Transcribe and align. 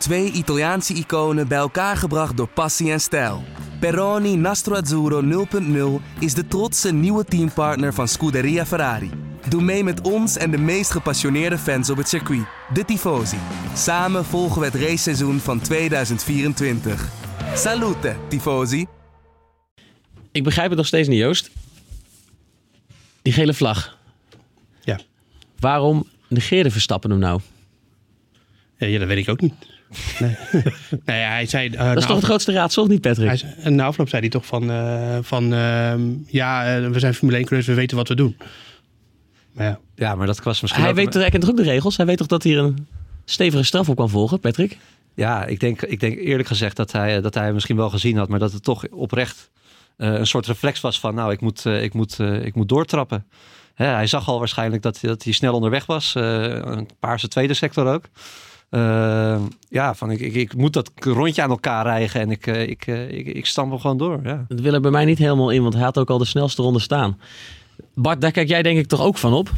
Twee 0.00 0.32
Italiaanse 0.32 0.94
iconen 0.94 1.48
bij 1.48 1.58
elkaar 1.58 1.96
gebracht 1.96 2.36
door 2.36 2.48
passie 2.48 2.92
en 2.92 3.00
stijl. 3.00 3.42
Peroni 3.80 4.36
Nastro 4.36 4.74
Azzurro 4.74 5.46
0.0 6.00 6.04
is 6.18 6.34
de 6.34 6.46
trotse 6.46 6.92
nieuwe 6.92 7.24
teampartner 7.24 7.94
van 7.94 8.08
Scuderia 8.08 8.66
Ferrari. 8.66 9.10
Doe 9.48 9.62
mee 9.62 9.84
met 9.84 10.00
ons 10.00 10.36
en 10.36 10.50
de 10.50 10.58
meest 10.58 10.90
gepassioneerde 10.90 11.58
fans 11.58 11.90
op 11.90 11.96
het 11.96 12.08
circuit, 12.08 12.46
de 12.72 12.84
Tifosi. 12.84 13.36
Samen 13.74 14.24
volgen 14.24 14.60
we 14.60 14.66
het 14.66 14.74
raceseizoen 14.74 15.38
van 15.38 15.60
2024. 15.60 17.08
Salute, 17.54 18.16
Tifosi! 18.28 18.86
Ik 20.32 20.44
begrijp 20.44 20.68
het 20.68 20.78
nog 20.78 20.86
steeds 20.86 21.08
niet, 21.08 21.18
Joost. 21.18 21.50
Die 23.22 23.32
gele 23.32 23.54
vlag. 23.54 23.98
Ja. 24.80 25.00
Waarom 25.58 26.06
negeerde 26.28 26.70
Verstappen 26.70 27.10
hem 27.10 27.18
nou? 27.18 27.40
Ja, 28.76 28.86
ja, 28.86 28.98
dat 28.98 29.08
weet 29.08 29.18
ik 29.18 29.28
ook 29.28 29.40
niet. 29.40 29.54
Nee. 30.18 30.36
nee, 31.04 31.20
hij 31.20 31.46
zei... 31.46 31.68
eh, 31.68 31.88
Dat 31.88 31.96
is 31.96 32.06
toch 32.06 32.16
het 32.16 32.24
grootste 32.24 32.52
raadsel, 32.52 32.86
niet 32.86 33.00
Patrick? 33.00 33.26
Hij 33.26 33.36
zei- 33.36 33.52
en 33.62 33.74
na 33.74 33.84
afloop 33.84 34.08
zei 34.08 34.20
hij 34.20 34.30
toch 34.30 34.46
van, 34.46 34.70
eh, 34.70 35.18
van 35.22 35.52
ehm, 35.54 36.00
ja, 36.26 36.76
eh, 36.76 36.88
we 36.88 36.98
zijn 36.98 37.14
Formule 37.14 37.36
1 37.38 37.46
coureurs, 37.46 37.66
we 37.72 37.74
weten 37.80 37.96
wat 37.96 38.08
we 38.08 38.14
doen. 38.14 38.36
Maar 39.52 39.66
ja, 39.66 39.78
Ja, 39.94 40.14
maar 40.14 40.26
dat 40.26 40.42
was 40.42 40.60
misschien 40.60 40.82
hij 40.82 40.94
weet 40.94 41.10
toch, 41.12 41.20
hij 41.20 41.30
kent 41.30 41.42
toch 41.42 41.50
ook 41.50 41.56
de 41.56 41.62
regels? 41.62 41.96
Hij 41.96 42.06
weet 42.06 42.16
toch 42.18 42.26
dat 42.26 42.42
hier 42.42 42.58
een 42.58 42.86
stevige 43.24 43.62
straf 43.62 43.88
op 43.88 43.96
kan 43.96 44.10
volgen, 44.10 44.40
Patrick? 44.40 44.78
Ja, 45.14 45.44
ik 45.44 45.60
denk, 45.60 45.82
ik 45.82 46.00
denk 46.00 46.18
eerlijk 46.18 46.48
gezegd 46.48 46.76
dat 46.76 46.92
hij, 46.92 47.20
dat 47.20 47.34
hij 47.34 47.52
misschien 47.52 47.76
wel 47.76 47.90
gezien 47.90 48.16
had, 48.16 48.28
maar 48.28 48.38
dat 48.38 48.52
het 48.52 48.62
toch 48.62 48.88
oprecht 48.90 49.50
eh, 49.96 50.12
een 50.12 50.26
soort 50.26 50.46
reflex 50.46 50.80
was 50.80 51.00
van, 51.00 51.14
nou, 51.14 51.32
ik 51.32 51.40
moet, 51.40 51.66
eh, 51.66 51.82
ik 51.82 51.92
moet, 51.94 52.18
eh, 52.20 52.44
ik 52.44 52.54
moet 52.54 52.68
doortrappen. 52.68 53.26
Hè, 53.74 53.86
hij 53.86 54.06
zag 54.06 54.28
al 54.28 54.38
waarschijnlijk 54.38 54.82
dat, 54.82 54.98
dat 55.02 55.22
hij 55.22 55.32
snel 55.32 55.54
onderweg 55.54 55.86
was. 55.86 56.14
eh, 56.14 56.22
een 56.42 56.88
paarse 56.98 57.28
tweede 57.28 57.54
sector 57.54 57.86
ook. 57.86 58.04
Eh, 58.70 59.36
ja, 59.68 59.94
van 59.94 60.10
ik, 60.10 60.20
ik, 60.20 60.34
ik 60.34 60.54
moet 60.54 60.72
dat 60.72 60.90
rondje 60.96 61.42
aan 61.42 61.50
elkaar 61.50 61.84
rijgen 61.84 62.20
en 62.20 62.30
ik, 62.30 62.46
eh, 62.46 62.68
ik, 62.68 62.86
eh, 62.86 63.10
ik, 63.10 63.26
ik 63.26 63.46
stamp 63.46 63.70
hem 63.70 63.80
gewoon 63.80 63.96
door. 63.98 64.20
Ja. 64.22 64.44
Dat 64.48 64.60
wil 64.60 64.74
er 64.74 64.80
bij 64.80 64.90
mij 64.90 65.04
niet 65.04 65.18
helemaal 65.18 65.50
in, 65.50 65.62
want 65.62 65.74
hij 65.74 65.82
had 65.82 65.98
ook 65.98 66.10
al 66.10 66.18
de 66.18 66.24
snelste 66.24 66.62
ronde 66.62 66.80
staan. 66.80 67.20
Bart, 67.94 68.20
daar 68.20 68.30
kijk 68.32 68.48
jij 68.48 68.62
denk 68.62 68.78
ik 68.78 68.86
toch 68.86 69.02
ook 69.02 69.18
van 69.18 69.32
op? 69.32 69.48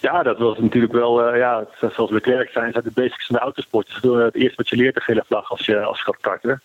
Ja, 0.00 0.22
dat 0.22 0.38
was 0.38 0.58
natuurlijk 0.58 0.92
wel, 0.92 1.24
eh, 1.24 1.38
ja, 1.38 1.64
het- 1.80 1.92
zoals 1.94 2.10
Leclerc 2.10 2.50
zijn, 2.50 2.72
zijn 2.72 2.84
de 2.84 2.90
basics 2.94 3.26
van 3.26 3.36
de 3.36 3.42
autosport. 3.42 3.86
Dus 3.86 4.00
door 4.00 4.20
het 4.20 4.34
eerste 4.34 4.56
wat 4.56 4.68
je 4.68 4.76
leert, 4.76 4.94
de 4.94 5.00
gele 5.00 5.24
vlag 5.26 5.50
als 5.50 5.66
je, 5.66 5.80
als 5.80 5.98
je 5.98 6.04
gaat 6.04 6.20
karten. 6.20 6.62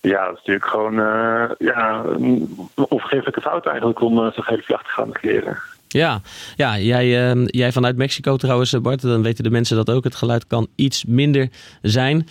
Ja, 0.00 0.20
dat 0.26 0.30
is 0.32 0.36
natuurlijk 0.38 0.66
gewoon 0.66 0.98
eh, 1.00 1.50
ja, 1.58 2.02
een 2.04 2.56
onvergeeflijke 2.74 3.40
fout 3.40 3.66
eigenlijk 3.66 4.00
om 4.00 4.16
zo'n 4.16 4.44
gele 4.44 4.62
vlag 4.62 4.82
te 4.82 4.90
gaan 4.90 5.08
negeren. 5.22 5.58
Ja, 5.92 6.20
ja 6.56 6.78
jij, 6.78 7.30
eh, 7.30 7.46
jij 7.46 7.72
vanuit 7.72 7.96
Mexico 7.96 8.36
trouwens, 8.36 8.72
eh, 8.72 8.80
Bart, 8.80 9.02
dan 9.02 9.22
weten 9.22 9.44
de 9.44 9.50
mensen 9.50 9.76
dat 9.76 9.90
ook. 9.90 10.04
Het 10.04 10.14
geluid 10.14 10.46
kan 10.46 10.68
iets 10.74 11.04
minder 11.04 11.48
zijn. 11.82 12.28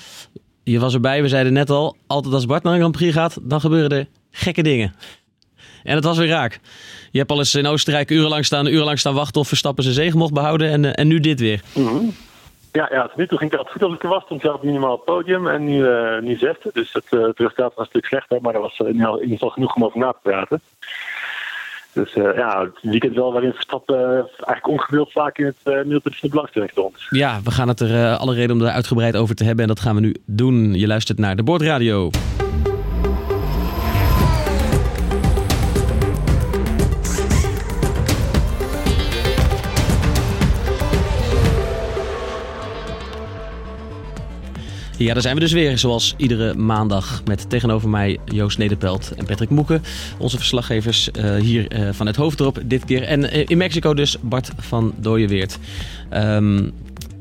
Je 0.63 0.79
was 0.79 0.93
erbij, 0.93 1.21
we 1.21 1.27
zeiden 1.27 1.53
net 1.53 1.69
al, 1.69 1.95
altijd 2.07 2.33
als 2.33 2.45
Bart 2.45 2.63
naar 2.63 2.73
een 2.73 2.80
Grand 2.80 2.95
Prix 2.95 3.13
gaat, 3.13 3.37
dan 3.41 3.59
gebeuren 3.59 3.97
er 3.97 4.07
gekke 4.31 4.63
dingen. 4.63 4.93
En 5.83 5.95
het 5.95 6.03
was 6.03 6.17
weer 6.17 6.27
raak. 6.27 6.59
Je 7.11 7.17
hebt 7.17 7.31
al 7.31 7.37
eens 7.37 7.55
in 7.55 7.67
Oostenrijk 7.67 8.09
urenlang 8.09 8.45
staan, 8.45 8.67
urenlang 8.67 8.99
staan 8.99 9.13
wachten 9.13 9.41
of 9.41 9.47
Verstappen 9.47 9.83
zijn 9.83 9.95
zege 9.95 10.17
mocht 10.17 10.33
behouden. 10.33 10.69
En, 10.69 10.85
eh, 10.85 10.91
en 10.95 11.07
nu 11.07 11.19
dit 11.19 11.39
weer. 11.39 11.61
Ja, 12.71 12.89
ja, 12.91 13.07
tot 13.07 13.17
nu 13.17 13.27
toe 13.27 13.37
ging 13.37 13.52
het 13.52 13.59
altijd 13.59 13.77
goed 13.77 13.89
als 13.89 13.97
ik 13.99 14.09
was. 14.09 14.23
Toen 14.27 14.39
zelf 14.39 14.61
minimaal 14.61 14.97
podium 14.97 15.47
en 15.47 15.63
nu, 15.63 15.87
eh 15.87 16.21
nu 16.21 16.37
zesde. 16.37 16.69
Dus 16.73 16.93
het, 16.93 17.05
resultaat 17.09 17.73
was 17.75 17.85
een 17.85 17.85
stuk 17.85 18.05
slechter, 18.05 18.41
maar 18.41 18.55
er 18.55 18.61
was 18.61 18.80
in 18.80 18.93
ieder 18.95 19.19
geval 19.21 19.49
genoeg 19.49 19.75
om 19.75 19.85
over 19.85 19.99
na 19.99 20.11
te 20.11 20.19
praten. 20.21 20.61
Dus 22.00 22.14
eh, 22.14 22.36
ja, 22.36 22.61
het 22.61 22.92
weekend 22.92 23.16
wel 23.16 23.31
waarin 23.31 23.53
Verstappen 23.53 24.00
eh, 24.00 24.16
eigenlijk 24.45 24.67
ongewild 24.67 25.11
vaak 25.11 25.38
in 25.38 25.45
het 25.45 25.55
uh, 25.64 25.75
middelpunt 25.75 26.16
van 26.16 26.30
de 26.30 26.30
belangstelling. 26.30 26.72
Ja, 27.09 27.39
we 27.44 27.52
gaan 27.52 27.67
het 27.67 27.80
er 27.80 27.95
eh, 27.95 28.19
alle 28.19 28.33
reden 28.33 28.55
om 28.55 28.61
er 28.61 28.72
uitgebreid 28.72 29.16
over 29.16 29.36
te 29.36 29.44
hebben. 29.44 29.61
En 29.61 29.67
dat 29.67 29.80
gaan 29.80 29.95
we 29.95 30.02
nu 30.02 30.16
doen. 30.25 30.73
Je 30.73 30.88
luistert 30.88 31.20
naar 31.20 31.36
de 31.36 31.44
Bordradio. 31.44 32.09
Ja, 44.99 45.14
daar 45.14 45.21
zijn 45.21 45.36
we 45.36 45.39
dus 45.39 45.52
weer, 45.52 45.77
zoals 45.77 46.14
iedere 46.17 46.54
maandag. 46.54 47.21
Met 47.26 47.49
tegenover 47.49 47.89
mij 47.89 48.20
Joost 48.26 48.58
Nederpelt 48.58 49.11
en 49.17 49.26
Patrick 49.26 49.49
Moeken. 49.49 49.83
Onze 50.17 50.37
verslaggevers 50.37 51.11
eh, 51.11 51.36
hier 51.36 51.67
eh, 51.67 51.89
van 51.92 52.08
het 52.08 52.15
hoofddrop 52.15 52.60
dit 52.65 52.86
keer. 52.86 53.04
En 53.04 53.32
eh, 53.32 53.43
in 53.48 53.58
Mexico 53.58 53.93
dus 53.93 54.17
Bart 54.21 54.52
van 54.58 54.93
Dooyeweert. 54.98 55.58
Ehm, 56.10 56.70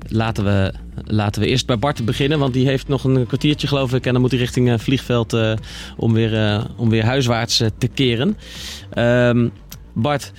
laten, 0.08 0.44
we, 0.44 0.72
laten 1.04 1.42
we 1.42 1.48
eerst 1.48 1.66
bij 1.66 1.78
Bart 1.78 2.04
beginnen, 2.04 2.38
want 2.38 2.52
die 2.52 2.66
heeft 2.66 2.88
nog 2.88 3.04
een 3.04 3.26
kwartiertje 3.26 3.66
geloof 3.66 3.94
ik. 3.94 4.06
En 4.06 4.12
dan 4.12 4.20
moet 4.20 4.30
hij 4.30 4.40
richting 4.40 4.68
uh, 4.68 4.78
vliegveld 4.78 5.34
uh, 5.34 5.52
om, 5.96 6.12
weer, 6.12 6.32
uh, 6.32 6.64
om 6.76 6.88
weer 6.88 7.04
huiswaarts 7.04 7.60
uh, 7.60 7.68
te 7.78 7.88
keren. 7.88 8.36
Um, 8.94 9.52
Bart... 9.92 10.32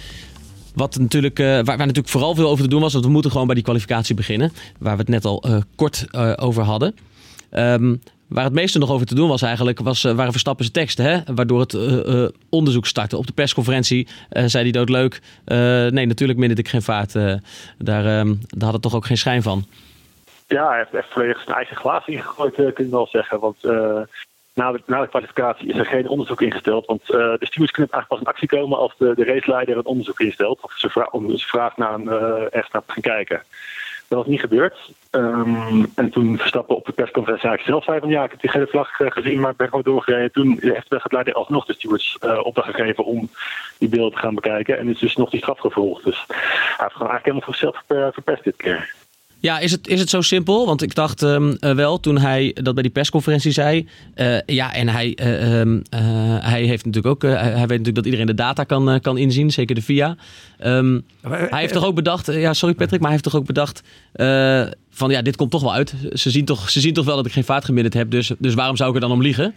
Wat 0.73 0.97
natuurlijk, 0.99 1.39
uh, 1.39 1.45
waar, 1.45 1.63
waar, 1.63 1.77
natuurlijk 1.77 2.07
vooral 2.07 2.35
veel 2.35 2.49
over 2.49 2.63
te 2.63 2.69
doen 2.69 2.81
was, 2.81 2.93
want 2.93 3.05
we 3.05 3.11
moeten 3.11 3.31
gewoon 3.31 3.45
bij 3.45 3.55
die 3.55 3.63
kwalificatie 3.63 4.15
beginnen. 4.15 4.51
Waar 4.77 4.93
we 4.93 4.99
het 4.99 5.09
net 5.09 5.25
al 5.25 5.43
uh, 5.47 5.57
kort 5.75 6.05
uh, 6.11 6.33
over 6.35 6.63
hadden. 6.63 6.95
Um, 7.51 8.01
waar 8.29 8.43
het 8.43 8.53
meeste 8.53 8.79
nog 8.79 8.91
over 8.91 9.05
te 9.05 9.15
doen 9.15 9.27
was 9.27 9.41
eigenlijk, 9.41 9.79
was, 9.79 10.03
uh, 10.03 10.11
waren 10.11 10.31
Verstappen's 10.31 10.71
teksten. 10.71 11.05
Hè? 11.05 11.33
Waardoor 11.35 11.59
het 11.59 11.73
uh, 11.73 12.27
onderzoek 12.49 12.85
startte. 12.85 13.17
Op 13.17 13.27
de 13.27 13.33
persconferentie 13.33 14.07
zei 14.29 14.63
hij 14.63 14.71
doodleuk. 14.71 15.21
nee, 15.45 16.05
natuurlijk 16.05 16.39
minderde 16.39 16.61
ik 16.61 16.69
geen 16.69 16.81
vaart. 16.81 17.13
daar, 17.77 18.19
um, 18.19 18.39
daar 18.47 18.63
had 18.63 18.73
het 18.73 18.81
toch 18.81 18.95
ook 18.95 19.05
geen 19.05 19.17
schijn 19.17 19.41
van. 19.41 19.65
Ja, 20.47 20.67
hij 20.67 20.77
heeft 20.77 20.93
echt 20.93 21.13
volledig 21.13 21.41
zijn 21.43 21.55
eigen 21.55 21.75
glaas 21.75 22.07
ingegooid, 22.07 22.55
kun 22.55 22.73
je 22.77 22.89
wel 22.89 23.07
zeggen. 23.07 23.39
Want 23.39 23.63
na 24.53 24.71
de, 24.71 24.81
na 24.85 25.01
de 25.01 25.07
kwalificatie 25.07 25.67
is 25.67 25.77
er 25.77 25.85
geen 25.85 26.07
onderzoek 26.07 26.41
ingesteld. 26.41 26.85
Want 26.85 27.05
de 27.05 27.37
stewards 27.39 27.71
kunnen 27.71 27.91
eigenlijk 27.91 28.07
pas 28.07 28.19
in 28.19 28.25
actie 28.25 28.47
komen 28.47 28.77
als 28.77 28.93
de, 28.97 29.13
de 29.15 29.23
raceleider 29.23 29.77
een 29.77 29.85
onderzoek 29.85 30.19
instelt. 30.19 30.59
Of 30.61 30.73
ze, 30.77 30.89
ze 31.37 31.47
vraagt 31.47 31.77
naar 31.77 31.93
een, 31.93 32.09
echt 32.49 32.73
naar 32.73 32.85
te 32.85 32.91
gaan 32.91 33.01
kijken. 33.01 33.41
Dat 34.09 34.17
was 34.17 34.27
niet 34.27 34.39
gebeurd. 34.39 34.91
Um, 35.11 35.91
en 35.95 36.09
toen 36.09 36.37
Verstappen 36.37 36.75
op 36.75 36.85
de 36.85 36.91
persconferentie 36.91 37.49
eigenlijk 37.49 37.77
zelf 37.77 37.83
zei 37.83 37.99
van 37.99 38.09
ja, 38.09 38.23
ik 38.23 38.31
heb 38.31 38.41
die 38.41 38.49
gele 38.49 38.67
vlag 38.67 38.99
uh, 38.99 39.11
gezien, 39.11 39.39
maar 39.39 39.51
ik 39.51 39.57
ben 39.57 39.67
gewoon 39.67 39.83
doorgereden. 39.83 40.31
Toen 40.31 40.57
heeft 40.61 40.89
de 40.89 40.95
weggeleider 40.95 41.33
alsnog 41.33 41.65
de 41.65 41.73
stewards 41.73 42.17
uh, 42.23 42.39
opdracht 42.43 42.75
gegeven 42.75 43.05
om 43.05 43.29
die 43.77 43.89
beelden 43.89 44.11
te 44.11 44.17
gaan 44.17 44.35
bekijken. 44.35 44.77
En 44.77 44.89
is 44.89 44.99
dus 44.99 45.15
nog 45.15 45.29
die 45.29 45.39
straf 45.39 45.59
gevolgd. 45.59 46.03
Dus 46.03 46.23
hij 46.27 46.35
heeft 46.77 46.93
gewoon 46.93 47.11
eigenlijk 47.11 47.25
helemaal 47.25 47.53
zichzelf 47.53 48.13
verpest 48.13 48.43
dit 48.43 48.55
keer. 48.55 48.93
Ja, 49.41 49.59
is 49.59 49.71
het, 49.71 49.87
is 49.87 49.99
het 49.99 50.09
zo 50.09 50.21
simpel? 50.21 50.65
Want 50.65 50.81
ik 50.81 50.95
dacht 50.95 51.21
um, 51.21 51.57
uh, 51.59 51.71
wel 51.71 51.99
toen 51.99 52.17
hij 52.17 52.55
dat 52.61 52.73
bij 52.73 52.83
die 52.83 52.91
persconferentie 52.91 53.51
zei. 53.51 53.87
Uh, 54.15 54.37
ja, 54.45 54.73
en 54.73 54.87
hij, 54.87 55.17
uh, 55.21 55.59
um, 55.59 55.81
hij 56.39 56.63
heeft 56.63 56.85
natuurlijk 56.85 57.13
ook. 57.15 57.31
hij 57.31 57.53
weet 57.53 57.59
natuurlijk 57.59 57.95
dat 57.95 58.05
iedereen 58.05 58.25
de 58.25 58.33
data 58.33 58.63
kan, 58.63 58.99
kan 59.01 59.17
inzien, 59.17 59.51
zeker 59.51 59.75
de 59.75 59.81
VIA. 59.81 60.15
Um, 60.65 61.05
hij 61.21 61.59
heeft 61.59 61.73
toch 61.73 61.85
ook 61.85 61.95
bedacht. 61.95 62.25
ja, 62.25 62.53
sorry 62.53 62.75
Patrick, 62.75 62.99
maar 62.99 63.09
hij 63.09 63.19
heeft 63.19 63.23
toch 63.23 63.35
ook 63.35 63.45
bedacht. 63.45 63.81
van 64.89 65.09
ja, 65.09 65.21
dit 65.21 65.35
komt 65.35 65.51
toch 65.51 65.61
wel 65.61 65.73
uit. 65.73 65.93
Ze 66.13 66.29
zien 66.29 66.45
toch, 66.45 66.69
ze 66.69 66.79
zien 66.79 66.93
toch 66.93 67.05
wel 67.05 67.15
dat 67.15 67.25
ik 67.25 67.31
geen 67.31 67.43
vaart 67.43 67.65
gemiddeld 67.65 67.93
heb. 67.93 68.11
Dus, 68.11 68.31
dus 68.37 68.53
waarom 68.53 68.75
zou 68.75 68.89
ik 68.89 68.95
er 68.95 69.01
dan 69.01 69.11
om 69.11 69.21
liegen? 69.21 69.53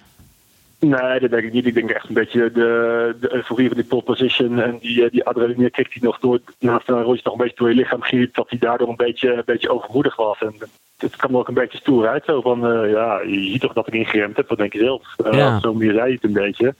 Nee, 0.86 1.20
dat 1.20 1.30
denk 1.30 1.42
ik 1.42 1.52
niet. 1.52 1.66
Ik 1.66 1.74
denk 1.74 1.90
echt 1.90 2.08
een 2.08 2.14
beetje 2.14 2.50
de, 2.52 3.16
de 3.20 3.34
euforie 3.34 3.68
van 3.68 3.76
die 3.76 3.86
pole 3.86 4.02
position 4.02 4.60
en 4.60 4.78
die, 4.80 5.10
die 5.10 5.24
adrenaline 5.24 5.70
kick 5.70 5.92
die 5.92 6.02
nog 6.02 6.18
door, 6.18 6.40
naast 6.58 6.88
een 6.88 7.02
rondje 7.02 7.22
nog 7.24 7.32
een 7.32 7.40
beetje 7.40 7.56
door 7.56 7.68
je 7.68 7.74
lichaam 7.74 8.02
ging, 8.02 8.32
dat 8.32 8.50
hij 8.50 8.58
daardoor 8.58 8.88
een 8.88 8.96
beetje, 8.96 9.32
een 9.32 9.42
beetje 9.46 9.70
overmoedig 9.70 10.16
was. 10.16 10.38
En 10.40 10.54
het 10.98 11.16
kwam 11.16 11.36
ook 11.36 11.48
een 11.48 11.54
beetje 11.54 11.78
stoer 11.78 12.08
uit. 12.08 12.24
Zo 12.24 12.40
van, 12.40 12.84
uh, 12.84 12.90
ja, 12.90 13.20
je 13.20 13.50
ziet 13.50 13.60
toch 13.60 13.72
dat 13.72 13.86
ik 13.86 13.94
ingeremd 13.94 14.36
heb, 14.36 14.48
wat 14.48 14.58
denk 14.58 14.72
je 14.72 14.78
zelf? 14.78 15.02
Uh, 15.26 15.32
ja. 15.32 15.60
Zo 15.60 15.74
meer 15.74 15.92
zei 15.92 16.06
je 16.08 16.14
het 16.14 16.24
een 16.24 16.32
beetje. 16.32 16.74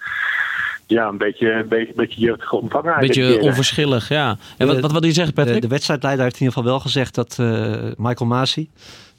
Ja, 0.86 1.08
een 1.08 1.18
beetje, 1.18 1.52
een 1.52 1.68
beetje, 1.68 1.88
een 1.88 1.96
beetje 1.96 2.20
jeugdige 2.20 2.56
omvangen. 2.56 2.92
Een 2.92 3.00
beetje 3.00 3.40
onverschillig, 3.40 4.08
ja. 4.08 4.36
En 4.58 4.66
wat, 4.66 4.80
wat 4.80 4.92
wil 4.92 5.04
je 5.04 5.12
zeggen, 5.12 5.34
Patrick? 5.34 5.54
De, 5.54 5.60
de 5.60 5.68
wedstrijdleider 5.68 6.24
heeft 6.24 6.36
in 6.36 6.42
ieder 6.42 6.56
geval 6.56 6.70
wel 6.70 6.80
gezegd 6.80 7.14
dat 7.14 7.36
uh, 7.40 7.76
Michael 7.96 8.30
Masi... 8.30 8.70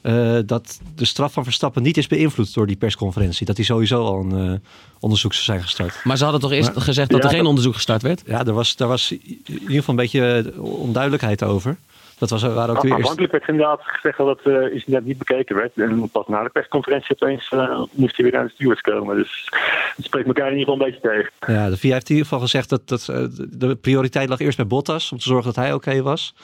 Uh, 0.06 0.38
dat 0.46 0.80
de 0.94 1.04
straf 1.04 1.32
van 1.32 1.44
Verstappen 1.44 1.82
niet 1.82 1.96
is 1.96 2.06
beïnvloed 2.06 2.54
door 2.54 2.66
die 2.66 2.76
persconferentie. 2.76 3.46
Dat 3.46 3.56
hij 3.56 3.64
sowieso 3.64 4.04
al 4.04 4.20
een 4.20 4.50
uh, 4.50 4.58
onderzoek 5.00 5.32
zou 5.32 5.44
zijn 5.44 5.62
gestart. 5.62 6.04
Maar 6.04 6.16
ze 6.16 6.22
hadden 6.22 6.40
toch 6.42 6.52
eerst 6.52 6.74
maar, 6.74 6.82
gezegd 6.82 7.10
dat 7.10 7.22
ja, 7.22 7.28
er 7.28 7.34
geen 7.34 7.46
onderzoek 7.46 7.74
gestart 7.74 8.02
werd? 8.02 8.22
Ja, 8.26 8.44
er 8.46 8.52
was, 8.52 8.74
er 8.78 8.86
was 8.86 9.10
in 9.10 9.20
ieder 9.46 9.68
geval 9.68 9.94
een 9.94 10.00
beetje 10.00 10.52
onduidelijkheid 10.58 11.42
over. 11.42 11.76
Dat 12.18 12.30
was, 12.30 12.42
waren 12.42 12.76
ook 12.76 12.84
eerste... 12.84 13.00
Afhankelijk 13.00 13.32
werd 13.32 13.48
inderdaad 13.48 13.80
gezegd 13.82 14.18
dat 14.18 14.26
het 14.26 14.46
uh, 14.46 14.72
incident 14.72 15.06
niet 15.06 15.18
bekeken 15.18 15.56
werd. 15.56 15.72
En 15.76 16.08
pas 16.10 16.26
na 16.26 16.42
de 16.42 16.48
persconferentie 16.48 17.16
opeens 17.20 17.50
uh, 17.54 17.82
moest 17.92 18.16
hij 18.16 18.24
weer 18.24 18.34
naar 18.34 18.44
de 18.44 18.52
stewards 18.54 18.80
komen. 18.80 19.16
Dus 19.16 19.48
het 19.96 20.04
spreekt 20.04 20.26
elkaar 20.26 20.50
in 20.52 20.58
ieder 20.58 20.72
geval 20.72 20.86
een 20.86 20.92
beetje 20.92 21.08
tegen. 21.08 21.54
Ja, 21.54 21.68
de 21.68 21.76
VIA 21.76 21.92
heeft 21.92 22.08
in 22.08 22.16
ieder 22.16 22.28
geval 22.28 22.44
gezegd 22.44 22.68
dat, 22.68 22.88
dat 22.88 23.08
uh, 23.10 23.24
de 23.50 23.74
prioriteit 23.74 24.28
lag 24.28 24.38
eerst 24.38 24.56
bij 24.56 24.66
Bottas. 24.66 25.12
Om 25.12 25.18
te 25.18 25.28
zorgen 25.28 25.46
dat 25.46 25.56
hij 25.56 25.72
oké 25.72 25.88
okay 25.88 26.02
was. 26.02 26.34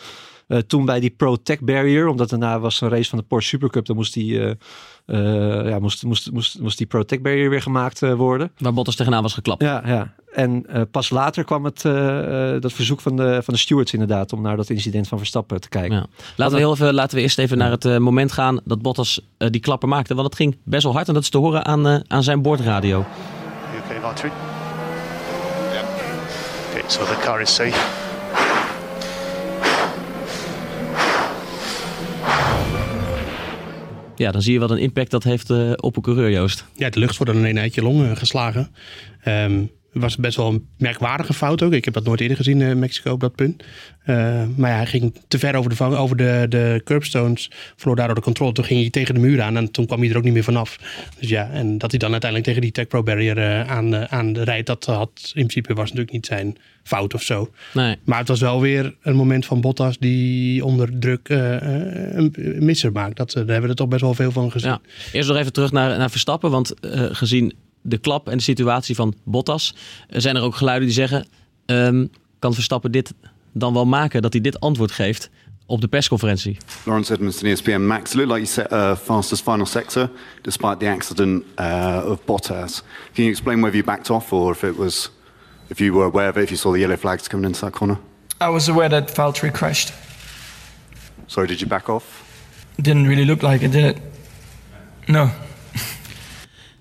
Eh, 0.51 0.59
toen 0.59 0.85
bij 0.85 1.01
die 1.01 1.11
Pro 1.11 1.37
Tech 1.37 1.61
Barrier, 1.61 2.07
omdat 2.09 2.29
daarna 2.29 2.61
was 2.61 2.81
een 2.81 2.89
race 2.89 3.09
van 3.09 3.19
de 3.19 3.25
Porsche 3.25 3.49
Supercup. 3.49 3.87
Dan 3.87 3.97
moest 3.97 4.15
die, 4.15 4.41
eh, 4.41 4.51
eh, 5.07 5.69
ja, 5.69 5.79
moest, 5.79 6.05
moest, 6.05 6.31
moest, 6.33 6.61
moest 6.61 6.79
die 6.79 6.87
Pro 6.87 7.03
Tech 7.03 7.21
Barrier 7.21 7.51
weer 7.51 7.63
gemaakt 7.63 8.03
eh, 8.03 8.15
worden. 8.15 8.53
Waar 8.59 8.73
Bottas 8.73 8.97
tegenaan 8.97 9.23
was 9.23 9.35
geklapt. 9.35 9.63
Ja, 9.63 9.83
ja. 9.87 10.15
En 10.33 10.67
eh, 10.67 10.83
pas 10.91 11.11
later 11.11 11.45
kwam 11.45 11.65
het, 11.65 11.85
eh, 11.85 12.55
eh, 12.55 12.61
dat 12.61 12.73
verzoek 12.73 13.01
van 13.01 13.17
de, 13.17 13.41
van 13.43 13.55
de 13.55 13.61
stewards 13.61 13.93
inderdaad 13.93 14.33
om 14.33 14.43
naar 14.43 14.57
dat 14.57 14.71
incident 14.71 15.09
van 15.09 15.19
Verstappen 15.19 15.61
te 15.61 15.69
kijken. 15.69 15.97
Ja. 15.97 16.07
Laten, 16.37 16.55
we 16.55 16.61
heel 16.61 16.73
even, 16.73 16.95
laten 16.95 17.17
we 17.17 17.23
eerst 17.23 17.39
even 17.39 17.59
naar 17.59 17.71
het 17.71 17.99
moment 17.99 18.33
gaan 18.33 18.61
dat 18.65 18.83
Bottas 18.83 19.21
die 19.37 19.61
klapper 19.61 19.89
maakte. 19.89 20.15
Want 20.15 20.27
het 20.27 20.37
ging 20.37 20.57
best 20.65 20.83
wel 20.83 20.93
hard 20.93 21.09
en 21.09 21.15
dat 21.15 21.23
is 21.23 21.29
te 21.29 21.39
horen 21.39 21.65
aan, 21.65 21.87
eh, 21.87 22.01
aan 22.07 22.23
zijn 22.23 22.43
boordradio. 22.43 23.05
Okay, 23.85 24.01
Valtteri? 24.01 24.33
Yeah. 25.73 25.85
Okay, 26.71 26.83
so 26.87 27.05
the 27.05 27.19
car 27.23 27.41
is 27.41 27.55
safe. 27.55 28.00
Ja, 34.21 34.31
dan 34.31 34.43
zie 34.43 34.53
je 34.53 34.59
wat 34.59 34.71
een 34.71 34.79
impact 34.79 35.11
dat 35.11 35.25
heeft 35.25 35.51
eh, 35.51 35.73
op 35.77 35.97
een 35.97 36.03
coureur, 36.03 36.31
Joost. 36.31 36.65
Ja, 36.77 36.91
de 36.91 36.99
lucht 36.99 37.17
wordt 37.17 37.33
dan 37.33 37.47
in 37.47 37.59
uit 37.59 37.75
je 37.75 37.83
longen 37.83 38.17
geslagen. 38.17 38.71
Ehm 39.21 39.63
was 39.93 40.17
best 40.17 40.37
wel 40.37 40.49
een 40.49 40.69
merkwaardige 40.79 41.33
fout 41.35 41.63
ook. 41.63 41.73
Ik 41.73 41.85
heb 41.85 41.95
dat 41.95 42.05
nooit 42.05 42.21
eerder 42.21 42.37
gezien 42.37 42.61
in 42.61 42.79
Mexico 42.79 43.13
op 43.13 43.21
dat 43.21 43.35
punt. 43.35 43.65
Eh, 44.05 44.15
maar 44.57 44.71
ja, 44.71 44.77
hij 44.77 44.87
ging 44.87 45.15
te 45.29 45.39
ver 45.39 45.55
over 45.55 45.71
de, 45.71 45.77
vang- 45.77 45.95
over 45.95 46.17
de, 46.17 46.47
de 46.49 46.81
curbstones. 46.85 47.51
Verloor 47.77 47.97
daardoor 47.97 48.15
de 48.15 48.21
controle. 48.21 48.53
Toen 48.53 48.65
ging 48.65 48.81
hij 48.81 48.91
tegen 48.91 49.15
de 49.15 49.21
muur 49.21 49.43
aan 49.43 49.57
en 49.57 49.71
toen 49.71 49.87
kwam 49.87 50.01
hij 50.01 50.11
er 50.11 50.17
ook 50.17 50.25
niet 50.25 50.33
meer 50.33 50.45
vanaf. 50.45 50.79
Dus 51.21 51.29
ja, 51.29 51.51
en 51.51 51.79
dat 51.79 51.91
hij 51.91 51.99
dan 51.99 52.11
uiteindelijk 52.11 52.51
tegen 52.51 52.65
die 52.65 52.73
Tech 52.73 52.87
Pro 52.87 53.03
Barrier 53.03 53.39
eh, 53.39 53.71
aan, 53.71 53.95
eh, 53.95 54.03
aan 54.19 54.33
de 54.33 54.43
rijdt. 54.43 54.67
Dat 54.67 54.85
had 54.85 55.11
in 55.25 55.31
principe 55.47 55.75
was 55.75 55.85
natuurlijk 55.85 56.13
niet 56.13 56.27
zijn 56.27 56.57
fout 56.83 57.15
of 57.15 57.23
zo. 57.23 57.51
Nee. 57.75 57.97
Maar 58.05 58.19
het 58.19 58.29
was 58.29 58.41
wel 58.41 58.61
weer 58.61 58.95
een 59.03 59.17
moment 59.17 59.47
van 59.47 59.61
Bottas 59.61 59.99
die 59.99 60.65
onder 60.65 60.99
druk 60.99 61.29
eh, 61.29 61.57
eh, 61.57 62.15
een 62.17 62.35
misser 62.59 62.93
maakt. 62.93 63.17
Dat, 63.17 63.29
eh, 63.29 63.35
daar 63.35 63.45
hebben 63.45 63.63
we 63.63 63.69
er 63.69 63.75
toch 63.75 63.89
best 63.89 64.01
wel 64.01 64.15
veel 64.15 64.33
van 64.33 64.51
gezien. 64.51 64.71
Ja. 64.71 64.81
Eerst 65.13 65.29
nog 65.29 65.39
even 65.39 65.53
terug 65.53 65.73
naar, 65.73 65.99
naar 65.99 66.11
Verstappen. 66.11 66.51
Want 66.51 66.81
eh, 66.81 67.07
gezien 67.11 67.53
de 67.83 67.99
klap 67.99 68.29
en 68.29 68.37
de 68.37 68.43
situatie 68.43 68.95
van 68.95 69.15
Bottas... 69.25 69.75
zijn 70.09 70.37
er 70.37 70.43
ook 70.43 70.57
geluiden 70.57 70.87
die 70.87 70.97
zeggen... 70.97 71.27
ehm, 71.67 72.07
kan 72.39 72.55
Verstappen 72.55 72.93
dit 72.93 73.15
dan 73.53 73.73
wel 73.73 73.87
maken? 73.87 74.23
Dat 74.23 74.33
hij 74.33 74.43
dit 74.43 74.61
antwoord 74.61 74.91
geeft 74.91 75.31
op 75.67 75.81
de 75.81 75.89
persconferentie. 75.89 76.57
Lawrence 76.85 77.13
Edmondson, 77.13 77.49
ESPN. 77.49 77.81
Max, 77.81 78.11
it 78.11 78.17
looked 78.17 78.33
like 78.33 78.41
you 78.41 78.47
set 78.47 78.73
uh, 78.73 78.97
fastest 78.97 79.43
final 79.43 79.67
sector 79.67 80.11
despite 80.43 80.77
the 80.77 80.89
accident 80.89 81.45
uh, 81.59 82.03
of 82.07 82.25
Bottas. 82.25 82.83
Can 83.13 83.25
you 83.25 83.31
explain 83.31 83.61
whether 83.61 83.77
you 83.77 83.85
backed 83.85 84.11
off 84.11 84.33
or 84.33 84.53
if 84.53 84.65
it 84.65 84.77
was, 84.77 85.11
if 85.69 85.79
you 85.79 85.95
were 85.95 86.07
aware 86.07 86.29
of 86.29 86.37
it, 86.37 86.43
if 86.43 86.49
you 86.51 86.57
saw 86.57 86.73
the 86.73 86.79
yellow 86.79 86.97
flags 86.97 87.29
coming 87.29 87.47
into 87.47 87.61
that 87.61 87.73
corner? 87.73 87.99
I 88.41 88.49
was 88.49 88.69
aware 88.69 88.89
that 88.89 89.15
Valtteri 89.15 89.51
crashed. 89.51 89.93
Sorry, 91.27 91.47
did 91.47 91.61
you 91.61 91.69
back 91.69 91.89
off? 91.89 92.05
It 92.77 92.85
didn't 92.85 93.07
really 93.07 93.25
look 93.25 93.43
like 93.43 93.65
it, 93.65 93.73
did 93.73 93.85
it? 93.85 94.03
No. 95.07 95.31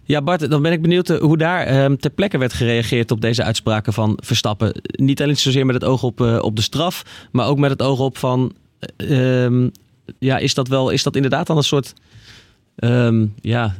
Ja, 0.10 0.22
Bart, 0.22 0.50
dan 0.50 0.62
ben 0.62 0.72
ik 0.72 0.82
benieuwd 0.82 1.10
eh, 1.10 1.18
hoe 1.18 1.38
daar 1.38 1.66
ehm, 1.66 1.96
ter 1.96 2.10
plekke 2.12 2.38
werd 2.38 2.54
gereageerd 2.54 3.12
op 3.12 3.22
deze 3.22 3.44
uitspraken 3.44 3.94
van 3.94 4.18
Verstappen. 4.24 4.82
Niet 4.84 5.22
alleen 5.22 5.38
zozeer 5.38 5.66
met 5.66 5.76
het 5.76 5.84
oog 5.84 6.04
op, 6.04 6.22
eh, 6.22 6.40
op 6.42 6.56
de 6.56 6.62
straf, 6.62 7.28
maar 7.32 7.48
ook 7.48 7.58
met 7.58 7.70
het 7.70 7.82
oog 7.82 8.00
op 8.00 8.18
van... 8.18 8.52
eh, 8.98 9.44
ehm, 9.46 9.70
ja, 10.20 10.38
is 10.38 10.54
dat 10.54 10.68
wel, 10.68 10.90
is 10.90 11.04
dat 11.04 11.16
inderdaad 11.16 11.48
dan 11.48 11.58
een 11.58 11.64
soort 11.64 11.94
ehm, 12.76 13.26
ja, 13.42 13.72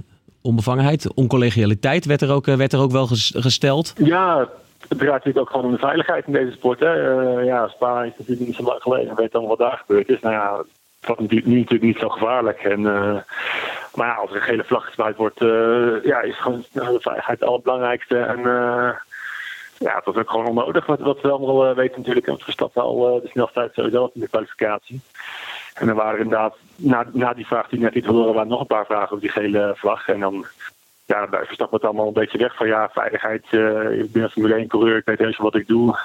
onbevangenheid, 0.42 1.14
oncollegialiteit 1.14 2.06
werd 2.06 2.22
er 2.22 2.32
ook, 2.32 2.46
werd 2.46 2.74
er 2.74 2.80
ook 2.80 2.92
wel 2.92 3.08
ges- 3.08 3.34
gesteld? 3.36 3.94
Ja, 3.98 4.50
het 4.88 4.98
draait 4.98 5.14
natuurlijk 5.14 5.40
ook 5.40 5.50
gewoon 5.50 5.66
om 5.66 5.72
de 5.72 5.78
veiligheid 5.78 6.26
in 6.28 6.34
deze 6.34 6.52
sport. 6.52 6.80
Hè. 6.80 6.94
Ja, 7.42 7.68
Spa 7.68 8.04
is 8.04 8.14
natuurlijk 8.18 8.48
niet 8.48 8.56
zo 8.56 8.64
lang 8.64 8.82
geleden. 8.82 9.16
weet 9.16 9.32
dan 9.32 9.48
wat 9.48 9.58
daar 9.58 9.84
gebeurd 9.86 10.10
is. 10.10 10.20
Nou 10.22 10.34
ja, 10.34 10.64
natuurlijk 11.08 11.46
nu 11.46 11.56
natuurlijk 11.56 11.84
niet 11.84 12.00
zo 12.00 12.10
gevaarlijk. 12.10 12.60
En, 12.64 12.86
eh, 12.88 13.18
maar 13.96 14.08
ja, 14.08 14.14
als 14.14 14.30
er 14.30 14.36
een 14.36 14.42
gele 14.42 14.64
vlag 14.64 14.86
gespuit 14.86 15.16
wordt, 15.16 15.42
eh, 15.42 16.04
ja, 16.04 16.22
is 16.22 16.40
gewoon 16.40 16.66
de 16.72 16.98
veiligheid 17.00 17.40
het 17.40 17.50
allerbelangrijkste. 17.50 18.18
En 18.18 18.38
eh, 18.38 18.92
ja, 19.80 19.96
het 19.96 20.06
was 20.06 20.16
ook 20.16 20.30
gewoon 20.30 20.48
onnodig. 20.48 20.86
Wat, 20.86 21.00
wat 21.00 21.22
we 21.22 21.30
allemaal 21.32 21.70
eh, 21.70 21.76
weten 21.76 21.98
natuurlijk. 21.98 22.28
En 22.28 22.40
Verstappen 22.40 22.82
al 22.82 23.16
eh, 23.16 23.22
de 23.22 23.28
snelheid 23.28 23.74
sowieso 23.74 24.12
in 24.14 24.22
de 24.22 24.28
kwalificatie. 24.28 25.02
En 25.74 25.88
er 25.88 25.96
waren 25.96 26.20
inderdaad, 26.20 26.56
na, 26.76 27.06
na 27.12 27.34
die 27.34 27.48
vraag 27.48 27.70
die 27.70 27.80
net 27.80 27.94
niet 27.94 28.06
horen, 28.06 28.34
waren 28.34 28.50
nog 28.50 28.60
een 28.60 28.68
paar 28.68 28.86
vragen 28.86 29.06
over 29.06 29.20
die 29.20 29.30
gele 29.30 29.74
vlag. 29.76 30.08
En 30.08 30.20
dan 30.20 30.46
ja, 31.06 31.28
Verstappen 31.30 31.78
het 31.78 31.86
allemaal 31.86 32.08
een 32.08 32.14
beetje 32.14 32.38
weg 32.38 32.56
van 32.56 32.68
ja, 32.68 32.90
veiligheid. 32.94 33.46
eh, 33.50 34.00
ik 34.00 34.12
ben 34.12 34.24
een 34.24 34.30
Formule 34.30 34.56
1 34.56 34.68
coureur, 34.68 34.98
ik 34.98 35.06
weet 35.06 35.20
wel 35.20 35.34
wat 35.38 35.56
ik 35.56 35.68
doe. 35.68 35.98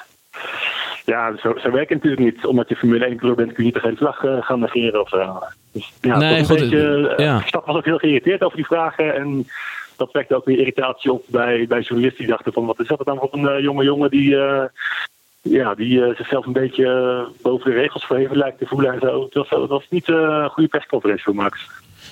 Ja, 1.04 1.36
zo, 1.36 1.54
zo 1.58 1.70
werkt 1.70 1.90
het 1.92 2.02
natuurlijk 2.02 2.34
niet. 2.34 2.46
Omdat 2.46 2.68
je 2.68 2.76
Formule 2.76 3.04
1 3.04 3.16
coureur 3.16 3.36
bent, 3.36 3.52
kun 3.52 3.64
je 3.64 3.70
niet 3.72 3.82
de 3.82 3.88
hele 3.88 3.96
vlag 3.96 4.24
eh, 4.24 4.42
gaan 4.42 4.60
negeren 4.60 5.00
of 5.00 5.08
zo. 5.08 5.38
Dus 5.72 5.92
ja, 6.00 6.18
Nee, 6.18 6.44
goed, 6.44 6.58
beetje, 6.58 7.14
eh, 7.16 7.24
ja. 7.24 7.38
Verstappen 7.38 7.70
was 7.72 7.80
ook 7.80 7.86
heel 7.88 7.98
geïrriteerd 7.98 8.42
over 8.42 8.56
die 8.56 8.66
vragen. 8.66 9.14
En 9.14 9.46
dat 9.96 10.12
wekte 10.12 10.34
ook 10.34 10.44
weer 10.44 10.58
irritatie 10.58 11.12
op 11.12 11.24
bij, 11.26 11.66
bij 11.68 11.80
journalisten 11.80 12.24
die 12.24 12.32
dachten 12.34 12.52
van 12.52 12.66
wat 12.66 12.80
is 12.80 12.86
dat 12.86 13.00
dan 13.04 13.18
voor 13.18 13.28
een 13.32 13.48
eh, 13.48 13.62
jonge 13.62 13.84
jongen 13.84 14.10
die, 14.10 14.36
eh, 14.36 14.64
ja, 15.42 15.74
die 15.74 16.04
eh, 16.04 16.16
zichzelf 16.16 16.46
een 16.46 16.52
beetje 16.52 16.86
eh, 16.86 17.42
boven 17.42 17.70
de 17.70 17.76
regels 17.76 18.04
verheven 18.04 18.36
lijkt 18.36 18.58
te 18.58 18.66
voelen 18.66 18.92
en 18.92 19.00
zo. 19.00 19.28
Het 19.32 19.68
was, 19.68 19.86
niet 19.90 20.08
eh, 20.08 20.14
een 20.14 20.50
goede 20.50 20.68
persconferentie 20.68 21.24
voor 21.24 21.34
Max. 21.34 21.66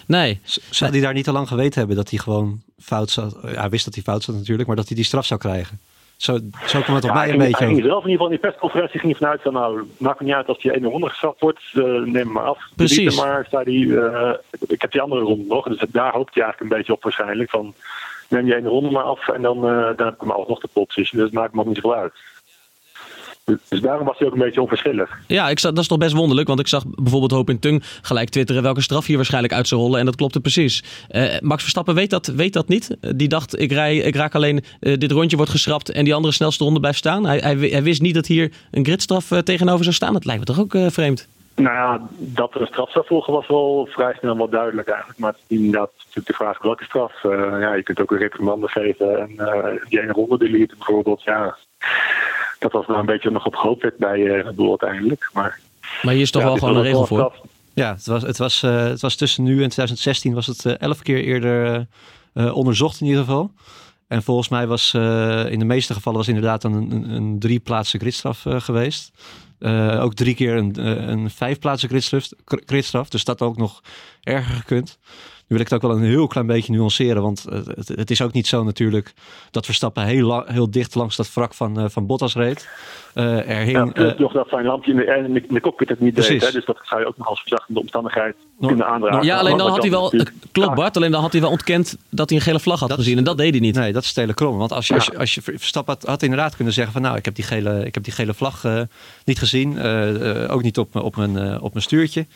Nee, 0.06 0.40
Z- 0.44 0.58
Zou 0.70 0.90
hij 0.90 1.00
daar 1.00 1.12
niet 1.14 1.26
al 1.28 1.32
lang 1.34 1.48
geweten 1.48 1.78
hebben 1.78 1.96
dat 1.96 2.10
hij 2.10 2.18
gewoon 2.18 2.60
fout 2.78 3.10
zat? 3.10 3.38
Ja, 3.42 3.48
hij 3.60 3.70
wist 3.70 3.84
dat 3.84 3.94
hij 3.94 4.02
fout 4.02 4.22
zat 4.22 4.34
natuurlijk, 4.34 4.66
maar 4.66 4.76
dat 4.76 4.86
hij 4.86 4.96
die 4.96 5.04
straf 5.04 5.24
zou 5.26 5.40
krijgen. 5.40 5.78
Zo, 6.22 6.38
zo 6.66 6.80
kwam 6.80 6.94
het 6.94 7.04
op 7.04 7.10
Ja, 7.10 7.16
mij 7.16 7.24
hij 7.24 7.32
een 7.34 7.40
ging- 7.40 7.50
beetje 7.50 7.64
hij 7.64 7.74
ging 7.74 7.84
zelf 7.84 8.04
in 8.04 8.10
ieder 8.10 8.10
geval 8.10 8.26
in 8.26 8.30
die 8.30 8.38
persconferentie 8.50 9.00
ging 9.00 9.16
vanuit 9.16 9.42
van 9.42 9.52
nou, 9.52 9.82
maakt 9.98 10.20
me 10.20 10.26
niet 10.26 10.34
uit 10.34 10.46
als 10.48 10.58
die 10.58 10.74
ene 10.74 10.88
ronde 10.88 11.08
geschrapt 11.08 11.40
wordt, 11.40 11.60
eh, 11.74 11.82
neem 11.84 12.32
maar 12.32 12.42
af. 12.44 12.58
Precies. 12.76 13.16
Maar, 13.16 13.46
zei 13.50 13.86
hij, 13.86 13.96
eh, 13.98 14.32
ik 14.68 14.80
heb 14.80 14.92
die 14.92 15.00
andere 15.00 15.20
ronde 15.20 15.44
nog, 15.48 15.68
dus 15.68 15.84
daar 15.88 16.12
hoopt 16.12 16.34
hij 16.34 16.42
eigenlijk 16.42 16.60
een 16.72 16.78
beetje 16.78 16.92
op 16.92 17.02
waarschijnlijk 17.02 17.50
van 17.50 17.74
neem 18.28 18.44
die 18.44 18.54
ene 18.56 18.68
ronde 18.68 18.90
maar 18.90 19.02
af 19.02 19.28
en 19.28 19.42
dan, 19.42 19.56
eh, 19.56 19.86
dan 19.96 20.06
heb 20.06 20.14
ik 20.14 20.20
hem 20.20 20.30
alsnog 20.30 20.60
de 20.60 20.68
position, 20.72 21.20
dus 21.20 21.30
het 21.30 21.38
maakt 21.38 21.54
me 21.54 21.60
ook 21.60 21.66
niet 21.66 21.76
zoveel 21.76 21.94
uit. 21.94 22.12
Dus, 23.44 23.80
daarom 23.80 24.06
was 24.06 24.18
hij 24.18 24.26
ook 24.26 24.32
een 24.32 24.38
beetje 24.38 24.60
onverschillig. 24.60 25.18
Ja, 25.26 25.48
ik 25.48 25.58
zag, 25.58 25.72
dat 25.72 25.82
is 25.82 25.88
toch 25.88 25.98
best 25.98 26.14
wonderlijk. 26.14 26.48
Want 26.48 26.60
ik 26.60 26.66
zag 26.66 26.84
bijvoorbeeld 26.86 27.30
Hoop 27.30 27.50
in 27.50 27.58
Tung 27.58 27.82
gelijk 28.02 28.28
twitteren 28.28 28.62
welke 28.62 28.80
straf 28.80 29.06
hier 29.06 29.16
waarschijnlijk 29.16 29.54
uit 29.54 29.68
zou 29.68 29.80
rollen. 29.80 29.98
En 29.98 30.04
dat 30.04 30.16
klopte 30.16 30.40
precies. 30.40 30.84
Eh, 31.08 31.40
Max 31.40 31.60
Verstappen 31.60 31.94
weet 31.94 32.10
dat, 32.10 32.26
weet 32.26 32.52
dat 32.52 32.68
niet. 32.68 32.96
Eh, 33.00 33.10
die 33.16 33.28
dacht, 33.28 33.60
ik, 33.60 33.72
rij, 33.72 33.96
ik 33.96 34.14
raak 34.14 34.34
alleen, 34.34 34.64
eh, 34.80 34.98
dit 34.98 35.12
rondje 35.12 35.36
wordt 35.36 35.50
geschrapt 35.50 35.90
en 35.90 36.04
die 36.04 36.14
andere 36.14 36.34
snelste 36.34 36.64
ronde 36.64 36.80
blijft 36.80 36.98
staan. 36.98 37.26
Hij, 37.26 37.38
hij, 37.38 37.56
hij 37.56 37.82
wist 37.82 38.02
niet 38.02 38.14
dat 38.14 38.26
hier 38.26 38.52
een 38.70 38.84
gridstraf 38.84 39.28
tegenover 39.44 39.84
zou 39.84 39.94
staan. 39.94 40.12
Dat 40.12 40.24
lijkt 40.24 40.40
me 40.40 40.46
toch 40.46 40.60
ook 40.60 40.92
vreemd. 40.92 41.28
Nou 41.54 41.74
ja, 41.76 42.00
dat 42.18 42.54
er 42.54 42.60
een 42.60 42.66
straf 42.66 42.90
zou 42.90 43.06
volgen 43.06 43.32
was 43.32 43.46
wel 43.48 43.88
vrij 43.90 44.14
snel 44.18 44.36
wel 44.36 44.48
duidelijk 44.48 44.88
eigenlijk. 44.88 45.18
Maar 45.18 45.32
het 45.32 45.40
is 45.46 45.56
inderdaad 45.56 45.90
natuurlijk 45.96 46.26
de 46.26 46.32
vraag 46.32 46.62
welke 46.62 46.84
straf. 46.84 47.22
Ja, 47.60 47.74
je 47.74 47.82
kunt 47.82 48.00
ook 48.00 48.10
een 48.10 48.18
reprimande 48.18 48.68
geven 48.68 49.20
en 49.20 49.28
die 49.88 50.02
ene 50.02 50.12
ronde 50.12 50.38
deleten 50.38 50.76
bijvoorbeeld. 50.78 51.22
Ja, 51.22 51.56
dat 52.62 52.72
was 52.72 52.86
wel 52.86 52.96
een 52.98 53.06
beetje 53.06 53.30
nog 53.30 53.46
op 53.46 53.54
gehoopt 53.54 53.82
werd 53.82 53.96
bij 53.96 54.26
eh 54.26 54.42
Red 54.42 54.56
Bull 54.56 54.68
uiteindelijk. 54.68 55.30
Maar 55.32 55.60
Maar 56.02 56.12
hier 56.12 56.22
is 56.22 56.30
toch 56.30 56.42
ja, 56.42 56.48
wel 56.48 56.56
gewoon 56.56 56.76
een 56.76 56.82
regel 56.82 57.06
voor. 57.06 57.32
Ja, 57.74 57.94
het 57.94 58.06
was, 58.06 58.22
het, 58.22 58.38
was, 58.38 58.62
eh, 58.62 58.84
het 58.84 59.00
was 59.00 59.16
tussen 59.16 59.44
nu 59.44 59.52
en 59.52 59.68
2016 59.68 60.34
was 60.34 60.46
het 60.46 60.64
eh, 60.66 60.78
elf 60.78 61.02
keer 61.02 61.24
eerder 61.24 61.74
eh, 61.74 62.46
eh, 62.46 62.56
onderzocht 62.56 63.00
in 63.00 63.06
ieder 63.06 63.24
geval. 63.24 63.50
En 64.08 64.22
volgens 64.22 64.48
mij 64.48 64.66
was 64.66 64.94
eh, 64.94 65.50
in 65.50 65.58
de 65.58 65.64
meeste 65.64 65.94
gevallen 65.94 66.18
was 66.18 66.28
inderdaad 66.28 66.62
dan 66.62 66.72
een, 66.72 66.90
een, 66.90 67.10
een 67.10 67.38
drie 67.38 67.60
plaatsen 67.60 68.00
gridstraf 68.00 68.46
eh, 68.46 68.60
geweest. 68.60 69.10
Eh, 69.58 70.02
ook 70.02 70.14
drie 70.14 70.34
keer 70.34 70.56
een, 70.56 70.74
eh, 70.74 71.08
een 71.08 71.30
vijf 71.30 71.58
plaatsen 71.58 71.88
gridstraf, 71.88 72.28
gridstraf. 72.44 73.08
Dus 73.08 73.24
dat 73.24 73.42
ook 73.42 73.56
nog 73.56 73.82
erger 74.22 74.54
gekund. 74.54 74.98
Wil 75.52 75.60
ik 75.60 75.68
het 75.70 75.74
ook 75.84 75.90
wel 75.90 75.98
een 76.00 76.04
heel 76.08 76.26
klein 76.26 76.46
beetje 76.46 76.72
nuanceren. 76.72 77.22
Want 77.22 77.42
het, 77.74 77.88
het 77.88 78.10
is 78.10 78.22
ook 78.22 78.32
niet 78.32 78.46
zo 78.46 78.64
natuurlijk 78.64 79.12
dat 79.50 79.64
Verstappen 79.64 80.04
heel, 80.04 80.26
la- 80.26 80.44
heel 80.46 80.70
dicht 80.70 80.94
langs 80.94 81.16
dat 81.16 81.34
wrak 81.34 81.54
van, 81.54 81.78
eh, 81.80 81.84
van 81.88 82.06
Bottas 82.06 82.34
reed. 82.34 82.68
Eh, 83.14 83.48
er 83.48 83.56
hing, 83.56 83.70
Ja, 83.76 83.84
plus 83.84 84.12
eh, 84.12 84.18
nog 84.18 84.32
dat 84.32 84.48
zijn 84.48 84.64
lampje 84.64 84.90
in 84.90 84.96
de, 84.96 85.04
in 85.04 85.32
de, 85.32 85.40
in 85.48 85.54
de 85.54 85.60
cockpit 85.60 85.88
het 85.88 86.00
niet 86.00 86.14
deed. 86.16 86.42
Hè, 86.44 86.50
dus 86.52 86.64
dat 86.64 86.78
zou 86.82 87.00
je 87.00 87.06
ook 87.06 87.16
nog 87.18 87.26
als 87.28 87.40
verzachtende 87.40 87.80
omstandigheid 87.80 88.34
kunnen 88.60 88.86
aandragen. 88.86 89.24
Ja, 89.24 89.38
alleen 89.38 89.56
dan 89.56 89.70
had 89.70 89.82
hij 89.82 89.90
wel, 89.90 90.12
klopt 90.52 90.74
Bart, 90.74 90.96
alleen 90.96 91.10
dan 91.10 91.20
had 91.22 91.32
hij 91.32 91.40
wel 91.40 91.50
ontkend 91.50 91.96
dat 92.08 92.28
hij 92.28 92.38
een 92.38 92.44
gele 92.44 92.60
vlag 92.60 92.80
had 92.80 92.88
Dat- 92.88 92.98
gezien. 92.98 93.18
En 93.18 93.24
dat 93.24 93.36
deed 93.38 93.50
hij 93.50 93.60
niet. 93.60 93.74
Nee, 93.74 93.92
dat 93.92 94.02
is 94.02 94.12
telekrom. 94.12 94.58
Want 94.58 94.72
als 94.72 94.86
je, 94.86 94.94
als 94.94 95.04
je, 95.04 95.18
als 95.18 95.34
je 95.34 95.40
Verstappen 95.42 95.94
had, 95.94 96.08
had 96.08 96.22
inderdaad 96.22 96.56
kunnen 96.56 96.74
zeggen 96.74 96.92
van 96.92 97.02
nou, 97.02 97.16
ik 97.16 97.24
heb 97.24 97.34
die 97.34 97.44
gele, 97.44 97.84
ik 97.84 97.94
heb 97.94 98.04
die 98.04 98.12
gele 98.12 98.34
vlag 98.34 98.64
eh, 98.64 98.80
niet 99.24 99.38
gezien. 99.38 99.80
ook 100.48 100.62
niet 100.62 100.78
op, 100.78 100.94
mijn- 100.94 101.04
op, 101.04 101.16
mijn, 101.16 101.38
eh, 101.38 101.62
op 101.62 101.72
mijn 101.72 101.84
stuurtje. 101.84 102.26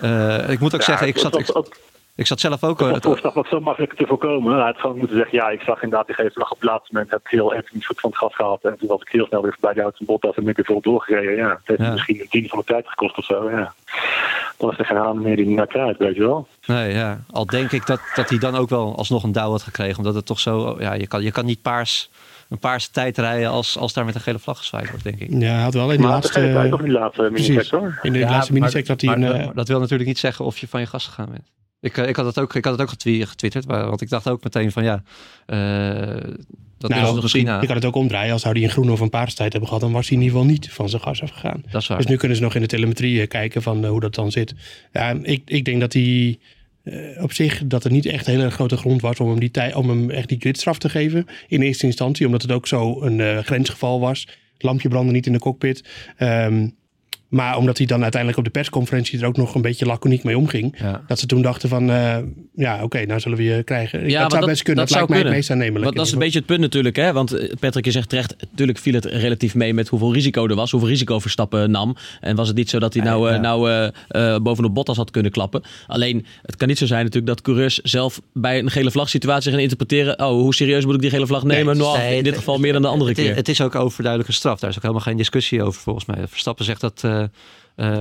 Eh, 0.00 0.48
ik 0.50 0.58
moet 0.60 0.74
ook 0.74 0.80
Ja, 0.80 0.86
zeggen, 0.86 1.06
ik 1.06 1.18
zat, 1.18 1.38
ik, 1.38 1.50
ook- 1.56 1.76
ik 2.16 2.26
zat 2.26 2.40
zelf 2.40 2.64
ook... 2.64 2.78
Dat 2.78 2.86
eh, 2.88 2.92
was 2.92 3.00
voor 3.02 3.10
Verstappen 3.10 3.42
ook 3.42 3.48
zo 3.48 3.60
makkelijk 3.60 3.94
te 3.94 4.06
voorkomen. 4.06 4.54
Hij 4.56 4.64
had 4.64 4.76
gewoon 4.78 4.98
moeten 4.98 5.16
zeggen, 5.16 5.38
ja, 5.38 5.48
ik 5.48 5.60
zag 5.60 5.82
inderdaad 5.82 6.06
die 6.06 6.14
gele 6.14 6.30
vlag 6.30 6.50
op 6.50 6.60
het 6.60 6.68
laatste 6.70 6.88
moment. 6.92 7.10
Heb 7.10 7.20
ik 7.20 7.30
heel 7.30 7.52
even 7.54 7.68
niet 7.72 7.86
goed 7.86 8.00
van 8.00 8.10
het 8.10 8.18
gas 8.18 8.34
gehad. 8.34 8.60
En 8.62 8.76
toen 8.78 8.88
was 8.88 9.00
ik 9.00 9.08
heel 9.08 9.26
snel 9.26 9.42
weer 9.42 9.52
voorbij 9.52 9.72
de 9.74 9.80
auto 9.82 10.04
Bottas 10.04 10.34
en 10.36 10.42
ben 10.42 10.50
ik 10.50 10.56
weer 10.56 10.66
vol 10.66 10.80
doorgereden. 10.80 11.36
Ja, 11.36 11.48
het 11.50 11.60
heeft 11.64 11.80
Ja. 11.80 11.90
misschien 11.90 12.20
een 12.20 12.28
tiende 12.28 12.48
van 12.48 12.58
de 12.58 12.64
tijd 12.64 12.88
gekost 12.88 13.18
of 13.18 13.24
zo. 13.24 13.50
Ja. 13.50 13.74
Dan 14.58 14.70
is 14.70 14.78
er 14.78 14.84
geen 14.86 14.96
haan 14.96 15.22
meer 15.22 15.36
die 15.36 15.46
niet 15.46 15.56
naar 15.56 15.66
krijgt, 15.66 15.98
weet 15.98 16.14
je 16.14 16.20
wel. 16.20 16.48
nee, 16.66 16.92
ja. 16.94 17.20
Al 17.30 17.46
denk 17.46 17.72
ik 17.72 17.86
dat, 17.86 18.00
dat 18.14 18.28
hij 18.28 18.38
dan 18.38 18.54
ook 18.56 18.68
wel 18.68 18.96
alsnog 18.96 19.22
een 19.22 19.32
douw 19.32 19.50
had 19.50 19.62
gekregen. 19.62 19.98
Omdat 19.98 20.14
het 20.14 20.26
toch 20.26 20.40
zo... 20.40 20.76
Ja, 20.78 20.92
je 20.92 21.06
kan, 21.06 21.22
je 21.22 21.30
kan 21.30 21.44
niet 21.44 21.62
paars 21.62 22.10
een 22.48 22.58
paarse 22.58 22.90
tijd 22.90 23.18
rijden 23.18 23.50
als, 23.50 23.78
als 23.78 23.92
daar 23.92 24.04
met 24.04 24.14
een 24.14 24.20
gele 24.20 24.38
vlag 24.38 24.58
gezwaaid 24.58 24.88
wordt, 24.90 25.04
denk 25.04 25.18
ik. 25.20 25.30
Ja, 25.30 25.38
hij 25.52 25.62
had 25.62 25.74
wel 25.74 25.90
in 25.92 26.00
de 26.00 26.06
Maar 26.06 26.20
tijd 26.20 26.34
laatste... 26.54 26.74
of 26.74 26.80
in 26.80 26.86
de 26.86 26.92
laatste 26.92 27.22
Precies. 27.22 27.48
mini-sector. 27.48 27.98
In 28.02 28.12
de 28.12 28.18
Ja, 28.18 28.30
laatste 28.30 28.52
maar- 28.52 28.60
minisector 28.60 28.90
had 28.94 29.00
hij 29.00 29.18
Maar, 29.18 29.30
een... 29.30 29.40
eh, 29.40 29.46
dat- 29.46 29.54
dat 29.56 29.68
wil 29.68 29.78
natuurlijk 29.80 30.08
niet 30.08 30.18
zeggen 30.18 30.44
of 30.44 30.58
je 30.58 30.68
van 30.68 30.80
je 30.80 30.86
gas 30.86 31.06
gegaan 31.06 31.28
bent. 31.30 31.50
Ik, 31.84 31.96
eh, 31.96 32.08
ik, 32.08 32.16
had 32.16 32.26
het 32.26 32.38
ook, 32.38 32.54
ik 32.54 32.64
had 32.64 32.78
het 32.78 32.82
ook 32.82 32.94
getwitterd, 33.28 33.66
maar- 33.66 33.88
want 33.88 34.00
ik 34.00 34.08
dacht 34.08 34.28
ook 34.28 34.44
meteen 34.44 34.72
van 34.72 34.84
ja, 34.84 35.02
eh, 35.46 35.58
dat 36.78 36.90
nou, 36.90 37.02
is 37.02 37.12
nog 37.12 37.22
misschien 37.22 37.60
je 37.60 37.66
kan 37.66 37.76
het 37.76 37.84
ook 37.84 37.94
omdraaien. 37.94 38.32
Als 38.32 38.42
zou 38.42 38.54
hij 38.54 38.62
een 38.62 38.70
groene 38.70 38.92
of 38.92 39.00
een 39.00 39.10
paarse 39.10 39.36
tijd 39.36 39.50
hebben 39.52 39.68
gehad, 39.68 39.84
dan 39.84 39.92
was 39.92 40.08
hij 40.08 40.16
in 40.16 40.22
ieder 40.22 40.38
geval 40.38 40.52
niet 40.52 40.72
van 40.72 40.88
zijn 40.88 41.02
gas 41.02 41.22
afgegaan. 41.22 41.62
Dat 41.70 41.82
is 41.82 41.88
waar. 41.88 41.96
Dus 41.96 42.06
nu 42.06 42.16
kunnen 42.16 42.36
ze 42.36 42.42
nog 42.42 42.54
in 42.54 42.60
de 42.60 42.66
telemetrie 42.66 43.20
eh, 43.20 43.28
kijken 43.28 43.62
van 43.62 43.86
hoe 43.86 44.00
dat 44.00 44.14
dan 44.14 44.30
zit. 44.30 44.54
Ja, 44.92 45.16
ik, 45.22 45.42
ik 45.44 45.64
denk 45.64 45.80
dat 45.80 45.92
hij 45.92 46.38
op 47.20 47.32
zich 47.32 47.62
dat 47.66 47.84
er 47.84 47.90
niet 47.90 48.06
echt 48.06 48.26
een 48.26 48.34
hele 48.34 48.50
grote 48.50 48.76
grond 48.76 49.00
was 49.00 49.20
om 49.20 49.28
hem, 49.28 49.40
die 49.40 49.50
tij, 49.50 49.74
om 49.74 49.88
hem 49.88 50.10
echt 50.10 50.28
die 50.28 50.40
gridstraf 50.40 50.78
te 50.78 50.88
geven. 50.88 51.26
In 51.48 51.62
eerste 51.62 51.86
instantie, 51.86 52.26
omdat 52.26 52.42
het 52.42 52.52
ook 52.52 52.66
zo 52.66 53.02
een 53.02 53.44
grensgeval 53.44 54.00
was. 54.00 54.20
Het 54.52 54.62
lampje 54.62 54.88
brandde 54.88 55.12
niet 55.12 55.26
in 55.26 55.32
de 55.32 55.38
cockpit. 55.38 55.84
Ehm, 56.16 56.66
maar 57.34 57.56
omdat 57.56 57.78
hij 57.78 57.86
dan 57.86 58.02
uiteindelijk 58.02 58.40
op 58.40 58.44
de 58.44 58.50
persconferentie 58.58 59.20
er 59.20 59.26
ook 59.26 59.36
nog 59.36 59.54
een 59.54 59.62
beetje 59.62 59.86
laconiek 59.86 60.24
mee 60.24 60.38
omging. 60.38 60.74
Ja. 60.78 61.02
Dat 61.06 61.18
ze 61.18 61.26
toen 61.26 61.42
dachten 61.42 61.68
van, 61.68 61.90
eh, 61.90 62.16
ja 62.54 62.82
oké, 62.82 63.06
nou 63.06 63.20
zullen 63.20 63.38
we 63.38 63.44
je 63.44 63.62
krijgen. 63.62 64.08
Ja, 64.08 64.20
dat 64.22 64.30
zou 64.30 64.40
dat- 64.40 64.50
best 64.50 64.62
kunnen. 64.62 64.86
dat 64.86 64.92
Dat, 64.92 64.98
zou 64.98 65.10
lijkt 65.10 65.22
mij 65.22 65.32
het 65.32 65.38
meest 65.38 65.50
aannemelijk. 65.50 65.84
Want 65.84 65.96
dat 65.96 66.06
is 66.06 66.12
een 66.12 66.18
beetje 66.18 66.38
het 66.38 66.46
punt 66.46 66.60
natuurlijk. 66.60 66.96
Hè? 66.96 67.12
Want 67.12 67.32
eh, 67.32 67.52
Patrick, 67.60 67.84
je 67.84 67.90
zegt 67.90 68.08
terecht, 68.08 68.36
natuurlijk 68.50 68.78
viel 68.78 68.94
het 68.94 69.04
relatief 69.04 69.54
mee 69.54 69.74
met 69.74 69.88
hoeveel 69.88 70.12
risico 70.12 70.46
er 70.46 70.54
was. 70.54 70.70
Hoeveel 70.70 70.88
risico 70.88 71.18
Verstappen 71.18 71.70
nam. 71.70 71.96
En 72.20 72.36
was 72.36 72.48
het 72.48 72.56
niet 72.56 72.70
zo 72.70 72.78
dat 72.78 72.94
hij 72.94 73.02
nou, 73.02 73.28
eh, 73.28 73.34
ja. 73.34 73.40
nou 73.40 73.70
eh, 73.70 74.34
eh, 74.34 74.40
bovenop 74.42 74.74
Bottas 74.74 74.96
had 74.96 75.10
kunnen 75.10 75.30
klappen. 75.30 75.62
Alleen, 75.86 76.26
het 76.42 76.56
kan 76.56 76.68
niet 76.68 76.78
zo 76.78 76.86
zijn 76.86 77.04
natuurlijk 77.04 77.26
dat 77.26 77.42
coureurs 77.42 77.78
zelf 77.78 78.20
bij 78.32 78.58
een 78.58 78.70
gele 78.70 78.90
vlag 78.90 79.08
situatie 79.08 79.50
gaan 79.50 79.60
interpreteren. 79.60 80.18
Oh, 80.18 80.28
hoe 80.28 80.54
serieus 80.54 80.84
moet 80.84 80.94
ik 80.94 81.00
die 81.00 81.10
gele 81.10 81.26
vlag 81.26 81.44
nemen? 81.44 81.76
nou, 81.76 81.98
Nee, 81.98 82.16
in 82.16 82.24
dit 82.24 82.36
geval 82.36 82.58
meer 82.58 82.72
dan 82.72 82.82
de 82.82 82.88
andere 82.88 83.10
het, 83.10 83.18
keer. 83.18 83.34
Het 83.34 83.48
is 83.48 83.60
ook 83.60 83.74
overduidelijke 83.74 84.34
straf. 84.34 84.58
Daar 84.60 84.70
is 84.70 84.76
ook 84.76 84.82
helemaal 84.82 85.04
geen 85.04 85.16
discussie 85.16 85.62
over 85.62 85.80
volgens 85.80 86.04
mij. 86.04 86.28
Verstappen 86.28 86.64
zegt 86.64 86.80
dat, 86.80 87.00
eh, 87.04 87.23
eh, 87.23 87.23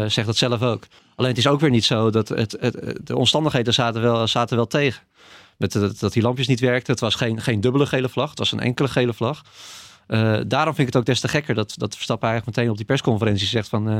zegt 0.07 0.25
dat 0.25 0.37
zelf 0.37 0.61
ook. 0.61 0.83
Alleen 1.15 1.29
het 1.29 1.39
is 1.39 1.47
ook 1.47 1.59
weer 1.59 1.69
niet 1.69 1.85
zo 1.85 2.09
dat 2.09 2.29
het, 2.29 2.55
het, 2.59 2.99
de 3.03 3.17
omstandigheden 3.17 3.73
zaten 3.73 4.01
wel, 4.01 4.27
zaten 4.27 4.55
wel 4.55 4.67
tegen. 4.67 5.03
Met 5.57 5.99
dat 5.99 6.13
die 6.13 6.21
lampjes 6.21 6.47
niet 6.47 6.59
werkten. 6.59 6.91
Het 6.91 7.01
was 7.01 7.15
geen, 7.15 7.41
geen 7.41 7.61
dubbele 7.61 7.85
gele 7.85 8.09
vlag. 8.09 8.29
Het 8.29 8.39
was 8.39 8.51
een 8.51 8.59
enkele 8.59 8.87
gele 8.87 9.13
vlag. 9.13 9.41
Eh, 10.07 10.37
daarom 10.47 10.75
vind 10.75 10.87
ik 10.87 10.93
het 10.93 10.95
ook 10.95 11.05
des 11.05 11.19
te 11.19 11.27
gekker 11.27 11.55
dat, 11.55 11.73
dat 11.77 11.95
Verstappen 11.95 12.29
eigenlijk 12.29 12.57
meteen 12.57 12.71
op 12.71 12.77
die 12.77 12.85
persconferentie 12.85 13.47
zegt 13.47 13.69
van... 13.69 13.89
eh, 13.89 13.97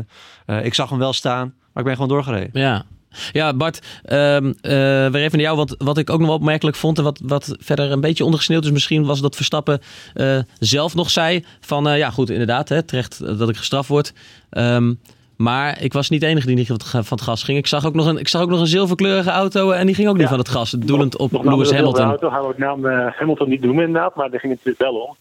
eh, 0.58 0.65
ik 0.65 0.74
zag 0.74 0.89
hem 0.89 1.00
wel 1.00 1.13
staan, 1.13 1.48
maar 1.48 1.84
ik 1.84 1.84
ben 1.84 1.94
gewoon 1.94 2.10
doorgereden. 2.10 2.62
Ja. 2.62 2.86
Ja, 3.32 3.53
Bart, 3.53 3.82
ehm, 4.03 4.53
eh, 4.62 4.72
weer 5.08 5.15
even 5.15 5.32
naar 5.32 5.41
jou. 5.41 5.58
Want 5.58 5.75
wat 5.77 5.98
ik 5.98 6.10
ook 6.10 6.20
nog 6.20 6.27
wel 6.27 6.38
opmerkelijk 6.38 6.77
vond 6.77 6.98
en 6.98 7.03
wat, 7.03 7.20
wat 7.24 7.55
verder 7.60 7.91
een 7.91 8.01
beetje 8.01 8.24
ondergesneeuwd 8.24 8.63
is 8.65 8.72
misschien, 8.72 9.05
was 9.05 9.22
dat 9.22 9.36
Verstappen 9.36 9.79
eh, 10.13 10.38
zelf 10.60 10.96
nog 10.96 11.10
zei 11.10 11.46
van, 11.60 11.88
eh, 11.88 11.98
ja 11.98 12.10
goed, 12.10 12.29
inderdaad, 12.29 12.70
hè, 12.70 12.84
terecht 12.84 13.38
dat 13.39 13.50
ik 13.50 13.58
gestraft 13.58 13.89
word. 13.89 14.13
Ehm, 14.50 14.93
maar 15.36 15.82
ik 15.82 15.93
was 15.93 16.10
niet 16.10 16.22
de 16.22 16.27
enige 16.27 16.48
die 16.48 16.55
niet 16.55 16.67
van 16.67 17.01
het, 17.10 17.22
gas 17.22 17.43
ging. 17.43 17.58
Ik 17.58 17.67
zag 17.67 17.86
ook 17.86 17.93
nog 17.93 18.05
een, 18.05 18.17
ik 18.17 18.27
zag 18.27 18.41
ook 18.41 18.50
nog 18.50 18.60
een 18.60 18.67
zilverkleurige 18.67 19.29
auto 19.29 19.72
en 19.72 19.86
die 19.86 19.96
ging 19.96 20.08
ook 20.08 20.13
niet 20.13 20.24
Ja. 20.24 20.29
van 20.29 20.38
het 20.38 20.50
gas. 20.50 20.72
Doelend 20.72 21.17
op 21.17 21.32
Lewis 21.32 21.48
wel 21.48 21.58
de 21.70 21.75
Hamilton. 21.75 22.05
Auto. 22.05 22.29
Hij 22.29 22.39
wou 22.39 22.50
het 22.50 22.58
naam 22.58 22.86
Hamilton 23.15 23.50
niet 23.50 23.62
noemen 23.62 23.86
inderdaad, 23.86 24.15
maar 24.15 24.29
daar 24.29 24.39
ging 24.39 24.60
het 24.63 24.77
wel 24.77 24.93
om. 24.93 25.15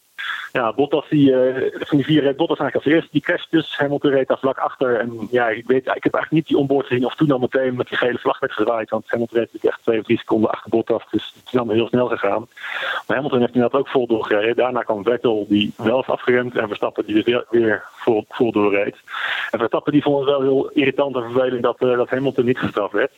Ja, 0.52 0.72
Bottas, 0.72 1.08
die, 1.08 1.34
eh, 1.34 1.72
van 1.80 1.96
die 1.96 2.06
vier 2.06 2.22
reed 2.22 2.36
Bottas 2.36 2.58
eigenlijk 2.58 2.74
als 2.74 2.94
eerste. 2.94 3.08
Die 3.12 3.20
crasht 3.20 3.50
dus. 3.50 3.78
Hamilton 3.78 4.10
reed 4.10 4.28
daar 4.28 4.38
vlak 4.38 4.58
achter. 4.58 4.98
En 4.98 5.28
ja, 5.30 5.48
ik, 5.48 5.66
weet, 5.66 5.86
ik 5.86 6.02
heb 6.02 6.14
eigenlijk 6.14 6.30
niet 6.30 6.46
die 6.46 6.56
onboard 6.56 6.86
gezien 6.86 7.04
of 7.04 7.14
toen 7.14 7.30
al 7.30 7.38
meteen 7.38 7.76
met 7.76 7.88
die 7.88 7.98
gele 7.98 8.18
vlag 8.18 8.38
werd 8.38 8.52
gezwaaid. 8.52 8.90
Want 8.90 9.04
Hamilton 9.06 9.38
reed 9.38 9.46
natuurlijk 9.52 9.74
echt 9.74 9.82
twee 9.82 9.98
of 9.98 10.04
drie 10.04 10.18
seconden 10.18 10.50
achter 10.50 10.70
Bottas. 10.70 11.02
Dus 11.10 11.32
het 11.36 11.46
is 11.46 11.56
allemaal 11.56 11.74
heel 11.74 11.86
snel 11.86 12.08
gegaan. 12.08 12.48
Maar 13.06 13.16
Hamilton 13.16 13.40
heeft 13.40 13.54
inderdaad 13.54 13.80
ook 13.80 13.88
vol 13.88 14.06
doorgereden. 14.06 14.56
Daarna 14.56 14.82
kwam 14.82 15.04
Vettel, 15.04 15.46
die 15.48 15.72
wel 15.76 16.00
is 16.00 16.06
afgeremd. 16.06 16.56
En 16.56 16.66
Verstappen, 16.66 17.06
die 17.06 17.14
dus 17.14 17.24
weer, 17.24 17.44
weer 17.50 17.82
vol, 17.92 18.24
vol 18.28 18.52
doorreed. 18.52 18.96
En 19.50 19.58
Verstappen, 19.58 19.92
die 19.92 20.02
vond 20.02 20.18
het 20.18 20.28
wel 20.28 20.42
heel 20.42 20.70
irritant 20.70 21.16
en 21.16 21.22
vervelend 21.22 21.62
dat, 21.62 21.76
eh, 21.78 21.96
dat 21.96 22.10
Hamilton 22.10 22.44
niet 22.44 22.58
gestraft 22.58 22.92
werd. 22.92 23.12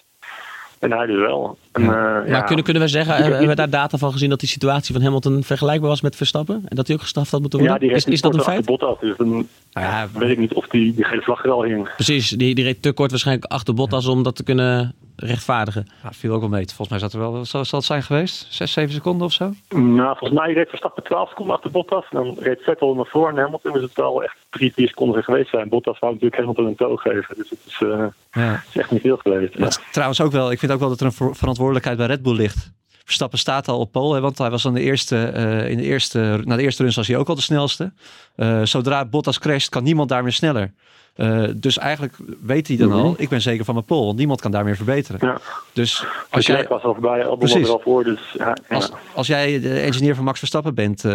En 0.78 0.92
hij 0.92 1.06
dus 1.06 1.20
wel. 1.20 1.58
En, 1.72 1.82
eh, 1.82 1.88
Maar 1.88 2.28
ja. 2.28 2.40
kunnen, 2.42 2.64
kunnen 2.64 2.82
we 2.82 2.88
zeggen, 2.88 3.14
hebben 3.14 3.38
we 3.40 3.46
niet- 3.46 3.56
daar 3.56 3.70
data 3.70 3.98
van 3.98 4.12
gezien 4.12 4.30
dat 4.30 4.40
die 4.40 4.48
situatie 4.48 4.94
van 4.94 5.02
Hamilton 5.02 5.42
vergelijkbaar 5.44 5.88
was 5.90 6.00
met 6.00 6.16
Verstappen? 6.16 6.62
En 6.68 6.76
dat 6.76 6.86
hij 6.86 6.96
ook 6.96 7.02
gestraft 7.02 7.30
had 7.30 7.40
moeten 7.40 7.58
Ja, 7.58 7.64
worden? 7.68 7.88
die 7.88 7.96
is, 7.96 8.04
reed 8.04 8.14
is 8.14 8.20
dat 8.20 8.30
een 8.32 8.38
kort 8.38 8.50
feit? 8.50 8.68
achter 8.68 8.86
Bottas, 8.88 9.00
dus 9.00 9.16
dan 9.16 9.28
Nou 9.28 9.46
ja, 9.86 10.08
weet 10.12 10.30
ik 10.30 10.38
niet 10.38 10.54
of 10.54 10.66
die, 10.66 10.94
die 10.94 11.04
gele 11.04 11.22
vlag 11.22 11.44
er 11.44 11.50
al 11.50 11.62
hing. 11.62 11.88
Precies, 11.94 12.28
die, 12.30 12.54
die 12.54 12.64
reed 12.64 12.82
te 12.82 12.92
kort 12.92 13.10
waarschijnlijk 13.10 13.52
achter 13.52 13.74
Bottas 13.74 14.06
om 14.06 14.22
dat 14.22 14.36
te 14.36 14.42
kunnen 14.44 14.94
rechtvaardigen. 15.16 15.86
ja, 16.02 16.12
viel 16.12 16.32
ook 16.34 16.40
wel 16.40 16.48
mee. 16.48 16.64
Volgens 16.66 16.88
mij 16.88 16.98
zat 16.98 17.12
er 17.12 17.18
wel, 17.18 17.44
zal, 17.44 17.64
zal 17.64 17.78
het 17.78 17.88
zijn 17.88 18.02
geweest? 18.02 18.46
Zes, 18.50 18.72
zeven 18.72 18.92
seconden 18.94 19.26
of 19.26 19.32
zo? 19.32 19.52
Nou, 19.68 20.16
volgens 20.18 20.40
mij 20.40 20.52
reed 20.52 20.68
Verstappen 20.68 21.02
12 21.04 21.28
seconden 21.28 21.54
achter 21.54 21.70
Bottas. 21.70 22.04
En 22.10 22.16
dan 22.24 22.36
reed 22.38 22.60
Vettel 22.62 22.94
naar 22.94 23.06
voren 23.06 23.36
en 23.36 23.42
Hamilton. 23.42 23.72
Dus 23.72 23.82
het 23.82 23.94
wel 23.96 24.22
echt 24.24 24.36
drie, 24.50 24.72
vier 24.72 24.88
seconden 24.88 25.22
geweest 25.24 25.50
zijn. 25.50 25.68
Bottas 25.68 25.98
wou 25.98 26.12
natuurlijk 26.12 26.40
Hamilton 26.40 26.66
een 26.66 26.76
toog 26.76 27.02
geven. 27.02 27.36
Dus 27.36 27.50
het 27.50 27.58
is, 27.66 27.80
eh, 27.82 28.06
Ja. 28.32 28.62
is 28.68 28.76
echt 28.80 28.90
niet 28.90 29.00
veel 29.00 29.16
geweest. 29.16 29.54
Ja. 29.58 29.66
Is 29.66 29.78
trouwens 29.92 30.20
ook 30.20 30.32
wel, 30.32 30.50
ik 30.50 30.58
vind 30.58 30.72
ook 30.72 30.80
wel 30.80 30.88
dat 30.88 31.00
er 31.00 31.06
een 31.06 31.12
ver- 31.12 31.36
verantwoordelijkheid 31.36 31.96
bij 31.98 32.06
Red 32.06 32.22
Bull 32.22 32.34
ligt. 32.36 32.72
Verstappen 33.04 33.38
staat 33.38 33.68
al 33.68 33.78
op 33.80 33.92
pole, 33.92 34.14
hè, 34.14 34.20
want 34.20 34.38
hij 34.38 34.50
was 34.50 34.66
aan 34.66 34.74
de 34.74 34.80
eerste, 34.80 35.24
eh, 35.26 35.70
in 35.70 35.76
de 35.76 35.82
eerste, 35.82 36.40
na 36.44 36.56
de 36.56 36.62
eerste 36.62 36.82
runs 36.82 36.96
was 36.96 37.06
hij 37.08 37.16
ook 37.16 37.28
al 37.28 37.34
de 37.34 37.40
snelste. 37.40 37.92
Eh, 38.36 38.62
zodra 38.62 39.04
Bottas 39.04 39.38
crasht, 39.38 39.68
kan 39.68 39.82
niemand 39.82 40.08
daar 40.08 40.22
meer 40.22 40.32
sneller. 40.32 40.72
Eh, 41.14 41.44
dus 41.56 41.78
eigenlijk 41.78 42.16
weet 42.42 42.68
hij 42.68 42.76
dan 42.76 42.92
al, 42.92 43.14
ik 43.18 43.28
ben 43.28 43.40
zeker 43.40 43.64
van 43.64 43.74
mijn 43.74 43.86
pole, 43.86 44.04
want 44.04 44.18
niemand 44.18 44.40
kan 44.40 44.50
daar 44.50 44.64
meer 44.64 44.76
verbeteren. 44.76 45.18
Ja. 45.28 45.38
Dus 45.72 46.04
Als 46.30 46.46
jij 46.46 46.66
was 46.68 46.82
al 46.82 46.92
voorbij, 46.92 47.24
was 47.26 47.38
Precies. 47.38 47.66
er 47.66 47.72
al 47.72 47.80
voor. 47.84 48.04
Dus 48.04 48.20
ja, 48.38 48.56
ja. 48.68 48.74
als, 48.76 48.90
als 49.14 49.26
jij 49.26 49.60
de 49.60 49.80
engineer 49.80 50.14
van 50.14 50.24
Max 50.24 50.38
Verstappen 50.38 50.74
bent, 50.74 51.04
eh, 51.04 51.12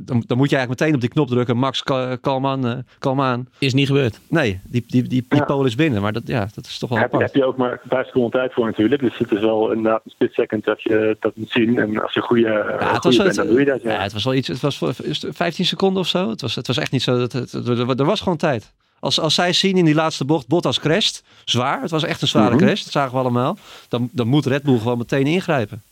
dan, 0.00 0.24
dan 0.26 0.36
moet 0.36 0.50
je 0.50 0.56
eigenlijk 0.56 0.68
meteen 0.68 0.94
op 0.94 1.00
die 1.00 1.08
knop 1.10 1.28
drukken. 1.28 1.56
Max, 1.56 1.82
ka- 1.82 2.16
kalm 2.16 2.46
aan, 2.46 2.66
eh, 2.66 2.74
kalm 2.98 3.20
aan. 3.20 3.48
Is 3.58 3.74
niet 3.74 3.86
gebeurd. 3.86 4.20
Nee, 4.28 4.60
die, 4.64 4.84
die, 4.86 5.02
die, 5.02 5.24
die 5.28 5.38
Ja. 5.38 5.44
pole 5.44 5.66
is 5.66 5.74
binnen, 5.74 6.02
maar 6.02 6.12
dat, 6.12 6.22
ja, 6.26 6.48
dat 6.54 6.66
is 6.66 6.78
toch 6.78 6.90
wel 6.90 6.98
Heb, 6.98 7.12
heb 7.12 7.34
je 7.34 7.44
ook 7.44 7.56
maar 7.56 7.80
vijf 7.88 8.06
seconden 8.06 8.30
tijd 8.30 8.52
voor 8.52 8.64
natuurlijk. 8.66 9.02
Dus 9.02 9.18
het 9.18 9.32
is 9.32 9.40
wel 9.40 9.70
inderdaad 9.72 10.00
een 10.04 10.10
split 10.10 10.32
second 10.32 10.64
dat 10.64 10.82
je 10.82 11.16
dat 11.20 11.36
moet 11.36 11.50
zien. 11.50 11.78
En 11.78 12.02
als 12.02 12.12
je 12.14 12.20
goede, 12.20 12.42
Ja, 12.80 12.92
het 12.92 13.04
was, 13.04 13.16
bent, 13.16 13.28
het, 13.28 13.36
dan 13.36 13.46
doe 13.46 13.58
je 13.58 13.64
dat. 13.64 13.82
Ja. 13.82 13.92
ja, 13.92 14.02
het 14.02 14.12
was 14.12 14.24
wel 14.24 14.34
iets. 14.34 14.48
Het 14.48 14.60
was 14.60 14.78
voor- 14.78 14.92
is 15.02 15.22
het 15.22 15.36
15 15.36 15.64
seconden 15.64 16.00
of 16.02 16.08
zo. 16.08 16.28
Het 16.30 16.40
was, 16.40 16.54
het 16.54 16.66
was 16.66 16.78
echt 16.78 16.92
niet 16.92 17.02
zo. 17.02 17.18
Dat, 17.18 17.32
het, 17.32 17.52
er, 17.52 17.88
er 17.98 18.04
was 18.04 18.20
gewoon 18.20 18.38
tijd. 18.38 18.72
Als, 19.02 19.20
als 19.20 19.34
zij 19.34 19.52
zien 19.52 19.76
in 19.76 19.84
die 19.84 19.94
laatste 19.94 20.24
bocht 20.24 20.46
Bottas 20.46 20.80
crasht, 20.80 21.22
zwaar. 21.44 21.80
Het 21.82 21.90
was 21.90 22.02
echt 22.04 22.22
een 22.22 22.28
zware 22.28 22.54
Mhm. 22.54 22.64
crash. 22.64 22.82
Dat 22.82 22.92
zagen 22.92 23.12
we 23.12 23.18
allemaal. 23.18 23.56
Dan, 23.88 24.08
dan 24.12 24.26
moet 24.26 24.46
Red 24.46 24.62
Bull 24.62 24.78
gewoon 24.78 24.98
meteen 24.98 25.26
ingrijpen. 25.26 25.82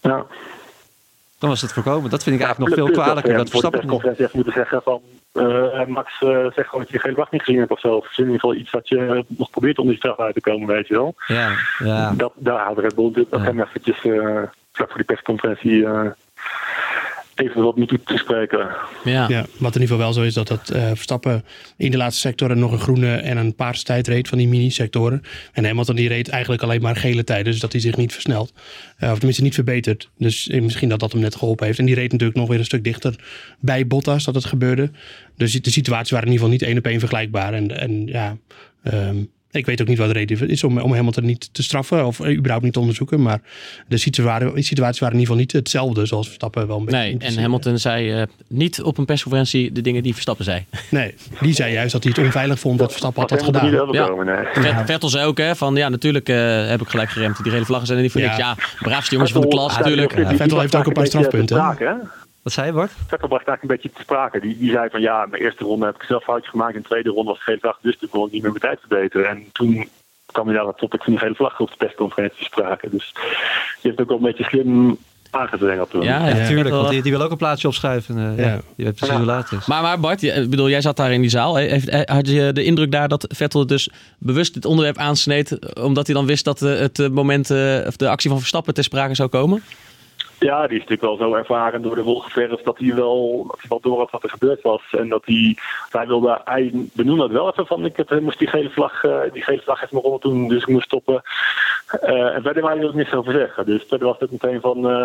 ja. 0.00 0.26
Dan 1.38 1.48
was 1.50 1.60
het 1.60 1.72
voorkomen. 1.72 2.10
Dat 2.10 2.22
vind 2.22 2.34
ik 2.34 2.40
Ja, 2.40 2.46
eigenlijk 2.46 2.76
nog 2.76 2.86
veel 2.86 3.02
kwalijker. 3.02 3.36
Dat 3.36 3.50
voor 3.50 3.62
de 3.62 3.68
Verstappen 3.70 4.24
echt 4.24 4.34
moeten 4.34 4.52
zeggen 4.52 4.82
van... 4.82 5.00
eh, 5.32 5.86
Max, 5.86 6.20
uh, 6.20 6.46
zeg 6.54 6.66
gewoon 6.66 6.80
dat 6.84 6.90
je 6.90 6.98
gele 6.98 7.14
vlag 7.14 7.30
niet 7.30 7.42
gezien 7.42 7.58
hebt 7.58 7.70
of 7.70 7.80
zo. 7.80 7.94
Of 7.94 8.04
in 8.04 8.24
ieder 8.24 8.40
geval 8.40 8.54
iets 8.54 8.70
dat 8.70 8.88
je 8.88 9.24
nog 9.28 9.50
probeert 9.50 9.78
om 9.78 9.86
die 9.88 9.96
straf 9.96 10.18
uit 10.18 10.34
te 10.34 10.40
komen, 10.40 10.66
weet 10.66 10.88
je 10.88 10.94
wel. 10.94 11.14
Ja, 11.26 11.52
ja. 11.78 12.12
Dat, 12.16 12.32
daar 12.36 12.58
houdt 12.64 12.78
Red 12.80 12.94
Bull 12.94 13.04
natuurlijk 13.04 13.30
nog 13.32 13.40
Ja. 13.42 13.46
hem 13.46 13.60
eventjes 13.60 13.96
eh, 14.04 14.42
vlak 14.72 14.88
voor 14.88 14.96
die 14.96 15.04
persconferentie 15.04 15.84
eh, 15.86 16.00
even 17.38 17.62
wat 17.62 17.76
moeten 17.76 18.02
toespreken. 18.04 18.68
Ja. 19.04 19.28
Ja, 19.28 19.46
wat 19.58 19.74
in 19.74 19.80
ieder 19.80 19.96
geval 19.96 19.98
wel 19.98 20.12
zo 20.12 20.22
is 20.22 20.34
dat 20.34 20.48
dat 20.48 20.68
eh, 20.68 20.86
Verstappen 20.86 21.44
in 21.76 21.90
de 21.90 21.96
laatste 21.96 22.20
sectoren 22.20 22.58
nog 22.58 22.72
een 22.72 22.78
groene 22.78 23.16
en 23.16 23.36
een 23.36 23.54
paarse 23.54 23.84
tijd 23.84 24.08
reed 24.08 24.28
van 24.28 24.38
die 24.38 24.48
mini-sectoren. 24.48 25.22
En 25.52 25.64
Hamilton 25.64 25.96
die 25.96 26.08
reed 26.08 26.28
eigenlijk 26.28 26.62
alleen 26.62 26.82
maar 26.82 26.96
gele 26.96 27.24
tijden, 27.24 27.52
dus 27.52 27.60
dat 27.60 27.72
hij 27.72 27.80
zich 27.80 27.96
niet 27.96 28.12
versnelt. 28.12 28.52
Eh, 28.96 29.10
of 29.10 29.16
tenminste 29.16 29.42
niet 29.42 29.54
verbetert. 29.54 30.10
Dus 30.18 30.48
eh, 30.48 30.62
misschien 30.62 30.88
dat 30.88 31.00
dat 31.00 31.12
hem 31.12 31.20
net 31.20 31.36
geholpen 31.36 31.66
heeft. 31.66 31.78
En 31.78 31.86
die 31.86 31.94
reed 31.94 32.12
natuurlijk 32.12 32.38
nog 32.38 32.48
weer 32.48 32.58
een 32.58 32.64
stuk 32.64 32.84
dichter 32.84 33.14
bij 33.60 33.86
Bottas 33.86 34.24
dat 34.24 34.34
het 34.34 34.44
gebeurde. 34.44 34.90
Dus 35.36 35.52
de 35.52 35.70
situaties 35.70 36.10
waren 36.10 36.26
in 36.26 36.32
ieder 36.32 36.46
geval 36.46 36.60
niet 36.60 36.68
één 36.68 36.78
op 36.78 36.90
één 36.90 37.00
vergelijkbaar. 37.00 37.54
En, 37.54 37.80
en 37.80 38.06
ja, 38.06 38.36
ehm, 38.82 39.16
ik 39.50 39.66
weet 39.66 39.80
ook 39.80 39.86
niet 39.88 39.98
wat 39.98 40.06
de 40.06 40.12
reden 40.12 40.48
is 40.48 40.64
om, 40.64 40.78
om 40.78 40.92
Hamilton 40.94 41.24
niet 41.24 41.48
te 41.52 41.62
straffen 41.62 42.06
of 42.06 42.26
überhaupt 42.26 42.64
niet 42.64 42.72
te 42.72 42.78
onderzoeken. 42.80 43.22
Maar 43.22 43.40
de 43.88 43.96
situaties, 43.96 44.66
situaties 44.66 45.00
waren 45.00 45.14
in 45.14 45.20
ieder 45.20 45.34
geval 45.34 45.36
niet 45.36 45.52
hetzelfde 45.52 46.06
zoals 46.06 46.26
Verstappen 46.26 46.66
wel 46.66 46.78
een 46.78 46.84
beetje 46.84 47.00
Nee, 47.00 47.16
en. 47.18 47.38
Hamilton 47.38 47.78
zei 47.78 48.12
eh, 48.12 48.22
niet 48.48 48.82
op 48.82 48.98
een 48.98 49.04
persconferentie 49.04 49.72
de 49.72 49.80
dingen 49.80 50.02
die 50.02 50.12
Verstappen 50.12 50.44
zei. 50.44 50.64
Nee, 50.90 51.14
die 51.40 51.52
zei 51.54 51.72
juist 51.72 51.92
dat 51.92 52.02
hij 52.02 52.12
het 52.16 52.24
onveilig 52.24 52.58
vond 52.58 52.80
wat 52.80 52.88
Verstappen 52.90 53.22
had, 53.28 53.42
gedaan. 53.42 54.46
Vet- 54.52 54.74
Vettel 54.86 55.08
zei 55.08 55.24
ook 55.26 55.38
hè, 55.38 55.56
van 55.56 55.74
ja, 55.76 55.88
natuurlijk 55.88 56.28
eh, 56.28 56.68
heb 56.68 56.80
ik 56.80 56.88
gelijk 56.88 57.10
geremd. 57.10 57.42
Die 57.42 57.52
gele 57.52 57.64
vlaggen 57.64 57.86
zijn 57.86 57.98
er 57.98 58.04
niet 58.04 58.12
voor 58.12 58.20
Ja. 58.22 58.26
niks. 58.26 58.38
Ja, 58.40 58.56
braafste 58.78 59.14
jongetje 59.14 59.34
van 59.34 59.42
de 59.42 59.48
klas 59.48 59.76
natuurlijk. 59.78 60.12
Vettel 60.36 60.60
heeft 60.60 60.76
ook 60.76 60.86
een 60.86 60.92
paar 60.92 61.06
strafpunten, 61.06 61.46
te 61.46 61.54
sprake, 61.54 61.84
hè? 61.84 61.94
Wat 62.48 62.56
zei 62.56 62.66
je, 62.66 62.72
Bart? 62.72 62.90
Vettel 63.06 63.28
bracht 63.28 63.46
eigenlijk 63.46 63.62
een 63.62 63.68
beetje 63.68 63.90
te 63.98 64.02
sprake. 64.02 64.40
Die, 64.40 64.58
die 64.58 64.70
zei 64.70 64.88
van 64.90 65.00
ja, 65.00 65.22
in 65.24 65.30
mijn 65.30 65.42
eerste 65.42 65.64
ronde 65.64 65.86
heb 65.86 65.94
ik 65.94 66.02
zelf 66.02 66.24
foutjes 66.24 66.50
gemaakt. 66.50 66.74
In 66.74 66.80
de 66.80 66.86
tweede 66.88 67.08
ronde 67.10 67.24
was 67.30 67.34
het 67.38 67.44
geen 67.44 67.58
vlag, 67.60 67.78
dus 67.82 67.98
toen 67.98 68.08
kon 68.08 68.26
ik 68.26 68.32
niet 68.32 68.42
meer 68.42 68.50
mijn 68.50 68.62
tijd 68.62 68.78
verbeteren. 68.80 69.28
En 69.28 69.44
toen 69.52 69.88
kwam 70.26 70.46
hij 70.46 70.56
daar 70.56 70.66
het 70.66 70.78
topic 70.78 71.02
van 71.02 71.12
die 71.12 71.22
gele 71.22 71.34
vlag 71.34 71.60
op 71.60 71.70
de 71.70 71.76
persconferentie 71.76 72.44
sprake. 72.44 72.88
Dus 72.90 73.12
die 73.14 73.22
heeft 73.90 74.00
ook 74.00 74.08
wel 74.08 74.16
een 74.16 74.22
beetje 74.22 74.44
slim 74.44 74.98
aangezwengeld 75.30 75.90
toen. 75.90 76.02
Ja, 76.02 76.18
Ja, 76.18 76.26
ja, 76.26 76.32
tuurlijk. 76.46 76.50
Vettel- 76.60 76.76
Want 76.78 76.88
die, 76.90 77.02
die 77.02 77.12
wil 77.12 77.22
ook 77.22 77.30
een 77.30 77.36
plaatsje 77.36 77.66
opschuiven. 77.66 78.16
eh, 78.18 78.44
ja. 78.44 78.50
Ja. 78.50 78.60
Die 78.76 78.84
weet 78.84 78.94
precies 78.94 79.08
Ja. 79.14 79.16
hoe 79.16 79.26
laat 79.26 79.50
het 79.50 79.60
is. 79.60 79.66
Maar, 79.66 79.82
maar 79.82 80.00
Bart, 80.00 80.20
je- 80.20 80.32
ik 80.32 80.50
bedoel, 80.50 80.68
jij 80.68 80.80
zat 80.80 80.96
daar 80.96 81.12
in 81.12 81.20
die 81.20 81.30
zaal. 81.30 81.56
Heeft, 81.56 81.88
eh, 81.88 82.00
had 82.14 82.28
je 82.28 82.52
de 82.52 82.64
indruk 82.64 82.90
daar 82.92 83.08
dat 83.08 83.24
Vettel 83.28 83.66
dus 83.66 83.90
bewust 84.18 84.54
dit 84.54 84.64
onderwerp 84.64 84.96
aansneed, 84.98 85.74
omdat 85.80 86.06
hij 86.06 86.14
dan 86.14 86.26
wist 86.26 86.44
dat 86.44 86.62
eh, 86.62 86.78
het 86.78 86.98
eh, 86.98 87.08
moment, 87.08 87.50
eh, 87.50 87.80
of 87.86 87.96
de 87.96 88.08
actie 88.08 88.30
van 88.30 88.38
Verstappen 88.38 88.74
ter 88.74 88.84
sprake 88.84 89.14
zou 89.14 89.28
komen? 89.28 89.62
Ja, 90.38 90.66
die 90.66 90.76
is 90.76 90.86
natuurlijk 90.86 91.00
wel 91.00 91.16
zo 91.16 91.34
ervaren 91.34 91.82
door 91.82 91.94
de 91.94 92.02
wolgeverf 92.02 92.62
dat 92.62 92.78
hij 92.78 92.94
wel, 92.94 93.44
dat 93.46 93.60
wel 93.68 93.80
door 93.80 93.98
had 93.98 94.10
wat 94.10 94.22
er 94.22 94.30
gebeurd 94.30 94.62
was. 94.62 94.82
En 94.90 95.08
dat 95.08 95.22
hij, 95.24 95.56
hij 95.90 96.06
wilde, 96.06 96.40
hij 96.44 96.70
benoemde 96.92 97.22
het 97.22 97.32
wel 97.32 97.50
even 97.50 97.66
van, 97.66 97.84
ik 97.84 98.20
moest 98.20 98.38
die 98.38 98.48
gele 98.48 98.70
vlag, 98.70 99.04
uh, 99.04 99.20
die 99.32 99.42
gele 99.42 99.62
vlag 99.62 99.80
heeft 99.80 99.92
me 99.92 100.00
rond 100.00 100.20
toen, 100.20 100.48
dus 100.48 100.62
ik 100.62 100.68
moest 100.68 100.84
stoppen. 100.84 101.22
Uh, 102.02 102.34
en 102.34 102.42
verder 102.42 102.64
hij 102.64 102.78
er 102.78 102.94
niks 102.94 103.12
over 103.12 103.32
zeggen. 103.32 103.66
Dus 103.66 103.84
verder 103.88 104.06
was 104.06 104.18
het 104.18 104.30
meteen 104.30 104.60
van, 104.60 104.90
uh, 104.90 105.02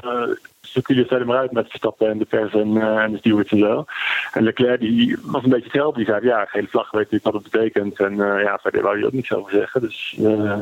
zoek 0.61 0.87
jullie 0.87 1.05
verder 1.05 1.27
maar 1.27 1.37
uit 1.37 1.51
met 1.51 1.69
Verstappen 1.69 2.09
en 2.09 2.17
de 2.17 2.25
pers 2.25 2.53
en, 2.53 2.73
de 2.73 3.17
stewards 3.17 3.51
en 3.51 3.59
zo. 3.59 3.85
En 4.31 4.43
Leclerc 4.43 4.79
die 4.79 5.17
was 5.21 5.43
een 5.43 5.49
beetje 5.49 5.63
hetzelfde. 5.63 5.97
Die 5.97 6.13
zei, 6.13 6.25
ja, 6.25 6.45
gele 6.45 6.67
vlag 6.67 6.91
weet 6.91 7.11
natuurlijk 7.11 7.23
wat 7.23 7.43
het 7.43 7.51
betekent. 7.51 7.99
En 7.99 8.15
ja, 8.15 8.59
verder 8.61 8.81
wou 8.81 8.97
hij 8.97 9.05
ook 9.05 9.13
niks 9.13 9.33
over 9.33 9.51
zeggen. 9.51 9.81
Dus 9.81 10.13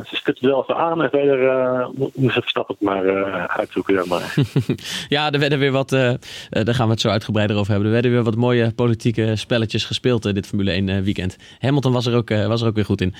ze 0.04 0.16
stipte 0.16 0.46
wel 0.46 0.62
even 0.62 0.76
aan 0.76 1.02
en 1.02 1.10
verder 1.10 1.88
moest 2.14 2.34
Verstappen 2.34 2.76
het 2.78 2.84
maar 2.84 3.48
uitzoeken, 3.48 4.08
maar. 4.08 4.34
ja, 5.08 5.30
er 5.32 5.38
werden 5.38 5.58
weer 5.58 5.72
wat, 5.72 5.92
uh, 5.92 6.12
daar 6.50 6.74
gaan 6.74 6.86
we 6.86 6.92
het 6.92 7.00
zo 7.00 7.08
uitgebreider 7.08 7.56
over 7.56 7.70
hebben. 7.70 7.86
Er 7.86 7.94
werden 7.94 8.12
weer 8.12 8.22
wat 8.22 8.36
mooie 8.36 8.72
politieke 8.72 9.36
spelletjes 9.36 9.84
gespeeld 9.84 10.26
uh, 10.26 10.32
dit 10.32 10.46
Formule 10.46 10.70
1 10.70 11.02
weekend. 11.02 11.36
Hamilton 11.58 11.92
was 11.92 12.06
er 12.06 12.16
ook, 12.16 12.28
was 12.28 12.60
er 12.60 12.66
ook 12.66 12.74
weer 12.74 12.84
goed 12.84 13.00
in. 13.00 13.14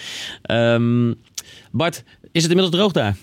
Um, 0.50 1.20
Bart, 1.70 2.04
is 2.32 2.42
het 2.42 2.50
inmiddels 2.50 2.76
droog 2.76 2.92
daar? 2.92 3.16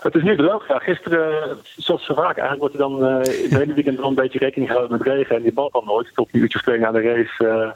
Het 0.00 0.14
is 0.14 0.22
nu 0.22 0.36
droog. 0.36 0.68
Ja, 0.68 0.78
gisteren, 0.78 1.58
zoals 1.76 2.04
zo 2.04 2.14
vaak, 2.14 2.38
eigenlijk 2.38 2.60
wordt 2.60 2.74
er 2.74 2.80
dan 2.80 3.04
uh, 3.04 3.18
het 3.18 3.58
hele 3.58 3.74
weekend 3.74 3.98
een 3.98 4.14
beetje 4.14 4.38
rekening 4.38 4.70
gehouden 4.70 4.98
met 4.98 5.06
regen. 5.06 5.36
En 5.36 5.42
die 5.42 5.52
bal 5.52 5.70
kwam 5.70 5.84
nooit. 5.84 6.10
Tot 6.14 6.28
een 6.32 6.40
uurtje 6.40 6.58
of 6.58 6.64
de 6.64 7.00
race 7.00 7.74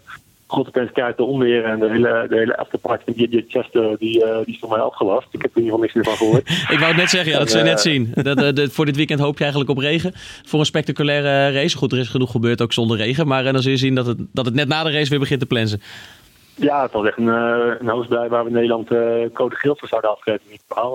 God 0.53 0.69
opeens 0.69 0.93
keihard 0.93 1.17
de 1.17 1.25
onweer 1.25 1.65
en 1.65 1.79
de 1.79 1.89
hele, 1.89 2.27
de 2.29 2.37
hele 2.37 2.57
afterparty 2.57 3.05
van 3.05 3.15
die 3.15 3.45
Chester, 3.49 3.99
die, 3.99 4.25
uh, 4.25 4.37
die 4.45 4.55
is 4.55 4.59
voor 4.61 4.69
mij 4.69 4.79
afgelast. 4.79 5.27
Ik 5.31 5.43
heb 5.43 5.51
er 5.51 5.57
in 5.57 5.65
ieder 5.65 5.79
geval 5.79 5.81
niks 5.81 5.95
meer 5.95 6.05
van 6.05 6.17
gehoord. 6.17 6.49
ik 6.75 6.79
wou 6.79 6.85
het 6.85 6.97
net 6.97 7.11
zeggen, 7.11 7.33
ja, 7.33 7.39
dat 7.39 7.51
zou 7.51 7.65
je 7.65 7.71
net 7.71 7.81
zien. 7.81 8.13
Dat, 8.33 8.59
uh, 8.59 8.69
voor 8.69 8.85
dit 8.85 8.97
weekend 8.97 9.21
hoop 9.21 9.37
je 9.37 9.43
eigenlijk 9.43 9.71
op 9.71 9.79
regen. 9.79 10.13
Voor 10.45 10.61
een 10.61 10.67
spectaculaire 10.67 11.53
race. 11.53 11.77
Goed, 11.77 11.93
er 11.93 11.99
is 11.99 12.09
genoeg 12.09 12.31
gebeurd 12.31 12.63
ook 12.63 12.73
zonder 12.73 12.97
regen. 12.97 13.27
Maar 13.27 13.45
uh, 13.45 13.53
dan 13.53 13.63
zul 13.63 13.71
je 13.71 13.77
zien 13.77 13.95
dat 13.95 14.07
het, 14.07 14.19
dat 14.33 14.45
het 14.45 14.55
net 14.55 14.69
na 14.69 14.83
de 14.83 14.91
race 14.91 15.11
weer 15.11 15.19
begint 15.19 15.41
te 15.41 15.47
plensen. 15.47 15.83
Ja, 16.55 16.83
het 16.83 16.93
was 16.93 17.07
echt 17.07 17.19
een, 17.19 17.27
een 17.27 17.89
hoofdbij 17.89 18.29
waar 18.29 18.45
we 18.45 18.51
Nederland 18.51 18.89
code 19.33 19.55
geel 19.55 19.77
voor 19.77 19.89
zouden 19.89 20.11
afgeven. 20.11 20.41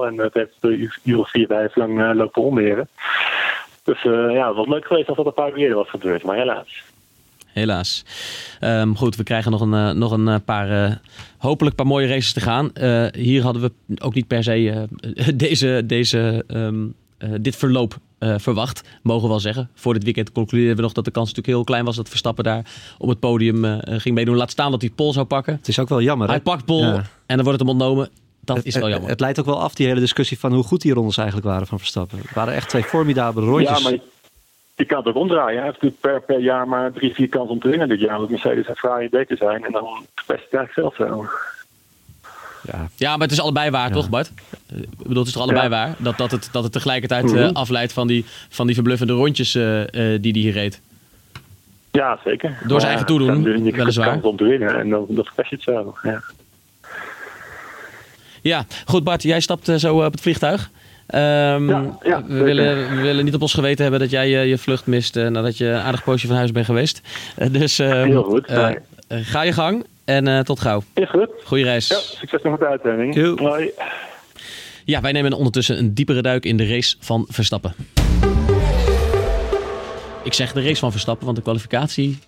En 0.08 0.18
het 0.18 0.34
heeft 0.34 0.58
een 0.60 0.92
uur 1.04 1.20
of 1.20 1.30
vier, 1.30 1.48
vijf 1.48 1.76
lang 1.76 2.14
lopen. 2.14 2.88
Dus 3.84 4.02
ja, 4.02 4.48
het 4.48 4.56
was 4.56 4.68
leuk 4.68 4.86
geweest 4.86 5.08
als 5.08 5.18
dat 5.18 5.26
een 5.26 5.34
paar 5.34 5.54
eerder 5.54 5.78
was 5.78 5.90
gebeurd, 5.90 6.24
maar 6.24 6.36
helaas 6.36 6.84
helaas. 7.58 8.04
Um, 8.62 8.98
goed, 8.98 9.16
we 9.16 9.24
krijgen 9.24 9.52
nog 9.52 9.62
een, 9.62 9.74
uh, 9.74 9.92
nog 9.92 10.12
een 10.12 10.28
uh, 10.28 10.36
paar, 10.46 10.90
uh, 10.90 10.96
hopelijk 11.38 11.78
een 11.78 11.84
paar 11.84 11.94
mooie 11.94 12.08
races 12.08 12.34
te 12.34 12.42
gaan. 12.42 12.72
hier 13.16 13.44
hadden 13.44 13.62
we 13.62 13.72
ook 14.02 14.14
niet 14.14 14.28
per 14.28 14.44
se 14.44 14.88
deze, 15.36 15.84
deze, 15.86 16.44
um, 16.48 16.94
dit 17.42 17.56
verloop 17.56 17.98
verwacht, 18.20 18.82
mogen 19.04 19.24
we 19.24 19.30
wel 19.30 19.40
zeggen. 19.40 19.70
Voor 19.74 19.94
dit 19.94 20.04
weekend 20.04 20.32
concludeerden 20.32 20.76
we 20.76 20.82
nog 20.82 20.94
dat 20.94 21.06
de 21.06 21.12
kans 21.12 21.28
natuurlijk 21.28 21.56
heel 21.56 21.66
klein 21.66 21.86
was 21.86 21.96
dat 21.96 22.10
Verstappen 22.10 22.44
daar 22.44 22.66
op 22.98 23.10
het 23.10 23.20
podium 23.20 23.80
ging 23.84 24.16
meedoen. 24.16 24.36
Laat 24.36 24.52
staan 24.52 24.72
dat 24.72 24.82
hij 24.82 24.90
Pol 24.90 25.14
zou 25.14 25.26
pakken. 25.26 25.56
Het 25.56 25.68
is 25.68 25.80
ook 25.80 25.90
wel 25.90 26.02
jammer. 26.02 26.28
Hij 26.28 26.42
pakt 26.42 26.66
Pol 26.66 26.82
ja. 26.82 26.96
en 27.26 27.36
dan 27.36 27.44
wordt 27.46 27.60
het 27.60 27.70
hem 27.70 27.70
ontnomen. 27.70 28.10
Dat 28.48 28.66
is 28.66 28.76
wel 28.76 28.90
jammer. 28.90 29.10
Het, 29.10 29.20
leidt 29.20 29.40
ook 29.40 29.46
wel 29.46 29.62
af, 29.62 29.76
die 29.76 29.88
hele 29.88 30.00
discussie 30.00 30.40
van 30.40 30.54
hoe 30.54 30.64
goed 30.64 30.82
die 30.82 30.94
rondes 30.94 31.18
eigenlijk 31.18 31.48
waren 31.48 31.68
van 31.68 31.80
Verstappen. 31.80 32.18
Het 32.18 32.34
waren 32.34 32.54
echt 32.54 32.70
twee 32.70 32.84
formidabele 32.84 33.46
rondjes. 33.46 33.78
Ja, 33.78 33.90
maar 33.90 34.00
je 34.78 34.86
kan 34.86 34.98
het 34.98 35.08
ook 35.08 35.16
omdraaien. 35.16 35.56
Hij 35.56 35.66
heeft 35.66 35.82
natuurlijk 35.82 36.02
per, 36.02 36.22
per 36.22 36.40
jaar 36.40 36.68
maar 36.68 36.92
drie, 36.92 37.14
vier 37.14 37.30
kansen 37.30 37.54
om 37.54 37.60
te 37.60 37.70
winnen 37.70 37.88
dit 37.88 38.00
jaar. 38.00 38.18
Want 38.18 38.30
Mercedes 38.30 38.66
en 38.66 38.76
Ferrari 38.76 39.10
beter 39.10 39.38
zijn. 39.38 39.66
En 39.66 39.72
dan 39.72 40.06
best 40.28 40.44
het 40.44 40.54
eigenlijk 40.54 40.74
zelf 40.74 40.96
zijn. 40.96 41.30
Ja. 42.72 42.90
ja, 42.96 43.12
maar 43.12 43.28
het 43.28 43.32
is 43.32 43.42
allebei 43.42 43.70
waar, 43.70 43.88
ja. 43.88 43.94
toch 43.94 44.10
Bart? 44.10 44.32
Ik 44.76 44.98
bedoel, 44.98 45.18
het 45.18 45.28
is 45.28 45.34
toch 45.34 45.42
allebei 45.42 45.64
ja. 45.64 45.70
waar? 45.70 45.96
Dat, 45.98 46.18
dat, 46.18 46.32
het, 46.32 46.50
dat 46.52 46.64
het 46.64 46.72
tegelijkertijd 46.72 47.24
mm 47.24 47.30
-hmm. 47.30 47.40
uh, 47.40 47.52
afleidt 47.52 47.94
van 47.94 48.08
die, 48.08 48.26
van 48.50 48.66
die 48.66 48.76
verbluffende 48.76 49.14
rondjes 49.14 49.56
uh, 49.56 49.80
uh, 49.80 49.86
die 50.22 50.32
hij 50.32 50.42
hier 50.42 50.54
reed. 50.54 50.82
Ja, 51.92 52.20
zeker. 52.24 52.58
Door 52.68 52.80
zijn 52.80 52.92
eigen 52.92 53.08
toedoen, 53.08 53.64
je 53.64 53.72
weliswaar. 53.72 54.08
kans 54.08 54.24
om 54.24 54.38
te 54.38 54.44
winnen 54.44 54.80
en 54.80 54.90
dan, 54.90 55.08
verpest 55.10 55.50
je 55.50 55.56
het 55.56 55.64
zo. 55.64 55.96
Ja. 56.04 56.22
ja, 58.42 58.66
goed 58.86 59.04
Bart, 59.04 59.24
jij 59.24 59.40
stapt 59.40 59.72
zo 59.76 60.06
op 60.06 60.12
het 60.12 60.22
vliegtuig. 60.22 60.70
Um, 61.16 61.70
ja, 61.70 61.98
ja, 62.04 62.24
we, 62.26 62.44
willen, 62.44 62.96
we 62.96 63.02
willen 63.02 63.26
niet 63.26 63.34
op 63.34 63.42
ons 63.42 63.54
geweten 63.54 63.82
hebben 63.82 64.00
dat 64.00 64.10
jij 64.10 64.30
je, 64.30 64.40
je 64.40 64.58
vlucht 64.58 64.86
mist 64.86 65.16
uh, 65.16 65.28
nadat 65.28 65.58
je 65.58 65.66
een 65.66 65.82
aardig 65.82 66.04
poosje 66.04 66.28
van 66.28 66.36
huis 66.36 66.52
bent 66.52 66.66
geweest. 66.66 67.02
Uh, 67.38 67.48
dus 67.60 67.80
uh, 67.80 68.04
Heel 68.04 68.24
goed. 68.24 68.52
Uh, 68.52 68.70
ga 69.08 69.42
je 69.42 69.54
gang 69.54 69.86
en 70.06 70.46
tot 70.46 70.60
gauw. 70.60 70.84
Goed. 71.08 71.30
Goeie 71.44 71.64
reis. 71.64 71.88
Ja, 71.88 71.96
succes 71.96 72.42
nog 72.42 72.52
met 72.52 72.60
de 72.60 72.68
uitzending. 72.68 73.40
Hoi. 73.40 73.72
Ja, 74.86 75.02
wij 75.02 75.12
nemen 75.12 75.34
ondertussen 75.34 75.78
een 75.78 75.94
diepere 75.94 76.22
duik 76.22 76.46
in 76.46 76.58
de 76.58 76.68
race 76.68 76.96
van 77.00 77.26
Verstappen. 77.30 77.74
Ik 80.24 80.34
zeg 80.34 80.54
de 80.54 80.62
race 80.62 80.80
van 80.80 80.92
Verstappen, 80.92 81.26
want 81.26 81.38
de 81.38 81.44
kwalificatie 81.44 82.20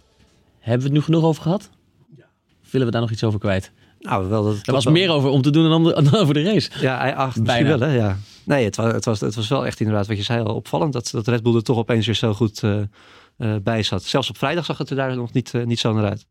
hebben 0.60 0.80
we 0.80 0.86
het 0.86 0.94
nu 0.94 1.02
genoeg 1.02 1.24
over 1.24 1.42
gehad? 1.42 1.70
Ja. 2.18 2.26
Willen 2.70 2.88
we 2.88 2.94
daar 2.94 3.02
nog 3.02 3.12
iets 3.12 3.24
over 3.24 3.40
kwijt? 3.40 3.72
Nou, 4.00 4.30
wel 4.30 4.44
dat 4.44 4.62
er 4.66 4.74
was 4.74 4.84
wel... 4.84 4.94
meer 4.94 5.12
over 5.12 5.30
om 5.30 5.42
te 5.42 5.50
doen 5.50 5.64
dan, 5.64 5.74
om 5.74 5.84
de, 5.84 5.94
dan 6.12 6.22
over 6.22 6.34
de 6.34 6.44
race. 6.44 6.70
Ja, 6.80 6.98
hij 6.98 7.16
acht 7.16 7.44
Bijna. 7.44 7.78
wel, 7.78 7.88
hè? 7.88 7.96
Ja. 7.96 8.18
Nee, 8.50 8.64
het 8.64 8.76
was, 8.76 8.92
het, 8.92 9.06
was, 9.06 9.20
het 9.20 9.36
was 9.36 9.48
wel 9.48 9.66
echt 9.66 9.80
inderdaad 9.80 10.08
wat 10.08 10.18
je 10.18 10.24
zei 10.24 10.44
al 10.44 10.56
opvallend. 10.56 10.94
Dat, 10.94 11.10
dat 11.12 11.28
Red 11.28 11.44
Bull 11.44 11.56
er 11.56 11.64
toch 11.64 11.78
opeens 11.78 12.06
weer 12.06 12.16
zo 12.16 12.34
goed 12.34 12.62
uh, 12.64 12.82
uh, 13.38 13.56
bij 13.64 13.84
zat. 13.84 14.04
Zelfs 14.04 14.30
op 14.30 14.38
vrijdag 14.38 14.66
zag 14.66 14.78
het 14.78 14.90
er 14.90 14.96
daar 14.96 15.16
nog 15.16 15.34
niet, 15.34 15.54
uh, 15.54 15.66
niet 15.66 15.80
zo 15.80 15.94
naar 15.94 16.10
uit. 16.10 16.26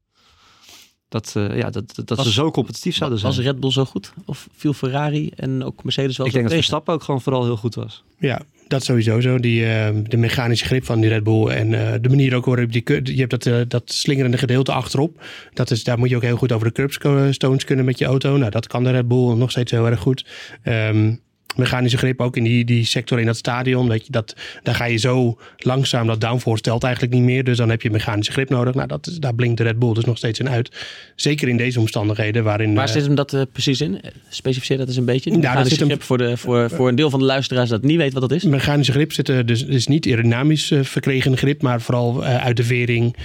Dat, 1.08 1.32
ja, 1.34 1.70
dat, 1.70 1.94
dat 2.04 2.16
was, 2.16 2.26
ze 2.26 2.32
zo 2.32 2.50
competitief 2.50 2.96
zouden 2.96 3.18
zijn. 3.18 3.32
Was 3.32 3.44
Red 3.44 3.60
Bull 3.60 3.70
zo 3.70 3.84
goed? 3.84 4.12
Of 4.24 4.48
viel 4.56 4.72
Ferrari 4.72 5.30
en 5.36 5.64
ook 5.64 5.84
Mercedes 5.84 6.16
wel 6.16 6.26
Ik 6.26 6.32
denk 6.32 6.44
dat 6.44 6.54
tegen? 6.54 6.68
Verstappen 6.68 6.94
ook 6.94 7.02
gewoon 7.02 7.20
vooral 7.20 7.44
heel 7.44 7.56
goed 7.56 7.74
was. 7.74 8.04
Ja, 8.18 8.40
dat 8.68 8.84
sowieso 8.84 9.20
zo. 9.20 9.38
Die, 9.38 9.62
uh, 9.62 9.88
de 10.02 10.16
mechanische 10.16 10.64
grip 10.64 10.84
van 10.84 11.00
die 11.00 11.10
Red 11.10 11.24
Bull 11.24 11.46
en 11.46 11.72
uh, 11.72 11.92
de 12.00 12.08
manier 12.08 12.34
ook 12.34 12.44
waarop 12.44 12.72
die... 12.72 13.14
Je 13.14 13.20
hebt 13.20 13.30
dat, 13.30 13.46
uh, 13.46 13.60
dat 13.68 13.92
slingerende 13.92 14.38
gedeelte 14.38 14.72
achterop. 14.72 15.22
Dat 15.54 15.70
is, 15.70 15.84
daar 15.84 15.98
moet 15.98 16.08
je 16.08 16.16
ook 16.16 16.22
heel 16.22 16.36
goed 16.36 16.52
over 16.52 16.66
de 16.66 16.72
curbstones 16.72 17.64
kunnen 17.64 17.84
met 17.84 17.98
je 17.98 18.04
auto. 18.04 18.36
Nou, 18.36 18.50
dat 18.50 18.66
kan 18.66 18.84
de 18.84 18.90
Red 18.90 19.08
Bull 19.08 19.34
nog 19.34 19.50
steeds 19.50 19.70
heel 19.70 19.86
erg 19.86 20.00
goed. 20.00 20.26
Um, 20.64 21.20
mechanische 21.58 21.98
grip 21.98 22.20
ook 22.20 22.36
in 22.36 22.44
die, 22.44 22.64
die 22.64 22.84
sector 22.84 23.20
in 23.20 23.26
dat 23.26 23.36
stadion. 23.36 23.88
Weet 23.88 24.06
je, 24.06 24.12
dat, 24.12 24.36
daar 24.62 24.74
ga 24.74 24.84
je 24.84 24.96
zo 24.96 25.38
langzaam, 25.56 26.06
dat 26.06 26.20
downforce 26.20 26.62
telt 26.62 26.84
eigenlijk 26.84 27.14
niet 27.14 27.22
meer. 27.22 27.44
Dus 27.44 27.56
dan 27.56 27.70
heb 27.70 27.82
je 27.82 27.90
mechanische 27.90 28.32
grip 28.32 28.48
nodig. 28.48 28.74
Nou, 28.74 28.88
dat, 28.88 29.16
daar 29.18 29.34
blinkt 29.34 29.56
de 29.56 29.62
Red 29.62 29.78
Bull 29.78 29.94
dus 29.94 30.04
nog 30.04 30.16
steeds 30.16 30.38
in 30.38 30.48
uit. 30.48 30.76
Zeker 31.16 31.48
in 31.48 31.56
deze 31.56 31.80
omstandigheden 31.80 32.44
waarin... 32.44 32.74
Waar 32.74 32.88
zit 32.88 33.04
hem 33.04 33.14
dat 33.14 33.32
uh, 33.32 33.42
precies 33.52 33.80
in? 33.80 34.00
Specificeer 34.28 34.76
dat 34.76 34.86
eens 34.86 34.96
een 34.96 35.04
beetje. 35.04 35.30
De 35.30 35.36
mechanische 35.36 35.74
grip 35.74 35.88
hem, 35.88 36.00
voor, 36.00 36.18
de, 36.18 36.36
voor, 36.36 36.70
voor 36.70 36.88
een 36.88 36.94
deel 36.94 37.10
van 37.10 37.18
de 37.18 37.24
luisteraars 37.24 37.68
dat 37.68 37.82
niet 37.82 37.96
weet 37.96 38.12
wat 38.12 38.22
dat 38.22 38.32
is. 38.32 38.44
Mechanische 38.44 38.92
grip 38.92 39.12
zit 39.12 39.28
er 39.28 39.46
dus 39.46 39.64
is 39.64 39.86
niet 39.86 40.06
aerodynamisch 40.06 40.70
uh, 40.70 40.82
verkregen 40.82 41.36
grip, 41.36 41.62
maar 41.62 41.80
vooral 41.80 42.22
uh, 42.22 42.44
uit 42.44 42.56
de 42.56 42.64
vering 42.64 43.16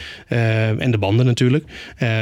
en 0.77 0.91
de 0.91 0.97
banden 0.97 1.25
natuurlijk. 1.25 1.65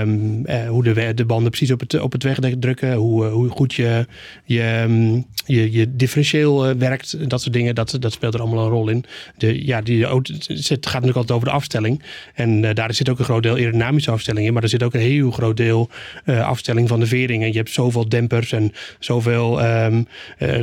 Um, 0.02 0.46
hoe 0.68 0.84
de, 0.84 1.14
de 1.14 1.26
banden 1.26 1.50
precies 1.50 1.72
op 1.72 1.80
het, 1.80 2.00
op 2.00 2.12
het 2.12 2.24
wegdek 2.24 2.56
drukken. 2.60 2.94
Hoe, 2.94 3.26
hoe 3.26 3.50
goed 3.50 3.74
je, 3.74 4.06
je, 4.46 4.84
um, 4.84 5.26
je, 5.46 5.72
je 5.72 5.96
differentieel 6.02 6.70
uh, 6.70 6.76
werkt, 6.76 7.30
dat 7.30 7.42
soort 7.42 7.54
dingen, 7.54 7.76
dat, 7.76 7.98
dat 8.00 8.12
speelt 8.12 8.34
er 8.34 8.40
allemaal 8.40 8.64
een 8.64 8.72
rol 8.72 8.90
in. 8.90 9.04
De, 9.38 9.66
ja, 9.66 9.82
die 9.82 10.06
het 10.06 10.86
gaat 10.86 10.94
natuurlijk 10.94 11.16
altijd 11.16 11.32
over 11.32 11.48
de 11.48 11.54
afstelling. 11.54 12.04
En 12.34 12.64
uh, 12.64 12.70
daar 12.74 12.94
zit 12.94 13.10
ook 13.10 13.20
een 13.20 13.26
groot 13.26 13.44
deel 13.44 13.56
aerodynamische 13.56 14.12
afstelling 14.12 14.48
in, 14.48 14.54
maar 14.54 14.64
er 14.64 14.70
zit 14.70 14.84
ook 14.84 14.94
een 14.94 15.00
heel 15.00 15.32
groot 15.32 15.58
deel 15.58 15.90
uh, 16.26 16.48
afstelling 16.48 16.88
van 16.88 17.00
de 17.00 17.06
vering. 17.06 17.44
En 17.44 17.52
je 17.52 17.58
hebt 17.58 17.72
zoveel 17.72 18.10
dempers 18.10 18.52
en 18.52 18.72
zoveel 19.00 19.66
um, 19.66 20.08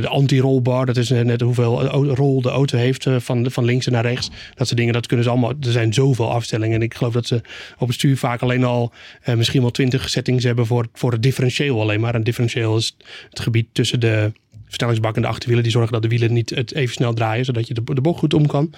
anti-rollbar, 0.05 0.85
dat 0.85 0.97
is 0.97 1.09
net 1.09 1.41
hoeveel 1.41 1.85
rol 2.15 2.41
de 2.41 2.49
auto 2.49 2.77
heeft 2.77 3.07
van, 3.17 3.51
van 3.51 3.65
links 3.65 3.87
naar 3.87 4.05
rechts. 4.05 4.29
Dat 4.55 4.67
soort 4.67 4.79
dingen, 4.79 4.93
dat 4.93 5.07
kunnen 5.07 5.25
ze 5.25 5.31
allemaal, 5.31 5.49
er 5.49 5.71
zijn 5.71 5.93
zoveel 5.93 6.31
afstellingen. 6.31 6.75
En 6.75 6.81
ik 6.81 6.93
geloof 6.93 7.13
dat 7.13 7.27
ze 7.27 7.41
op 7.77 7.87
het 7.87 7.95
stuur 7.95 8.17
vaak 8.17 8.41
alleen 8.41 8.63
al 8.63 8.93
misschien 9.35 9.61
wel 9.61 9.71
twintig 9.71 10.09
settings 10.09 10.43
hebben 10.43 10.65
voor, 10.65 10.87
voor 10.93 11.11
het 11.11 11.23
differentieel 11.23 11.81
alleen 11.81 11.99
maar. 11.99 12.15
Een 12.15 12.23
differentieel 12.23 12.77
is 12.77 12.95
het 13.29 13.39
gebied 13.39 13.67
tussen 13.71 13.99
de 13.99 14.31
versnellingsbak 14.69 15.15
en 15.15 15.21
de 15.21 15.27
achterwielen. 15.27 15.63
Die 15.63 15.71
zorgen 15.71 15.91
dat 15.91 16.01
de 16.01 16.07
wielen 16.07 16.33
niet 16.33 16.49
het 16.49 16.73
even 16.73 16.93
snel 16.93 17.13
draaien, 17.13 17.45
zodat 17.45 17.67
je 17.67 17.73
de, 17.73 17.83
de 17.93 18.01
bocht 18.01 18.19
goed 18.19 18.33
om 18.33 18.47
kan. 18.47 18.73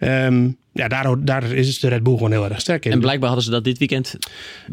Um, 0.00 0.56
ja, 0.76 0.88
daar, 0.88 1.24
daar 1.24 1.52
is 1.52 1.80
de 1.80 1.88
Red 1.88 2.02
Bull 2.02 2.12
gewoon 2.12 2.30
heel 2.30 2.48
erg 2.48 2.60
sterk 2.60 2.84
in. 2.84 2.92
En 2.92 3.00
blijkbaar 3.00 3.28
hadden 3.28 3.44
ze 3.44 3.50
dat 3.50 3.64
dit 3.64 3.78
weekend 3.78 4.16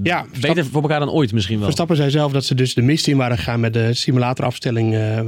ja, 0.03 0.25
beter 0.41 0.65
voor 0.65 0.81
elkaar 0.81 0.99
dan 0.99 1.11
ooit 1.11 1.33
misschien 1.33 1.55
wel. 1.55 1.63
Verstappen 1.63 1.95
zei 1.95 2.09
zelf 2.09 2.31
dat 2.31 2.45
ze 2.45 2.55
dus 2.55 2.73
de 2.73 2.81
mist 2.81 3.07
in 3.07 3.17
waren 3.17 3.37
gegaan 3.37 3.59
met 3.59 3.73
de 3.73 3.93
simulatorafstelling 3.93 4.93
uh, 4.93 5.19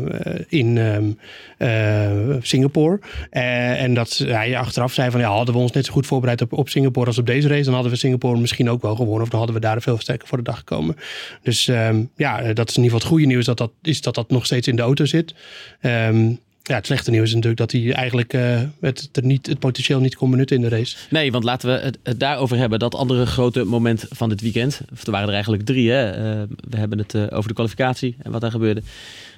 in 0.47 0.77
um, 0.77 1.17
uh, 1.57 2.35
Singapore. 2.41 2.99
Uh, 3.31 3.81
en 3.81 3.93
dat 3.93 4.17
hij 4.17 4.57
achteraf 4.57 4.93
zei 4.93 5.11
van 5.11 5.19
ja, 5.19 5.29
hadden 5.29 5.55
we 5.55 5.61
ons 5.61 5.71
net 5.71 5.85
zo 5.85 5.91
goed 5.91 6.05
voorbereid 6.05 6.41
op, 6.41 6.53
op 6.53 6.69
Singapore 6.69 7.07
als 7.07 7.17
op 7.17 7.25
deze 7.25 7.47
race, 7.47 7.63
dan 7.63 7.73
hadden 7.73 7.91
we 7.91 7.97
Singapore 7.97 8.39
misschien 8.39 8.69
ook 8.69 8.81
wel 8.81 8.95
gewonnen. 8.95 9.21
Of 9.21 9.29
dan 9.29 9.37
hadden 9.37 9.55
we 9.55 9.61
daar 9.61 9.81
veel 9.81 9.97
sterker 9.99 10.27
voor 10.27 10.37
de 10.37 10.43
dag 10.43 10.57
gekomen. 10.57 10.95
Dus 11.43 11.67
um, 11.67 12.09
ja, 12.15 12.53
dat 12.53 12.69
is 12.69 12.77
in 12.77 12.83
ieder 12.83 12.97
geval 12.97 12.99
het 12.99 13.07
goede 13.07 13.25
nieuws 13.25 13.45
dat 13.45 13.57
dat, 13.57 13.71
is 13.81 14.01
dat 14.01 14.15
dat 14.15 14.29
nog 14.29 14.45
steeds 14.45 14.67
in 14.67 14.75
de 14.75 14.81
auto 14.81 15.05
zit. 15.05 15.33
Um, 15.81 16.39
ja, 16.67 16.75
het 16.75 16.85
slechte 16.85 17.11
nieuws 17.11 17.27
is 17.27 17.33
natuurlijk 17.33 17.59
dat 17.59 17.71
hij 17.71 17.93
eigenlijk 17.93 18.33
uh, 18.33 18.61
het, 18.79 19.09
er 19.11 19.25
niet, 19.25 19.47
het 19.47 19.59
potentieel 19.59 19.99
niet 19.99 20.15
kon 20.15 20.31
benutten 20.31 20.55
in 20.55 20.61
de 20.61 20.69
race. 20.69 20.97
Nee, 21.09 21.31
want 21.31 21.43
laten 21.43 21.69
we 21.69 21.93
het, 22.03 22.19
daarover 22.19 22.57
hebben. 22.57 22.79
Dat 22.79 22.95
andere 22.95 23.25
grote 23.25 23.63
moment 23.63 24.05
van 24.09 24.29
dit 24.29 24.41
weekend. 24.41 24.81
Of 24.93 25.05
er 25.05 25.11
waren 25.11 25.27
er 25.27 25.33
eigenlijk 25.33 25.65
drie. 25.65 25.91
Hè? 25.91 26.09
Uh, 26.09 26.43
we 26.69 26.77
hebben 26.77 26.97
het 26.97 27.13
uh, 27.13 27.25
over 27.29 27.47
de 27.47 27.53
kwalificatie 27.53 28.15
en 28.21 28.31
wat 28.31 28.41
daar 28.41 28.51
gebeurde. 28.51 28.81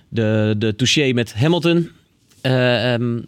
De, 0.10 0.56
de 0.58 0.76
touché 0.76 1.12
met 1.14 1.34
Hamilton. 1.34 1.90
Um, 2.42 3.28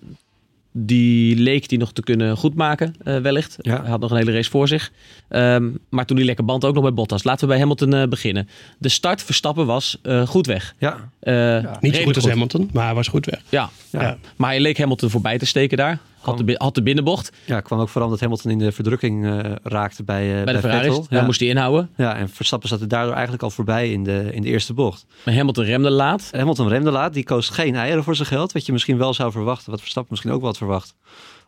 die 0.72 1.36
leek 1.36 1.70
die 1.70 1.78
nog 1.78 1.92
te 1.92 2.02
kunnen 2.04 2.38
goedmaken, 2.38 2.96
eh 3.04 3.18
wellicht. 3.18 3.56
Ja. 3.62 3.82
Hij 3.82 3.90
had 3.90 4.00
nog 4.00 4.12
een 4.12 4.18
hele 4.18 4.32
race 4.32 4.50
voor 4.50 4.68
zich. 4.68 4.92
Ehm, 5.30 5.70
maar 5.90 6.06
toen 6.06 6.18
die 6.18 6.26
lekker 6.26 6.46
band 6.46 6.66
ook 6.66 6.74
nog 6.74 6.84
bij 6.84 6.94
Bottas. 6.94 7.24
Laten 7.24 7.42
we 7.42 7.48
bij 7.48 7.60
Hamilton 7.60 7.94
eh, 7.94 8.08
beginnen. 8.08 8.50
De 8.78 8.90
start 8.90 9.24
Verstappen 9.24 9.66
was 9.66 9.98
eh, 10.04 10.28
goed 10.28 10.46
weg. 10.48 10.76
Ja, 10.78 11.10
Eh, 11.20 11.34
Niet 11.80 11.96
zo 11.96 12.04
goed 12.04 12.16
als 12.16 12.28
Hamilton, 12.28 12.70
maar 12.74 12.86
hij 12.86 12.94
was 12.94 13.08
goed 13.08 13.26
weg. 13.26 13.42
Ja. 13.50 13.70
Ja. 13.90 14.02
Ja. 14.02 14.18
maar 14.36 14.50
hij 14.50 14.60
leek 14.60 14.78
Hamilton 14.78 15.10
voorbij 15.10 15.38
te 15.38 15.46
steken 15.46 15.78
daar. 15.78 16.00
Had 16.20 16.38
de, 16.38 16.56
had 16.58 16.76
de 16.76 16.84
binnenbocht 16.84 17.32
ja, 17.46 17.62
kwam 17.62 17.80
ook 17.80 17.88
vooral 17.90 18.06
omdat 18.06 18.20
Hamilton 18.20 18.52
in 18.52 18.58
de 18.58 18.72
verdrukking 18.72 19.26
eh, 19.26 19.52
raakte 19.64 20.04
bij, 20.04 20.40
eh, 20.40 20.44
bij 20.44 20.54
de. 20.54 20.60
Vettel. 20.60 21.06
Daar 21.10 21.20
Ja. 21.20 21.26
moest 21.26 21.40
hij 21.40 21.50
inhouden. 21.50 21.90
ja, 21.98 22.16
en 22.16 22.30
Verstappen 22.30 22.70
zat 22.70 22.82
er 22.82 22.88
daardoor 22.88 23.14
eigenlijk 23.14 23.44
al 23.44 23.50
voorbij 23.50 23.92
in 23.92 24.04
de, 24.04 24.30
in 24.34 24.42
de 24.42 24.48
eerste 24.48 24.74
bocht. 24.74 25.06
Maar 25.26 25.36
Hamilton 25.36 25.64
remde 25.66 25.90
laat. 25.90 26.30
Hamilton 26.32 26.68
remde 26.68 26.92
laat, 26.92 27.14
die 27.14 27.24
koos 27.24 27.50
geen 27.50 27.76
eieren 27.76 28.04
voor 28.04 28.16
zijn 28.16 28.28
geld. 28.28 28.52
Wat 28.52 28.66
je 28.66 28.72
misschien 28.72 28.98
wel 28.98 29.14
zou 29.14 29.32
verwachten, 29.32 29.72
wat 29.72 29.80
Verstappen 29.80 30.12
misschien 30.12 30.32
ook 30.34 30.40
wel 30.40 30.50
had 30.50 30.58
verwacht. 30.58 30.96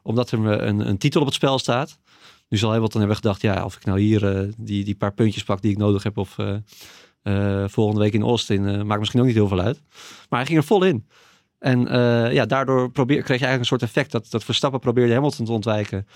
Omdat 0.04 0.32
er 0.32 0.46
een, 0.46 0.88
een 0.88 0.98
titel 0.98 1.20
op 1.20 1.26
het 1.28 1.36
spel 1.36 1.60
staat. 1.60 1.98
Nu 2.50 2.58
zal 2.58 2.72
Hamilton 2.72 3.00
hebben 3.00 3.18
gedacht, 3.18 3.42
ja, 3.42 3.66
of 3.66 3.76
ik 3.76 3.86
nou 3.86 4.00
hier 4.00 4.36
eh, 4.38 4.48
die, 4.58 4.84
die 4.84 4.96
paar 4.96 5.14
puntjes 5.14 5.44
pak 5.44 5.62
die 5.62 5.72
ik 5.72 5.78
nodig 5.78 6.04
heb. 6.04 6.18
Of 6.18 6.38
eh, 6.38 6.54
eh, 7.24 7.64
volgende 7.70 8.02
week 8.02 8.14
in 8.14 8.22
Austin, 8.22 8.68
eh, 8.68 8.82
maakt 8.82 9.00
misschien 9.00 9.20
ook 9.22 9.26
niet 9.28 9.36
heel 9.36 9.48
veel 9.48 9.60
uit. 9.62 9.82
Maar 10.30 10.40
hij 10.40 10.46
ging 10.48 10.58
er 10.60 10.66
vol 10.66 10.84
in. 10.84 11.08
En 11.62 11.88
eh, 11.88 12.34
ja, 12.34 12.46
daardoor 12.46 12.92
probeer, 12.92 13.22
kreeg 13.22 13.40
je 13.40 13.46
eigenlijk 13.46 13.60
een 13.60 13.78
soort 13.78 13.82
effect 13.82 14.12
dat, 14.12 14.28
dat 14.30 14.44
Verstappen 14.44 14.80
probeerde 14.80 15.14
Hamilton 15.14 15.46
te 15.46 15.52
ontwijken. 15.52 16.08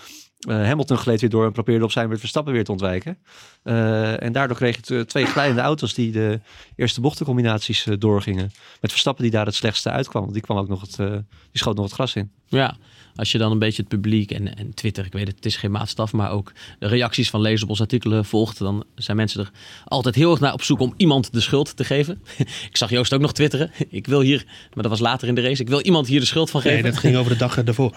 Eh, 0.46 0.54
Hamilton 0.66 0.96
gleed 0.98 1.20
weer 1.20 1.30
door 1.30 1.44
en 1.44 1.52
probeerde 1.52 1.84
op 1.84 1.90
zijn 1.92 2.06
beurt 2.08 2.20
Verstappen 2.20 2.52
weer 2.52 2.64
te 2.64 2.70
ontwijken. 2.72 3.18
Eh, 3.62 4.22
en 4.22 4.32
daardoor 4.32 4.56
kreeg 4.56 4.76
je 4.86 5.04
t- 5.04 5.08
twee 5.08 5.26
glijdende 5.26 5.62
auto's 5.62 5.94
die 5.94 6.12
de 6.12 6.40
eerste 6.76 7.00
bochtencombinaties 7.00 7.86
eh, 7.86 7.94
doorgingen. 7.98 8.50
Met 8.80 8.90
Verstappen 8.90 9.22
die 9.22 9.32
daar 9.32 9.46
het 9.46 9.54
slechtste 9.54 9.90
uitkwam. 9.90 10.22
Want 10.22 10.34
die, 10.34 10.42
kwam 10.42 10.56
ook 10.58 10.68
nog 10.68 10.80
het, 10.80 10.98
eh, 10.98 11.06
die 11.10 11.20
schoot 11.52 11.76
nog 11.76 11.84
het 11.84 11.94
gras 11.94 12.14
in. 12.14 12.30
Ja, 12.48 12.76
als 13.14 13.32
je 13.32 13.38
dan 13.38 13.52
een 13.52 13.58
beetje 13.58 13.82
het 13.82 13.90
publiek 13.90 14.30
en, 14.30 14.56
en 14.56 14.74
Twitter, 14.74 15.04
ik 15.06 15.12
weet 15.12 15.26
het, 15.26 15.36
het 15.36 15.46
is 15.46 15.56
geen 15.56 15.70
maatstaf, 15.70 16.12
maar 16.12 16.30
ook 16.30 16.52
de 16.78 16.86
reacties 16.86 17.30
van 17.30 17.40
lezers 17.40 17.62
op 17.62 17.68
onze 17.68 17.82
artikelen 17.82 18.24
volgt, 18.24 18.58
dan 18.58 18.84
zijn 18.94 19.16
mensen 19.16 19.40
er 19.40 19.50
altijd 19.84 20.14
heel 20.14 20.30
erg 20.30 20.40
naar 20.40 20.52
op 20.52 20.62
zoek 20.62 20.80
om 20.80 20.94
iemand 20.96 21.32
de 21.32 21.40
schuld 21.40 21.76
te 21.76 21.84
geven. 21.84 22.22
ik 22.70 22.76
zag 22.76 22.90
Joost 22.90 23.14
ook 23.14 23.20
nog 23.20 23.32
twitteren. 23.32 23.70
Ik 23.88 24.06
wil 24.06 24.20
hier, 24.20 24.44
maar 24.46 24.82
dat 24.82 24.90
was 24.90 25.00
later 25.00 25.28
in 25.28 25.34
de 25.34 25.40
race, 25.40 25.62
ik 25.62 25.68
wil 25.68 25.80
iemand 25.80 26.06
hier 26.06 26.20
de 26.20 26.26
schuld 26.26 26.50
van 26.50 26.60
Nee, 26.64 26.72
geven. 26.76 26.90
dat 26.90 26.98
ging 27.00 27.16
over 27.16 27.32
de 27.32 27.38
dag 27.38 27.54
daarvoor. 27.64 27.96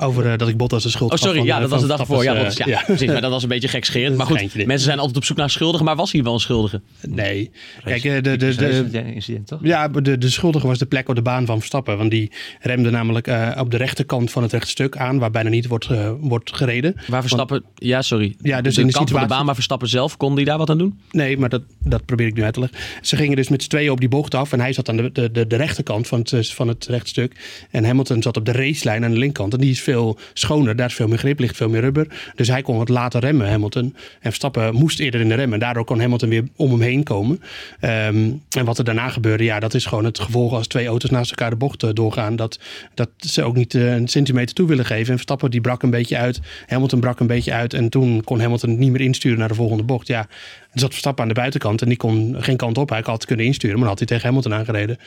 Over 0.00 0.26
eh, 0.32 0.38
dat 0.38 0.48
ik 0.48 0.56
Bottas 0.56 0.82
de 0.82 0.88
schuld 0.88 1.12
Oh, 1.12 1.18
sorry, 1.18 1.36
van, 1.36 1.46
ja, 1.46 1.54
eh, 1.54 1.60
dat 1.60 1.70
was 1.70 1.80
de 1.80 1.86
dag 1.86 2.00
ervoor. 2.00 2.22
Ja, 2.24 2.34
dat, 2.34 2.46
is- 2.46 2.56
ja, 2.56 2.66
eh, 2.78 2.84
precies. 2.84 3.06
Maar 3.06 3.20
dat 3.20 3.30
was 3.30 3.42
een 3.42 3.48
beetje 3.48 3.68
gekscherend. 3.68 4.16
Maar 4.18 4.26
goed, 4.26 4.54
mensen 4.54 4.78
zijn 4.86 4.98
altijd 4.98 5.16
op 5.16 5.24
zoek 5.24 5.36
naar 5.36 5.50
schuldigen, 5.50 5.84
maar 5.86 5.96
was 5.96 6.12
hier 6.12 6.22
wel 6.22 6.32
een 6.34 6.40
schuldige? 6.40 6.80
Nee. 7.08 7.50
Kijk, 7.84 8.04
eh, 8.04 8.22
de, 8.22 8.36
de, 8.36 8.54
de, 8.90 9.12
incident, 9.14 9.46
toch? 9.46 9.58
Ja, 9.62 9.88
de, 9.88 10.18
de 10.18 10.30
schuldige 10.30 10.66
was 10.66 10.78
de 10.78 10.86
plek 10.86 11.08
op 11.08 11.14
de 11.14 11.22
baan 11.22 11.46
van 11.46 11.58
Verstappen. 11.58 11.96
Want 11.98 12.10
die 12.10 12.32
remde 12.60 12.90
namelijk 12.90 13.26
eh, 13.26 13.50
op 13.58 13.70
de 13.70 13.76
rechterkant 13.76 14.30
van 14.30 14.42
het 14.42 14.52
rechtstuk 14.52 14.96
aan, 14.96 15.18
waar 15.18 15.30
bijna 15.30 15.48
niet 15.48 15.66
wordt, 15.66 15.86
eh, 15.90 16.10
wordt 16.20 16.56
gereden. 16.56 16.94
Waar 17.06 17.20
Verstappen, 17.20 17.62
ja 17.74 18.02
sorry, 18.02 18.34
Ja, 18.42 18.60
dus 18.60 18.74
de 18.74 18.80
in 18.80 18.86
de 18.86 18.92
kant 18.92 18.94
van 18.94 19.02
de 19.02 19.08
situatie- 19.08 19.28
baan, 19.28 19.44
maar 19.44 19.54
Verstappen 19.54 19.88
zelf, 19.88 20.16
kon 20.16 20.34
die 20.36 20.44
daar 20.44 20.58
wat 20.58 20.70
aan 20.70 20.78
doen? 20.78 20.98
Nee, 21.10 21.38
maar 21.38 21.48
dat, 21.48 21.62
dat 21.84 22.04
probeer 22.04 22.26
ik 22.26 22.34
nu 22.34 22.42
uit 22.42 22.54
te 22.54 22.60
leggen. 22.60 22.78
Ze 23.02 23.16
gingen 23.16 23.36
dus 23.36 23.48
met 23.48 23.62
z'n 23.62 23.68
tweeën 23.68 23.90
op 23.90 24.00
die 24.00 24.08
bocht 24.08 24.34
af. 24.34 24.52
En 24.52 24.60
hij 24.60 24.72
zat 24.72 24.88
aan 24.88 24.96
de, 24.96 25.12
de, 25.12 25.30
de, 25.30 25.46
de 25.46 25.56
rechterkant 25.56 26.06
van 26.06 26.18
het, 26.18 26.32
eh, 26.32 26.42
van 26.42 26.68
het 26.68 26.86
rechtstuk. 26.86 27.36
En 27.70 27.84
Hamilton 27.84 28.22
zat 28.22 28.36
op 28.36 28.44
de 28.44 28.52
racelijn 28.52 29.04
aan 29.04 29.10
de 29.10 29.18
linkerkant. 29.18 29.52
En 29.52 29.60
die 29.60 29.70
is 29.70 29.80
veel 29.88 30.18
schoner. 30.32 30.76
Daar 30.76 30.86
is 30.86 30.94
veel 30.94 31.08
meer 31.08 31.18
grip, 31.18 31.38
ligt 31.38 31.56
veel 31.56 31.68
meer 31.68 31.80
rubber. 31.80 32.06
Dus 32.34 32.48
hij 32.48 32.62
kon 32.62 32.76
wat 32.76 32.88
later 32.88 33.20
remmen, 33.20 33.50
Hamilton. 33.50 33.84
En 33.84 34.20
Verstappen 34.20 34.74
moest 34.74 35.00
eerder 35.00 35.20
in 35.20 35.28
de 35.28 35.34
rem. 35.34 35.52
En 35.52 35.58
daardoor 35.58 35.84
kon 35.84 36.00
Hamilton 36.00 36.28
weer 36.28 36.44
om 36.56 36.70
hem 36.70 36.80
heen 36.80 37.02
komen. 37.02 37.40
Ehm, 37.80 38.30
en 38.50 38.64
wat 38.64 38.78
er 38.78 38.84
daarna 38.84 39.08
gebeurde, 39.08 39.44
ja, 39.44 39.60
dat 39.60 39.74
is 39.74 39.86
gewoon 39.86 40.04
het 40.04 40.18
gevolg 40.18 40.52
als 40.52 40.66
twee 40.66 40.86
auto's 40.86 41.10
naast 41.10 41.30
elkaar 41.30 41.50
de 41.50 41.56
bocht 41.56 41.82
eh, 41.82 41.90
doorgaan. 41.92 42.36
Dat, 42.36 42.58
dat 42.94 43.08
ze 43.16 43.42
ook 43.42 43.56
niet 43.56 43.74
eh, 43.74 43.94
een 43.94 44.08
centimeter 44.08 44.54
toe 44.54 44.68
willen 44.68 44.84
geven. 44.84 45.06
En 45.06 45.14
Verstappen 45.14 45.50
die 45.50 45.60
brak 45.60 45.82
een 45.82 45.90
beetje 45.90 46.16
uit. 46.16 46.40
Hamilton 46.66 47.00
brak 47.00 47.20
een 47.20 47.26
beetje 47.26 47.52
uit. 47.52 47.74
En 47.74 47.88
toen 47.88 48.24
kon 48.24 48.40
Hamilton 48.40 48.78
niet 48.78 48.90
meer 48.90 49.00
insturen 49.00 49.38
naar 49.38 49.48
de 49.48 49.54
volgende 49.54 49.82
bocht. 49.82 50.06
Ja, 50.06 50.28
er 50.72 50.80
zat 50.80 50.90
Verstappen 50.90 51.22
aan 51.22 51.28
de 51.28 51.34
buitenkant 51.34 51.82
en 51.82 51.88
die 51.88 51.96
kon 51.96 52.36
geen 52.38 52.56
kant 52.56 52.78
op. 52.78 52.88
Hij 52.88 53.00
had 53.04 53.24
kunnen 53.24 53.46
insturen, 53.46 53.78
maar 53.78 53.88
dan 53.88 53.96
had 53.96 53.98
hij 53.98 54.06
tegen 54.08 54.26
Hamilton 54.26 54.54
aangereden. 54.54 54.98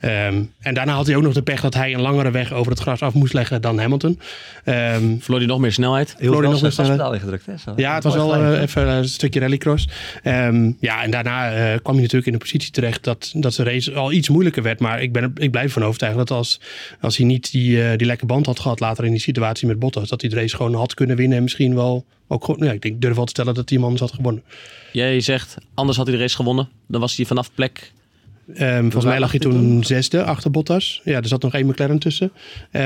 Ehm, 0.00 0.42
en 0.60 0.74
daarna 0.74 0.92
had 0.92 1.06
hij 1.06 1.16
ook 1.16 1.22
nog 1.22 1.32
de 1.32 1.42
pech 1.42 1.60
dat 1.60 1.74
hij 1.74 1.94
een 1.94 2.00
langere 2.00 2.30
weg 2.30 2.52
over 2.52 2.70
het 2.72 2.80
gras 2.80 3.00
af 3.00 3.14
moest 3.14 3.32
leggen 3.32 3.60
dan 3.62 3.78
Hamilton. 3.78 4.20
Ehm, 4.64 5.18
Verloor 5.18 5.38
hij 5.38 5.48
nog 5.48 5.58
meer 5.58 5.72
snelheid? 5.72 6.14
Heel 6.18 6.32
veel 6.32 6.40
nog 6.40 6.62
eens, 6.62 6.74
gaspedaal 6.74 7.14
ingedrukt. 7.14 7.46
Hè, 7.46 7.56
zo. 7.56 7.72
ja, 7.76 7.94
het 7.94 8.04
was 8.04 8.14
wel 8.14 8.28
gelijk. 8.28 8.54
eh, 8.56 8.62
even 8.62 8.88
een 8.88 9.08
stukje 9.08 9.40
rallycross. 9.40 9.88
Ehm, 10.22 10.72
ja, 10.80 11.02
en 11.02 11.10
daarna 11.10 11.52
eh, 11.52 11.56
kwam 11.56 11.94
hij 11.94 12.02
natuurlijk 12.02 12.26
in 12.26 12.32
de 12.32 12.38
positie 12.38 12.70
terecht 12.70 13.04
dat, 13.04 13.30
dat 13.34 13.54
zijn 13.54 13.68
race 13.68 13.94
al 13.94 14.12
iets 14.12 14.28
moeilijker 14.28 14.62
werd. 14.62 14.80
Maar 14.80 15.02
ik, 15.02 15.12
ben, 15.12 15.32
ik 15.36 15.50
blijf 15.50 15.66
ervan 15.66 15.84
overtuigd 15.84 16.16
dat 16.16 16.30
als, 16.30 16.60
als 17.00 17.16
hij 17.16 17.26
niet 17.26 17.50
die, 17.50 17.82
eh, 17.82 17.96
die 17.96 18.06
lekke 18.06 18.26
band 18.26 18.46
had 18.46 18.60
gehad 18.60 18.80
later 18.80 19.04
in 19.04 19.10
die 19.10 19.20
situatie 19.20 19.66
met 19.66 19.78
Bottas, 19.78 20.08
dat 20.08 20.20
hij 20.20 20.30
de 20.30 20.36
race 20.36 20.56
gewoon 20.56 20.74
had 20.74 20.94
kunnen 20.94 21.16
winnen 21.16 21.36
en 21.36 21.42
misschien 21.42 21.74
wel 21.74 22.04
ook 22.28 22.44
gewoon, 22.44 22.66
ja, 22.66 22.72
ik 22.72 22.82
denk, 22.82 23.00
durf 23.00 23.14
wel 23.16 23.24
te 23.24 23.30
stellen 23.30 23.54
dat 23.54 23.68
die 23.68 23.78
man 23.78 23.96
had 23.98 24.12
gewonnen. 24.12 24.42
Jij 24.96 25.20
zegt, 25.20 25.56
anders 25.74 25.96
had 25.96 26.06
hij 26.06 26.16
de 26.16 26.22
race 26.22 26.36
gewonnen. 26.36 26.68
Dan 26.86 27.00
was 27.00 27.16
hij 27.16 27.26
vanaf 27.26 27.50
plek 27.54 27.92
Ehm, 28.54 28.80
volgens 28.82 29.04
mij 29.04 29.18
lag 29.18 29.30
hij 29.30 29.40
toen 29.40 29.84
zesde 29.84 30.24
achter 30.24 30.50
Bottas. 30.50 31.00
Ja, 31.04 31.16
er 31.16 31.28
zat 31.28 31.42
nog 31.42 31.54
één 31.54 31.66
McLaren 31.66 31.98
tussen. 31.98 32.32
Eh, 32.70 32.82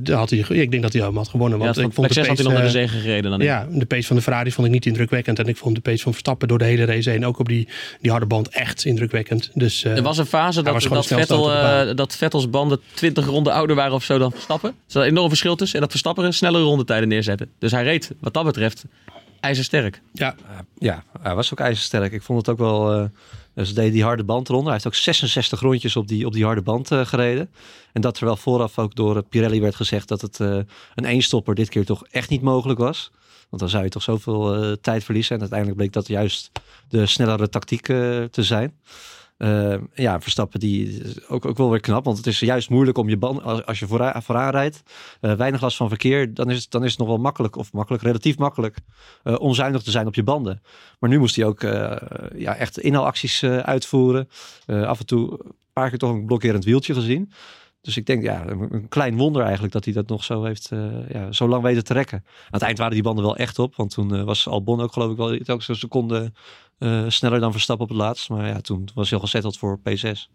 daar 0.00 0.16
had 0.16 0.30
hij, 0.30 0.44
ja, 0.48 0.62
ik 0.62 0.70
denk 0.70 0.82
dat 0.82 0.92
hij 0.92 1.02
hem 1.02 1.16
had 1.16 1.28
gewonnen. 1.28 1.58
Ja, 1.58 1.64
Want 1.64 1.76
van 1.76 1.84
ik 1.84 1.92
vond 1.92 2.06
plek 2.06 2.18
6 2.18 2.28
had 2.28 2.36
hij 2.36 2.46
nog 2.46 2.54
naar 2.54 2.66
de 2.66 2.78
pace, 2.78 2.86
zege 2.86 3.00
gereden. 3.00 3.30
Dan 3.30 3.40
eh, 3.40 3.46
Ja, 3.46 3.66
de 3.70 3.86
pace 3.86 4.06
van 4.06 4.16
de 4.16 4.22
Ferrari 4.22 4.52
vond 4.52 4.66
ik 4.66 4.72
niet 4.72 4.86
indrukwekkend. 4.86 5.38
En 5.38 5.46
ik 5.46 5.56
vond 5.56 5.74
de 5.74 5.80
pace 5.80 6.02
van 6.02 6.12
Verstappen 6.12 6.48
door 6.48 6.58
de 6.58 6.64
hele 6.64 6.84
race 6.84 7.10
heen, 7.10 7.26
ook 7.26 7.38
op 7.38 7.48
die, 7.48 7.68
die 8.00 8.10
harde 8.10 8.26
band, 8.26 8.48
echt 8.48 8.84
indrukwekkend. 8.84 9.50
Dus, 9.54 9.84
eh, 9.84 9.96
Er 9.96 10.02
was 10.02 10.18
een 10.18 10.26
fase 10.26 10.62
dat, 10.62 10.82
dat, 10.82 11.02
de 11.08 11.14
Vettel, 11.14 11.42
de 11.42 11.52
eh, 11.52 11.96
dat 11.96 12.16
Vettels 12.16 12.50
banden 12.50 12.80
20 12.94 13.26
ronden 13.26 13.52
ouder 13.52 13.76
waren 13.76 13.94
of 13.94 14.04
zo 14.04 14.18
dan 14.18 14.32
Verstappen. 14.32 14.70
Er 14.70 14.76
zat 14.86 15.02
een 15.02 15.08
enorm 15.08 15.28
verschil 15.28 15.56
tussen. 15.56 15.74
En 15.74 15.82
dat 15.82 15.90
Verstappen 15.90 16.24
een 16.24 16.34
snellere 16.34 16.64
rondetijden 16.64 17.08
neerzette. 17.08 17.48
Dus 17.58 17.70
hij 17.70 17.82
reed, 17.82 18.12
wat 18.20 18.34
dat 18.34 18.44
betreft, 18.44 18.84
ijzersterk. 19.40 20.02
ja, 20.12 20.34
Ja, 20.78 21.04
hij 21.20 21.34
was 21.34 21.52
ook 21.52 21.60
ijzersterk. 21.60 22.12
Ik 22.12 22.22
vond 22.22 22.38
het 22.38 22.48
ook 22.48 22.58
wel... 22.58 22.92
eh 22.92 23.04
ze 23.64 23.74
deed 23.74 23.92
die 23.92 24.02
harde 24.02 24.24
band 24.24 24.48
eronder. 24.48 24.72
Hij 24.72 24.80
heeft 24.82 24.86
ook 24.86 25.02
66 25.02 25.60
rondjes 25.60 25.96
op 25.96 26.08
die, 26.08 26.26
op 26.26 26.32
die 26.32 26.44
harde 26.44 26.62
band 26.62 26.90
eh, 26.90 27.06
gereden. 27.06 27.50
En 27.92 28.00
dat 28.00 28.14
terwijl 28.14 28.36
vooraf 28.36 28.78
ook 28.78 28.94
door 28.94 29.16
eh, 29.16 29.22
Pirelli 29.28 29.60
werd 29.60 29.74
gezegd 29.74 30.08
dat 30.08 30.20
het 30.20 30.40
eh, 30.40 30.58
een 30.94 31.04
eenstopper 31.04 31.54
dit 31.54 31.68
keer 31.68 31.84
toch 31.84 32.06
echt 32.10 32.28
niet 32.30 32.42
mogelijk 32.42 32.78
was. 32.78 33.10
Want 33.48 33.62
dan 33.62 33.70
zou 33.70 33.84
je 33.84 33.90
toch 33.90 34.02
zoveel 34.02 34.54
eh, 34.54 34.72
tijd 34.80 35.04
verliezen. 35.04 35.34
En 35.34 35.40
uiteindelijk 35.40 35.78
bleek 35.78 35.92
dat 35.92 36.06
juist 36.06 36.50
de 36.88 37.06
snellere 37.06 37.48
tactiek 37.48 37.88
eh, 37.88 38.24
te 38.24 38.42
zijn. 38.42 38.78
Eh, 39.36 39.74
ja, 39.94 40.20
Verstappen 40.20 40.60
die 40.60 41.02
ook, 41.28 41.44
ook 41.44 41.56
wel 41.56 41.70
weer 41.70 41.80
knap. 41.80 42.04
Want 42.04 42.16
het 42.16 42.26
is 42.26 42.40
juist 42.40 42.70
moeilijk 42.70 42.98
om 42.98 43.08
je 43.08 43.16
band, 43.16 43.42
als, 43.42 43.66
als 43.66 43.78
je 43.78 43.86
vooraan, 43.86 44.50
rijdt, 44.50 44.82
eh, 45.20 45.32
weinig 45.32 45.60
last 45.60 45.76
van 45.76 45.88
verkeer, 45.88 46.34
dan 46.34 46.50
is, 46.50 46.62
het, 46.62 46.70
dan 46.70 46.84
is 46.84 46.90
het 46.90 46.98
nog 46.98 47.08
wel 47.08 47.18
makkelijk, 47.18 47.56
of 47.56 47.72
makkelijk, 47.72 48.02
relatief 48.02 48.38
makkelijk, 48.38 48.78
eh, 49.22 49.34
onzuinig 49.38 49.82
te 49.82 49.90
zijn 49.90 50.06
op 50.06 50.14
je 50.14 50.22
banden. 50.22 50.62
Maar 50.98 51.10
nu 51.10 51.18
moest 51.18 51.36
hij 51.36 51.44
ook 51.44 51.60
ja, 52.36 52.56
echt 52.56 52.78
inhaalacties 52.78 53.44
uitvoeren. 53.44 54.28
Af 54.66 54.98
en 54.98 55.06
toe 55.06 55.30
een 55.30 55.54
paar 55.72 55.88
keer 55.88 55.98
toch 55.98 56.10
een 56.10 56.26
blokkerend 56.26 56.64
wieltje 56.64 56.94
gezien. 56.94 57.32
Dus 57.86 57.96
ik 57.96 58.06
denk, 58.06 58.22
ja, 58.22 58.46
een, 58.46 58.74
een 58.74 58.88
klein 58.88 59.16
wonder 59.16 59.42
eigenlijk 59.42 59.72
dat 59.72 59.84
hij 59.84 59.94
dat 59.94 60.08
nog 60.08 60.24
zo 60.24 60.44
heeft, 60.44 60.72
eh, 60.72 61.08
ja, 61.08 61.32
zo 61.32 61.48
lang 61.48 61.62
weten 61.62 61.84
te 61.84 61.92
rekken. 61.92 62.18
Aan 62.26 62.46
het 62.50 62.62
eind 62.62 62.78
waren 62.78 62.92
die 62.92 63.02
banden 63.02 63.24
wel 63.24 63.36
echt 63.36 63.58
op, 63.58 63.76
want 63.76 63.90
toen 63.90 64.14
eh, 64.14 64.22
was 64.22 64.48
Albon 64.48 64.80
ook 64.80 64.92
geloof 64.92 65.10
ik 65.10 65.16
wel 65.16 65.32
elke 65.32 65.62
zo'n 65.62 65.74
seconde 65.74 66.32
eh, 66.78 67.04
sneller 67.08 67.40
dan 67.40 67.52
Verstappen 67.52 67.86
op 67.86 67.92
het 67.92 68.02
laatst. 68.02 68.28
Maar 68.28 68.46
ja, 68.46 68.60
toen 68.60 68.88
was 68.94 69.10
hij 69.10 69.18
al 69.18 69.24
gezetteld 69.24 69.58
voor 69.58 69.78
P6. 69.78 70.30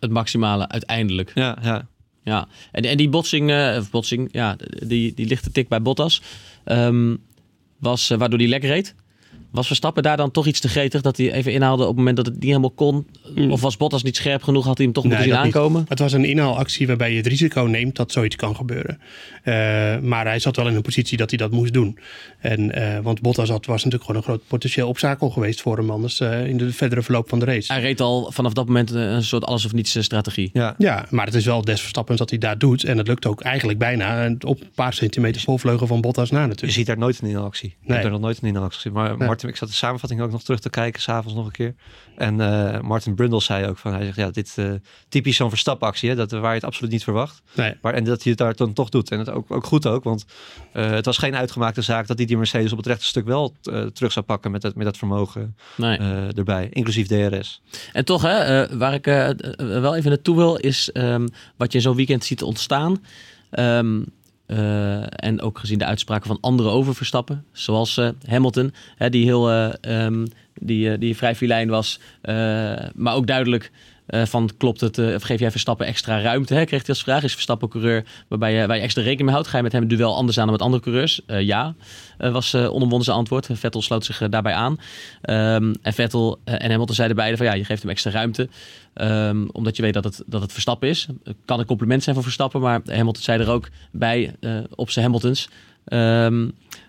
Het 0.00 0.10
maximale 0.10 0.68
uiteindelijk. 0.68 1.30
Ja, 1.34 1.58
ja. 1.62 1.88
Ja, 2.22 2.48
en, 2.72 2.82
en 2.82 2.96
die 2.96 3.08
botsing, 3.08 3.50
eh, 3.50 3.76
of 3.78 3.90
botsing, 3.90 4.28
ja, 4.32 4.56
die, 4.86 5.14
die 5.14 5.26
lichte 5.26 5.50
tik 5.50 5.68
bij 5.68 5.82
Bottas, 5.82 6.22
ehm, 6.64 7.16
was 7.78 8.08
waardoor 8.08 8.38
hij 8.38 8.48
lek 8.48 8.62
reed. 8.62 8.94
Was 9.50 9.66
Verstappen 9.66 10.02
daar 10.02 10.16
dan 10.16 10.30
toch 10.30 10.46
iets 10.46 10.60
te 10.60 10.68
gretig 10.68 11.00
dat 11.00 11.16
hij 11.16 11.32
even 11.32 11.52
inhaalde 11.52 11.82
op 11.82 11.88
het 11.88 11.96
moment 11.96 12.16
dat 12.16 12.26
het 12.26 12.34
niet 12.34 12.44
helemaal 12.44 12.70
kon? 12.70 13.06
Of 13.50 13.60
was 13.60 13.76
Bottas 13.76 14.02
niet 14.02 14.16
scherp 14.16 14.42
genoeg, 14.42 14.64
had 14.64 14.76
hij 14.76 14.84
hem 14.86 14.94
toch 14.94 15.04
Nee, 15.04 15.12
moeten 15.12 15.32
zien 15.34 15.44
niet. 15.44 15.54
aankomen? 15.54 15.84
Het 15.88 15.98
was 15.98 16.12
een 16.12 16.24
inhaalactie 16.24 16.86
waarbij 16.86 17.10
je 17.10 17.16
het 17.16 17.26
risico 17.26 17.62
neemt 17.62 17.96
dat 17.96 18.12
zoiets 18.12 18.36
kan 18.36 18.56
gebeuren. 18.56 18.98
Eh, 19.42 19.54
maar 19.98 20.24
hij 20.26 20.38
zat 20.38 20.56
wel 20.56 20.68
in 20.68 20.74
een 20.74 20.82
positie 20.82 21.16
dat 21.16 21.28
hij 21.30 21.38
dat 21.38 21.50
moest 21.50 21.72
doen. 21.72 21.98
En, 22.38 22.72
eh, 22.74 22.98
want 23.02 23.20
Bottas 23.20 23.48
had, 23.48 23.66
was 23.66 23.76
natuurlijk 23.84 24.04
gewoon 24.10 24.16
een 24.16 24.26
groot 24.28 24.42
potentieel 24.46 24.88
obstakel 24.88 25.30
geweest 25.30 25.60
voor 25.60 25.76
hem 25.76 25.90
anders 25.90 26.20
eh, 26.20 26.46
in 26.46 26.56
de 26.56 26.72
verdere 26.72 27.02
verloop 27.02 27.28
van 27.28 27.38
de 27.38 27.44
race. 27.44 27.72
Hij 27.72 27.82
reed 27.82 28.00
al 28.00 28.30
vanaf 28.32 28.52
dat 28.52 28.66
moment 28.66 28.90
een 28.90 29.22
soort 29.24 29.44
alles 29.44 29.64
of 29.64 29.72
niets 29.72 30.02
strategie. 30.02 30.50
ja. 30.52 30.74
Ja, 30.78 31.06
maar 31.10 31.26
het 31.26 31.34
is 31.34 31.44
wel 31.44 31.62
des 31.62 31.80
Verstappens 31.80 32.18
dat 32.18 32.30
hij 32.30 32.38
daar 32.38 32.58
doet. 32.58 32.84
En 32.84 32.98
het 32.98 33.06
lukt 33.08 33.26
ook 33.26 33.40
eigenlijk 33.40 33.78
bijna 33.78 34.34
op 34.46 34.60
een 34.60 34.70
paar 34.74 34.92
centimeter 34.92 35.40
voorvleugel 35.40 35.86
van 35.86 36.00
Bottas 36.00 36.30
na 36.30 36.40
Je 36.40 36.46
natuurlijk. 36.46 36.72
ziet 36.72 36.86
daar 36.86 36.98
nooit 36.98 37.20
een 37.22 37.28
inhaalactie. 37.28 37.68
Ik 37.68 37.76
Nee. 37.80 37.92
heb 37.92 38.02
daar 38.02 38.12
nog 38.12 38.20
nooit 38.20 38.38
een 38.42 38.48
inhaalactie 38.48 38.80
gezien. 38.80 38.96
Maar 38.96 39.16
Nee. 39.16 39.28
Martin, 39.38 39.56
ik 39.56 39.68
zat 39.68 39.68
de 39.68 39.86
samenvatting 39.86 40.20
ook 40.20 40.30
nog 40.30 40.42
terug 40.42 40.60
te 40.60 40.70
kijken, 40.70 41.02
s'avonds 41.02 41.34
nog 41.34 41.46
een 41.46 41.52
keer. 41.52 41.74
En 42.16 42.40
eh, 42.40 42.80
Martin 42.80 43.14
Brundle 43.14 43.40
zei 43.40 43.66
ook 43.66 43.78
van, 43.78 43.92
hij 43.92 44.04
zegt, 44.04 44.16
ja, 44.16 44.30
dit 44.30 44.52
eh 44.56 44.72
typisch 45.08 45.36
zo'n 45.36 45.48
verstapactie, 45.48 46.08
hè, 46.08 46.14
dat, 46.14 46.30
waar 46.30 46.48
je 46.48 46.54
het 46.54 46.64
absoluut 46.64 46.92
niet 46.92 47.04
verwacht. 47.04 47.42
Nee. 47.54 47.74
Maar, 47.82 47.94
en 47.94 48.04
dat 48.04 48.22
hij 48.22 48.30
het 48.30 48.40
daar 48.40 48.56
dan 48.56 48.72
toch 48.72 48.88
doet. 48.88 49.10
En 49.10 49.18
het 49.18 49.30
ook, 49.30 49.50
ook 49.50 49.64
goed 49.64 49.86
ook, 49.86 50.04
want 50.04 50.24
eh, 50.72 50.90
het 50.90 51.04
was 51.04 51.18
geen 51.18 51.36
uitgemaakte 51.36 51.82
zaak 51.82 52.06
dat 52.06 52.16
hij 52.16 52.26
die 52.26 52.36
Mercedes 52.36 52.72
op 52.72 52.76
het 52.76 52.86
rechte 52.86 53.04
stuk 53.04 53.24
wel 53.24 53.54
terug 53.92 54.12
zou 54.12 54.24
pakken 54.24 54.50
met 54.50 54.62
dat, 54.62 54.74
met 54.74 54.84
dat 54.84 54.96
vermogen 54.96 55.56
Nee. 55.76 55.98
erbij, 56.32 56.68
inclusief 56.70 57.06
DRS. 57.06 57.62
En 57.92 58.04
toch, 58.04 58.22
hè, 58.22 58.76
waar 58.78 58.94
ik 58.94 59.04
wel 59.56 59.96
even 59.96 60.10
naartoe 60.10 60.36
wil, 60.36 60.56
is 60.56 60.92
ehm, 60.92 61.26
wat 61.56 61.72
je 61.72 61.80
zo'n 61.80 61.96
weekend 61.96 62.24
ziet 62.24 62.42
ontstaan. 62.42 63.00
Ehm, 63.50 64.00
eh, 64.00 64.06
en 65.08 65.40
ook 65.40 65.58
gezien 65.58 65.78
de 65.78 65.84
uitspraken 65.84 66.26
van 66.26 66.38
anderen 66.40 66.72
over 66.72 66.94
Verstappen, 66.94 67.44
zoals 67.52 67.96
eh, 67.96 68.08
Hamilton, 68.26 68.72
hè, 68.96 69.10
die 69.10 69.24
heel 69.24 69.50
eh, 69.50 69.72
ehm, 69.80 70.26
die, 70.60 70.92
eh, 70.92 70.98
die 70.98 71.16
vrij 71.16 71.34
filijn 71.34 71.68
was, 71.68 72.00
eh, 72.20 72.34
maar 72.94 73.14
ook 73.14 73.26
duidelijk 73.26 73.70
eh, 74.08 74.24
van 74.24 74.50
klopt 74.56 74.80
het, 74.80 74.98
eh, 74.98 75.14
of 75.14 75.22
geef 75.22 75.40
jij 75.40 75.50
Verstappen 75.50 75.86
extra 75.86 76.20
ruimte? 76.20 76.54
Hè? 76.54 76.64
Kreeg 76.64 76.80
hij 76.80 76.88
als 76.88 77.02
vraag, 77.02 77.22
is 77.22 77.32
Verstappen 77.32 77.68
coureur 77.68 78.04
waarbij 78.28 78.52
je, 78.52 78.66
waar 78.66 78.76
je 78.76 78.82
extra 78.82 79.02
rekening 79.02 79.26
mee 79.26 79.34
houdt? 79.34 79.48
Ga 79.48 79.56
je 79.56 79.62
met 79.62 79.72
hem 79.72 79.88
duel 79.88 80.16
anders 80.16 80.38
aan 80.38 80.44
dan 80.44 80.52
met 80.52 80.62
andere 80.62 80.82
coureurs? 80.82 81.20
Eh, 81.26 81.40
ja, 81.40 81.74
was 82.18 82.54
uh, 82.54 82.60
onomwonden 82.60 83.04
zijn 83.04 83.16
antwoord. 83.16 83.48
Vettel 83.52 83.82
sloot 83.82 84.04
zich 84.04 84.28
daarbij 84.28 84.52
aan. 84.52 84.78
Ehm, 85.22 85.74
en 85.82 85.92
Vettel 85.92 86.38
en 86.44 86.70
Hamilton 86.70 86.94
zeiden 86.94 87.16
beide 87.16 87.36
van 87.36 87.46
ja, 87.46 87.52
je 87.52 87.64
geeft 87.64 87.82
hem 87.82 87.90
extra 87.90 88.10
ruimte. 88.10 88.48
Ehm, 88.94 89.46
omdat 89.52 89.76
je 89.76 89.82
weet 89.82 89.94
dat 89.94 90.04
het, 90.04 90.22
dat 90.26 90.40
het 90.40 90.52
Verstappen 90.52 90.88
is. 90.88 91.06
Kan 91.44 91.58
een 91.58 91.66
compliment 91.66 92.02
zijn 92.02 92.14
voor 92.14 92.24
Verstappen, 92.24 92.60
maar 92.60 92.80
Hamilton 92.84 93.22
zei 93.22 93.40
er 93.40 93.50
ook 93.50 93.68
bij 93.90 94.34
op 94.74 94.90
zijn 94.90 95.04
Hamiltons. 95.04 95.48
ehm, 95.84 96.48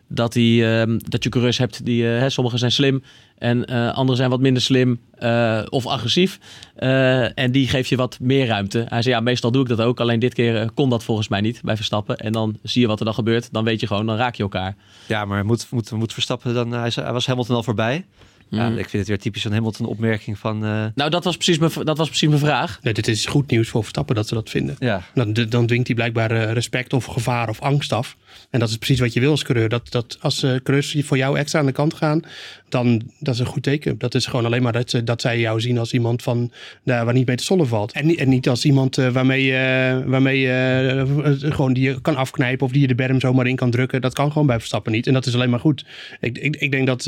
dat, 0.10 0.34
hij, 0.34 0.80
ehm, 0.82 0.98
dat 1.04 1.24
je 1.24 1.30
coureurs 1.30 1.58
hebt 1.58 1.86
die, 1.86 2.13
eh, 2.13 2.19
hè, 2.19 2.30
sommigen 2.30 2.60
zijn 2.60 2.72
slim 2.72 3.04
en 3.38 3.65
eh 3.65 3.93
anderen 3.93 4.17
zijn 4.17 4.30
wat 4.30 4.39
minder 4.39 4.62
slim 4.62 5.00
eh, 5.17 5.62
of 5.69 5.86
agressief. 5.88 6.39
Eh, 6.76 7.38
en 7.39 7.52
die 7.52 7.67
geef 7.67 7.88
je 7.88 7.95
wat 7.95 8.17
meer 8.22 8.45
ruimte. 8.48 8.86
Hij 8.89 9.02
zei 9.02 9.15
ja, 9.15 9.22
meestal 9.22 9.52
doe 9.52 9.62
ik 9.62 9.67
dat 9.67 9.80
ook. 9.82 10.00
Alleen 10.00 10.19
dit 10.19 10.34
keer 10.34 10.72
kon 10.74 10.89
dat 10.89 11.04
volgens 11.04 11.28
mij 11.28 11.41
niet 11.41 11.62
bij 11.63 11.76
Verstappen. 11.76 12.17
En 12.17 12.32
dan 12.32 12.58
zie 12.63 12.82
je 12.82 12.88
wat 12.88 13.00
er 13.00 13.06
dan 13.06 13.13
gebeurt. 13.13 13.50
Dan 13.54 13.63
weet 13.63 13.80
je 13.80 13.88
gewoon, 13.88 14.06
dan 14.06 14.15
raak 14.17 14.36
je 14.36 14.43
elkaar. 14.43 14.76
Ja, 15.08 15.26
maar 15.26 15.45
moet, 15.45 15.67
moet, 15.72 15.91
moet 15.91 16.13
Verstappen 16.13 16.54
dan... 16.54 16.72
Hij, 16.72 16.89
zei- 16.89 17.06
hij 17.06 17.13
was 17.13 17.26
Hamilton 17.28 17.56
al 17.56 17.63
voorbij. 17.63 18.06
Ja, 18.52 18.69
Mm. 18.69 18.78
ik 18.78 18.89
vind 18.89 18.91
het 18.91 19.08
weer 19.08 19.19
typisch 19.19 19.43
een 19.43 19.52
Hamilton-opmerking 19.54 20.39
van... 20.39 20.65
eh, 20.65 20.86
Nou, 20.95 21.10
dat 21.10 21.24
was 21.24 21.36
precies 21.36 21.58
mijn, 21.58 21.72
dat 21.86 21.98
was 21.98 22.08
precies 22.08 22.28
mijn 22.28 22.39
vraag. 22.39 22.80
Nee, 22.82 22.93
dit 22.93 23.08
is 23.08 23.26
goed 23.26 23.50
nieuws 23.52 23.69
voor 23.69 23.82
Verstappen 23.82 24.15
dat 24.15 24.28
ze 24.28 24.34
dat 24.34 24.50
vinden. 24.50 24.76
ja, 24.80 25.02
Dan, 25.13 25.34
dan 25.34 25.65
dwingt 25.65 25.88
hij 25.88 25.95
blijkbaar 25.95 26.32
respect 26.54 26.93
of 26.93 27.06
gevaar 27.06 27.50
of 27.50 27.62
angst 27.62 27.93
af. 27.93 28.15
En 28.50 28.60
dat 28.60 28.70
is 28.70 28.78
precies 28.78 29.00
wat 29.00 29.13
je 29.13 29.20
wil 29.20 29.32
als 29.32 29.44
coureur. 29.44 29.70
Dat, 29.70 29.92
dat 29.92 30.18
als 30.22 30.44
uh, 30.44 30.56
coureurs 30.63 30.96
voor 31.00 31.18
jou 31.18 31.38
extra 31.38 31.60
aan 31.60 31.65
de 31.65 31.72
kant 31.72 31.94
gaan, 31.94 32.22
dan 32.70 33.02
dat 33.20 33.34
is 33.34 33.39
een 33.39 33.46
goed 33.46 33.63
teken. 33.63 33.98
Dat 33.98 34.15
is 34.15 34.26
gewoon 34.26 34.46
alleen 34.46 34.62
maar 34.62 34.74
dat, 34.74 35.02
dat 35.04 35.22
zij 35.22 35.39
jou 35.39 35.62
zien 35.62 35.78
als 35.78 35.94
iemand 35.94 36.22
van, 36.22 36.52
daar 36.84 37.06
waar 37.06 37.13
niet 37.13 37.28
mee 37.28 37.36
te 37.36 37.44
zollen 37.44 37.68
valt. 37.68 37.92
En, 37.92 38.06
niet- 38.06 38.20
en 38.20 38.30
niet 38.30 38.50
als 38.50 38.65
iemand 38.65 38.98
eh, 38.98 39.08
waarmee, 39.08 39.44
je 39.44 40.04
waarmee 40.06 40.52
eh, 40.52 41.04
gewoon 41.52 41.74
die 41.74 41.84
je 41.84 42.02
kan 42.02 42.15
afknijpen 42.15 42.65
of 42.65 42.72
die 42.72 42.82
je 42.82 42.88
de 42.88 42.96
berm 42.96 43.20
zomaar 43.20 43.48
in 43.48 43.56
kan 43.56 43.72
drukken. 43.72 44.02
Dat 44.02 44.13
kan 44.13 44.32
gewoon 44.32 44.48
bij 44.48 44.58
Verstappen 44.58 44.92
niet. 44.92 45.08
En 45.08 45.13
dat 45.13 45.26
is 45.26 45.34
alleen 45.34 45.50
maar 45.50 45.60
goed. 45.60 45.86
Ik, 46.20 46.38
ik, 46.38 46.56
ik 46.56 46.72
denk 46.72 46.88
dat, 46.88 47.04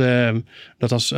dat 0.77 0.91
als, 0.91 1.13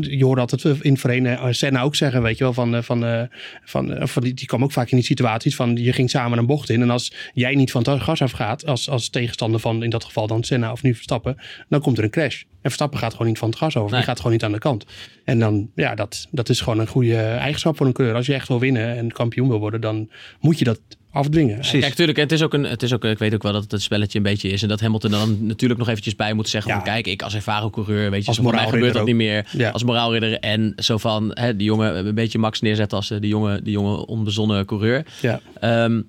je 0.00 0.24
hoort 0.24 0.38
altijd 0.38 0.64
in 0.64 0.90
het 0.90 1.00
verleden 1.00 1.38
eh, 1.38 1.46
Senna 1.50 1.82
ook 1.82 1.94
zeggen, 1.96 2.22
weet 2.22 2.38
je 2.38 2.44
wel, 2.44 2.52
van, 2.52 2.74
eh, 2.74 2.82
van, 2.82 3.04
eh, 3.04 3.22
van, 3.64 3.94
eh, 3.94 4.06
van 4.06 4.22
die, 4.22 4.34
die 4.34 4.46
kwam 4.46 4.64
ook 4.64 4.72
vaak 4.72 4.90
in 4.90 4.96
die 4.96 5.06
situaties 5.06 5.56
van 5.56 5.76
je 5.76 5.92
ging 5.92 6.10
samen 6.10 6.38
een 6.38 6.46
bocht 6.46 6.70
in. 6.70 6.82
En 6.82 6.90
als 6.90 7.12
jij 7.34 7.54
niet 7.54 7.70
van 7.70 7.82
het 7.88 8.02
gas 8.02 8.22
afgaat, 8.22 8.66
als, 8.66 8.88
als 8.88 9.08
tegenstander 9.08 9.60
van 9.60 9.82
in 9.82 9.90
dat 9.90 10.04
geval 10.04 10.26
dan 10.26 10.44
Senna 10.44 10.72
of 10.72 10.82
nu 10.82 10.94
Verstappen, 10.94 11.36
dan 11.68 11.80
komt 11.80 11.98
er 11.98 12.04
een 12.04 12.10
crash. 12.10 12.42
En 12.42 12.70
Verstappen 12.70 12.98
gaat 12.98 13.12
gewoon 13.12 13.26
niet 13.26 13.38
van 13.38 13.48
het 13.48 13.58
gas 13.58 13.76
over. 13.76 13.90
Nee. 13.90 13.98
Die 13.98 14.08
gaat 14.08 14.16
gewoon 14.16 14.32
niet 14.32 14.44
aan 14.44 14.52
de 14.52 14.58
kant. 14.58 14.86
En 15.24 15.38
dan, 15.38 15.70
ja, 15.74 15.94
dat, 15.94 16.28
dat 16.30 16.48
is 16.48 16.60
gewoon 16.60 16.78
een 16.78 16.86
goede 16.86 17.16
eigenschap 17.16 17.76
voor 17.76 17.86
een 17.86 17.92
coureur. 17.92 18.16
Als 18.16 18.26
je 18.26 18.34
echt 18.34 18.48
wil 18.48 18.60
winnen 18.60 18.96
en 18.96 19.12
kampioen 19.12 19.48
wil 19.48 19.58
worden, 19.58 19.80
dan 19.80 20.10
moet 20.40 20.58
je 20.58 20.64
dat 20.64 20.80
afdwingen. 21.12 21.54
precies. 21.54 21.80
Kijk, 21.80 21.94
tuurlijk, 21.94 22.18
het 22.18 22.32
is 22.32 22.42
ook 22.42 22.54
een, 22.54 22.64
het 22.64 22.82
is 22.82 22.92
ook, 22.92 23.04
ik 23.04 23.18
weet 23.18 23.34
ook 23.34 23.42
wel 23.42 23.52
dat 23.52 23.62
het 23.62 23.72
een 23.72 23.80
spelletje 23.80 24.18
een 24.18 24.24
beetje 24.24 24.48
is. 24.48 24.62
En 24.62 24.68
dat 24.68 24.80
Hamilton 24.80 25.10
dan 25.10 25.46
natuurlijk 25.46 25.80
nog 25.80 25.88
eventjes 25.88 26.16
bij 26.16 26.32
moet 26.32 26.48
zeggen 26.48 26.70
Ja. 26.70 26.76
van 26.76 26.86
kijk, 26.86 27.06
ik 27.06 27.22
als 27.22 27.34
ervaren 27.34 27.70
coureur, 27.70 28.10
weet 28.10 28.20
je, 28.20 28.26
Als 28.28 28.36
zo 28.36 28.42
mij 28.42 28.68
gebeurt 28.68 28.94
dat 28.94 29.06
niet 29.06 29.14
meer. 29.14 29.46
Ja. 29.56 29.70
Als 29.70 29.84
moraalridder 29.84 30.38
en 30.38 30.72
zo 30.76 30.98
van 30.98 31.30
hè, 31.34 31.56
die 31.56 31.66
jongen 31.66 32.06
een 32.06 32.14
beetje 32.14 32.38
Max 32.38 32.60
neerzetten 32.60 32.96
als 32.96 33.10
eh, 33.10 33.20
die 33.20 33.30
jonge, 33.30 33.62
die 33.62 33.72
jonge 33.72 34.06
onbezonnen 34.06 34.64
coureur. 34.66 35.06
Ja. 35.20 35.40
Ehm, 35.60 36.00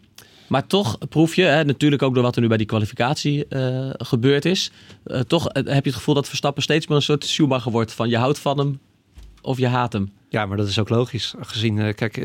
maar 0.48 0.68
toch 0.68 0.98
proef 1.10 1.36
je, 1.36 1.44
hè, 1.44 1.64
natuurlijk 1.64 2.02
ook 2.02 2.14
door 2.14 2.24
wat 2.24 2.36
er 2.36 2.42
nu 2.42 2.48
bij 2.48 2.58
die 2.58 2.66
kwalificatie 2.66 3.48
eh, 3.48 3.90
gebeurd 3.98 4.46
is, 4.46 4.72
eh, 5.04 5.20
toch 5.20 5.44
heb 5.54 5.66
je 5.66 5.72
het 5.74 5.96
gevoel 5.96 6.16
dat 6.16 6.28
Verstappen 6.28 6.64
steeds 6.64 6.88
meer 6.88 6.98
een 6.98 7.04
soort 7.04 7.26
Schumacher 7.26 7.72
wordt 7.72 7.94
van 7.94 8.10
je 8.10 8.18
houdt 8.18 8.40
van 8.40 8.58
hem 8.58 8.80
of 9.42 9.58
je 9.58 9.68
haat 9.68 9.94
hem. 9.94 10.12
ja, 10.30 10.46
maar 10.46 10.58
dat 10.58 10.68
is 10.68 10.80
ook 10.80 10.90
logisch. 10.90 11.34
Gezien, 11.40 11.80
eh, 11.80 11.94
kijk, 11.94 12.16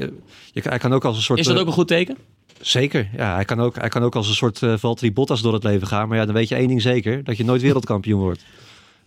je, 0.53 0.61
hij 0.62 0.79
kan 0.79 0.93
ook 0.93 1.05
als 1.05 1.17
een 1.17 1.23
soort... 1.23 1.39
Is 1.39 1.47
dat 1.47 1.59
ook 1.59 1.67
een 1.67 1.73
goed 1.73 1.89
teken? 1.89 2.17
Zeker, 2.61 3.09
ja. 3.16 3.35
Hij 3.35 3.45
kan, 3.45 3.61
ook, 3.61 3.77
hij 3.77 3.88
kan 3.88 4.03
ook 4.03 4.14
als 4.16 4.29
een 4.29 4.35
soort 4.35 4.62
eh 4.62 4.75
Valtteri 4.77 5.12
Bottas 5.12 5.42
door 5.42 5.53
het 5.53 5.64
leven 5.64 5.87
gaan. 5.87 6.09
Maar 6.09 6.19
ja, 6.19 6.25
dan 6.25 6.35
weet 6.35 6.49
je 6.49 6.55
één 6.55 6.69
ding 6.69 6.83
zeker. 6.83 7.25
Dat 7.25 7.37
je 7.37 7.45
nooit 7.45 7.62
wereldkampioen 7.62 8.21
wordt. 8.21 8.45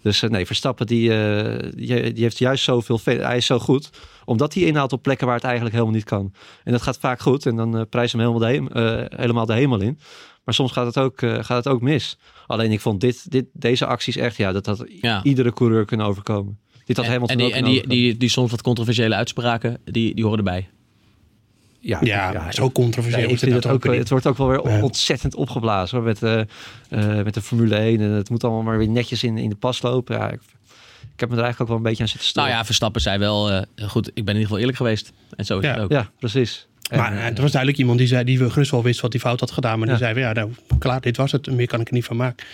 Dus 0.01 0.21
eh, 0.21 0.29
nee, 0.29 0.45
Verstappen 0.45 0.85
die, 0.87 1.13
eh, 1.23 1.69
die, 1.75 2.13
die 2.13 2.23
heeft 2.23 2.37
juist 2.37 2.63
zoveel... 2.63 2.97
ve- 2.97 3.11
Hij 3.11 3.37
is 3.37 3.45
zo 3.45 3.59
goed. 3.59 3.89
Omdat 4.25 4.53
hij 4.53 4.63
inhaalt 4.63 4.93
op 4.93 5.01
plekken 5.03 5.25
waar 5.25 5.35
het 5.35 5.43
eigenlijk 5.45 5.75
helemaal 5.75 5.95
niet 5.95 6.05
kan. 6.05 6.33
En 6.63 6.71
dat 6.71 6.81
gaat 6.81 6.97
vaak 6.97 7.19
goed. 7.19 7.45
En 7.45 7.55
dan 7.55 7.77
eh 7.77 7.81
prijs 7.89 8.11
hem 8.11 8.21
helemaal 8.21 8.47
de, 8.51 9.07
helemaal 9.15 9.45
de 9.45 9.53
hemel 9.53 9.79
in. 9.81 9.99
Maar 10.43 10.53
soms 10.53 10.71
gaat 10.71 10.85
het 10.85 10.97
ook, 10.97 11.19
gaat 11.19 11.47
het 11.47 11.67
ook 11.67 11.81
mis. 11.81 12.17
Alleen 12.47 12.71
ik 12.71 12.79
vond 12.79 13.01
dit, 13.01 13.31
dit, 13.31 13.45
deze 13.53 13.85
acties 13.85 14.15
echt... 14.15 14.35
Ja, 14.37 14.51
dat 14.51 14.65
had 14.65 14.85
Ja. 15.01 15.23
iedere 15.23 15.53
coureur 15.53 15.85
kunnen 15.85 16.05
overkomen. 16.05 16.59
Dit 16.85 16.97
had 16.97 17.05
En, 17.05 17.11
Hamilton 17.11 17.37
en, 17.37 17.43
die, 17.45 17.53
en 17.53 17.63
die, 17.63 17.87
die, 17.87 18.17
die 18.17 18.29
soms 18.29 18.51
wat 18.51 18.61
controversiële 18.61 19.15
uitspraken, 19.15 19.77
die, 19.85 20.15
die 20.15 20.23
horen 20.23 20.37
erbij. 20.37 20.69
Ja, 21.81 21.97
Ja, 22.01 22.51
zo 22.51 22.71
controversieel 22.71 23.21
Nee, 23.25 23.33
is 23.33 23.41
het 23.41 23.49
vind 23.49 23.55
het, 23.55 23.63
nou 23.63 23.75
ook, 23.75 23.85
ook 23.85 23.91
weer 23.91 23.99
het 23.99 24.09
wordt 24.09 24.27
ook 24.27 24.37
wel 24.37 24.47
weer 24.47 24.69
Ja. 24.69 24.81
ontzettend 24.83 25.35
opgeblazen 25.35 25.97
hoor, 25.97 26.05
met, 26.05 26.23
eh, 26.23 26.39
eh, 26.89 27.23
met 27.23 27.33
de 27.33 27.41
Formule 27.41 27.75
1. 27.75 28.01
En 28.01 28.09
het 28.11 28.29
moet 28.29 28.43
allemaal 28.43 28.61
maar 28.63 28.77
weer 28.77 28.87
netjes 28.89 29.23
in, 29.23 29.37
in 29.37 29.49
de 29.49 29.55
pas 29.55 29.81
lopen. 29.81 30.17
Ja, 30.17 30.27
ik, 30.31 30.39
ik 31.13 31.19
heb 31.19 31.29
me 31.29 31.35
er 31.35 31.41
eigenlijk 31.43 31.59
ook 31.61 31.67
wel 31.67 31.77
een 31.77 31.83
beetje 31.83 32.03
aan 32.03 32.09
zitten 32.09 32.29
Nou 32.33 32.45
storen. 32.47 32.51
ja, 32.61 32.65
Verstappen 32.65 33.01
zei 33.01 33.17
wel, 33.17 33.51
eh, 33.51 33.87
goed, 33.87 34.07
ik 34.07 34.13
ben 34.13 34.23
in 34.23 34.27
ieder 34.27 34.41
geval 34.41 34.57
eerlijk 34.57 34.77
geweest. 34.77 35.11
En 35.35 35.45
zo 35.45 35.57
is 35.59 35.65
Ja. 35.65 35.73
het 35.73 35.81
ook. 35.81 35.91
ja, 35.91 36.09
precies. 36.19 36.67
Maar 36.95 37.13
er 37.17 37.41
was 37.41 37.51
duidelijk 37.51 37.77
iemand 37.77 37.97
die 37.97 38.07
zei, 38.07 38.23
die 38.23 38.49
gerust 38.49 38.71
wel 38.71 38.83
wist 38.83 38.99
wat 39.01 39.11
hij 39.11 39.21
fout 39.21 39.39
had 39.39 39.51
gedaan. 39.51 39.79
Maar 39.79 39.87
die 39.87 39.97
zei 39.97 40.13
van 40.13 40.21
ja, 40.21 40.31
nou, 40.33 40.51
klaar, 40.79 41.01
dit 41.01 41.17
was 41.17 41.31
het. 41.31 41.51
Meer 41.51 41.67
kan 41.67 41.79
ik 41.81 41.87
er 41.87 41.93
niet 41.93 42.05
van 42.05 42.17
maken. 42.17 42.45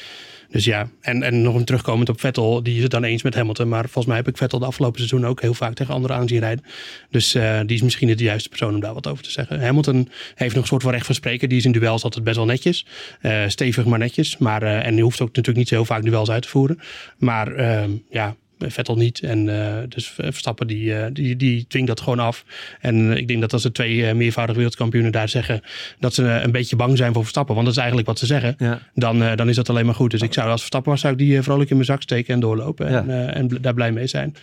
Dus 0.56 0.66
ja, 0.66 0.90
en, 1.02 1.24
en 1.24 1.42
nog 1.42 1.56
een 1.56 1.66
terugkomend 1.66 2.10
op 2.10 2.20
Vettel, 2.20 2.64
die 2.64 2.76
is 2.76 2.82
het 2.82 2.92
dan 2.92 3.04
eens 3.04 3.24
met 3.24 3.36
Hamilton. 3.36 3.68
Maar 3.68 3.84
volgens 3.84 4.06
mij 4.06 4.16
heb 4.16 4.28
ik 4.28 4.38
Vettel 4.38 4.60
de 4.60 4.66
afgelopen 4.66 4.98
seizoen 4.98 5.26
ook 5.26 5.42
heel 5.42 5.54
vaak 5.54 5.74
tegen 5.74 5.94
anderen 5.94 6.16
aan 6.16 6.28
zien 6.28 6.40
rijden. 6.40 6.66
Dus 7.10 7.36
eh, 7.36 7.60
die 7.66 7.76
is 7.76 7.82
misschien 7.82 8.08
de 8.08 8.24
juiste 8.24 8.50
persoon 8.50 8.74
om 8.74 8.80
daar 8.80 8.94
wat 8.94 9.08
over 9.08 9.24
te 9.24 9.32
zeggen. 9.32 9.62
Hamilton 9.62 10.10
heeft 10.36 10.54
nog 10.54 10.64
een 10.64 10.70
soort 10.70 10.82
van 10.82 10.92
recht 10.92 11.06
van 11.06 11.16
spreken. 11.16 11.50
Die 11.50 11.58
is 11.58 11.66
in 11.66 11.72
duels 11.72 12.04
altijd 12.04 12.24
best 12.24 12.36
wel 12.36 12.46
netjes. 12.46 12.86
Eh, 13.22 13.44
stevig 13.48 13.86
maar 13.86 14.00
netjes. 14.00 14.38
Maar, 14.38 14.64
eh, 14.64 14.86
en 14.86 14.94
die 14.94 15.04
hoeft 15.04 15.22
ook 15.22 15.28
natuurlijk 15.28 15.58
niet 15.58 15.68
zo 15.68 15.76
heel 15.76 15.86
vaak 15.86 16.04
duels 16.04 16.30
uit 16.30 16.42
te 16.42 16.50
voeren. 16.50 16.80
Maar 17.18 17.62
ja, 18.10 18.36
Vettel 18.60 18.96
niet. 18.96 19.20
En 19.20 19.50
eh, 19.66 19.84
dus 19.90 20.08
Verstappen 20.08 20.68
die, 20.68 20.96
eh, 20.96 21.06
die, 21.14 21.36
die 21.36 21.66
dwingt 21.68 21.88
dat 21.88 22.02
gewoon 22.02 22.20
af. 22.20 22.46
En 22.80 23.12
eh, 23.12 23.18
ik 23.18 23.28
denk 23.28 23.42
dat 23.42 23.54
als 23.54 23.64
de 23.64 23.72
twee 23.72 24.08
eh, 24.08 24.16
meervoudige 24.16 24.58
wereldkampioenen 24.58 25.12
daar 25.12 25.30
zeggen 25.30 25.62
dat 26.00 26.14
ze 26.14 26.28
eh, 26.28 26.44
een 26.44 26.52
beetje 26.52 26.76
bang 26.76 26.98
zijn 26.98 27.14
voor 27.14 27.22
Verstappen, 27.22 27.54
want 27.56 27.66
dat 27.68 27.74
is 27.76 27.82
eigenlijk 27.82 28.10
wat 28.10 28.20
ze 28.20 28.26
zeggen, 28.26 28.56
ja. 28.58 28.80
dan, 28.94 29.24
eh, 29.24 29.36
dan 29.36 29.50
is 29.50 29.56
dat 29.56 29.70
alleen 29.70 29.86
maar 29.86 29.96
goed. 29.96 30.12
Dus 30.12 30.22
ik 30.22 30.34
zou 30.34 30.50
als 30.50 30.60
Verstappen 30.60 30.92
was, 30.92 31.02
zou 31.02 31.14
ik 31.14 31.20
die 31.20 31.38
eh, 31.38 31.44
vrolijk 31.44 31.70
in 31.70 31.76
mijn 31.76 31.88
zak 31.88 32.02
steken 32.02 32.34
en 32.34 32.40
doorlopen. 32.40 32.92
Ja. 32.92 32.98
En, 33.00 33.10
eh, 33.10 33.36
en 33.38 33.48
bl- 33.48 33.60
daar 33.62 33.74
blij 33.74 33.92
mee 33.92 34.08
zijn. 34.08 34.36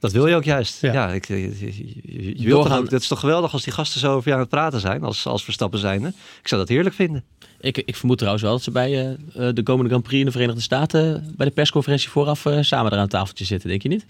Dat 0.00 0.12
wil 0.12 0.26
je 0.26 0.34
ook 0.34 0.44
juist. 0.44 0.80
Ja. 0.80 0.92
Ja, 0.92 1.12
ik, 1.12 1.26
je, 1.28 1.42
je, 1.42 1.50
je- 1.58 1.74
je 2.04 2.22
wilt 2.24 2.36
toch 2.36 2.48
Doorgaan. 2.48 2.78
ook, 2.78 2.90
dat 2.90 3.00
is 3.00 3.08
toch 3.08 3.20
geweldig 3.20 3.52
als 3.52 3.64
die 3.64 3.72
gasten 3.72 4.00
zo 4.00 4.14
over 4.14 4.28
je 4.28 4.34
aan 4.34 4.40
het 4.40 4.48
praten 4.48 4.80
zijn, 4.80 5.02
als, 5.02 5.26
als 5.26 5.44
Verstappen 5.44 5.78
zijnde. 5.78 6.08
Ik 6.42 6.48
zou 6.48 6.60
dat 6.60 6.70
heerlijk 6.70 6.94
vinden. 6.94 7.24
Ik, 7.60 7.78
ik 7.78 7.96
vermoed 7.96 8.16
trouwens 8.16 8.44
wel 8.44 8.52
dat 8.52 8.62
ze 8.62 8.70
bij 8.70 8.92
eh, 8.92 9.10
eh, 9.48 9.54
de 9.54 9.62
komende 9.62 9.88
Grand 9.90 10.02
Prix 10.04 10.18
in 10.20 10.26
de 10.26 10.32
Verenigde 10.32 10.60
Staten 10.60 11.32
bij 11.36 11.46
de 11.46 11.52
persconferentie 11.52 12.08
vooraf 12.08 12.46
eh, 12.46 12.58
samen 12.60 12.90
er 12.90 12.96
aan 12.96 13.02
het 13.02 13.10
tafeltje 13.10 13.44
zitten, 13.44 13.68
denk 13.68 13.82
je 13.82 13.88
niet? 13.88 14.04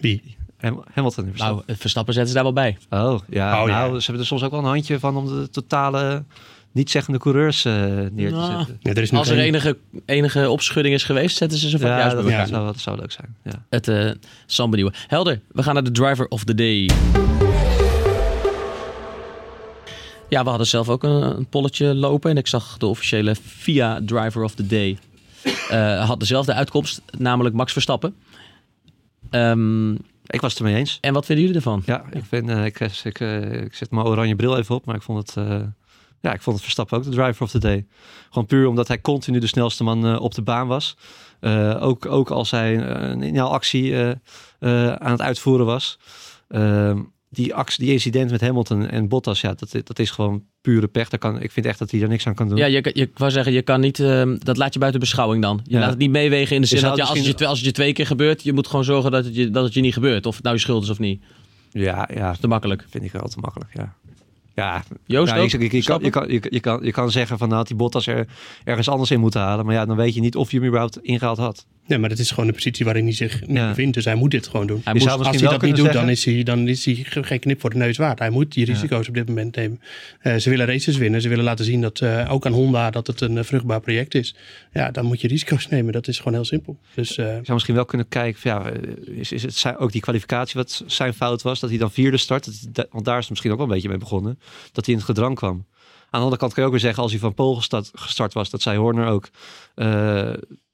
Wie? 0.00 0.36
Ham- 0.56 0.84
Hamilton 0.92 1.24
en 1.24 1.28
Verstappen. 1.30 1.56
Nou, 1.56 1.62
eh, 1.66 1.76
Verstappen 1.76 2.14
zetten 2.14 2.32
ze 2.32 2.42
daar 2.42 2.52
wel 2.52 2.62
bij. 2.62 2.76
oh, 2.90 3.20
ja. 3.28 3.62
Oh, 3.62 3.68
ja. 3.68 3.78
nou, 3.78 3.92
ze 4.00 4.04
hebben 4.04 4.20
er 4.22 4.26
soms 4.28 4.42
ook 4.42 4.50
wel 4.50 4.60
een 4.60 4.66
handje 4.66 4.98
van 4.98 5.16
om 5.16 5.26
de 5.26 5.48
totale 5.50 6.24
niet-zeggende 6.72 7.18
coureurs 7.18 7.64
eh, 7.64 7.72
neer 8.12 8.28
te 8.28 8.34
Nou, 8.34 8.56
zetten. 8.58 8.76
Ja, 8.80 8.90
er 8.90 9.02
is 9.02 9.10
nog 9.10 9.20
Als 9.20 9.28
er 9.28 9.36
geen- 9.36 9.44
enige, 9.44 9.76
enige 10.06 10.50
opschudding 10.50 10.94
is 10.94 11.04
geweest, 11.04 11.36
zetten 11.36 11.58
ze 11.58 11.68
ze 11.68 11.78
van 11.78 11.88
Ja, 11.90 11.98
juist 11.98 12.14
dat, 12.14 12.24
bij 12.24 12.32
ja. 12.32 12.38
elkaar. 12.38 12.54
Zou, 12.54 12.66
dat 12.66 12.80
zou 12.80 12.98
leuk 12.98 13.12
zijn. 13.12 13.36
Ja. 13.44 13.64
Het 13.70 13.88
eh 13.88 14.10
zal 14.46 14.68
benieuwen. 14.68 14.94
Helder, 15.06 15.40
we 15.52 15.62
gaan 15.62 15.74
naar 15.74 15.84
de 15.84 15.90
driver 15.90 16.28
of 16.28 16.44
the 16.44 16.54
day. 16.54 16.90
Ja, 20.28 20.42
we 20.42 20.48
hadden 20.48 20.66
zelf 20.66 20.88
ook 20.88 21.02
een, 21.02 21.22
een 21.36 21.46
polletje 21.46 21.94
lopen. 21.94 22.30
En 22.30 22.36
ik 22.36 22.46
zag 22.46 22.78
de 22.78 22.86
officiële 22.86 23.34
FIA 23.34 24.00
driver 24.04 24.42
of 24.42 24.54
the 24.54 24.66
day. 24.66 24.98
eh, 25.70 26.08
had 26.08 26.20
dezelfde 26.20 26.52
uitkomst, 26.54 27.02
namelijk 27.18 27.54
Max 27.54 27.72
Verstappen. 27.72 28.14
Ehm, 29.30 29.92
Ik 30.26 30.40
was 30.40 30.50
het 30.52 30.58
ermee 30.58 30.74
eens. 30.76 30.98
en 31.00 31.12
wat 31.12 31.24
vinden 31.26 31.44
jullie 31.44 31.60
ervan? 31.60 31.82
Ja, 31.86 32.04
ik, 32.10 32.24
vind, 32.28 32.48
eh, 32.48 32.64
ik, 32.64 32.80
ik, 32.80 33.20
eh, 33.20 33.52
ik 33.62 33.74
zet 33.74 33.90
mijn 33.90 34.06
oranje 34.06 34.36
bril 34.36 34.56
even 34.58 34.74
op, 34.74 34.84
maar 34.84 34.94
ik 34.94 35.02
vond 35.02 35.18
het, 35.34 35.46
ja, 36.20 36.32
ik 36.32 36.42
vond 36.42 36.56
het 36.56 36.64
Verstappen 36.64 36.98
ook 36.98 37.04
de 37.04 37.10
driver 37.10 37.42
of 37.42 37.50
the 37.50 37.58
day. 37.58 37.86
Gewoon 38.28 38.46
puur 38.46 38.66
omdat 38.68 38.88
hij 38.88 39.00
continu 39.00 39.38
de 39.38 39.46
snelste 39.46 39.84
man 39.84 40.18
op 40.18 40.34
de 40.34 40.42
baan 40.42 40.66
was. 40.66 40.96
Ook, 41.80 42.06
ook 42.06 42.30
als 42.30 42.50
hij 42.50 42.76
een 42.78 43.38
actie 43.40 43.96
aan 44.98 45.10
het 45.10 45.20
uitvoeren 45.22 45.66
was. 45.66 45.98
Ehm, 46.48 47.00
die, 47.28 47.54
actie, 47.54 47.84
die 47.84 47.92
incident 47.92 48.30
met 48.30 48.40
Hamilton 48.40 48.86
en 48.88 49.08
Bottas, 49.08 49.40
ja, 49.40 49.54
dat, 49.54 49.86
dat 49.86 49.98
is 49.98 50.10
gewoon 50.10 50.42
pure 50.60 50.86
pech. 50.88 51.08
Daar 51.08 51.18
kan, 51.18 51.40
ik 51.42 51.50
vind 51.52 51.66
echt 51.66 51.78
dat 51.78 51.90
hij 51.90 52.02
er 52.02 52.08
niks 52.08 52.26
aan 52.26 52.34
kan 52.34 52.48
doen. 52.48 52.56
Ja, 52.58 52.66
je, 52.66 52.72
je, 52.72 52.92
ik 52.92 53.18
wou 53.18 53.30
zeggen, 53.30 53.52
je 53.52 53.62
kan 53.62 53.80
niet, 53.80 54.00
ehm, 54.00 54.36
dat 54.38 54.56
laat 54.56 54.72
je 54.72 54.78
buiten 54.78 55.00
beschouwing 55.00 55.42
dan. 55.42 55.60
Je 55.64 55.72
Ja. 55.72 55.78
laat 55.80 55.90
het 55.90 55.98
niet 55.98 56.10
meewegen 56.10 56.54
in 56.56 56.60
de 56.62 56.66
zin 56.66 56.80
dat 56.82 56.96
ja, 56.96 57.04
als, 57.04 57.18
het 57.26 57.38
je, 57.38 57.46
als 57.46 57.58
het 57.58 57.66
je 57.66 57.72
twee 57.72 57.92
keer 57.92 58.06
gebeurt, 58.06 58.42
je 58.42 58.52
moet 58.52 58.66
gewoon 58.66 58.84
zorgen 58.84 59.10
dat 59.10 59.24
het 59.24 59.34
je, 59.36 59.50
dat 59.50 59.64
het 59.64 59.74
je 59.74 59.80
niet 59.80 59.92
gebeurt. 59.92 60.26
Of 60.26 60.34
het 60.34 60.44
nou 60.44 60.56
je 60.56 60.60
schuld 60.62 60.82
is 60.82 60.90
of 60.90 60.98
niet. 60.98 61.22
ja, 61.70 62.08
ja, 62.14 62.32
Te 62.40 62.46
makkelijk. 62.48 62.84
vind 62.90 63.04
ik 63.04 63.12
wel 63.12 63.28
te 63.28 63.38
makkelijk, 63.40 63.70
ja. 63.74 63.94
Ja, 64.54 64.84
Joost 65.06 65.32
nou, 65.32 65.44
ik- 65.44 65.72
je, 65.72 65.82
kan, 65.82 66.00
je, 66.02 66.10
kan, 66.10 66.28
je, 66.28 66.42
je, 66.50 66.60
kan, 66.60 66.80
je 66.84 66.92
kan 66.92 67.10
zeggen 67.10 67.38
van 67.38 67.46
nou 67.48 67.58
had 67.58 67.68
die 67.68 67.76
Bottas 67.76 68.06
er 68.06 68.26
ergens 68.64 68.88
anders 68.88 69.10
in 69.10 69.20
moeten 69.20 69.40
halen. 69.40 69.64
Maar 69.64 69.74
ja, 69.74 69.86
dan 69.86 69.96
weet 69.96 70.14
je 70.14 70.20
niet 70.20 70.36
of 70.36 70.50
je 70.50 70.56
hem 70.56 70.66
überhaupt 70.66 70.98
ingehaald 71.02 71.38
had. 71.38 71.66
Nee, 71.86 71.98
maar 71.98 72.08
dat 72.08 72.18
is 72.18 72.30
gewoon 72.30 72.46
de 72.46 72.52
positie 72.52 72.84
waarin 72.84 73.04
hij 73.04 73.12
zich 73.14 73.46
nu 73.46 73.54
Ja. 73.54 73.68
bevindt. 73.68 73.94
Dus 73.94 74.04
hij 74.04 74.14
moet 74.14 74.30
dit 74.30 74.46
gewoon 74.46 74.66
doen. 74.66 74.80
Hij 74.84 74.92
moest- 74.92 75.08
Als 75.08 75.28
hij 75.40 75.48
dat 75.48 75.62
niet 75.62 75.76
doet, 75.76 75.92
dan 75.92 76.08
is, 76.08 76.24
hij, 76.24 76.42
dan 76.42 76.68
is 76.68 76.84
hij 76.84 76.94
ge- 76.94 77.22
geen 77.22 77.38
knip 77.38 77.60
voor 77.60 77.70
de 77.70 77.76
neus 77.76 77.96
waard. 77.96 78.18
Hij 78.18 78.30
moet 78.30 78.52
die 78.52 78.64
risico's 78.64 79.08
op 79.08 79.14
dit 79.14 79.28
moment 79.28 79.56
nemen. 79.56 79.80
Eh, 80.20 80.36
ze 80.36 80.50
willen 80.50 80.66
races 80.66 80.96
winnen. 80.96 81.20
Ze 81.20 81.28
willen 81.28 81.44
laten 81.44 81.64
zien 81.64 81.80
dat 81.80 82.00
eh, 82.00 82.32
ook 82.32 82.46
aan 82.46 82.52
Honda 82.52 82.90
dat 82.90 83.06
het 83.06 83.20
een 83.20 83.38
eh, 83.38 83.44
vruchtbaar 83.44 83.80
project 83.80 84.14
is. 84.14 84.34
Ja, 84.72 84.90
dan 84.90 85.04
moet 85.04 85.20
je 85.20 85.28
risico's 85.28 85.68
nemen. 85.76 85.92
Dat 85.92 86.08
is 86.08 86.16
gewoon 86.18 86.32
heel 86.34 86.44
simpel. 86.44 86.78
Dus 86.94 87.08
Je 87.14 87.22
zou 87.24 87.52
misschien 87.52 87.74
wel 87.74 87.84
kunnen 87.84 88.08
kijken, 88.08 88.40
van, 88.40 88.50
ja, 88.50 88.70
is, 89.14 89.32
is 89.32 89.42
het 89.42 89.54
zijn, 89.54 89.76
ook 89.76 89.92
die 89.92 90.00
kwalificatie 90.00 90.54
wat 90.54 90.82
zijn 90.86 91.14
fout 91.14 91.42
was, 91.42 91.60
dat 91.60 91.70
hij 91.70 91.78
dan 91.78 91.90
vierde 91.90 92.16
start, 92.16 92.74
dat, 92.74 92.88
want 92.90 93.04
daar 93.04 93.14
is 93.14 93.20
het 93.20 93.30
misschien 93.30 93.50
ook 93.50 93.58
wel 93.58 93.66
een 93.66 93.72
beetje 93.72 93.88
mee 93.88 93.98
begonnen, 93.98 94.38
dat 94.72 94.84
hij 94.84 94.94
in 94.94 95.00
het 95.00 95.08
gedrang 95.10 95.34
kwam. 95.34 95.66
Aan 96.10 96.22
de 96.22 96.26
andere 96.28 96.36
kant 96.40 96.52
kan 96.52 96.62
je 96.62 96.68
ook 96.68 96.74
weer 96.74 96.84
zeggen, 96.84 97.02
als 97.02 97.12
hij 97.12 97.20
van 97.20 97.34
Pool 97.34 97.54
gestart, 97.54 97.90
gestart 97.94 98.32
was, 98.32 98.50
dat 98.50 98.62
zei 98.62 98.78
Horner 98.78 99.06
ook, 99.06 99.28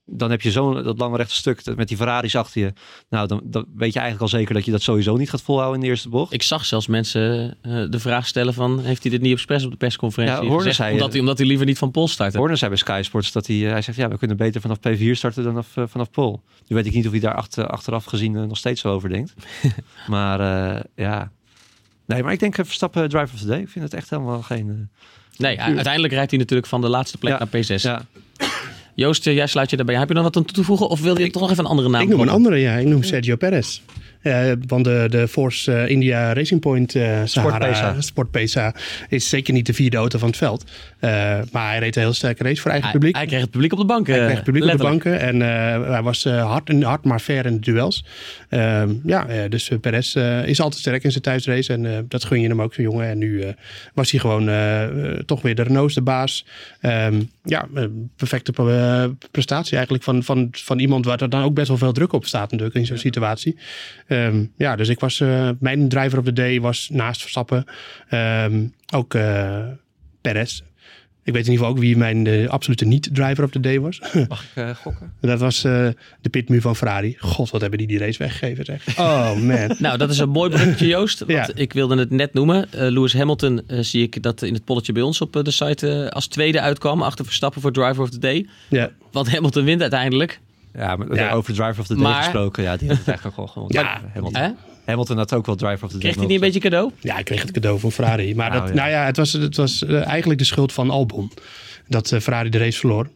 dan 0.07 0.31
heb 0.31 0.41
je 0.43 0.51
zo'n 0.51 0.83
dat 0.83 0.99
lange 0.99 1.17
rechte 1.17 1.35
stuk 1.35 1.65
dat- 1.65 1.77
met 1.77 1.89
die 1.89 1.97
Ferraris 1.97 2.37
achter 2.37 2.61
je. 2.61 2.73
Nou, 3.09 3.27
dan, 3.27 3.41
dan 3.45 3.65
weet 3.77 3.93
je 3.93 3.99
eigenlijk 3.99 4.33
al 4.33 4.39
zeker 4.39 4.55
dat 4.55 4.65
je 4.65 4.71
dat 4.71 4.83
sowieso 4.83 5.17
niet 5.17 5.31
gaat 5.31 5.43
volhouden 5.43 5.75
in 5.81 5.85
de 5.85 5.91
eerste 5.91 6.09
bocht. 6.09 6.33
Ik 6.33 6.43
zag 6.43 6.65
zelfs 6.65 6.87
mensen 6.87 7.57
eh, 7.63 7.85
de 7.91 7.99
vraag 8.01 8.27
stellen 8.27 8.55
van... 8.55 8.81
heeft 8.81 9.03
hij 9.03 9.11
dit 9.11 9.21
niet 9.21 9.33
expres 9.33 9.65
op 9.65 9.71
de 9.71 9.77
persconferentie 9.77 10.35
Ja, 10.51 10.57
gezegd? 10.57 10.81
omdat, 10.93 11.07
eh, 11.07 11.11
hij, 11.13 11.21
omdat 11.21 11.39
hij 11.39 11.47
liever 11.47 11.67
niet 11.67 11.79
van 11.79 11.91
Pol 11.91 12.09
startte. 12.09 12.39
Horner 12.39 12.57
zei 12.57 12.71
bij 12.71 12.79
Sky 12.81 13.01
Sports 13.05 13.33
dat 13.33 13.47
hij, 13.47 13.65
eh, 13.67 13.71
hij 13.71 13.83
zegt, 13.83 13.99
ja, 13.99 14.09
we 14.09 14.19
kunnen 14.19 14.37
beter 14.37 14.61
vanaf 14.61 14.79
P4 14.79 15.11
starten 15.13 15.45
dan 15.45 15.65
vanaf, 15.65 15.91
vanaf 15.91 16.11
Pole. 16.11 16.41
Nu 16.67 16.77
weet 16.77 16.87
ik 16.87 16.93
niet 16.95 17.05
of 17.07 17.11
hij 17.13 17.21
daar 17.21 17.35
achter, 17.35 17.67
achteraf 17.67 18.05
gezien 18.05 18.33
nog 18.33 18.57
steeds 18.57 18.81
zo 18.81 18.89
over 18.93 19.09
denkt. 19.09 19.33
maar 20.09 20.41
ja, 20.97 21.31
nee, 22.07 22.23
maar 22.23 22.33
ik 22.33 22.39
denk 22.41 22.55
Verstappen 22.55 23.09
driver 23.09 23.35
of 23.35 23.41
the 23.41 23.47
day. 23.47 23.61
Ik 23.61 23.69
vind 23.69 23.85
het 23.85 23.95
echt 23.95 24.11
helemaal 24.11 24.43
geen... 24.43 24.91
Nee, 25.37 25.61
uiteindelijk 25.61 26.13
rijdt 26.13 26.31
hij 26.31 26.39
natuurlijk 26.41 26.69
van 26.69 26.81
de 26.81 26.89
laatste 26.89 27.19
plek 27.19 27.33
Ja. 27.33 27.39
naar 27.51 27.63
P6. 27.63 27.83
ja, 27.83 28.03
Joost, 28.95 29.27
eh, 29.27 29.35
jij 29.35 29.47
sluit 29.47 29.71
je 29.71 29.77
daarbij. 29.77 29.95
Heb 29.97 30.09
je 30.09 30.15
nog 30.15 30.23
wat 30.23 30.37
aan 30.37 30.45
toe 30.45 30.57
te 30.57 30.63
voegen? 30.63 30.89
Of 30.89 31.01
wil 31.01 31.19
je 31.19 31.31
toch 31.31 31.43
nog 31.43 31.51
even 31.51 31.65
een 31.65 31.71
andere 31.71 31.89
naam? 31.89 32.03
ik 32.03 32.09
noem 32.09 32.21
een 32.21 32.29
andere, 32.29 32.57
ja. 32.57 32.75
Ik 32.75 32.87
noem 32.87 33.03
Sergio 33.03 33.37
Perez. 33.37 33.81
Eh, 34.23 34.53
want 34.67 34.85
de, 34.85 35.07
de 35.11 35.29
Force 35.29 35.73
eh, 35.73 35.89
India 35.89 36.33
Racing 36.33 36.61
Point 36.61 36.95
eh 36.95 37.21
Sahara 37.25 37.69
Pesa. 37.69 38.01
Sport 38.01 38.31
Pesa 38.31 38.75
is 39.09 39.29
zeker 39.29 39.53
niet 39.53 39.67
de 39.67 39.73
vierde 39.73 39.97
auto 39.97 40.19
van 40.19 40.29
het 40.29 40.37
veld. 40.37 40.65
Maar 41.53 41.69
hij 41.69 41.79
reed 41.79 41.97
een 41.97 42.03
heel 42.03 42.13
sterke 42.13 42.43
race 42.43 42.61
voor 42.61 42.71
eigen 42.71 42.89
Hij, 42.89 42.99
publiek. 42.99 43.17
hij 43.17 43.27
kreeg 43.27 43.41
het 43.41 43.51
publiek 43.51 43.73
op 43.73 43.79
de 43.79 43.85
bank. 43.85 44.07
Hij 44.07 44.19
kreeg 44.19 44.35
het 44.35 44.45
publiek 44.45 44.65
op 44.65 44.71
de 44.71 44.77
banken 44.77 45.21
en 45.21 45.41
hij 45.91 46.03
was 46.03 46.25
hard, 46.25 46.83
hard, 46.83 47.05
maar 47.05 47.19
fair 47.19 47.47
in 47.47 47.53
de 47.53 47.61
duels. 47.61 48.05
Ehm, 48.49 48.91
ja, 49.05 49.49
dus 49.49 49.71
Perez 49.81 50.15
is 50.45 50.61
altijd 50.61 50.81
sterk 50.81 51.05
in 51.05 51.11
zijn 51.11 51.23
thuisrace 51.23 51.73
en 51.73 52.07
dat 52.09 52.25
gun 52.25 52.41
je 52.41 52.49
hem 52.49 52.63
ook, 52.63 52.75
zo'n 52.75 52.85
jongen. 52.85 53.09
En 53.09 53.19
nu 53.19 53.55
was 53.95 54.11
hij 54.11 54.21
gewoon 54.21 54.51
toch 55.27 55.43
weer 55.43 55.55
de 55.55 55.63
Renault's 55.63 55.95
de 55.95 56.03
baas. 56.03 56.47
Ehm, 56.81 57.23
ja, 57.45 57.69
perfecte 58.17 58.53
prestatie 59.31 59.75
eigenlijk 59.75 60.05
van, 60.05 60.23
van, 60.23 60.49
van 60.51 60.79
iemand 60.79 61.05
waar 61.05 61.21
er 61.21 61.31
dan 61.31 61.43
ook 61.43 61.55
best 61.55 61.69
wel 61.69 61.77
veel 61.77 61.93
druk 61.93 62.13
op 62.13 62.27
staat 62.27 62.51
natuurlijk 62.51 62.79
in 62.79 62.87
zo'n 62.87 62.97
situatie. 62.97 63.57
Ehm, 64.13 64.45
ja, 64.57 64.77
dus 64.77 64.89
ik 64.89 65.01
was, 65.01 65.21
eh, 65.21 65.51
mijn 65.61 65.89
driver 65.89 66.19
op 66.19 66.25
de 66.25 66.33
day 66.33 66.61
was 66.61 66.89
naast 66.93 67.21
Verstappen 67.21 67.65
ehm, 68.09 68.67
ook 68.95 69.15
eh 69.15 69.65
Perez. 70.21 70.63
Ik 71.25 71.33
weet 71.33 71.47
in 71.47 71.53
ieder 71.53 71.67
geval 71.67 71.71
ook 71.71 71.79
wie 71.79 71.97
mijn 71.97 72.49
absolute 72.49 72.85
niet-driver 72.85 73.45
op 73.45 73.53
de 73.53 73.61
day 73.61 73.81
was. 73.81 74.01
mag 74.29 74.43
ik 74.43 74.51
eh, 74.55 74.75
gokken? 74.75 75.13
Dat 75.21 75.41
was 75.41 75.65
eh, 75.65 75.89
de 76.21 76.29
pitmuur 76.31 76.61
van 76.61 76.77
Ferrari. 76.77 77.17
God, 77.19 77.51
wat 77.51 77.61
hebben 77.61 77.79
die 77.79 77.87
die 77.89 77.99
race 77.99 78.19
weggegeven 78.19 78.65
zeg. 78.65 78.99
Oh 78.99 79.35
man. 79.35 79.75
Nou, 79.79 79.99
dat 79.99 80.11
is 80.11 80.19
een 80.19 80.29
mooi 80.29 80.51
bruggetje, 80.51 80.87
Joost. 80.87 81.19
Want 81.19 81.31
Ja. 81.31 81.49
Ik 81.55 81.73
wilde 81.73 81.99
het 81.99 82.11
net 82.11 82.35
noemen. 82.35 82.73
Eh, 82.73 82.91
Lewis 82.91 83.15
Hamilton 83.15 83.63
zie 83.67 84.03
ik 84.03 84.23
dat 84.23 84.43
in 84.43 84.55
het 84.55 84.65
polletje 84.65 84.93
bij 84.93 85.03
ons 85.03 85.21
op 85.21 85.41
de 85.45 85.51
site 85.51 85.91
eh, 85.91 86.09
als 86.09 86.27
tweede 86.27 86.61
uitkwam. 86.61 87.03
Achter 87.03 87.25
Verstappen 87.25 87.61
voor 87.61 87.73
Driver 87.73 88.03
of 88.03 88.11
the 88.11 88.19
Day. 88.19 88.47
ja. 88.69 88.91
Want 89.13 89.31
Hamilton 89.31 89.65
wint 89.65 89.81
uiteindelijk. 89.81 90.41
Ja, 90.75 90.97
maar 90.97 91.15
Ja. 91.15 91.31
over 91.33 91.55
driver 91.55 91.81
of 91.81 91.87
the 91.87 91.95
day 91.95 92.03
Maar- 92.03 92.23
gesproken. 92.23 92.63
Ja, 92.63 92.77
die 92.77 92.89
had 92.89 92.99
het 92.99 93.07
eigenlijk 93.09 93.39
ook 93.39 93.45
wel 93.45 93.55
gewonnen. 93.55 93.83
Ja. 93.83 94.01
Hamilton. 94.15 94.43
Hè? 94.43 94.51
Hamilton 94.87 95.17
had 95.17 95.35
ook 95.35 95.47
wel 95.47 95.55
driver 95.55 95.85
of 95.85 95.91
the 95.91 95.99
day. 95.99 96.01
Kreeg 96.01 96.15
hij 96.15 96.25
niet 96.27 96.35
een 96.35 96.41
beetje 96.41 96.61
cadeau? 96.61 96.91
ja, 97.01 97.19
ik 97.19 97.25
kreeg 97.25 97.43
het 97.43 97.51
cadeau 97.51 97.79
van 97.79 97.93
Ferrari. 97.93 98.35
Maar 98.35 98.49
Nou, 98.51 98.61
dat, 98.61 98.69
ja. 98.69 98.75
nou 98.75 98.91
ja, 98.91 99.05
het 99.05 99.17
was, 99.17 99.33
het 99.33 99.57
was 99.57 99.85
eh, 99.85 100.07
eigenlijk 100.07 100.39
de 100.39 100.47
schuld 100.47 100.73
van 100.73 100.91
Albon. 100.91 101.33
Dat 101.89 102.13
eh, 102.13 102.21
Ferrari 102.21 102.49
de 102.49 102.59
race 102.59 102.79
verloor. 102.79 103.09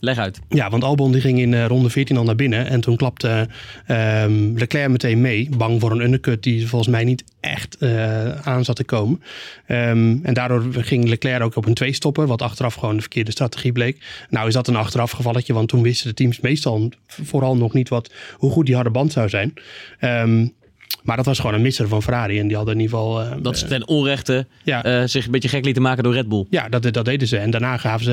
Leg 0.00 0.18
uit. 0.18 0.40
Ja, 0.48 0.70
want 0.70 0.84
Albon 0.84 1.12
die 1.12 1.20
ging 1.20 1.38
in 1.38 1.54
eh, 1.54 1.66
ronde 1.66 1.90
14 1.90 2.16
al 2.16 2.24
naar 2.24 2.34
binnen. 2.34 2.66
En 2.66 2.80
toen 2.80 2.96
klapte 2.96 3.48
ehm, 3.86 4.52
Leclerc 4.54 4.88
meteen 4.88 5.20
mee. 5.20 5.48
Bang 5.56 5.80
voor 5.80 5.90
een 5.90 6.00
undercut 6.00 6.42
die 6.42 6.68
volgens 6.68 6.90
mij 6.90 7.04
niet 7.04 7.24
echt 7.40 7.76
eh, 7.76 8.30
aan 8.30 8.64
zat 8.64 8.76
te 8.76 8.84
komen. 8.84 9.22
Ehm, 9.66 10.16
en 10.22 10.34
daardoor 10.34 10.64
ging 10.70 11.08
Leclerc 11.08 11.42
ook 11.42 11.56
op 11.56 11.66
een 11.66 11.74
twee 11.74 11.92
stoppen. 11.92 12.26
Wat 12.26 12.42
achteraf 12.42 12.74
gewoon 12.74 12.94
de 12.94 13.00
verkeerde 13.00 13.30
strategie 13.30 13.72
bleek. 13.72 14.26
Nou 14.28 14.48
is 14.48 14.54
dat 14.54 14.68
een 14.68 14.76
achteraf 14.76 15.10
gevalletje. 15.10 15.52
Want 15.52 15.68
toen 15.68 15.82
wisten 15.82 16.08
de 16.08 16.14
teams 16.14 16.40
meestal 16.40 16.90
vooral 17.06 17.56
nog 17.56 17.72
niet 17.72 17.88
wat, 17.88 18.12
hoe 18.32 18.50
goed 18.50 18.66
die 18.66 18.74
harde 18.74 18.90
band 18.90 19.12
zou 19.12 19.28
zijn. 19.28 19.54
Ehm, 19.98 20.46
maar 21.02 21.16
dat 21.16 21.26
was 21.26 21.38
gewoon 21.38 21.54
een 21.54 21.62
misser 21.62 21.88
van 21.88 22.02
Ferrari. 22.02 22.38
En 22.38 22.46
die 22.46 22.56
hadden 22.56 22.74
in 22.74 22.80
ieder 22.80 22.96
geval... 22.98 23.20
eh, 23.20 23.30
Dat 23.42 23.58
ze 23.58 23.66
ten 23.66 23.88
onrechte 23.88 24.46
ja, 24.62 24.84
eh, 24.84 25.02
zich 25.06 25.24
een 25.24 25.30
beetje 25.30 25.48
gek 25.48 25.64
lieten 25.64 25.82
maken 25.82 26.02
door 26.04 26.12
Red 26.14 26.28
Bull. 26.28 26.46
ja, 26.50 26.68
dat, 26.68 26.92
dat 26.92 27.04
deden 27.04 27.28
ze. 27.28 27.36
En 27.38 27.50
daarna 27.50 27.76
gaven 27.76 28.04
ze, 28.04 28.12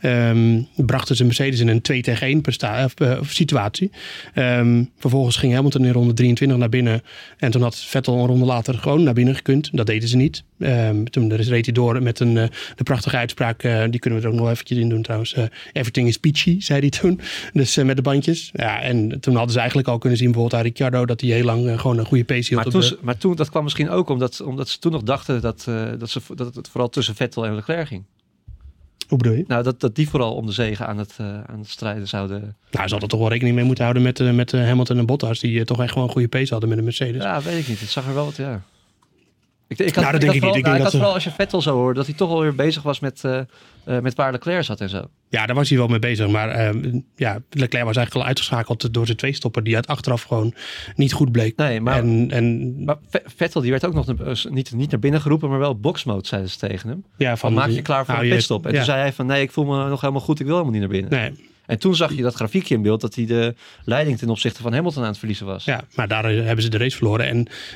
eh, 0.00 0.28
ehm, 0.30 0.62
brachten 0.76 1.16
ze 1.16 1.24
Mercedes 1.24 1.60
in 1.60 1.68
een 1.68 1.80
2 1.80 2.02
tegen 2.02 2.26
1 2.26 2.40
presta- 2.40 2.84
of, 2.84 2.94
eh, 3.00 3.16
of 3.20 3.30
situatie. 3.30 3.90
Ehm, 4.34 4.82
vervolgens 4.98 5.36
ging 5.36 5.54
Hamilton 5.54 5.84
in 5.84 5.92
ronde 5.92 6.12
23 6.12 6.58
naar 6.58 6.68
binnen. 6.68 7.02
En 7.38 7.50
toen 7.50 7.62
had 7.62 7.76
Vettel 7.76 8.18
een 8.18 8.26
ronde 8.26 8.44
later 8.44 8.74
gewoon 8.74 9.02
naar 9.02 9.14
binnen 9.14 9.34
gekund. 9.34 9.68
Dat 9.72 9.86
deden 9.86 10.08
ze 10.08 10.16
niet. 10.16 10.44
Ehm, 10.58 11.04
toen 11.04 11.34
reed 11.34 11.64
hij 11.64 11.74
door 11.74 12.02
met 12.02 12.20
een, 12.20 12.36
eh, 12.38 12.44
de 12.76 12.82
prachtige 12.82 13.16
uitspraak. 13.16 13.62
eh, 13.62 13.82
die 13.90 14.00
kunnen 14.00 14.20
we 14.20 14.26
er 14.26 14.32
ook 14.32 14.38
nog 14.38 14.50
eventjes 14.50 14.78
in 14.78 14.88
doen 14.88 15.02
trouwens. 15.02 15.34
Eh, 15.34 15.44
everything 15.72 16.08
is 16.08 16.16
peachy, 16.16 16.60
zei 16.60 16.80
hij 16.80 16.88
toen. 16.90 17.20
Dus 17.52 17.76
eh, 17.76 17.84
met 17.84 17.96
de 17.96 18.02
bandjes. 18.02 18.50
Ja, 18.52 18.80
en 18.82 19.20
toen 19.20 19.34
hadden 19.34 19.52
ze 19.52 19.58
eigenlijk 19.58 19.88
al 19.88 19.98
kunnen 19.98 20.18
zien 20.18 20.30
bijvoorbeeld 20.30 20.60
aan 20.60 20.66
Ricciardo... 20.66 21.06
dat 21.06 21.20
hij 21.20 21.30
heel 21.30 21.44
lang 21.44 21.66
eh, 21.68 21.78
gewoon 21.96 22.18
een 22.18 22.24
goede 22.24 22.34
pace 22.34 22.48
hield. 22.48 22.62
Maar 22.62 22.72
toen, 22.72 22.80
de- 22.80 22.98
maar 23.02 23.16
toen, 23.16 23.34
dat 23.36 23.50
kwam 23.50 23.62
misschien 23.62 23.90
ook 23.90 24.08
omdat, 24.08 24.40
omdat 24.40 24.68
ze 24.68 24.78
toen 24.78 24.92
nog 24.92 25.02
dachten 25.02 25.40
dat, 25.40 25.64
eh, 25.68 25.84
dat, 25.98 26.10
ze, 26.10 26.20
dat 26.34 26.54
het 26.54 26.68
vooral 26.68 26.88
tussen 26.88 27.14
Vettel 27.14 27.46
en 27.46 27.54
Leclerc 27.54 27.86
ging. 27.86 28.04
Hoe 29.08 29.18
bedoel 29.18 29.36
je? 29.36 29.44
Nou, 29.46 29.62
dat, 29.62 29.80
dat 29.80 29.94
die 29.94 30.08
vooral 30.08 30.34
om 30.34 30.46
de 30.46 30.52
zegen 30.52 30.86
aan 30.86 30.98
het, 30.98 31.14
eh, 31.16 31.26
aan 31.26 31.58
het 31.58 31.68
strijden 31.68 32.08
zouden. 32.08 32.40
Nou, 32.70 32.84
ze 32.84 32.90
hadden 32.90 33.08
toch 33.08 33.20
wel 33.20 33.28
rekening 33.28 33.54
mee 33.56 33.64
moeten 33.64 33.84
houden 33.84 34.02
met, 34.02 34.20
eh, 34.20 34.30
met 34.32 34.52
Hamilton 34.52 34.98
en 34.98 35.06
Bottas... 35.06 35.38
die 35.40 35.64
toch 35.64 35.80
echt 35.82 35.92
gewoon 35.92 36.06
een 36.06 36.12
goede 36.12 36.28
pace 36.28 36.50
hadden 36.50 36.68
met 36.68 36.78
de 36.78 36.84
Mercedes. 36.84 37.22
Ja, 37.22 37.42
weet 37.42 37.58
ik 37.58 37.68
niet. 37.68 37.80
Het 37.80 37.88
zag 37.88 38.06
er 38.06 38.14
wel 38.14 38.24
wat, 38.24 38.36
ja. 38.36 38.62
Ik, 39.68 39.78
ik 39.78 39.94
had, 39.94 40.04
Nou, 40.04 40.12
dat 40.12 40.20
denk 40.20 40.34
ik 40.34 40.42
niet. 40.42 40.56
Ik 40.56 40.62
nou, 40.62 40.62
denk 40.62 40.66
ik 40.66 40.72
dat 40.72 40.82
had 40.82 40.92
vooral 40.92 41.14
als 41.14 41.24
je 41.24 41.30
Vettel 41.30 41.62
zo 41.62 41.74
hoorde, 41.74 41.94
dat 41.94 42.06
hij 42.06 42.14
toch 42.14 42.30
alweer 42.30 42.54
bezig 42.54 42.82
was 42.82 43.00
met, 43.00 43.24
eh, 43.24 43.38
eh, 43.84 43.98
met 44.00 44.14
waar 44.14 44.32
Leclerc 44.32 44.64
zat 44.64 44.80
en 44.80 44.88
zo. 44.88 45.04
Ja, 45.28 45.46
daar 45.46 45.56
was 45.56 45.68
hij 45.68 45.78
wel 45.78 45.86
mee 45.86 45.98
bezig. 45.98 46.28
Maar 46.28 46.48
ehm, 46.50 47.00
ja, 47.16 47.32
Leclerc 47.50 47.84
was 47.84 47.96
eigenlijk 47.96 48.14
al 48.14 48.24
uitgeschakeld 48.24 48.94
door 48.94 49.04
zijn 49.06 49.16
tweestopper. 49.18 49.62
Die 49.64 49.74
uit 49.76 49.86
achteraf 49.86 50.22
gewoon 50.22 50.54
niet 50.94 51.12
goed 51.12 51.32
bleek. 51.32 51.56
Nee, 51.56 51.80
maar, 51.80 51.98
en, 51.98 52.30
en 52.30 52.84
maar 52.84 52.96
Vettel 53.10 53.60
die 53.60 53.70
werd 53.70 53.86
ook 53.86 53.94
nog 53.94 54.08
eh, 54.08 54.44
niet, 54.52 54.72
niet 54.74 54.90
naar 54.90 55.00
binnen 55.00 55.20
geroepen, 55.20 55.48
maar 55.48 55.58
wel 55.58 55.78
boxmode 55.80 56.26
zeiden 56.26 56.50
ze 56.50 56.58
tegen 56.58 56.88
hem. 56.88 57.04
ja, 57.16 57.28
Van 57.28 57.38
van 57.38 57.52
maak 57.52 57.70
je 57.70 57.82
klaar 57.82 58.04
voor 58.04 58.14
hou 58.14 58.20
een 58.20 58.30
je- 58.30 58.34
pitstop. 58.36 58.64
En 58.66 58.70
ja. 58.70 58.76
toen 58.76 58.86
zei 58.86 59.00
hij 59.00 59.12
van 59.12 59.26
nee, 59.26 59.42
ik 59.42 59.50
voel 59.50 59.64
me 59.64 59.88
nog 59.88 60.00
helemaal 60.00 60.22
goed, 60.22 60.40
ik 60.40 60.46
wil 60.46 60.54
helemaal 60.54 60.80
niet 60.80 60.90
naar 60.90 61.00
binnen. 61.00 61.10
Nee, 61.20 61.48
En 61.66 61.78
toen 61.78 61.94
zag 61.96 62.12
je 62.14 62.22
dat 62.22 62.34
grafiekje 62.34 62.74
in 62.74 62.82
beeld 62.82 63.00
dat 63.00 63.14
hij 63.14 63.26
de 63.26 63.54
leiding 63.84 64.18
ten 64.18 64.28
opzichte 64.28 64.62
van 64.62 64.72
Hamilton 64.72 65.02
aan 65.02 65.08
het 65.08 65.18
verliezen 65.18 65.46
was. 65.46 65.64
ja, 65.64 65.84
maar 65.94 66.08
daar 66.08 66.24
eh, 66.24 66.44
hebben 66.44 66.62
ze 66.64 66.70
de 66.70 66.78
race 66.78 66.96
verloren. 66.96 67.26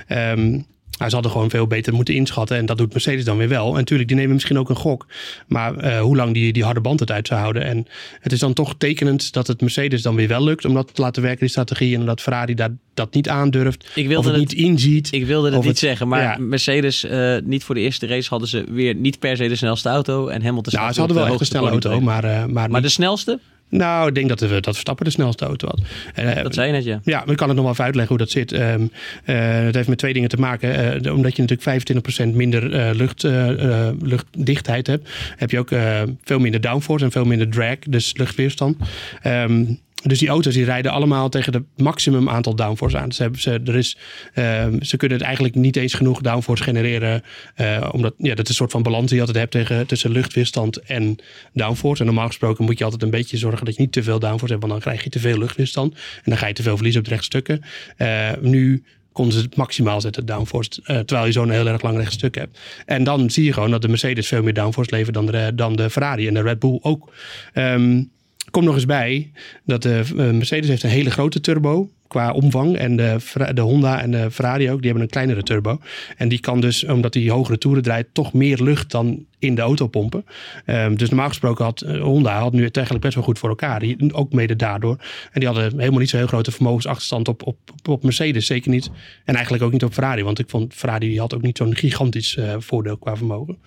En 0.06 0.66
ehm, 1.00 1.08
hij 1.08 1.10
hadden 1.12 1.30
gewoon 1.30 1.50
veel 1.50 1.66
beter 1.66 1.94
moeten 1.94 2.14
inschatten. 2.14 2.56
En 2.56 2.66
dat 2.66 2.78
doet 2.78 2.92
Mercedes 2.92 3.24
dan 3.24 3.36
weer 3.36 3.48
wel. 3.48 3.68
En 3.70 3.74
natuurlijk, 3.74 4.08
die 4.08 4.16
nemen 4.18 4.32
misschien 4.34 4.58
ook 4.58 4.68
een 4.68 4.76
gok. 4.76 5.06
Maar 5.46 5.76
eh, 5.76 6.00
hoe 6.00 6.16
lang 6.16 6.34
die, 6.34 6.52
die 6.52 6.64
harde 6.64 6.80
band 6.80 7.00
het 7.00 7.10
uit 7.10 7.26
zou 7.26 7.40
houden. 7.40 7.64
En 7.64 7.86
het 8.20 8.32
is 8.32 8.38
dan 8.38 8.52
toch 8.52 8.74
tekenend 8.78 9.32
dat 9.32 9.46
het 9.46 9.60
Mercedes 9.60 10.02
dan 10.02 10.14
weer 10.14 10.28
wel 10.28 10.44
lukt. 10.44 10.64
Om 10.64 10.74
dat 10.74 10.94
te 10.94 11.00
laten 11.02 11.22
werken, 11.22 11.40
die 11.40 11.48
strategie. 11.48 11.96
En 11.96 12.04
dat 12.06 12.20
Ferrari 12.20 12.54
daar, 12.54 12.70
dat 12.94 13.14
niet 13.14 13.28
aandurft. 13.28 13.90
Ik 13.94 14.02
Of 14.02 14.08
wilde 14.08 14.30
het 14.30 14.40
het, 14.40 14.48
niet 14.48 14.66
inziet. 14.66 15.08
ik 15.12 15.26
wilde 15.26 15.46
het 15.48 15.56
Of 15.56 15.62
niet 15.62 15.70
het- 15.70 15.80
zeggen, 15.80 16.08
maar 16.08 16.22
ja. 16.22 16.36
Mercedes, 16.38 17.04
eh, 17.04 17.36
niet 17.44 17.64
voor 17.64 17.74
de 17.74 17.80
eerste 17.80 18.06
race 18.06 18.28
hadden 18.28 18.48
ze 18.48 18.64
weer 18.70 18.94
niet 18.94 19.18
per 19.18 19.36
se 19.36 19.48
de 19.48 19.56
snelste 19.56 19.88
auto. 19.88 20.28
En 20.28 20.42
Hamilton 20.42 20.72
nou, 20.72 20.84
staat 20.84 20.94
ze 20.94 20.98
hadden 21.00 21.16
wel 21.18 21.26
de 21.26 21.30
echt 21.32 21.40
een 21.40 21.46
snelle 21.46 21.70
auto. 21.70 22.00
Maar, 22.00 22.24
eh, 22.24 22.30
maar, 22.30 22.48
Maar 22.52 22.68
niet- 22.70 22.82
de 22.82 22.88
snelste? 22.88 23.38
Nou, 23.70 24.08
ik 24.08 24.14
denk 24.14 24.28
dat, 24.28 24.40
we, 24.40 24.48
dat 24.48 24.62
Verstappen 24.64 25.04
de 25.04 25.10
snelste 25.10 25.44
auto 25.44 25.68
had. 25.68 25.80
Eh, 26.14 26.42
Dat 26.42 26.54
zei 26.54 26.66
je 26.66 26.72
net, 26.72 26.84
ja. 26.84 27.00
Ja, 27.04 27.18
maar 27.18 27.30
ik 27.30 27.36
kan 27.36 27.46
het 27.46 27.56
nog 27.56 27.64
wel 27.64 27.72
even 27.72 27.84
uitleggen 27.84 28.16
hoe 28.16 28.24
dat 28.24 28.32
zit. 28.34 28.52
Ehm 28.52 28.82
eh, 29.24 29.36
het 29.64 29.74
heeft 29.74 29.88
met 29.88 29.98
twee 29.98 30.12
dingen 30.12 30.28
te 30.28 30.36
maken. 30.36 31.02
Eh, 31.04 31.14
omdat 31.14 31.36
je 31.36 31.42
natuurlijk 31.42 32.32
25% 32.32 32.34
minder 32.34 32.74
eh, 32.74 32.94
lucht, 32.94 33.24
eh, 33.24 33.86
eh, 33.88 33.94
luchtdichtheid 34.02 34.86
hebt, 34.86 35.08
heb 35.36 35.50
je 35.50 35.58
ook 35.58 35.70
eh, 35.70 36.02
veel 36.24 36.38
minder 36.38 36.60
downforce 36.60 37.04
en 37.04 37.10
veel 37.10 37.24
minder 37.24 37.48
drag, 37.48 37.76
dus 37.88 38.16
luchtweerstand. 38.16 38.76
Ehm, 39.22 39.64
dus 40.02 40.18
die 40.18 40.28
auto's 40.28 40.54
die 40.54 40.64
rijden 40.64 40.92
allemaal 40.92 41.28
tegen 41.28 41.52
het 41.52 41.62
maximum 41.76 42.28
aantal 42.28 42.54
downforce 42.54 42.98
aan. 42.98 43.12
Ze, 43.12 43.22
hebben, 43.22 43.40
ze, 43.40 43.60
er 43.64 43.76
is, 43.76 43.96
ehm, 44.34 44.82
ze 44.82 44.96
kunnen 44.96 45.16
het 45.18 45.26
eigenlijk 45.26 45.54
niet 45.54 45.76
eens 45.76 45.94
genoeg 45.94 46.20
downforce 46.20 46.62
genereren. 46.62 47.22
eh, 47.54 47.88
omdat 47.92 48.14
ja, 48.18 48.34
dat 48.34 48.44
is 48.44 48.48
een 48.48 48.54
soort 48.54 48.70
van 48.70 48.82
balans 48.82 49.06
die 49.06 49.14
je 49.14 49.20
altijd 49.20 49.38
hebt 49.38 49.50
tegen, 49.50 49.86
tussen 49.86 50.10
luchtweerstand 50.10 50.76
en 50.76 51.16
downforce. 51.52 52.00
En 52.00 52.06
normaal 52.06 52.26
gesproken 52.26 52.64
moet 52.64 52.78
je 52.78 52.84
altijd 52.84 53.02
een 53.02 53.10
beetje 53.10 53.36
zorgen 53.36 53.64
dat 53.64 53.74
je 53.74 53.80
niet 53.80 53.92
te 53.92 54.02
veel 54.02 54.18
downforce 54.18 54.54
hebt. 54.54 54.66
Want 54.66 54.72
dan 54.72 54.82
krijg 54.82 55.04
je 55.04 55.10
te 55.10 55.18
veel 55.18 55.38
luchtweerstand. 55.38 55.94
En 55.94 56.22
dan 56.24 56.36
ga 56.36 56.46
je 56.46 56.54
te 56.54 56.62
veel 56.62 56.74
verliezen 56.74 57.00
op 57.00 57.06
de 57.08 57.14
rechtstukken. 57.14 57.62
Eh, 57.96 58.28
nu 58.40 58.84
konden 59.12 59.34
ze 59.34 59.40
het 59.40 59.56
maximaal 59.56 60.00
zetten, 60.00 60.26
downforce. 60.26 60.70
eh, 60.84 60.98
terwijl 60.98 61.26
je 61.26 61.32
zo'n 61.32 61.50
heel 61.50 61.66
erg 61.66 61.82
lang 61.82 61.96
rechtstuk 61.96 62.34
hebt. 62.34 62.58
En 62.86 63.04
dan 63.04 63.30
zie 63.30 63.44
je 63.44 63.52
gewoon 63.52 63.70
dat 63.70 63.82
de 63.82 63.88
Mercedes 63.88 64.28
veel 64.28 64.42
meer 64.42 64.54
downforce 64.54 64.94
levert 64.94 65.14
dan 65.14 65.26
de, 65.26 65.52
dan 65.54 65.76
de 65.76 65.90
Ferrari 65.90 66.26
en 66.26 66.34
de 66.34 66.42
Red 66.42 66.58
Bull 66.58 66.78
ook. 66.82 67.12
Ehm 67.52 68.02
Kom 68.50 68.64
nog 68.64 68.74
eens 68.74 68.86
bij 68.86 69.30
dat 69.64 69.82
de 69.82 70.02
eh, 70.16 70.30
Mercedes 70.30 70.68
heeft 70.68 70.82
een 70.82 70.90
hele 70.90 71.10
grote 71.10 71.40
turbo 71.40 71.90
qua 72.08 72.32
omvang. 72.32 72.76
En 72.76 72.96
de, 72.96 73.16
de 73.54 73.60
Honda 73.60 74.00
en 74.02 74.10
de 74.10 74.30
Ferrari 74.30 74.70
ook, 74.70 74.78
die 74.78 74.86
hebben 74.86 75.02
een 75.02 75.10
kleinere 75.12 75.42
turbo. 75.42 75.80
En 76.16 76.28
die 76.28 76.40
kan 76.40 76.60
dus, 76.60 76.84
omdat 76.84 77.12
die 77.12 77.30
hogere 77.30 77.58
toeren 77.58 77.82
draait, 77.82 78.06
toch 78.12 78.32
meer 78.32 78.62
lucht 78.62 78.90
dan 78.90 79.26
in 79.40 79.54
de 79.54 79.60
auto 79.60 79.86
pompen. 79.86 80.24
Ehm, 80.64 80.94
dus 80.94 81.08
normaal 81.08 81.28
gesproken 81.28 81.64
had 81.64 81.80
eh, 81.80 82.00
Honda 82.00 82.38
had 82.38 82.52
nu 82.52 82.64
het 82.64 82.76
eigenlijk 82.76 83.04
best 83.04 83.16
wel 83.16 83.24
goed 83.24 83.38
voor 83.38 83.48
elkaar. 83.48 83.80
Die, 83.80 84.14
ook 84.14 84.32
mede 84.32 84.56
daardoor. 84.56 84.96
En 85.32 85.40
die 85.40 85.48
hadden 85.48 85.78
helemaal 85.78 85.98
niet 85.98 86.08
zo 86.08 86.16
heel 86.16 86.26
grote 86.26 86.50
vermogensachterstand 86.50 87.28
op, 87.28 87.46
op, 87.46 87.58
op 87.88 88.02
Mercedes. 88.02 88.46
Zeker 88.46 88.70
niet. 88.70 88.90
En 89.24 89.34
eigenlijk 89.34 89.64
ook 89.64 89.72
niet 89.72 89.84
op 89.84 89.92
Ferrari. 89.92 90.22
Want 90.22 90.38
ik 90.38 90.50
vond 90.50 90.74
Ferrari 90.74 91.08
die 91.08 91.20
had 91.20 91.34
ook 91.34 91.42
niet 91.42 91.56
zo'n 91.56 91.76
gigantisch 91.76 92.36
eh, 92.36 92.54
voordeel 92.58 92.96
qua 92.96 93.16
vermogen. 93.16 93.58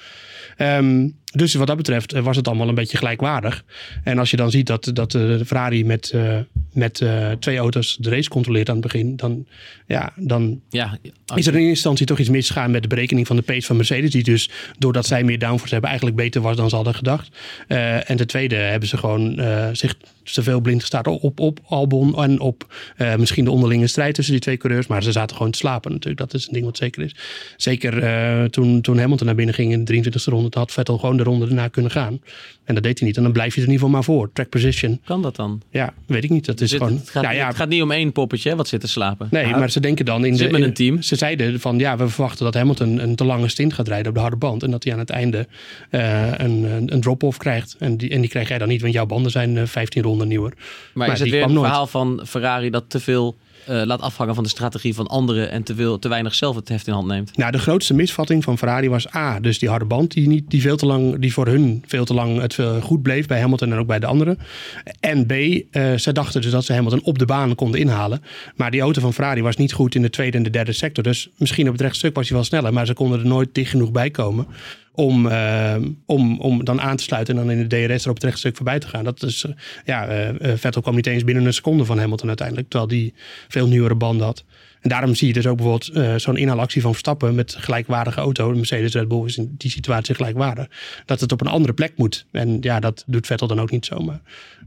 Ehm, 0.57 1.09
dus 1.33 1.53
wat 1.53 1.67
dat 1.67 1.77
betreft 1.77 2.13
eh, 2.13 2.23
was 2.23 2.35
het 2.35 2.47
allemaal 2.47 2.67
een 2.67 2.75
beetje 2.75 2.97
gelijkwaardig. 2.97 3.65
En 4.03 4.19
als 4.19 4.31
je 4.31 4.37
dan 4.37 4.51
ziet 4.51 4.67
dat, 4.67 4.91
dat 4.93 5.11
de 5.11 5.45
Ferrari 5.45 5.85
met, 5.85 6.13
met 6.73 7.05
twee 7.39 7.57
auto's 7.57 7.97
de 7.99 8.09
race 8.09 8.29
controleert 8.29 8.69
aan 8.69 8.75
het 8.75 8.83
begin, 8.83 9.15
dan, 9.15 9.45
ja, 9.93 10.13
dan 10.15 10.61
Ja, 10.69 10.97
is 11.35 11.47
er 11.47 11.53
in 11.53 11.59
eerste 11.59 11.69
instantie 11.69 12.05
toch 12.05 12.19
iets 12.19 12.29
misgegaan 12.29 12.71
met 12.71 12.81
de 12.81 12.87
berekening 12.87 13.27
van 13.27 13.35
de 13.35 13.41
pace 13.41 13.65
van 13.65 13.75
Mercedes. 13.75 14.11
Die 14.11 14.23
dus, 14.23 14.49
doordat 14.77 15.05
zij 15.05 15.23
meer 15.23 15.39
downforce 15.39 15.71
hebben, 15.71 15.89
eigenlijk 15.89 16.19
beter 16.19 16.41
was 16.41 16.55
dan 16.55 16.69
ze 16.69 16.75
hadden 16.75 16.95
gedacht. 16.95 17.37
Eh, 17.67 18.09
en 18.09 18.17
ten 18.17 18.27
tweede 18.27 18.55
hebben 18.55 18.89
ze 18.89 18.97
gewoon 18.97 19.39
eh, 19.39 19.69
zich 19.71 19.95
te 20.23 20.43
veel 20.43 20.59
blind 20.59 20.81
gestaan 20.81 21.05
op, 21.05 21.39
op 21.39 21.59
Albon 21.65 22.15
en 22.23 22.39
op 22.39 22.73
eh, 22.97 23.15
misschien 23.15 23.43
de 23.43 23.51
onderlinge 23.51 23.87
strijd 23.87 24.15
tussen 24.15 24.33
die 24.33 24.41
twee 24.41 24.57
coureurs. 24.57 24.87
Maar 24.87 25.03
ze 25.03 25.11
zaten 25.11 25.35
gewoon 25.35 25.51
te 25.51 25.57
slapen 25.57 25.91
natuurlijk. 25.91 26.21
Dat 26.21 26.33
is 26.33 26.47
een 26.47 26.53
ding 26.53 26.65
wat 26.65 26.77
zeker 26.77 27.03
is. 27.03 27.15
Zeker 27.57 28.03
eh, 28.03 28.43
toen, 28.43 28.81
toen 28.81 28.97
Hamilton 28.97 29.25
naar 29.25 29.35
binnen 29.35 29.55
ging 29.55 29.71
in 29.71 29.85
de 29.85 30.03
23e 30.03 30.23
ronde, 30.23 30.49
had 30.57 30.71
Vettel 30.71 30.97
gewoon 30.97 31.17
de 31.17 31.23
ronde 31.23 31.45
erna 31.45 31.67
kunnen 31.67 31.91
gaan. 31.91 32.19
En 32.63 32.73
dat 32.73 32.83
deed 32.83 32.99
hij 32.99 33.07
niet. 33.07 33.17
En 33.17 33.23
dan 33.23 33.31
blijf 33.31 33.55
je 33.55 33.61
er 33.61 33.67
in 33.67 33.73
ieder 33.73 33.87
geval 33.87 34.01
maar 34.01 34.15
voor. 34.15 34.31
Track 34.33 34.49
position. 34.49 34.99
kan 35.05 35.21
dat 35.21 35.35
dan? 35.35 35.61
Ja, 35.69 35.93
weet 36.05 36.23
ik 36.23 36.29
niet. 36.29 36.45
Dat 36.45 36.61
is 36.61 36.69
Zit- 36.69 36.81
gewoon... 36.81 36.97
het, 36.97 37.09
gaat, 37.09 37.23
ja, 37.23 37.31
ja, 37.31 37.47
het 37.47 37.55
gaat 37.55 37.69
niet 37.69 37.81
om 37.81 37.91
één 37.91 38.11
poppetje 38.11 38.49
hè, 38.49 38.55
wat 38.55 38.67
zit 38.67 38.81
te 38.81 38.87
slapen. 38.87 39.27
Nee, 39.31 39.45
maar 39.45 39.69
ze 39.69 39.79
denken 39.79 40.05
dan 40.05 40.25
in 40.25 40.35
de, 40.35 40.49
met 40.49 40.61
een 40.61 40.73
team. 40.73 41.01
Ze 41.01 41.15
zeiden 41.15 41.59
van 41.59 41.79
ja, 41.79 41.97
we 41.97 42.07
verwachten 42.07 42.45
dat 42.45 42.53
Hamilton 42.53 42.97
een 42.97 43.15
te 43.15 43.23
lange 43.23 43.47
stint 43.47 43.73
gaat 43.73 43.87
rijden 43.87 44.07
op 44.07 44.13
de 44.13 44.19
harde 44.21 44.35
band. 44.35 44.63
En 44.63 44.71
dat 44.71 44.83
hij 44.83 44.93
aan 44.93 44.99
het 44.99 45.09
einde 45.09 45.47
eh, 45.89 46.31
een, 46.37 46.63
een, 46.63 46.93
een 46.93 47.01
drop-off 47.01 47.37
krijgt. 47.37 47.75
En 47.79 47.97
die, 47.97 48.09
en 48.09 48.21
die 48.21 48.29
krijg 48.29 48.47
jij 48.47 48.57
dan 48.57 48.67
niet, 48.67 48.81
want 48.81 48.93
jouw 48.93 49.05
banden 49.05 49.31
zijn 49.31 49.57
eh, 49.57 49.65
15 49.65 50.01
ronden 50.01 50.12
nieuwer. 50.17 50.53
Maar, 50.55 51.07
Maar 51.07 51.15
is 51.15 51.19
het 51.19 51.29
weer 51.29 51.43
een 51.43 51.53
verhaal 51.53 51.87
van 51.87 52.21
Ferrari 52.25 52.69
dat 52.69 52.83
te 52.87 52.99
veel 52.99 53.35
eh, 53.65 53.81
laat 53.85 54.01
afhangen 54.01 54.35
van 54.35 54.43
de 54.43 54.49
strategie 54.49 54.93
van 54.95 55.07
anderen 55.07 55.51
en 55.51 55.63
te, 55.63 55.75
veel, 55.75 55.99
te 55.99 56.07
weinig 56.07 56.35
zelf 56.35 56.55
het 56.55 56.69
heft 56.69 56.87
in 56.87 56.93
hand 56.93 57.07
neemt? 57.07 57.37
Nou, 57.37 57.51
de 57.51 57.59
grootste 57.59 57.93
misvatting 57.93 58.43
van 58.43 58.57
Ferrari 58.57 58.89
was 58.89 59.15
A, 59.15 59.39
dus 59.39 59.59
die 59.59 59.69
harde 59.69 59.85
band 59.85 60.11
die, 60.11 60.27
niet, 60.27 60.49
die, 60.49 60.61
veel 60.61 60.77
te 60.77 60.85
lang, 60.85 61.19
die 61.19 61.33
voor 61.33 61.47
hun 61.47 61.83
veel 61.87 62.05
te 62.05 62.13
lang 62.13 62.41
het 62.41 62.53
veel 62.53 62.81
goed 62.81 63.01
bleef 63.01 63.27
bij 63.27 63.39
Hamilton 63.39 63.71
en 63.71 63.77
ook 63.77 63.87
bij 63.87 63.99
de 63.99 64.05
anderen. 64.05 64.37
En 64.99 65.25
B, 65.25 65.31
eh 65.31 65.93
ze 65.93 66.11
dachten 66.11 66.41
dus 66.41 66.51
dat 66.51 66.65
ze 66.65 66.73
Hamilton 66.73 67.03
op 67.03 67.19
de 67.19 67.25
baan 67.25 67.55
konden 67.55 67.79
inhalen. 67.79 68.21
Maar 68.55 68.71
die 68.71 68.81
auto 68.81 69.01
van 69.01 69.13
Ferrari 69.13 69.41
was 69.41 69.55
niet 69.55 69.73
goed 69.73 69.95
in 69.95 70.01
de 70.01 70.09
tweede 70.09 70.37
en 70.37 70.43
de 70.43 70.49
derde 70.49 70.73
sector. 70.73 71.03
Dus 71.03 71.29
misschien 71.37 71.65
op 71.65 71.71
het 71.71 71.81
rechtstuk 71.81 72.15
was 72.15 72.27
hij 72.27 72.37
wel 72.37 72.45
sneller, 72.45 72.73
maar 72.73 72.85
ze 72.85 72.93
konden 72.93 73.19
er 73.19 73.25
nooit 73.25 73.49
dicht 73.51 73.69
genoeg 73.69 73.91
bij 73.91 74.09
komen. 74.09 74.47
Om, 74.95 75.27
eh, 75.27 75.75
om, 76.05 76.39
om 76.39 76.63
dan 76.63 76.81
aan 76.81 76.95
te 76.95 77.03
sluiten 77.03 77.37
en 77.37 77.45
dan 77.45 77.55
in 77.57 77.67
de 77.67 77.87
DRS 77.87 78.03
er 78.03 78.09
op 78.09 78.15
het 78.15 78.23
rechtstuk 78.23 78.55
voorbij 78.55 78.79
te 78.79 78.87
gaan. 78.87 79.03
Dat 79.03 79.23
is, 79.23 79.43
eh, 79.43 79.51
ja, 79.85 80.07
eh, 80.07 80.29
eh, 80.29 80.57
Vettel 80.57 80.81
kwam 80.81 80.95
niet 80.95 81.07
eens 81.07 81.23
binnen 81.23 81.45
een 81.45 81.53
seconde 81.53 81.85
van 81.85 81.99
Hamilton 81.99 82.27
uiteindelijk. 82.27 82.69
Terwijl 82.69 82.89
die 82.89 83.13
veel 83.47 83.67
nieuwere 83.67 83.95
banden 83.95 84.25
had. 84.25 84.43
En 84.81 84.89
daarom 84.89 85.15
zie 85.15 85.27
je 85.27 85.33
dus 85.33 85.47
ook 85.47 85.57
bijvoorbeeld 85.57 86.21
zo'n 86.21 86.37
inhaalactie 86.37 86.81
van 86.81 86.91
Verstappen 86.91 87.35
met 87.35 87.55
gelijkwaardige 87.55 88.19
auto. 88.19 88.51
De 88.51 88.57
Mercedes 88.57 88.93
Red 88.93 89.07
Bull 89.07 89.25
is 89.25 89.37
in 89.37 89.55
die 89.57 89.71
situatie 89.71 90.15
gelijkwaardig. 90.15 90.67
Dat 91.05 91.19
het 91.19 91.31
op 91.31 91.41
een 91.41 91.47
andere 91.47 91.73
plek 91.73 91.93
moet. 91.95 92.25
En 92.31 92.57
ja, 92.61 92.79
dat 92.79 93.03
doet 93.07 93.25
Vettel 93.27 93.47
dan 93.47 93.61
ook 93.61 93.71
niet 93.71 93.85
zomaar. 93.85 94.21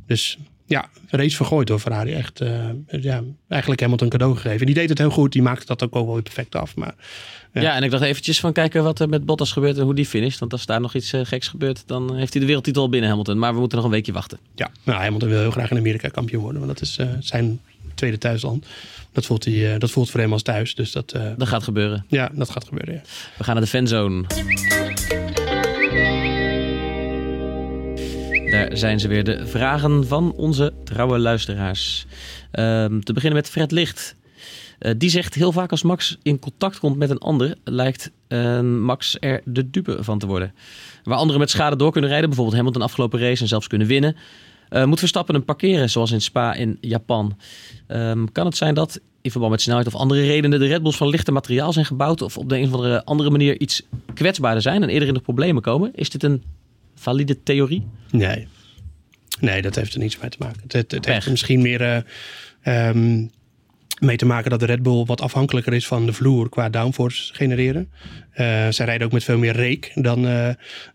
Dus 0.07 0.39
ja, 0.67 0.89
race 1.09 1.37
vergooid 1.37 1.67
door 1.67 1.79
Ferrari. 1.79 2.13
Echt, 2.13 2.43
ja, 2.87 3.23
eigenlijk 3.49 3.81
Hamilton 3.81 4.09
cadeau 4.09 4.37
gegeven. 4.37 4.67
Die 4.67 4.75
deed 4.75 4.89
het 4.89 4.99
heel 4.99 5.11
goed. 5.11 5.33
Die 5.33 5.43
maakte 5.43 5.67
dat 5.67 5.83
ook 5.83 5.93
wel 5.93 6.13
weer 6.13 6.23
perfect 6.23 6.55
af. 6.55 6.77
Maar 6.77 6.95
Ja. 7.63 7.63
Ja. 7.63 7.77
en 7.77 7.83
ik 7.83 7.91
dacht 7.91 8.03
eventjes 8.03 8.41
van 8.41 8.53
kijken 8.53 8.83
wat 8.83 9.01
er 9.01 9.09
met 9.09 9.25
Bottas 9.27 9.53
gebeurt 9.53 9.77
en 9.79 9.85
hoe 9.85 9.95
die 9.95 10.07
finisht. 10.07 10.39
Want 10.39 10.53
als 10.53 10.67
daar 10.67 10.81
nog 10.81 10.95
iets 10.95 11.13
eh, 11.13 11.21
geks 11.25 11.49
gebeurt, 11.49 11.83
dan 11.87 12.17
heeft 12.17 12.33
hij 12.33 12.41
de 12.41 12.47
wereldtitel 12.47 12.83
al 12.83 12.89
binnen 12.89 13.09
Hamilton. 13.09 13.39
Maar 13.39 13.53
we 13.53 13.59
moeten 13.59 13.77
nog 13.79 13.87
een 13.87 13.93
weekje 13.93 14.13
wachten. 14.13 14.39
ja, 14.55 14.71
nou, 14.83 15.01
Hamilton 15.03 15.29
wil 15.29 15.41
heel 15.41 15.51
graag 15.51 15.71
in 15.71 15.77
Amerika 15.77 16.09
kampioen 16.09 16.43
worden. 16.43 16.61
Want 16.67 16.79
dat 16.79 16.89
is 16.89 16.97
eh, 16.99 17.09
zijn 17.21 17.61
tweede 17.95 18.19
thuisland. 18.19 18.67
Dat 19.13 19.27
voelt, 19.27 19.45
hij, 19.45 19.73
eh, 19.75 19.81
dat 19.81 19.91
voelt 19.91 20.11
voor 20.11 20.21
hem 20.21 20.33
als 20.33 20.43
thuis. 20.43 20.75
Dus 20.75 20.93
dat, 20.93 21.13
eh, 21.13 21.31
Dat 21.37 21.49
gaat 21.49 21.63
gebeuren. 21.63 22.05
ja, 22.09 22.31
dat 22.35 22.51
gaat 22.51 22.65
gebeuren. 22.65 22.95
Ja. 22.95 23.01
We 23.39 23.45
gaan 23.45 23.55
naar 23.55 23.65
de 23.65 23.71
fanzone. 23.71 24.25
Daar 28.51 28.77
zijn 28.77 29.01
ze 29.01 29.09
weer, 29.09 29.25
de 29.25 29.47
vragen 29.47 30.07
van 30.07 30.33
onze 30.33 30.73
trouwe 30.85 31.19
luisteraars. 31.19 32.07
Ehm, 32.51 33.01
te 33.01 33.13
beginnen 33.13 33.39
met 33.39 33.49
Fred 33.51 33.71
Licht. 33.71 34.15
Eh, 34.79 34.93
die 34.97 35.11
zegt 35.11 35.35
heel 35.35 35.53
vaak 35.53 35.71
als 35.71 35.83
Max 35.83 36.19
in 36.23 36.39
contact 36.39 36.79
komt 36.79 36.97
met 36.97 37.11
een 37.11 37.19
ander, 37.19 37.55
lijkt 37.65 38.11
eh, 38.29 38.61
Max 38.61 39.17
er 39.21 39.41
de 39.45 39.71
dupe 39.71 40.05
van 40.05 40.19
te 40.19 40.27
worden. 40.27 40.55
Waar 41.05 41.19
anderen 41.19 41.41
met 41.41 41.51
schade 41.51 41.77
door 41.77 41.93
kunnen 41.93 42.11
rijden, 42.11 42.29
bijvoorbeeld 42.29 42.57
Hamilton 42.57 42.83
afgelopen 42.83 43.21
race 43.21 43.43
en 43.43 43.49
zelfs 43.49 43.67
kunnen 43.67 43.87
winnen, 43.87 44.17
eh, 44.69 44.85
moet 44.85 44.99
Verstappen 44.99 45.35
hem 45.35 45.45
parkeren, 45.45 45.91
zoals 45.91 46.11
in 46.11 46.21
Spa 46.21 46.55
in 46.55 46.79
Japan. 46.81 47.37
Ehm, 47.87 48.27
kan 48.33 48.47
het 48.47 48.57
zijn 48.57 48.75
dat 48.75 49.01
in 49.21 49.31
verband 49.31 49.53
met 49.53 49.63
snelheid 49.63 49.87
of 49.87 49.95
andere 49.95 50.21
redenen 50.21 50.61
de 50.61 50.67
Red 50.67 50.83
Bulls 50.83 50.97
van 50.97 51.09
lichter 51.09 51.33
materiaal 51.33 51.73
zijn 51.73 51.85
gebouwd 51.85 52.23
of 52.23 52.39
op 52.39 52.49
de 52.49 52.59
een 52.59 52.67
of 52.67 52.73
andere, 52.73 53.05
andere 53.05 53.31
manier 53.31 53.61
iets 53.61 53.83
kwetsbaarder 54.15 54.63
zijn 54.63 54.83
en 54.83 54.89
eerder 54.89 55.09
in 55.09 55.15
de 55.15 55.21
problemen 55.21 55.63
komen? 55.63 55.91
Is 55.95 56.11
dit 56.11 56.23
een 56.23 56.43
valide 56.95 57.43
theorie? 57.43 57.87
Nee. 58.11 58.49
Nee, 59.41 59.63
dat 59.63 59.75
heeft 59.75 59.95
er 59.95 60.01
niets 60.01 60.19
mee 60.19 60.31
te 60.31 60.37
maken. 60.41 60.63
Het, 60.67 60.91
het, 60.91 61.07
heeft 61.07 61.31
misschien 61.31 61.63
meer 61.63 61.81
eh, 61.81 62.89
ehm, 62.89 63.27
mee 63.99 64.17
te 64.17 64.27
maken 64.27 64.51
dat 64.51 64.61
de 64.61 64.67
Red 64.67 64.83
Bull 64.83 65.05
wat 65.05 65.21
afhankelijker 65.21 65.73
is 65.73 65.87
van 65.87 66.07
de 66.07 66.13
vloer 66.13 66.49
qua 66.49 66.69
downforce 66.69 67.35
genereren. 67.35 67.91
Eh, 68.33 68.67
zij 68.71 68.87
rijden 68.87 69.07
ook 69.07 69.13
met 69.13 69.25
veel 69.25 69.39
meer 69.39 69.53
reek 69.53 69.93
dan, 69.95 70.27
eh, 70.27 70.49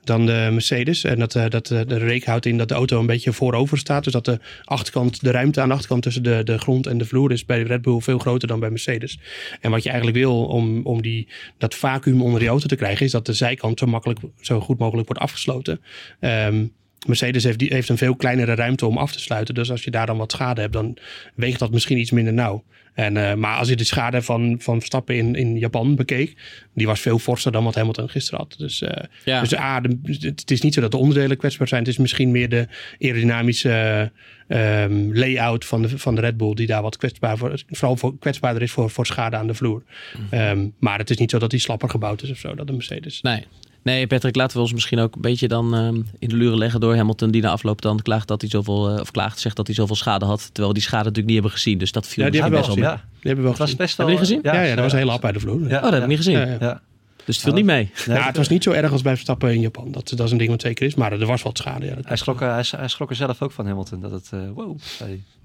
dan 0.04 0.26
de 0.26 0.50
Mercedes. 0.52 1.04
En 1.04 1.20
dat, 1.20 1.36
eh, 1.36 1.50
dat, 1.50 1.68
de 1.68 1.98
reek 1.98 2.26
houdt 2.26 2.46
in 2.46 2.58
dat 2.58 2.68
de 2.68 2.74
auto 2.74 3.00
een 3.00 3.06
beetje 3.06 3.34
voorover 3.34 3.78
staat. 3.78 4.04
Dus 4.04 4.14
dat 4.14 4.26
de 4.26 4.40
achterkant, 4.64 5.22
de 5.22 5.32
ruimte 5.32 5.62
aan 5.62 5.68
de 5.68 5.74
achterkant 5.74 6.04
tussen 6.04 6.24
de, 6.24 6.44
de 6.44 6.58
grond 6.58 6.88
en 6.88 6.98
de 6.98 7.06
vloer 7.06 7.32
is 7.32 7.46
bij 7.46 7.58
de 7.58 7.66
Red 7.66 7.82
Bull 7.82 8.00
veel 8.00 8.18
groter 8.18 8.48
dan 8.48 8.60
bij 8.60 8.70
Mercedes. 8.70 9.20
En 9.62 9.72
wat 9.72 9.84
je 9.84 9.90
eigenlijk 9.90 10.18
wil 10.18 10.46
om, 10.46 10.86
om 10.86 11.02
die, 11.02 11.28
dat 11.58 11.76
vacuüm 11.76 12.22
onder 12.22 12.40
die 12.40 12.50
auto 12.50 12.68
te 12.68 12.76
krijgen, 12.76 13.06
is 13.06 13.12
dat 13.12 13.26
de 13.26 13.34
zijkant 13.34 13.80
zo 13.80 13.86
makkelijk, 13.86 14.20
zo 14.42 14.60
goed 14.60 14.78
mogelijk 14.78 15.08
wordt 15.08 15.24
afgesloten. 15.24 15.82
Ehm, 16.20 16.66
Mercedes 17.08 17.44
heeft, 17.44 17.60
die, 17.60 17.74
heeft 17.74 17.90
een 17.90 17.98
veel 17.98 18.16
kleinere 18.16 18.56
ruimte 18.56 18.86
om 18.86 18.98
af 18.98 19.12
te 19.12 19.20
sluiten. 19.20 19.54
Dus 19.56 19.72
als 19.72 19.84
je 19.84 19.92
daar 19.92 20.06
dan 20.06 20.18
wat 20.18 20.32
schade 20.32 20.62
hebt, 20.62 20.74
dan 20.74 20.98
weegt 21.36 21.60
dat 21.60 21.72
misschien 21.72 21.98
iets 21.98 22.12
minder 22.12 22.34
nauw. 22.34 22.64
En, 22.94 23.18
eh, 23.18 23.34
maar 23.36 23.58
als 23.58 23.68
je 23.70 23.76
de 23.76 23.84
schade 23.84 24.22
van, 24.22 24.56
van 24.60 24.78
Verstappen 24.78 25.16
in, 25.16 25.36
in 25.36 25.58
Japan 25.58 25.96
bekeek, 25.96 26.36
die 26.74 26.88
was 26.88 27.00
veel 27.00 27.20
forser 27.20 27.52
dan 27.52 27.64
wat 27.64 27.76
Hamilton 27.76 28.10
gisteren 28.10 28.40
had. 28.40 28.56
Dus, 28.58 28.82
eh, 28.82 29.04
Ja. 29.26 29.40
dus 29.42 29.56
A, 29.58 29.80
de- 29.82 30.00
het 30.22 30.52
is 30.52 30.62
niet 30.62 30.74
zo 30.74 30.82
dat 30.82 30.92
de 30.92 30.98
onderdelen 30.98 31.38
kwetsbaar 31.38 31.68
zijn. 31.68 31.82
Het 31.82 31.90
is 31.92 31.98
misschien 31.98 32.32
meer 32.32 32.50
de 32.50 32.68
aerodynamische 33.00 34.12
ehm, 34.48 35.10
layout 35.14 35.66
van 35.66 35.82
de, 35.82 35.98
van 35.98 36.16
de 36.16 36.22
Red 36.22 36.38
Bull 36.38 36.54
die 36.54 36.68
daar 36.68 36.82
wat 36.82 36.98
kwetsbaar 36.98 37.38
voor, 37.38 37.64
vooral 37.68 37.98
voor, 37.98 38.18
kwetsbaarder 38.20 38.62
is 38.62 38.72
voor, 38.72 38.90
voor 38.90 39.06
schade 39.06 39.36
aan 39.36 39.48
de 39.48 39.54
vloer. 39.54 39.84
Ehm, 40.30 40.68
maar 40.80 40.98
het 40.98 41.10
is 41.10 41.18
niet 41.18 41.32
zo 41.32 41.40
dat 41.40 41.50
die 41.50 41.60
slapper 41.60 41.90
gebouwd 41.90 42.22
is 42.24 42.32
of 42.32 42.38
zo, 42.38 42.56
dat 42.56 42.68
de 42.68 42.74
Mercedes. 42.74 43.22
Nee. 43.22 43.46
Nee, 43.84 44.08
Patrick, 44.08 44.36
laten 44.36 44.56
we 44.56 44.62
ons 44.64 44.74
misschien 44.74 45.00
ook 45.00 45.16
een 45.16 45.22
beetje 45.22 45.48
dan 45.48 45.76
ehm, 45.76 45.96
in 46.20 46.30
de 46.30 46.36
luren 46.36 46.58
leggen 46.58 46.80
door 46.80 46.96
Hamilton, 46.96 47.32
die 47.32 47.42
na 47.42 47.50
afloop 47.50 47.82
dan 47.82 48.02
klaagt 48.02 48.28
dat 48.28 48.42
hij 48.42 48.50
zoveel, 48.50 48.90
eh, 48.90 49.00
of 49.00 49.12
klaagt, 49.12 49.40
zegt 49.40 49.56
dat 49.56 49.68
hij 49.68 49.76
zoveel 49.76 49.96
schade 49.96 50.26
had, 50.26 50.40
terwijl 50.46 50.68
we 50.68 50.74
die 50.74 50.84
schade 50.84 51.04
natuurlijk 51.04 51.28
niet 51.28 51.36
hebben 51.36 51.52
gezien. 51.54 51.78
Dus 51.78 51.92
dat 51.92 52.08
viel 52.08 52.24
Ja, 52.24 52.30
die 52.30 52.42
hebben 52.42 52.60
we 52.60 52.66
best 52.66 52.80
wel 52.80 52.90
mee. 52.90 52.96
Die 52.96 53.06
hebben 53.22 53.36
we 53.36 53.50
wel 53.50 53.52
was 53.52 53.60
gezien. 53.60 53.78
best 53.78 53.98
wel... 53.98 54.08
Hebben 54.08 54.26
jullie 54.26 54.42
gezien? 54.44 54.60
Ja, 54.60 54.68
ja, 54.68 54.76
dat 54.76 54.84
was 54.84 54.94
een 54.94 55.00
hele 55.00 55.12
hap 55.12 55.26
uit 55.26 55.34
de 55.34 55.40
vloer. 55.40 55.70
Ja. 55.70 55.78
Oh, 55.78 55.84
dat 55.84 55.94
heb 55.94 56.02
ik 56.02 56.08
niet 56.08 56.18
gezien. 56.18 56.38
Ja, 56.38 56.46
ja. 56.46 56.58
Ja. 56.60 56.82
Dus 57.26 57.36
het 57.36 57.46
viel 57.46 57.54
niet 57.54 57.66
mee. 57.66 57.90
Nee, 58.08 58.18
ja, 58.18 58.26
het 58.26 58.38
was 58.38 58.48
niet 58.50 58.64
zo 58.64 58.72
erg 58.72 58.92
als 58.92 59.02
bij 59.02 59.14
Verstappen 59.14 59.54
in 59.54 59.62
Japan. 59.62 59.92
Dat, 59.92 60.10
dat 60.16 60.26
is 60.26 60.32
een 60.32 60.38
ding 60.38 60.50
wat 60.50 60.62
zeker 60.62 60.86
is. 60.86 60.96
Maar 60.96 61.12
er 61.12 61.26
was 61.26 61.42
wat 61.42 61.58
schade. 61.58 61.86
Ja, 61.86 61.96
Hij 62.02 62.18
schrok, 62.18 62.42
er- 62.42 62.52
hij, 62.54 62.64
hij 62.78 62.88
schrok 62.88 63.10
er 63.10 63.16
zelf 63.16 63.42
ook 63.42 63.52
van 63.52 63.66
Hamilton. 63.68 64.02
Dat 64.02 64.12
het, 64.12 64.30
eh, 64.34 64.40
wow. 64.54 64.78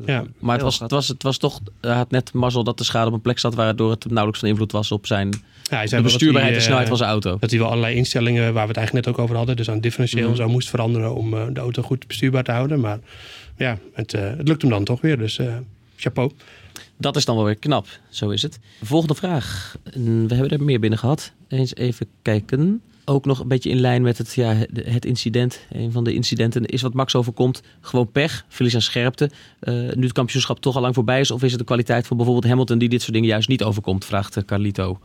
Ja. 0.05 0.25
Maar 0.39 0.55
het 0.55 0.63
was, 0.63 0.79
het 0.79 0.91
was, 0.91 1.09
het 1.09 1.23
was 1.23 1.39
toch, 1.39 1.61
hij 1.81 1.95
had 1.95 2.11
net 2.11 2.33
mazzel 2.33 2.65
dat 2.65 2.79
de 2.79 2.85
schade 2.85 3.07
op 3.07 3.13
een 3.13 3.21
plek 3.21 3.39
zat 3.39 3.55
waardoor 3.55 3.91
het 3.91 4.05
nauwelijks 4.05 4.41
van 4.41 4.49
invloed 4.49 4.73
was 4.73 4.93
op 4.93 5.07
zijn 5.07 5.29
Ja, 5.29 5.37
hij 5.75 5.83
de 5.83 5.89
zei 5.89 6.03
bestuurbaarheid 6.03 6.49
hij, 6.55 6.57
en 6.57 6.63
snelheid 6.67 6.85
eh, 6.85 6.89
van 6.89 6.99
zijn 6.99 7.11
auto. 7.11 7.37
Dat 7.41 7.51
hij 7.51 7.59
wel 7.59 7.69
allerlei 7.69 7.97
instellingen 7.97 8.43
waar 8.53 8.63
we 8.63 8.69
het 8.69 8.77
eigenlijk 8.77 9.07
net 9.07 9.15
ook 9.17 9.23
over 9.23 9.37
hadden. 9.37 9.57
Dus 9.57 9.69
aan 9.69 9.75
het 9.75 9.83
differentieel 9.83 10.29
en 10.31 10.37
zo 10.37 10.49
moest 10.49 10.69
veranderen 10.69 11.15
om 11.15 11.35
eh, 11.35 11.43
de 11.53 11.61
auto 11.61 11.83
goed 11.83 12.07
bestuurbaar 12.07 12.45
te 12.45 12.53
houden. 12.53 12.81
Maar 12.81 12.99
ja, 13.57 13.79
het, 13.93 14.15
eh, 14.15 14.23
het 14.37 14.49
lukt 14.49 14.63
hem 14.63 14.71
dan 14.71 14.85
toch 14.85 15.01
weer. 15.01 15.19
Dus 15.19 15.39
eh, 15.39 15.55
chapeau. 15.97 16.31
Dat 16.99 17.17
is 17.17 17.25
dan 17.25 17.37
wel 17.37 17.45
weer 17.45 17.57
knap. 17.57 17.87
Zo 18.09 18.31
is 18.31 18.43
het. 18.43 18.59
Volgende 18.83 19.15
vraag. 19.15 19.77
We 19.95 20.35
hebben 20.35 20.49
er 20.51 20.63
meer 20.65 20.81
binnen 20.81 20.99
gehad. 20.99 21.33
Eens 21.49 21.75
even 21.75 22.07
kijken. 22.23 22.81
ook 23.09 23.25
nog 23.25 23.41
een 23.41 23.49
beetje 23.49 23.71
in 23.71 23.81
lijn 23.81 24.03
met 24.03 24.19
het, 24.19 24.35
ja, 24.35 24.53
het- 24.55 24.71
het 24.85 25.05
incident. 25.05 25.61
Een 25.71 25.93
van 25.93 26.05
de 26.05 26.15
incidenten 26.15 26.65
is 26.65 26.83
wat 26.83 26.93
Max 26.95 27.15
overkomt. 27.15 27.63
Gewoon 27.81 28.11
pech, 28.13 28.45
verlies 28.49 28.75
aan 28.75 28.81
scherpte. 28.83 29.31
Eh, 29.61 29.75
nu 29.75 30.03
het 30.03 30.13
kampioenschap 30.13 30.61
toch 30.61 30.75
al 30.77 30.81
lang 30.81 30.95
voorbij 30.95 31.21
is. 31.21 31.31
Of 31.31 31.43
is 31.43 31.51
het 31.51 31.59
de 31.59 31.65
kwaliteit 31.67 32.07
van 32.07 32.17
bijvoorbeeld 32.17 32.47
Hamilton 32.49 32.79
die 32.79 32.89
dit 32.89 33.01
soort 33.01 33.13
dingen 33.13 33.29
juist 33.29 33.49
niet 33.49 33.63
overkomt? 33.63 34.05
Vraagt 34.05 34.37
eh, 34.37 34.43
Carlito. 34.45 34.99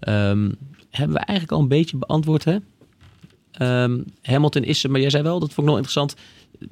Ehm, 0.00 0.50
hebben 0.90 1.16
we 1.16 1.22
eigenlijk 1.22 1.52
al 1.52 1.60
een 1.60 1.68
beetje 1.68 1.96
beantwoord, 1.96 2.44
hè? 2.44 2.56
Ehm, 3.52 4.00
Hamilton 4.22 4.62
is, 4.62 4.86
maar 4.86 5.00
jij 5.00 5.10
zei 5.10 5.22
wel, 5.22 5.40
dat 5.40 5.52
vond 5.52 5.66
ik 5.68 5.74
nog 5.74 5.82
interessant. 5.84 6.14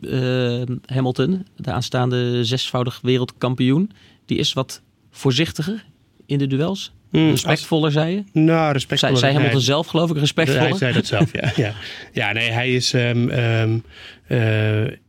Ehm, 0.00 0.76
Hamilton, 0.86 1.46
de 1.56 1.70
aanstaande 1.72 2.44
zesvoudig 2.44 2.98
wereldkampioen, 3.02 3.90
die 4.28 4.38
is 4.38 4.52
wat 4.52 4.82
voorzichtiger 5.10 5.84
in 6.26 6.38
de 6.38 6.46
duels. 6.46 6.92
Hmm, 7.10 7.30
Respectvoller, 7.30 7.92
zei 7.92 8.14
je? 8.14 8.40
nou, 8.40 8.72
respect. 8.72 9.00
Zij, 9.00 9.16
zij 9.16 9.32
Hamilton 9.32 9.60
zelf, 9.60 9.86
geloof 9.86 10.10
ik, 10.10 10.16
respectvoller. 10.16 10.68
Hij 10.68 10.78
zei 10.78 10.92
dat 10.92 11.06
zelf, 11.06 11.32
ja. 11.32 11.52
Ja, 11.56 11.74
ja 12.12 12.32
nee, 12.32 12.50
hij 12.50 12.74
is 12.74 12.92
eh, 12.92 13.20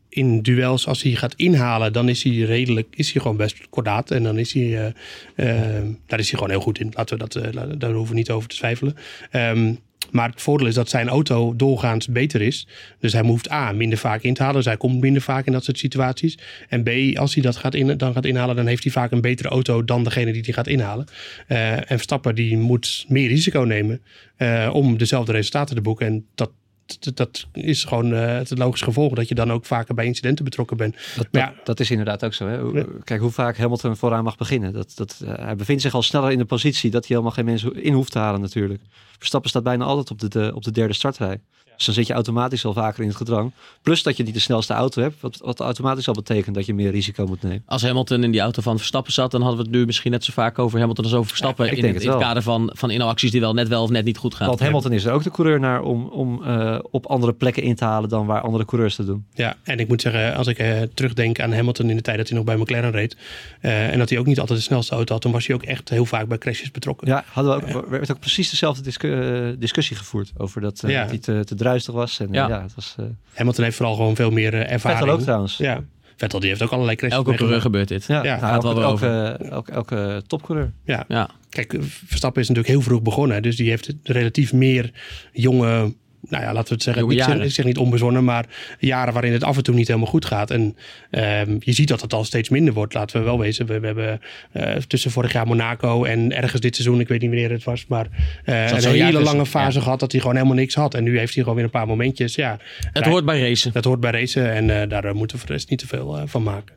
in 0.09 0.41
duels, 0.41 0.87
als 0.87 1.01
hij 1.03 1.11
gaat 1.11 1.33
inhalen, 1.35 1.93
dan 1.93 2.09
is 2.09 2.23
hij 2.23 2.33
redelijk, 2.33 2.87
is 2.95 3.11
hij 3.11 3.21
gewoon 3.21 3.37
best 3.37 3.69
kordaat. 3.69 4.11
En 4.11 4.23
dan 4.23 4.37
is 4.37 4.53
hij, 4.53 4.93
eh, 5.35 5.75
ehm, 5.75 5.91
daar 6.07 6.19
is 6.19 6.29
hij 6.29 6.39
gewoon 6.39 6.49
heel 6.49 6.61
goed 6.61 6.79
in. 6.79 6.91
Laten 6.93 7.17
we 7.17 7.27
dat, 7.27 7.35
eh, 7.35 7.61
daar 7.77 7.91
hoeven 7.91 8.13
we 8.13 8.19
niet 8.19 8.29
over 8.29 8.49
te 8.49 8.55
twijfelen. 8.55 8.95
Ehm, 9.31 9.73
maar 10.11 10.29
het 10.29 10.41
voordeel 10.41 10.67
is 10.67 10.73
dat 10.73 10.89
zijn 10.89 11.07
auto 11.07 11.55
doorgaans 11.55 12.07
beter 12.07 12.41
is. 12.41 12.67
Dus 12.99 13.13
hij 13.13 13.21
hoeft 13.21 13.51
A, 13.51 13.71
minder 13.71 13.97
vaak 13.97 14.21
in 14.21 14.33
te 14.33 14.41
halen. 14.41 14.57
Dus 14.57 14.65
hij 14.65 14.77
komt 14.77 15.01
minder 15.01 15.21
vaak 15.21 15.45
in 15.45 15.51
dat 15.51 15.63
soort 15.63 15.77
situaties. 15.77 16.37
En 16.69 16.83
B, 16.83 17.17
als 17.17 17.33
hij 17.33 17.43
dat 17.43 17.55
gaat 17.55 17.75
in, 17.75 17.97
dan 17.97 18.13
gaat 18.13 18.25
inhalen, 18.25 18.55
dan 18.55 18.67
heeft 18.67 18.83
hij 18.83 18.91
vaak 18.91 19.11
een 19.11 19.21
betere 19.21 19.49
auto 19.49 19.85
dan 19.85 20.03
degene 20.03 20.31
die 20.31 20.41
hij 20.41 20.53
gaat 20.53 20.67
inhalen. 20.67 21.05
Eh, 21.47 21.71
en 21.71 21.85
Verstappen 21.87 22.35
die 22.35 22.57
moet 22.57 23.05
meer 23.07 23.27
risico 23.27 23.59
nemen 23.59 24.01
eh, 24.35 24.69
om 24.73 24.97
dezelfde 24.97 25.31
resultaten 25.31 25.75
te 25.75 25.81
boeken. 25.81 26.05
En 26.05 26.25
dat, 26.35 26.51
dat, 26.99 27.17
dat 27.17 27.45
is 27.53 27.83
gewoon 27.83 28.13
eh, 28.13 28.35
het 28.37 28.57
logische 28.57 28.85
gevolg 28.85 29.13
dat 29.13 29.27
je 29.27 29.35
dan 29.35 29.51
ook 29.51 29.65
vaker 29.65 29.95
bij 29.95 30.05
incidenten 30.05 30.45
betrokken 30.45 30.77
bent. 30.77 30.95
Dat, 31.15 31.27
Maar 31.31 31.41
ja. 31.41 31.53
dat 31.63 31.79
is 31.79 31.91
inderdaad 31.91 32.25
ook 32.25 32.33
zo. 32.33 32.47
Hè? 32.47 32.83
Kijk 33.03 33.21
hoe 33.21 33.31
vaak 33.31 33.57
Hamilton 33.57 33.95
vooraan 33.97 34.23
mag 34.23 34.37
beginnen. 34.37 34.73
Dat, 34.73 34.91
dat, 34.95 35.21
eh, 35.25 35.33
hij 35.35 35.55
bevindt 35.55 35.81
zich 35.81 35.93
al 35.93 36.01
sneller 36.01 36.31
in 36.31 36.37
de 36.37 36.45
positie 36.45 36.91
dat 36.91 37.01
hij 37.07 37.15
helemaal 37.17 37.35
geen 37.35 37.45
mensen 37.45 37.83
in 37.83 37.93
hoeft 37.93 38.11
te 38.11 38.19
halen 38.19 38.41
natuurlijk. 38.41 38.81
Verstappen 39.17 39.49
staat 39.49 39.63
bijna 39.63 39.85
altijd 39.85 40.11
op 40.11 40.19
de, 40.19 40.27
de- 40.27 40.51
op 40.55 40.63
de 40.63 40.71
derde 40.71 40.93
startrij. 40.93 41.39
Dus 41.79 41.87
dan 41.87 41.97
zit 41.97 42.07
je 42.07 42.13
automatisch 42.13 42.65
al 42.65 42.73
vaker 42.73 43.01
in 43.01 43.07
het 43.07 43.17
gedrang. 43.17 43.51
Plus 43.81 44.03
dat 44.03 44.17
je 44.17 44.23
niet 44.23 44.33
de 44.33 44.39
snelste 44.39 44.73
auto 44.73 45.01
hebt. 45.01 45.21
Wat, 45.21 45.37
wat 45.43 45.59
automatisch 45.59 46.07
al 46.07 46.13
betekent 46.13 46.55
dat 46.55 46.65
je 46.65 46.73
meer 46.73 46.91
risico 46.91 47.25
moet 47.25 47.41
nemen. 47.41 47.63
Als 47.65 47.81
Hamilton 47.81 48.23
in 48.23 48.31
die 48.31 48.41
auto 48.41 48.61
van 48.61 48.77
Verstappen 48.77 49.13
zat, 49.13 49.31
dan 49.31 49.41
hadden 49.41 49.59
we 49.59 49.65
het 49.65 49.75
nu 49.75 49.85
misschien 49.85 50.11
net 50.11 50.23
zo 50.23 50.31
vaak 50.33 50.59
over 50.59 50.79
Hamilton 50.79 51.03
als 51.03 51.13
over 51.13 51.27
Verstappen. 51.27 51.65
ik 51.65 51.71
in, 51.75 51.81
denk 51.81 51.93
het, 51.93 52.03
het 52.03 52.03
in 52.03 52.09
het 52.09 52.19
wel. 52.19 52.27
kader 52.27 52.43
van, 52.43 52.71
van 52.73 52.91
inhaalacties 52.91 53.31
die 53.31 53.39
wel 53.39 53.53
net 53.53 53.67
wel 53.67 53.83
of 53.83 53.89
net 53.89 54.05
niet 54.05 54.17
goed 54.17 54.35
gaan. 54.35 54.47
Want 54.47 54.59
Hamilton 54.59 54.91
is 54.91 55.05
er 55.05 55.11
ook 55.11 55.23
de 55.23 55.31
coureur 55.31 55.59
naar 55.59 55.81
om, 55.81 56.05
om 56.07 56.43
eh, 56.43 56.79
op 56.91 57.05
andere 57.05 57.33
plekken 57.33 57.63
in 57.63 57.75
te 57.75 57.85
halen 57.85 58.09
dan 58.09 58.25
waar 58.25 58.41
andere 58.41 58.65
coureurs 58.65 58.95
te 58.95 59.05
doen. 59.05 59.25
Ja, 59.33 59.55
en 59.63 59.79
ik 59.79 59.87
moet 59.87 60.01
zeggen, 60.01 60.35
als 60.35 60.47
ik 60.47 60.57
eh, 60.57 60.81
terugdenk 60.93 61.39
aan 61.39 61.53
Hamilton 61.53 61.89
in 61.89 61.95
de 61.95 62.01
tijd 62.01 62.17
dat 62.17 62.27
hij 62.27 62.37
nog 62.37 62.45
bij 62.45 62.57
McLaren 62.57 62.91
reed. 62.91 63.17
eh, 63.61 63.91
en 63.91 63.97
dat 63.99 64.09
hij 64.09 64.19
ook 64.19 64.25
niet 64.25 64.39
altijd 64.39 64.59
de 64.59 64.65
snelste 64.65 64.95
auto 64.95 65.13
had, 65.13 65.21
dan 65.23 65.31
was 65.31 65.47
hij 65.47 65.55
ook 65.55 65.63
echt 65.63 65.89
heel 65.89 66.05
vaak 66.05 66.27
bij 66.27 66.37
crashes 66.37 66.71
betrokken. 66.71 67.07
Ja, 67.07 67.23
hadden 67.31 67.59
we 67.67 67.75
ook, 67.75 67.87
werd 67.89 68.11
ook 68.11 68.19
precies 68.19 68.49
dezelfde 68.49 68.83
discu- 68.83 69.55
discussie 69.59 69.95
gevoerd 69.97 70.31
over 70.37 70.61
dat, 70.61 70.83
eh, 70.83 70.91
Ja. 70.91 71.01
dat 71.01 71.09
hij 71.09 71.19
te, 71.19 71.41
te 71.45 71.55
druistig 71.69 71.93
was. 71.93 72.19
En 72.19 72.27
eh, 72.27 72.33
Ja. 72.33 72.47
ja, 72.47 72.61
het 72.61 72.75
was 72.75 72.95
eh 72.99 73.05
Hamilton 73.33 73.63
heeft 73.63 73.75
vooral 73.75 73.95
gewoon 73.95 74.15
veel 74.15 74.31
meer 74.31 74.53
eh, 74.53 74.71
ervaring. 74.71 74.99
Vettel 74.99 75.15
ook 75.15 75.21
trouwens. 75.21 75.57
Ja, 75.57 75.83
Vettel 76.15 76.39
die 76.39 76.49
heeft 76.49 76.61
ook 76.61 76.71
allerlei 76.71 76.95
crashes 76.97 77.17
Elke 77.17 77.33
coureur 77.33 77.61
gebeurt 77.61 77.87
dit. 77.87 78.05
Ja, 78.05 78.23
Ja, 78.23 78.39
nou, 78.39 78.53
gaat 78.53 78.63
elke, 78.77 79.37
elke, 79.49 79.71
elke 79.71 80.23
topcoureur. 80.27 80.71
Ja. 80.83 81.05
Ja. 81.07 81.29
Kijk, 81.49 81.77
Verstappen 82.05 82.41
is 82.41 82.47
natuurlijk 82.47 82.75
heel 82.75 82.83
vroeg 82.83 83.01
begonnen. 83.01 83.41
Dus 83.41 83.55
die 83.55 83.69
heeft 83.69 83.93
relatief 84.03 84.53
meer 84.53 84.91
jonge, 85.31 85.95
nou 86.21 86.43
ja, 86.43 86.53
laten 86.53 86.67
we 86.67 86.73
het 86.73 86.83
zeggen, 86.83 87.09
ik 87.09 87.23
zeg, 87.23 87.39
ik 87.39 87.51
zeg 87.51 87.65
niet 87.65 87.77
onbezonnen, 87.77 88.23
maar 88.23 88.45
jaren 88.79 89.13
waarin 89.13 89.33
het 89.33 89.43
af 89.43 89.57
en 89.57 89.63
toe 89.63 89.75
niet 89.75 89.87
helemaal 89.87 90.09
goed 90.09 90.25
gaat. 90.25 90.51
En 90.51 90.77
ehm, 91.11 91.55
je 91.59 91.71
ziet 91.71 91.87
dat 91.87 92.01
het 92.01 92.13
al 92.13 92.23
steeds 92.23 92.49
minder 92.49 92.73
wordt, 92.73 92.93
laten 92.93 93.19
we 93.19 93.25
wel 93.25 93.39
wezen. 93.39 93.65
We, 93.65 93.79
we 93.79 93.85
hebben 93.85 94.21
eh, 94.51 94.75
tussen 94.75 95.11
vorig 95.11 95.33
jaar 95.33 95.47
Monaco 95.47 96.03
en 96.03 96.35
ergens 96.35 96.61
dit 96.61 96.75
seizoen, 96.75 96.99
ik 96.99 97.07
weet 97.07 97.21
niet 97.21 97.29
wanneer 97.29 97.51
het 97.51 97.63
was, 97.63 97.85
maar 97.87 98.07
eh, 98.45 98.55
een 98.55 98.75
hele 98.75 99.05
tussen, 99.05 99.21
lange 99.21 99.45
fase 99.45 99.77
ja. 99.77 99.83
gehad 99.83 99.99
dat 99.99 100.11
hij 100.11 100.21
gewoon 100.21 100.35
helemaal 100.35 100.57
niks 100.57 100.75
had. 100.75 100.93
En 100.93 101.03
nu 101.03 101.17
heeft 101.17 101.33
hij 101.33 101.41
gewoon 101.43 101.57
weer 101.57 101.65
een 101.65 101.71
paar 101.71 101.87
momentjes. 101.87 102.35
Ja, 102.35 102.57
Het 102.93 103.05
hoort 103.05 103.25
bij 103.25 103.41
racen. 103.41 103.71
dat 103.73 103.83
hoort 103.83 103.99
bij 103.99 104.11
racen 104.11 104.51
en 104.51 104.81
eh, 104.81 104.89
daar 104.89 105.15
moeten 105.15 105.35
we 105.35 105.37
voor 105.37 105.47
de 105.47 105.53
rest 105.53 105.69
niet 105.69 105.79
te 105.79 105.87
veel 105.87 106.21
van 106.25 106.43
maken. 106.43 106.75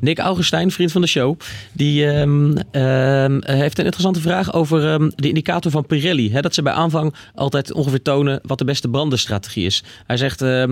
Nick 0.00 0.18
Augustijn, 0.18 0.70
vriend 0.70 0.92
van 0.92 1.00
de 1.00 1.06
show, 1.06 1.38
die 1.72 2.06
ehm, 2.06 2.56
ehm, 2.70 3.40
heeft 3.44 3.78
een 3.78 3.84
interessante 3.84 4.20
vraag 4.20 4.52
over 4.52 4.92
ehm, 4.92 5.10
de 5.14 5.28
indicator 5.28 5.70
van 5.70 5.86
Pirelli. 5.86 6.40
Dat 6.40 6.54
ze 6.54 6.62
bij 6.62 6.72
aanvang 6.72 7.14
altijd 7.34 7.72
ongeveer 7.72 8.02
tonen 8.02 8.40
wat 8.42 8.58
de 8.58 8.64
beste 8.64 8.88
brandenstrategie 8.88 9.66
is. 9.66 9.82
Hij 10.06 10.16
zegt, 10.16 10.42
eh, 10.42 10.64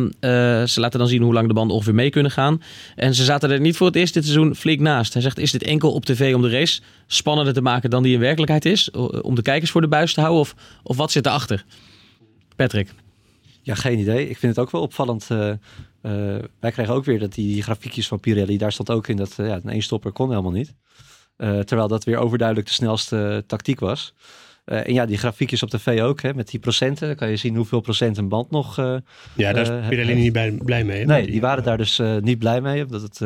ze 0.65 0.75
laten 0.75 0.99
dan 0.99 1.09
zien 1.09 1.23
hoe 1.23 1.33
lang 1.33 1.49
de 1.49 1.55
banden 1.55 1.75
ongeveer 1.77 1.95
mee 1.95 2.11
kunnen 2.11 2.31
gaan. 2.31 2.63
En 2.97 3.15
ze 3.15 3.25
zaten 3.25 3.51
er 3.51 3.61
niet 3.61 3.77
voor 3.77 3.87
het 3.87 3.97
eerst 3.97 4.15
dit 4.15 4.25
seizoen 4.25 4.55
flink 4.55 4.81
naast. 4.81 5.13
Hij 5.13 5.23
zegt, 5.23 5.39
is 5.39 5.53
dit 5.53 5.63
enkel 5.63 5.93
op 5.93 6.05
tv 6.05 6.35
om 6.35 6.43
de 6.43 6.51
race 6.51 6.81
spannender 7.07 7.55
te 7.55 7.63
maken 7.63 7.91
dan 7.91 8.03
die 8.03 8.15
in 8.15 8.21
werkelijkheid 8.21 8.65
is? 8.65 8.91
Om 9.23 9.35
de 9.35 9.43
kijkers 9.43 9.71
voor 9.71 9.81
de 9.81 9.89
buis 9.89 10.15
te 10.15 10.21
houden? 10.21 10.41
Of, 10.41 10.55
of 10.83 10.97
wat 10.97 11.13
zit 11.13 11.27
erachter? 11.27 11.65
Patrick. 12.57 12.89
Ja, 13.63 13.75
geen 13.75 13.99
idee. 13.99 14.29
Ik 14.29 14.39
vind 14.39 14.57
het 14.57 14.65
ook 14.65 14.71
wel 14.71 14.81
opvallend. 14.83 15.27
eh, 15.29 15.51
eh, 16.03 16.13
wij 16.61 16.71
kregen 16.71 16.95
ook 16.95 17.05
weer 17.05 17.19
dat 17.19 17.35
die, 17.35 17.53
die 17.55 17.63
grafiekjes 17.63 18.09
van 18.09 18.21
Pirelli, 18.21 18.59
daar 18.59 18.73
stond 18.73 18.91
ook 18.91 19.09
in 19.09 19.17
dat 19.17 19.39
eh, 19.39 19.47
ja, 19.47 19.55
een 19.55 19.71
éénstopper 19.71 20.13
kon 20.13 20.29
helemaal 20.29 20.51
niet. 20.51 20.75
Eh, 21.37 21.59
terwijl 21.59 21.89
dat 21.89 22.05
weer 22.05 22.17
overduidelijk 22.17 22.69
de 22.69 22.75
snelste 22.75 23.45
tactiek 23.47 23.81
was. 23.81 24.15
En 24.65 24.93
ja, 24.93 25.07
die 25.07 25.19
grafiekjes 25.19 25.63
op 25.63 25.71
tv 25.71 26.01
ook, 26.01 26.21
hè, 26.21 26.35
met 26.35 26.49
die 26.49 26.61
procenten. 26.61 27.07
Dan 27.07 27.17
kan 27.17 27.31
je 27.31 27.37
zien 27.37 27.57
hoeveel 27.57 27.81
procent 27.81 28.17
een 28.17 28.29
band 28.29 28.51
nog... 28.51 28.77
Ja, 28.77 29.53
daar 29.53 29.83
is 29.83 29.89
Pirelli 29.89 30.15
niet 30.15 30.33
bij, 30.33 30.53
blij 30.53 30.85
mee. 30.85 30.99
hè? 30.99 31.05
nee, 31.05 31.31
die 31.31 31.41
waren 31.41 31.65
daar 31.65 31.77
dus 31.77 32.01
niet 32.21 32.39
blij 32.39 32.61
mee. 32.61 32.85
Omdat 32.85 33.03
het, 33.03 33.19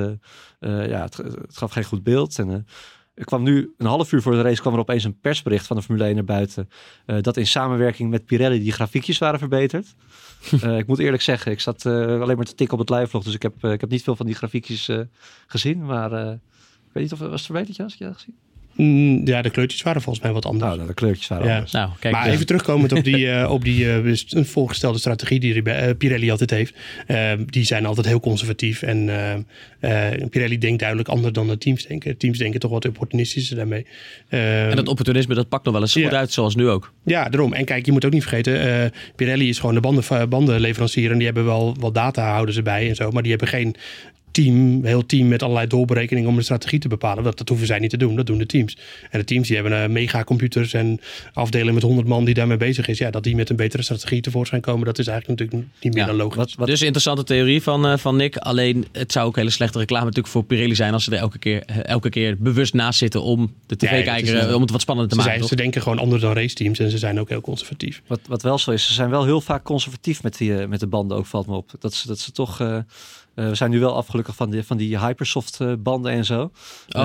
ja, 0.61 1.03
het, 1.03 1.17
het 1.17 1.57
gaf 1.57 1.73
geen 1.73 1.85
goed 1.85 2.03
beeld. 2.03 2.39
En, 2.39 2.67
er 3.15 3.25
kwam 3.25 3.43
nu 3.43 3.75
een 3.79 3.87
half 3.87 4.13
uur 4.13 4.23
voor 4.23 4.33
de 4.33 4.43
race 4.43 4.61
kwam 4.61 4.73
er 4.73 4.79
opeens 4.79 5.05
een 5.05 5.21
persbericht 5.21 5.67
van 5.67 5.77
de 5.77 5.83
Formule 5.83 6.05
1 6.05 6.15
naar 6.15 6.25
buiten. 6.25 6.69
eh, 7.07 7.21
dat 7.21 7.37
in 7.37 7.47
samenwerking 7.47 8.11
met 8.11 8.25
Pirelli 8.25 8.59
die 8.59 8.73
grafiekjes 8.73 9.19
waren 9.19 9.39
verbeterd. 9.39 9.95
Eh, 10.61 10.79
ik 10.79 10.87
moet 10.87 10.99
eerlijk 10.99 11.23
zeggen, 11.23 11.53
ik 11.53 11.61
zat 11.61 11.87
eh, 11.87 12.21
alleen 12.21 12.37
maar 12.37 12.45
te 12.45 12.55
tikken 12.55 12.79
op 12.79 12.89
het 12.89 12.99
live 12.99 13.19
Dus 13.23 13.35
ik 13.35 13.43
heb, 13.43 13.65
ik 13.65 13.81
heb 13.81 13.91
niet 13.91 14.03
veel 14.03 14.17
van 14.17 14.27
die 14.27 14.35
grafiekjes 14.35 14.91
gezien. 15.47 15.85
Maar 15.85 16.13
ik 16.33 16.93
weet 16.93 17.03
niet 17.03 17.13
of 17.13 17.19
was 17.19 17.31
het 17.31 17.45
verbeterd, 17.45 17.77
Jas? 17.77 17.91
Had 17.91 17.99
je 17.99 18.05
dat 18.05 18.15
gezien? 18.15 18.37
Mm, 18.77 19.27
ja, 19.27 19.43
de 19.43 19.51
kleurtjes 19.51 19.83
waren 19.83 20.03
volgens 20.03 20.25
mij 20.25 20.33
wat 20.35 20.47
anders. 20.47 20.77
Nou, 20.77 20.87
de 20.87 20.95
kleurtjes 20.95 21.29
waren 21.29 21.47
Ja. 21.47 21.55
anders. 21.55 21.73
Nou, 21.73 21.91
kijk. 22.01 22.15
maar 22.15 22.27
even 22.29 22.47
terugkomend 22.47 22.93
op 22.93 23.05
die, 23.05 23.31
eh, 23.31 23.51
op 23.51 23.65
die 23.65 23.89
eh, 23.91 24.15
een 24.29 24.47
voorgestelde 24.47 24.99
strategie 24.99 25.41
die 25.41 25.63
eh, 25.63 25.97
Pirelli 25.99 26.31
altijd 26.31 26.51
heeft. 26.51 26.75
Eh, 27.07 27.33
die 27.47 27.65
zijn 27.65 27.87
altijd 27.87 28.07
heel 28.07 28.21
conservatief. 28.21 28.83
En 28.83 29.11
Pirelli 30.31 30.59
denkt 30.59 30.79
duidelijk 30.79 31.09
anders 31.09 31.33
dan 31.33 31.47
de 31.47 31.59
teams 31.59 31.87
denken. 31.87 32.17
Teams 32.17 32.39
denken 32.39 32.61
toch 32.61 32.71
wat 32.71 32.87
opportunistischer 32.87 33.57
daarmee. 33.57 33.87
Eh, 34.29 34.69
En 34.71 34.77
dat 34.77 34.89
opportunisme, 34.89 35.35
dat 35.35 35.49
pakt 35.49 35.65
nog 35.65 35.73
wel 35.73 35.83
eens 35.83 35.93
goed 35.93 36.03
Ja. 36.03 36.11
uit, 36.11 36.33
zoals 36.33 36.55
nu 36.57 36.69
ook. 36.69 36.93
ja, 37.05 37.29
daarom. 37.29 37.53
En 37.53 37.65
kijk, 37.65 37.87
je 37.87 37.93
moet 37.93 38.05
ook 38.05 38.13
niet 38.13 38.23
vergeten, 38.23 38.83
eh, 38.85 38.91
Pirelli 39.17 39.49
is 39.49 39.59
gewoon 39.59 39.75
de 39.75 39.81
banden, 39.81 40.29
bandenleverancier. 40.29 41.11
En 41.11 41.17
die 41.17 41.27
hebben 41.27 41.45
wel 41.45 41.77
wat 41.81 41.95
data 41.95 42.31
houden 42.33 42.55
ze 42.55 42.63
bij 42.63 42.89
en 42.89 42.95
zo. 42.95 43.11
Maar 43.11 43.23
die 43.23 43.31
hebben 43.31 43.49
geen 43.49 43.75
team, 44.35 44.85
heel 44.85 45.07
team 45.07 45.29
met 45.29 45.43
allerlei 45.43 45.67
doorberekeningen 45.67 46.31
om 46.31 46.37
een 46.37 46.43
strategie 46.43 46.79
te 46.79 46.89
bepalen. 46.89 47.25
Dat, 47.25 47.39
dat 47.39 47.49
hoeven 47.49 47.67
zij 47.67 47.79
niet 47.79 47.91
te 47.91 47.97
doen. 47.97 48.17
Dat 48.17 48.27
doen 48.27 48.39
de 48.39 48.47
teams. 48.47 48.77
En 49.11 49.19
de 49.19 49.25
teams 49.25 49.49
die 49.49 49.57
hebben 49.57 49.83
eh, 49.83 49.89
megacomputers 49.89 50.73
en 50.73 51.01
afdelingen 51.33 51.75
met 51.75 51.83
100 51.83 52.09
man 52.09 52.25
die 52.25 52.35
daarmee 52.35 52.57
bezig 52.57 52.89
is. 52.89 52.99
Ja, 52.99 53.11
dat 53.11 53.23
die 53.23 53.37
met 53.37 53.51
een 53.51 53.57
betere 53.57 53.83
strategie 53.83 54.21
tevoorschijn 54.21 54.61
komen, 54.61 54.85
dat 54.85 54.99
is 54.99 55.07
eigenlijk 55.07 55.41
natuurlijk 55.41 55.69
niet 55.81 55.95
meer 55.95 56.03
Ja, 56.03 56.09
dan 56.09 56.19
logisch. 56.19 56.37
Wat, 56.37 56.55
wat, 56.55 56.67
Dus 56.67 56.83
interessante 56.83 57.25
theorie 57.25 57.63
van, 57.63 57.87
eh, 57.87 57.97
van 57.97 58.17
Nick. 58.17 58.37
Alleen 58.37 58.87
het 58.93 59.13
zou 59.13 59.27
ook 59.27 59.37
hele 59.37 59.51
slechte 59.51 59.79
reclame 59.79 60.05
natuurlijk 60.05 60.33
voor 60.33 60.45
Pirelli 60.45 60.75
zijn 60.75 60.93
als 60.93 61.05
ze 61.05 61.11
er 61.11 61.19
elke 61.19 61.39
keer, 61.39 61.63
eh, 61.63 61.85
elke 61.85 62.09
keer 62.09 62.37
bewust 62.39 62.75
naast 62.75 62.99
zitten 62.99 63.23
om 63.23 63.55
de 63.67 63.77
tv-kijker, 63.77 64.39
eh, 64.39 64.55
om 64.55 64.61
het 64.61 64.71
wat 64.71 64.81
spannender 64.81 65.17
te 65.17 65.23
ze, 65.23 65.27
maken. 65.27 65.45
zijn, 65.45 65.57
ze 65.57 65.63
denken 65.63 65.83
gewoon 65.83 65.99
anders 65.99 66.23
dan 66.23 66.33
raceteams 66.33 66.79
en 66.79 66.91
ze 66.91 66.99
zijn 66.99 67.21
ook 67.21 67.29
heel 67.29 67.41
conservatief. 67.41 68.03
Wat, 68.07 68.21
wat 68.29 68.43
wel 68.43 68.59
zo 68.59 68.71
is, 68.71 68.87
ze 68.87 68.93
zijn 68.93 69.11
wel 69.11 69.25
heel 69.25 69.41
vaak 69.41 69.63
conservatief 69.63 70.23
met, 70.23 70.39
die, 70.39 70.53
met 70.53 70.81
de 70.81 70.87
banden 70.87 71.17
ook, 71.17 71.27
valt 71.27 71.47
me 71.47 71.55
op. 71.55 71.71
Dat 71.79 71.95
ze, 71.95 72.07
dat 72.07 72.19
ze 72.19 72.33
toch, 72.33 72.61
eh, 72.61 72.79
eh, 73.35 73.49
we 73.49 73.55
zijn 73.55 73.71
nu 73.71 73.81
wel 73.81 73.95
afgelukkig 73.97 74.37
van 74.37 74.51
die, 74.51 74.63
van 74.63 74.77
die 74.77 74.99
Hypersoft 74.99 75.61
eh, 75.61 75.73
banden 75.79 76.13
en 76.13 76.25
zo. 76.25 76.41
Oh, 76.43 76.51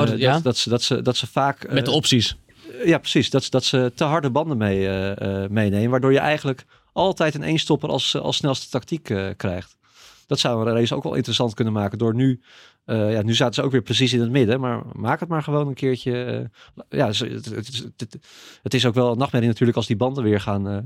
Eh, 0.01 0.05
dat- 0.05 0.17
ja? 0.19 0.33
dat, 0.33 0.43
dat, 0.43 0.57
ze, 0.57 0.69
dat, 0.69 0.81
ze, 0.81 1.01
dat 1.01 1.17
ze 1.17 1.27
vaak... 1.27 1.63
eh, 1.63 1.73
Met 1.73 1.85
de 1.85 1.91
opties. 1.91 2.37
ja, 2.85 2.97
precies. 2.97 3.29
Dat, 3.29 3.43
ze- 3.43 3.49
dat 3.49 3.63
ze 3.63 3.91
te 3.95 4.03
harde 4.03 4.29
banden 4.29 4.57
mee, 4.57 4.87
eh, 4.87 5.43
eh, 5.43 5.49
meenemen. 5.49 5.89
Waardoor 5.89 6.11
je 6.11 6.19
eigenlijk 6.19 6.65
altijd 6.93 7.35
een 7.35 7.43
eenstopper 7.43 7.89
als, 7.89 8.15
als 8.17 8.35
snelste 8.37 8.69
tactiek 8.69 9.09
eh, 9.09 9.27
krijgt. 9.37 9.77
Dat 10.27 10.39
zou 10.39 10.67
een 10.67 10.73
race 10.75 10.95
ook 10.95 11.03
wel 11.03 11.13
interessant 11.15 11.53
kunnen 11.53 11.73
maken. 11.73 11.97
Door 11.97 12.15
nu, 12.15 12.41
eh, 12.85 13.11
ja, 13.11 13.21
nu 13.21 13.33
zaten 13.35 13.53
ze 13.53 13.61
ook 13.61 13.71
weer 13.71 13.81
precies 13.81 14.13
in 14.13 14.19
het 14.19 14.29
midden. 14.29 14.59
Maar 14.59 14.81
maak 14.93 15.19
het 15.19 15.29
maar 15.29 15.43
gewoon 15.43 15.67
een 15.67 15.73
keertje. 15.73 16.23
eh, 16.23 16.99
ja, 16.99 17.07
het, 17.07 17.19
het, 17.45 17.67
is- 17.69 17.83
het, 17.97 18.17
het 18.63 18.73
is 18.73 18.85
ook 18.85 18.93
wel 18.93 19.11
een 19.11 19.17
nachtmerrie 19.17 19.49
natuurlijk 19.49 19.77
als 19.77 19.87
die 19.87 19.95
banden 19.95 20.23
weer 20.23 20.41
gaan, 20.41 20.67
eh, 20.67 20.77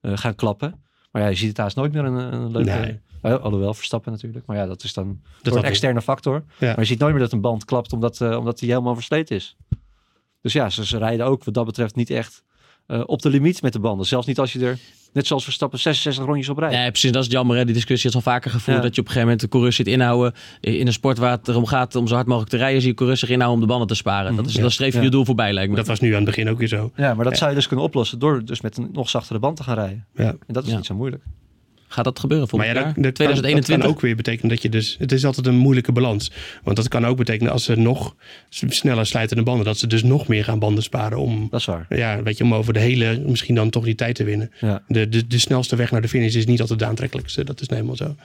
eh, 0.00 0.18
gaan 0.18 0.34
klappen. 0.34 0.82
Maar 1.10 1.22
ja, 1.22 1.28
je 1.28 1.34
ziet 1.36 1.48
het 1.48 1.56
haast 1.56 1.76
nooit 1.76 1.92
meer 1.92 2.04
een, 2.04 2.32
een 2.32 2.50
leuke... 2.50 2.70
Nee. 2.70 3.00
Eh, 3.22 3.38
alhoewel, 3.42 3.74
Verstappen 3.74 4.12
natuurlijk. 4.12 4.46
Maar 4.46 4.56
ja, 4.56 4.66
dat 4.66 4.82
is 4.84 4.92
dan 4.92 5.20
een 5.42 5.62
externe 5.62 6.02
factor. 6.02 6.44
Ja. 6.58 6.66
Maar 6.66 6.78
je 6.78 6.84
ziet 6.84 6.98
nooit 6.98 7.12
meer 7.12 7.22
dat 7.22 7.32
een 7.32 7.40
band 7.40 7.64
klapt 7.64 7.92
omdat, 7.92 8.20
eh, 8.20 8.36
omdat 8.38 8.58
die 8.58 8.70
helemaal 8.70 8.94
versleten 8.94 9.36
is. 9.36 9.56
Dus 10.40 10.52
ja, 10.52 10.70
ze, 10.70 10.86
ze 10.86 10.98
rijden 10.98 11.26
ook 11.26 11.44
wat 11.44 11.54
dat 11.54 11.66
betreft 11.66 11.94
niet 11.94 12.10
echt 12.10 12.44
eh, 12.86 13.02
op 13.06 13.22
de 13.22 13.30
limiet 13.30 13.62
met 13.62 13.72
de 13.72 13.78
banden. 13.78 14.06
Zelfs 14.06 14.26
niet 14.26 14.38
als 14.38 14.52
je 14.52 14.66
er 14.66 14.78
Net 15.12 15.26
zoals 15.26 15.44
Verstappen 15.44 15.78
66 15.78 16.24
rondjes 16.24 16.48
op 16.48 16.58
rij. 16.58 16.72
Ja, 16.72 16.90
precies. 16.90 17.12
Dat 17.12 17.24
is 17.24 17.30
jammer. 17.30 17.56
Hè? 17.56 17.64
Die 17.64 17.74
discussie 17.74 18.08
is 18.08 18.14
al 18.14 18.22
vaker 18.22 18.50
gevoerd. 18.50 18.76
Ja. 18.76 18.82
Dat 18.82 18.94
je 18.94 19.00
op 19.00 19.06
een 19.06 19.12
gegeven 19.12 19.20
moment 19.22 19.40
de 19.40 19.48
coureurs 19.48 19.76
zit 19.76 19.86
inhouden. 19.86 20.32
In 20.60 20.86
een 20.86 20.92
sport 20.92 21.18
waar 21.18 21.30
het 21.30 21.48
erom 21.48 21.66
gaat 21.66 21.94
om 21.94 22.06
zo 22.06 22.14
hard 22.14 22.26
mogelijk 22.26 22.50
te 22.50 22.56
rijden. 22.56 22.80
Zie 22.80 22.90
je 22.90 22.96
coureurs 22.96 23.20
zich 23.20 23.28
inhouden 23.28 23.60
om 23.60 23.66
de 23.66 23.70
banden 23.70 23.88
te 23.88 23.94
sparen. 23.94 24.36
Dat 24.36 24.46
is, 24.46 24.54
dat 24.54 24.72
streef 24.72 24.92
je 24.92 24.98
Ja. 24.98 25.04
je 25.04 25.10
doel 25.10 25.24
voorbij 25.24 25.52
lijkt 25.52 25.70
me. 25.70 25.76
Dat 25.76 25.86
was 25.86 26.00
nu 26.00 26.08
aan 26.08 26.14
het 26.14 26.24
begin 26.24 26.48
ook 26.48 26.58
weer 26.58 26.68
zo. 26.68 26.92
Ja, 26.96 27.14
maar 27.14 27.24
dat 27.24 27.32
Ja. 27.32 27.38
zou 27.38 27.50
je 27.50 27.56
dus 27.56 27.66
kunnen 27.66 27.84
oplossen 27.84 28.18
door 28.18 28.44
dus 28.44 28.60
met 28.60 28.76
een 28.76 28.88
nog 28.92 29.08
zachtere 29.08 29.38
band 29.38 29.56
te 29.56 29.62
gaan 29.62 29.74
rijden. 29.74 30.06
Ja. 30.14 30.24
En 30.24 30.38
dat 30.46 30.64
is 30.64 30.70
Ja. 30.70 30.76
niet 30.76 30.86
zo 30.86 30.94
moeilijk. 30.94 31.22
Gaat 31.92 32.04
dat 32.04 32.18
gebeuren 32.18 32.48
Maar 32.50 32.66
volgend 32.66 32.78
ja, 32.78 32.84
dat, 32.84 32.94
jaar? 32.94 33.02
dat, 33.02 33.16
kan, 33.16 33.26
dat 33.26 33.34
2021? 33.34 33.86
kan 33.86 33.96
ook 33.96 34.00
weer 34.00 34.16
betekenen 34.16 34.48
dat 34.48 34.62
je 34.62 34.68
dus... 34.68 34.96
Het 34.98 35.12
is 35.12 35.24
altijd 35.24 35.46
een 35.46 35.56
moeilijke 35.56 35.92
balans. 35.92 36.30
Want 36.62 36.76
dat 36.76 36.88
kan 36.88 37.06
ook 37.06 37.16
betekenen 37.16 37.52
als 37.52 37.64
ze 37.64 37.76
nog 37.76 38.14
sneller 38.48 39.06
slijtende 39.06 39.42
banden... 39.42 39.64
dat 39.64 39.78
ze 39.78 39.86
dus 39.86 40.02
nog 40.02 40.28
meer 40.28 40.44
gaan 40.44 40.58
banden 40.58 40.82
sparen 40.82 41.18
om... 41.18 41.48
Dat 41.50 41.60
is 41.60 41.66
waar. 41.66 41.86
Ja, 41.88 42.22
weet 42.22 42.38
je, 42.38 42.44
om 42.44 42.54
over 42.54 42.72
de 42.72 42.78
hele, 42.78 43.22
misschien 43.26 43.54
dan 43.54 43.70
toch 43.70 43.84
die 43.84 43.94
tijd 43.94 44.14
te 44.14 44.24
winnen. 44.24 44.52
Ja. 44.60 44.82
De, 44.88 45.08
de, 45.08 45.26
de 45.26 45.38
snelste 45.38 45.76
weg 45.76 45.90
naar 45.90 46.02
de 46.02 46.08
finish 46.08 46.34
is 46.34 46.46
niet 46.46 46.60
altijd 46.60 46.78
de 46.78 46.86
aantrekkelijkste. 46.86 47.44
Dat 47.44 47.60
is 47.60 47.68
nou 47.68 47.82
helemaal 47.82 48.08
zo. 48.08 48.16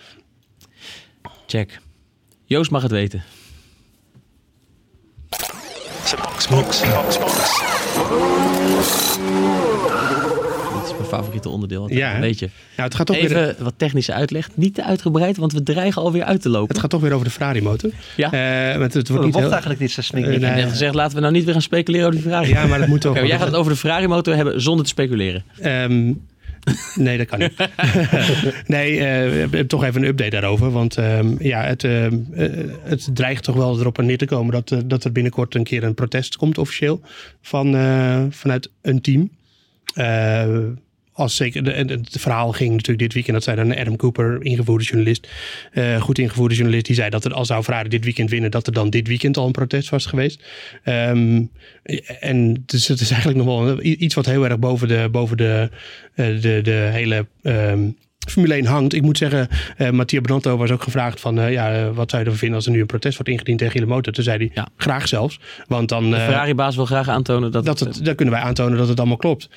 Check. 1.47 1.79
Joost 2.45 2.71
mag 2.71 2.81
het 2.81 2.91
weten. 2.91 3.23
Box, 6.15 6.47
box, 6.47 6.81
box, 6.81 7.17
box. 7.19 7.65
Favoriete 11.07 11.49
onderdeel. 11.49 11.93
Ja, 11.93 12.19
weet 12.19 12.39
je. 12.39 12.45
Nou, 12.75 12.87
het 12.87 12.95
gaat 12.95 13.05
toch 13.05 13.15
weer... 13.15 13.25
Even 13.25 13.55
wat 13.63 13.73
technische 13.77 14.13
uitleg. 14.13 14.49
Niet 14.53 14.73
te 14.73 14.83
uitgebreid, 14.83 15.37
want 15.37 15.53
we 15.53 15.63
dreigen 15.63 16.01
alweer 16.01 16.23
uit 16.23 16.41
te 16.41 16.49
lopen. 16.49 16.67
Het 16.67 16.79
gaat 16.79 16.89
toch 16.89 17.01
weer 17.01 17.13
over 17.13 17.25
de 17.25 17.31
Ferrari 17.31 17.61
motor. 17.61 17.91
Ja. 18.15 18.31
Eh, 18.71 18.79
want 18.79 18.93
het 18.93 19.03
Oh, 19.03 19.07
wordt 19.07 19.07
dat 19.07 19.23
niet 19.23 19.23
mocht 19.23 19.39
heel... 19.43 19.51
eigenlijk 19.51 19.79
niet 19.79 19.91
zo 19.91 20.01
Eh, 20.17 20.53
nee. 20.53 20.69
gezegd, 20.69 20.93
laten 20.93 21.15
we 21.15 21.21
nou 21.21 21.33
niet 21.33 21.43
weer 21.43 21.53
gaan 21.53 21.61
speculeren 21.61 22.07
over 22.07 22.19
die 22.19 22.29
Ferrari. 22.29 22.49
Ja, 22.49 22.65
maar 22.65 22.79
dat 22.79 22.87
moet 22.87 23.01
toch... 23.01 23.15
Jij 23.15 23.37
gaat 23.37 23.47
het 23.47 23.55
over 23.55 23.71
de 23.71 23.77
Ferrari 23.77 24.07
motor 24.07 24.35
hebben 24.35 24.61
zonder 24.61 24.83
te 24.83 24.89
speculeren. 24.89 25.43
Ehm, 25.59 26.13
nee, 26.95 27.17
dat 27.17 27.27
kan 27.27 27.39
niet. 27.39 27.53
nee, 28.65 28.99
eh, 28.99 29.31
we 29.31 29.37
hebben 29.37 29.67
toch 29.67 29.83
even 29.83 30.01
een 30.01 30.07
update 30.07 30.29
daarover. 30.29 30.71
Want 30.71 30.97
ehm, 30.97 31.35
ja, 31.39 31.63
het, 31.63 31.83
ehm, 31.83 32.17
eh, 32.33 32.49
het 32.83 33.09
dreigt 33.13 33.43
toch 33.43 33.55
wel 33.55 33.79
erop 33.79 33.97
neer 34.01 34.17
te 34.17 34.25
komen 34.25 34.51
dat, 34.53 34.81
dat 34.85 35.03
er 35.03 35.11
binnenkort 35.11 35.55
een 35.55 35.63
keer 35.63 35.83
een 35.83 35.93
protest 35.93 36.35
komt 36.35 36.57
officieel 36.57 37.01
van, 37.41 37.75
eh, 37.75 38.23
vanuit 38.29 38.69
een 38.81 39.01
team. 39.01 39.29
Als 41.17 41.35
zeker, 41.35 41.63
de, 41.63 41.71
het 41.71 42.15
verhaal 42.19 42.51
ging 42.51 42.71
natuurlijk 42.71 42.99
dit 42.99 43.13
weekend, 43.13 43.35
dat 43.35 43.43
zei 43.43 43.55
dan 43.55 43.77
Adam 43.77 43.95
Cooper, 43.95 44.37
ingevoerde 44.41 44.83
journalist, 44.83 45.27
eh, 45.71 46.01
goed 46.01 46.19
ingevoerde 46.19 46.55
journalist, 46.55 46.85
die 46.85 46.95
zei 46.95 47.09
dat 47.09 47.25
er, 47.25 47.33
als 47.33 47.47
zou 47.47 47.63
Ferrari 47.63 47.89
dit 47.89 48.03
weekend 48.03 48.29
winnen, 48.29 48.51
dat 48.51 48.67
er 48.67 48.73
dan 48.73 48.89
dit 48.89 49.07
weekend 49.07 49.37
al 49.37 49.45
een 49.45 49.51
protest 49.51 49.89
was 49.89 50.05
geweest. 50.05 50.43
Ehm, 50.83 51.43
en 52.19 52.63
dus 52.65 52.87
het 52.87 52.99
is 52.99 53.11
eigenlijk 53.11 53.43
nog 53.43 53.65
wel 53.65 53.83
iets 53.83 54.15
wat 54.15 54.25
heel 54.25 54.45
erg 54.45 54.59
boven 54.59 54.87
de, 54.87 55.07
boven 55.11 55.37
de, 55.37 55.69
eh, 56.13 56.41
de, 56.41 56.59
de 56.63 56.89
hele 56.91 57.25
ehm, 57.43 57.89
Formule 58.27 58.53
1 58.53 58.65
hangt. 58.65 58.93
Ik 58.93 59.01
moet 59.01 59.17
zeggen, 59.17 59.47
eh 59.77 59.89
Mattia 59.89 60.21
Benotto 60.21 60.57
was 60.57 60.71
ook 60.71 60.83
gevraagd 60.83 61.19
van, 61.19 61.39
eh, 61.39 61.51
ja, 61.51 61.73
eh, 61.73 61.89
wat 61.93 62.09
zou 62.09 62.21
je 62.21 62.27
ervan 62.27 62.37
vinden 62.39 62.57
als 62.57 62.65
er 62.65 62.71
nu 62.71 62.79
een 62.79 62.85
protest 62.85 63.17
wordt 63.17 63.31
ingediend 63.31 63.57
tegen 63.59 63.73
jullie 63.73 63.89
motor? 63.89 64.13
Toen 64.13 64.23
zei 64.23 64.37
hij, 64.37 64.51
Ja. 64.53 64.67
graag 64.77 65.07
zelfs. 65.07 65.39
Want 65.67 65.89
dan... 65.89 66.09
De 66.09 66.15
Ferrari-baas 66.17 66.75
wil 66.75 66.85
graag 66.85 67.07
aantonen 67.09 67.51
dat, 67.51 67.65
dat 67.65 67.79
het, 67.79 68.05
dan 68.05 68.15
kunnen 68.15 68.33
wij 68.33 68.43
aantonen 68.43 68.77
dat 68.77 68.87
het 68.87 68.97
allemaal 68.99 69.17
klopt. 69.17 69.49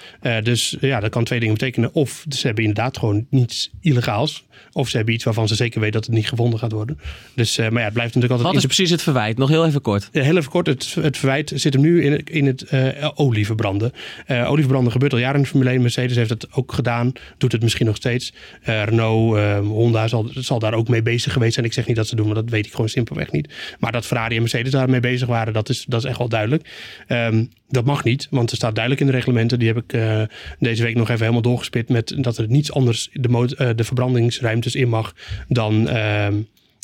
Dus 0.42 0.76
ja, 0.80 1.00
dat 1.00 1.10
kan 1.10 1.24
twee 1.24 1.40
dingen 1.40 1.54
betekenen. 1.54 1.94
Of 1.94 2.24
ze 2.28 2.46
hebben 2.46 2.64
inderdaad 2.64 2.98
gewoon 2.98 3.26
niets 3.30 3.70
illegaals. 3.80 4.44
Of 4.72 4.88
ze 4.88 4.96
hebben 4.96 5.14
iets 5.14 5.24
waarvan 5.24 5.48
ze 5.48 5.54
zeker 5.54 5.80
weten 5.80 5.94
dat 6.00 6.06
het 6.06 6.14
niet 6.14 6.28
gevonden 6.28 6.58
gaat 6.58 6.72
worden. 6.72 6.98
Dus, 7.34 7.56
maar 7.56 7.72
ja, 7.72 7.78
het 7.78 7.92
blijft 7.92 8.14
natuurlijk 8.14 8.28
Wat 8.28 8.38
altijd... 8.44 8.56
is 8.56 8.64
precies 8.64 8.90
het 8.90 9.02
verwijt? 9.02 9.38
Nog 9.38 9.48
heel 9.48 9.66
even 9.66 9.80
kort. 9.80 10.08
Heel 10.12 10.36
even 10.36 10.50
kort, 10.50 10.66
het, 10.66 10.96
het 11.00 11.16
verwijt 11.16 11.52
zit 11.54 11.72
hem 11.72 11.82
nu 11.82 12.02
in, 12.04 12.12
het- 12.12 12.30
in 12.30 12.46
het 12.46 12.66
olieverbranden. 13.14 13.92
Olieverbranden 14.28 14.92
gebeurt 14.92 15.12
al 15.12 15.18
jaren 15.18 15.36
in 15.36 15.42
de 15.42 15.48
Formule 15.48 15.70
1. 15.70 15.80
Mercedes 15.82 16.16
heeft 16.16 16.30
het 16.30 16.46
ook 16.52 16.72
gedaan, 16.72 17.12
doet 17.38 17.52
het 17.52 17.62
misschien 17.62 17.86
nog 17.86 17.96
steeds. 17.96 18.32
Eh, 18.62 18.84
Renault, 18.84 19.36
eh, 19.36 19.58
Honda 19.58 20.08
zal, 20.08 20.26
zal 20.34 20.58
daar 20.58 20.74
ook 20.74 20.88
mee 20.88 21.02
bezig 21.02 21.32
geweest 21.32 21.54
zijn. 21.54 21.66
Ik 21.66 21.72
zeg 21.72 21.86
niet 21.86 21.96
dat 21.96 22.06
ze 22.06 22.16
doen, 22.16 22.24
want 22.24 22.36
dat 22.38 22.50
weet 22.50 22.66
ik 22.66 22.72
gewoon 22.72 22.88
simpelweg 22.88 23.32
niet. 23.32 23.54
Maar 23.78 23.92
dat 23.92 24.06
Ferrari 24.06 24.34
en 24.34 24.40
Mercedes 24.40 24.72
daarmee 24.72 25.00
bezig 25.00 25.28
waren, 25.28 25.52
dat 25.52 25.68
is, 25.68 25.84
dat 25.88 26.04
is 26.04 26.08
echt 26.08 26.18
wel 26.18 26.28
duidelijk. 26.28 26.68
Ehm, 27.06 27.44
dat 27.70 27.84
mag 27.84 28.04
niet, 28.04 28.26
want 28.30 28.50
er 28.50 28.56
staat 28.56 28.74
duidelijk 28.74 29.04
in 29.04 29.10
de 29.10 29.16
reglementen. 29.16 29.58
Die 29.58 29.68
heb 29.68 29.76
ik 29.76 29.92
eh, 29.92 30.22
deze 30.58 30.82
week 30.82 30.94
nog 30.94 31.08
even 31.08 31.20
helemaal 31.20 31.42
doorgespit 31.42 31.88
met 31.88 32.14
dat 32.16 32.38
er 32.38 32.48
niets 32.48 32.72
anders 32.72 33.08
de, 33.12 33.54
eh, 33.56 33.70
de 33.76 33.84
verbrandingsruimtes 33.84 34.74
in 34.74 34.88
mag 34.88 35.14
dan 35.48 35.88
ehm, 35.88 36.34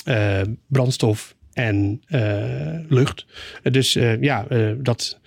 eh, 0.04 0.40
brandstof 0.66 1.34
en 1.52 2.00
lucht. 2.88 3.26
Dus 3.62 3.92
ja, 4.20 4.46
dat, 4.78 5.20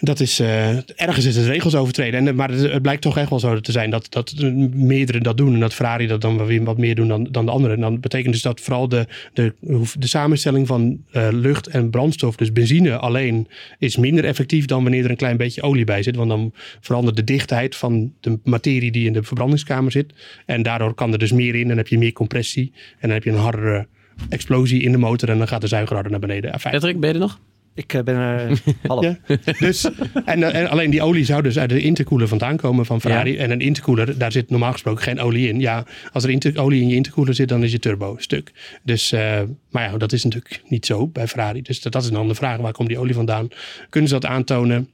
dat 0.00 0.20
is 0.20 0.40
eh, 0.40 0.76
ergens 1.00 1.24
is 1.24 1.36
het 1.36 1.46
regels 1.46 1.74
overtreden. 1.74 2.26
En, 2.26 2.34
maar 2.34 2.50
het, 2.50 2.82
blijkt 2.82 3.02
toch 3.02 3.18
echt 3.18 3.30
wel 3.30 3.38
zo 3.38 3.60
te 3.60 3.72
zijn 3.72 3.90
dat, 3.90 4.06
dat 4.10 4.34
meerdere 4.72 5.20
dat 5.20 5.36
doen. 5.36 5.54
En 5.54 5.60
dat 5.60 5.74
Ferrari 5.74 6.06
dat 6.06 6.20
dan 6.20 6.46
weer 6.46 6.64
wat 6.64 6.78
meer 6.78 6.94
doen 6.94 7.08
dan, 7.08 7.28
dan 7.30 7.44
de 7.44 7.50
anderen. 7.50 7.76
En 7.76 7.82
dan 7.82 8.00
betekent 8.00 8.32
dus 8.32 8.42
dat 8.42 8.60
vooral 8.60 8.88
de, 8.88 9.06
de, 9.32 9.54
de 9.98 10.06
samenstelling 10.06 10.66
van 10.66 11.04
eh, 11.10 11.28
lucht 11.32 11.66
en 11.66 11.90
brandstof, 11.90 12.36
dus 12.36 12.52
benzine 12.52 12.96
alleen, 12.96 13.48
is 13.78 13.96
minder 13.96 14.24
effectief 14.24 14.64
dan 14.64 14.82
wanneer 14.82 15.04
er 15.04 15.10
een 15.10 15.16
klein 15.16 15.36
beetje 15.36 15.62
olie 15.62 15.84
bij 15.84 16.02
zit. 16.02 16.16
Want 16.16 16.28
dan 16.28 16.52
verandert 16.80 17.16
de 17.16 17.24
dichtheid 17.24 17.76
van 17.76 18.12
de 18.20 18.38
materie 18.44 18.90
die 18.90 19.06
in 19.06 19.12
de 19.12 19.22
verbrandingskamer 19.22 19.92
zit. 19.92 20.12
En 20.46 20.62
daardoor 20.62 20.94
kan 20.94 21.12
er 21.12 21.18
dus 21.18 21.32
meer 21.32 21.54
in. 21.54 21.70
En 21.70 21.76
heb 21.76 21.88
je 21.88 21.98
meer 21.98 22.12
compressie. 22.12 22.72
En 22.74 22.98
dan 23.00 23.10
heb 23.10 23.24
je 23.24 23.30
een 23.30 23.36
hardere 23.36 23.86
explosie 24.28 24.82
in 24.82 24.92
de 24.92 24.98
motor. 24.98 25.28
En 25.28 25.38
dan 25.38 25.48
gaat 25.48 25.60
de 25.60 25.66
zuiger 25.66 25.94
harder 25.94 26.10
naar 26.12 26.20
beneden. 26.20 26.52
Enfin, 26.52 26.70
Patrick, 26.70 27.00
ben 27.00 27.08
je 27.08 27.14
er 27.14 27.20
nog? 27.20 27.40
Ik 27.74 27.92
eh, 27.94 28.02
ben 28.02 28.16
er 28.16 28.62
half. 28.86 29.04
ja. 29.04 29.16
Dus, 29.58 29.84
en, 30.24 30.42
eh, 30.42 30.60
en 30.60 30.68
alleen 30.70 30.90
die 30.90 31.02
olie 31.02 31.24
zou 31.24 31.42
dus 31.42 31.58
uit 31.58 31.68
de 31.70 31.80
intercooler 31.80 32.28
vandaan 32.28 32.56
komen 32.56 32.86
van 32.86 33.00
Ferrari. 33.00 33.36
En 33.36 33.50
een 33.50 33.60
intercooler, 33.60 34.18
daar 34.18 34.32
zit 34.32 34.50
normaal 34.50 34.72
gesproken 34.72 35.02
geen 35.02 35.20
olie 35.20 35.48
in. 35.48 35.60
Ja, 35.60 35.84
als 36.12 36.24
er 36.24 36.30
inter- 36.30 36.58
olie 36.60 36.82
in 36.82 36.88
je 36.88 36.94
intercooler 36.94 37.34
zit, 37.34 37.48
dan 37.48 37.62
is 37.62 37.72
je 37.72 37.78
turbo 37.78 38.16
stuk. 38.18 38.52
Dus, 38.82 39.12
eh, 39.12 39.40
maar 39.70 39.90
ja, 39.90 39.98
dat 39.98 40.12
is 40.12 40.24
natuurlijk 40.24 40.62
niet 40.68 40.86
zo 40.86 41.06
bij 41.06 41.28
Ferrari. 41.28 41.62
Dus 41.62 41.80
dat, 41.80 41.92
dat 41.92 42.02
is 42.02 42.08
een 42.08 42.16
andere 42.16 42.34
vraag. 42.34 42.56
Waar 42.58 42.72
komt 42.72 42.88
die 42.88 42.98
olie 42.98 43.14
vandaan? 43.14 43.48
Kunnen 43.88 44.10
ze 44.10 44.18
dat 44.20 44.30
aantonen? 44.30 44.88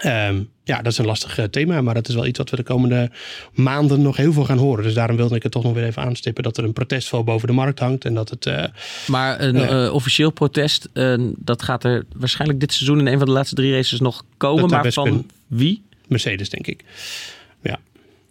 Ehm, 0.00 0.42
ja, 0.64 0.82
dat 0.82 0.92
is 0.92 0.98
een 0.98 1.06
lastig 1.06 1.38
eh, 1.38 1.44
thema, 1.44 1.80
maar 1.80 1.94
dat 1.94 2.08
is 2.08 2.14
wel 2.14 2.26
iets 2.26 2.38
wat 2.38 2.50
we 2.50 2.56
de 2.56 2.62
komende 2.62 3.10
maanden 3.52 4.02
nog 4.02 4.16
heel 4.16 4.32
veel 4.32 4.44
gaan 4.44 4.58
horen. 4.58 4.84
Dus 4.84 4.94
daarom 4.94 5.16
wilde 5.16 5.34
ik 5.34 5.42
het 5.42 5.52
toch 5.52 5.62
nog 5.62 5.72
weer 5.74 5.84
even 5.84 6.02
aanstippen 6.02 6.42
dat 6.42 6.56
er 6.56 6.64
een 6.64 6.72
protestval 6.72 7.24
boven 7.24 7.48
de 7.48 7.54
markt 7.54 7.78
hangt 7.78 8.04
en 8.04 8.14
dat 8.14 8.30
het 8.30 8.46
eh, 8.46 8.64
Maar 9.06 9.40
een 9.40 9.56
Ja. 9.56 9.84
eh, 9.84 9.94
officieel 9.94 10.30
protest, 10.30 10.88
dat 11.36 11.62
gaat 11.62 11.84
er 11.84 12.04
waarschijnlijk 12.16 12.60
dit 12.60 12.72
seizoen 12.72 12.98
in 12.98 13.06
een 13.06 13.18
van 13.18 13.26
de 13.26 13.32
laatste 13.32 13.54
drie 13.54 13.72
races 13.72 14.00
nog 14.00 14.24
komen. 14.36 14.70
Maar 14.70 14.92
van 14.92 15.04
kunnen. 15.04 15.30
wie? 15.46 15.82
Mercedes, 16.06 16.48
denk 16.48 16.66
ik. 16.66 16.84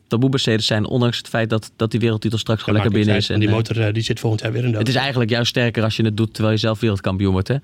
Dat 0.08 0.20
moet 0.20 0.30
Mercedes 0.30 0.66
zijn, 0.66 0.86
ondanks 0.86 1.18
het 1.18 1.28
feit 1.28 1.50
dat, 1.50 1.72
dat 1.76 1.92
die 1.92 2.00
wereldtitel 2.00 2.38
straks 2.38 2.64
gewoon 2.64 2.76
lekker 2.80 2.98
binnen 3.00 3.16
is. 3.16 3.30
En, 3.30 3.40
die 3.40 3.50
motor 3.50 3.94
die 3.94 4.04
zit 4.04 4.20
volgend 4.20 4.42
jaar 4.42 4.52
weer 4.52 4.64
in 4.64 4.72
de 4.72 4.78
het 4.78 4.88
is 4.88 4.96
eigenlijk 4.96 5.30
juist 5.30 5.50
sterker 5.50 5.84
als 5.84 5.96
je 5.96 6.04
het 6.04 6.18
doet 6.18 6.34
terwijl 6.34 6.54
je 6.54 6.60
zelf 6.60 6.80
wereldkampioen 6.80 7.32
wordt. 7.32 7.48
Hè? 7.48 7.56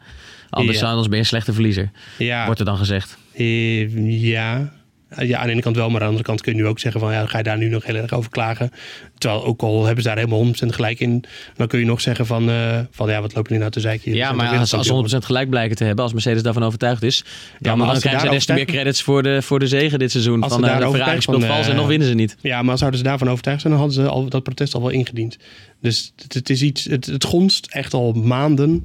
Anders, 0.49 0.79
Ja. 0.79 0.87
anders 0.87 1.07
ben 1.07 1.15
je 1.15 1.21
een 1.21 1.29
slechte 1.29 1.53
verliezer, 1.53 1.91
ja. 2.17 2.45
wordt 2.45 2.59
er 2.59 2.65
dan 2.65 2.77
gezegd. 2.77 3.17
Eh, 3.37 4.21
ja. 4.21 4.71
ja, 5.17 5.39
aan 5.39 5.45
de 5.45 5.51
ene 5.51 5.61
kant 5.61 5.75
wel, 5.75 5.89
maar 5.89 5.93
aan 5.95 5.99
de 5.99 6.05
andere 6.05 6.23
kant 6.23 6.41
kun 6.41 6.55
je 6.55 6.61
nu 6.61 6.67
ook 6.67 6.79
zeggen 6.79 6.99
van 7.01 7.13
ja, 7.13 7.25
ga 7.25 7.37
je 7.37 7.43
daar 7.43 7.57
nu 7.57 7.69
nog 7.69 7.85
heel 7.85 7.95
erg 7.95 8.13
over 8.13 8.31
klagen. 8.31 8.71
Terwijl 9.17 9.45
ook 9.45 9.61
al 9.61 9.85
hebben 9.85 10.03
ze 10.03 10.09
daar 10.09 10.17
helemaal 10.17 10.45
100% 10.45 10.49
gelijk 10.49 10.99
in, 10.99 11.23
dan 11.55 11.67
kun 11.67 11.79
je 11.79 11.85
nog 11.85 12.01
zeggen 12.01 12.25
van, 12.25 12.49
eh, 12.49 12.79
van 12.91 13.09
ja, 13.09 13.21
wat 13.21 13.35
lopen 13.35 13.43
jullie 13.43 13.59
nou 13.59 13.71
te 13.71 13.79
zeiken? 13.79 14.13
Ja, 14.13 14.31
maar 14.31 14.47
als, 14.47 14.57
als 14.57 14.69
ze 14.69 14.75
wereldkampioen. 14.75 15.21
100% 15.21 15.25
gelijk 15.25 15.49
blijken 15.49 15.75
te 15.75 15.83
hebben, 15.83 16.03
als 16.03 16.13
Mercedes 16.13 16.43
daarvan 16.43 16.63
overtuigd 16.63 17.03
is, 17.03 17.23
dan, 17.59 17.77
maar 17.77 17.77
dan 17.77 17.87
als 17.87 17.95
ze 17.95 18.07
krijgen 18.07 18.27
ze 18.27 18.33
des 18.33 18.45
te 18.45 18.53
meer 18.53 18.65
credits 18.65 19.01
voor 19.01 19.23
de, 19.23 19.41
voor 19.41 19.59
de 19.59 19.67
zegen 19.67 19.99
dit 19.99 20.11
seizoen. 20.11 20.41
Als 20.41 20.53
ze 20.53 20.59
Van 20.59 20.67
eh, 20.67 20.77
daar 20.77 20.89
de 20.89 20.95
Ferrari 20.95 21.21
speelt 21.21 21.43
van, 21.43 21.49
vals 21.49 21.67
en 21.67 21.75
nog 21.75 21.87
winnen 21.87 22.07
ze 22.07 22.13
niet. 22.13 22.37
Ja, 22.41 22.61
maar 22.61 22.77
zouden 22.77 22.99
ze 22.99 23.05
daarvan 23.05 23.29
overtuigd 23.29 23.61
zijn, 23.61 23.73
dan 23.73 23.81
hadden 23.81 24.03
ze 24.03 24.09
al, 24.11 24.29
dat 24.29 24.43
protest 24.43 24.73
al 24.73 24.81
wel 24.81 24.89
ingediend. 24.89 25.37
Dus 25.81 26.13
het, 26.21 26.33
het 26.33 26.49
is 26.49 26.61
iets, 26.61 26.83
het, 26.83 27.05
het 27.05 27.23
gonst 27.23 27.67
echt 27.69 27.93
al 27.93 28.11
maanden. 28.13 28.83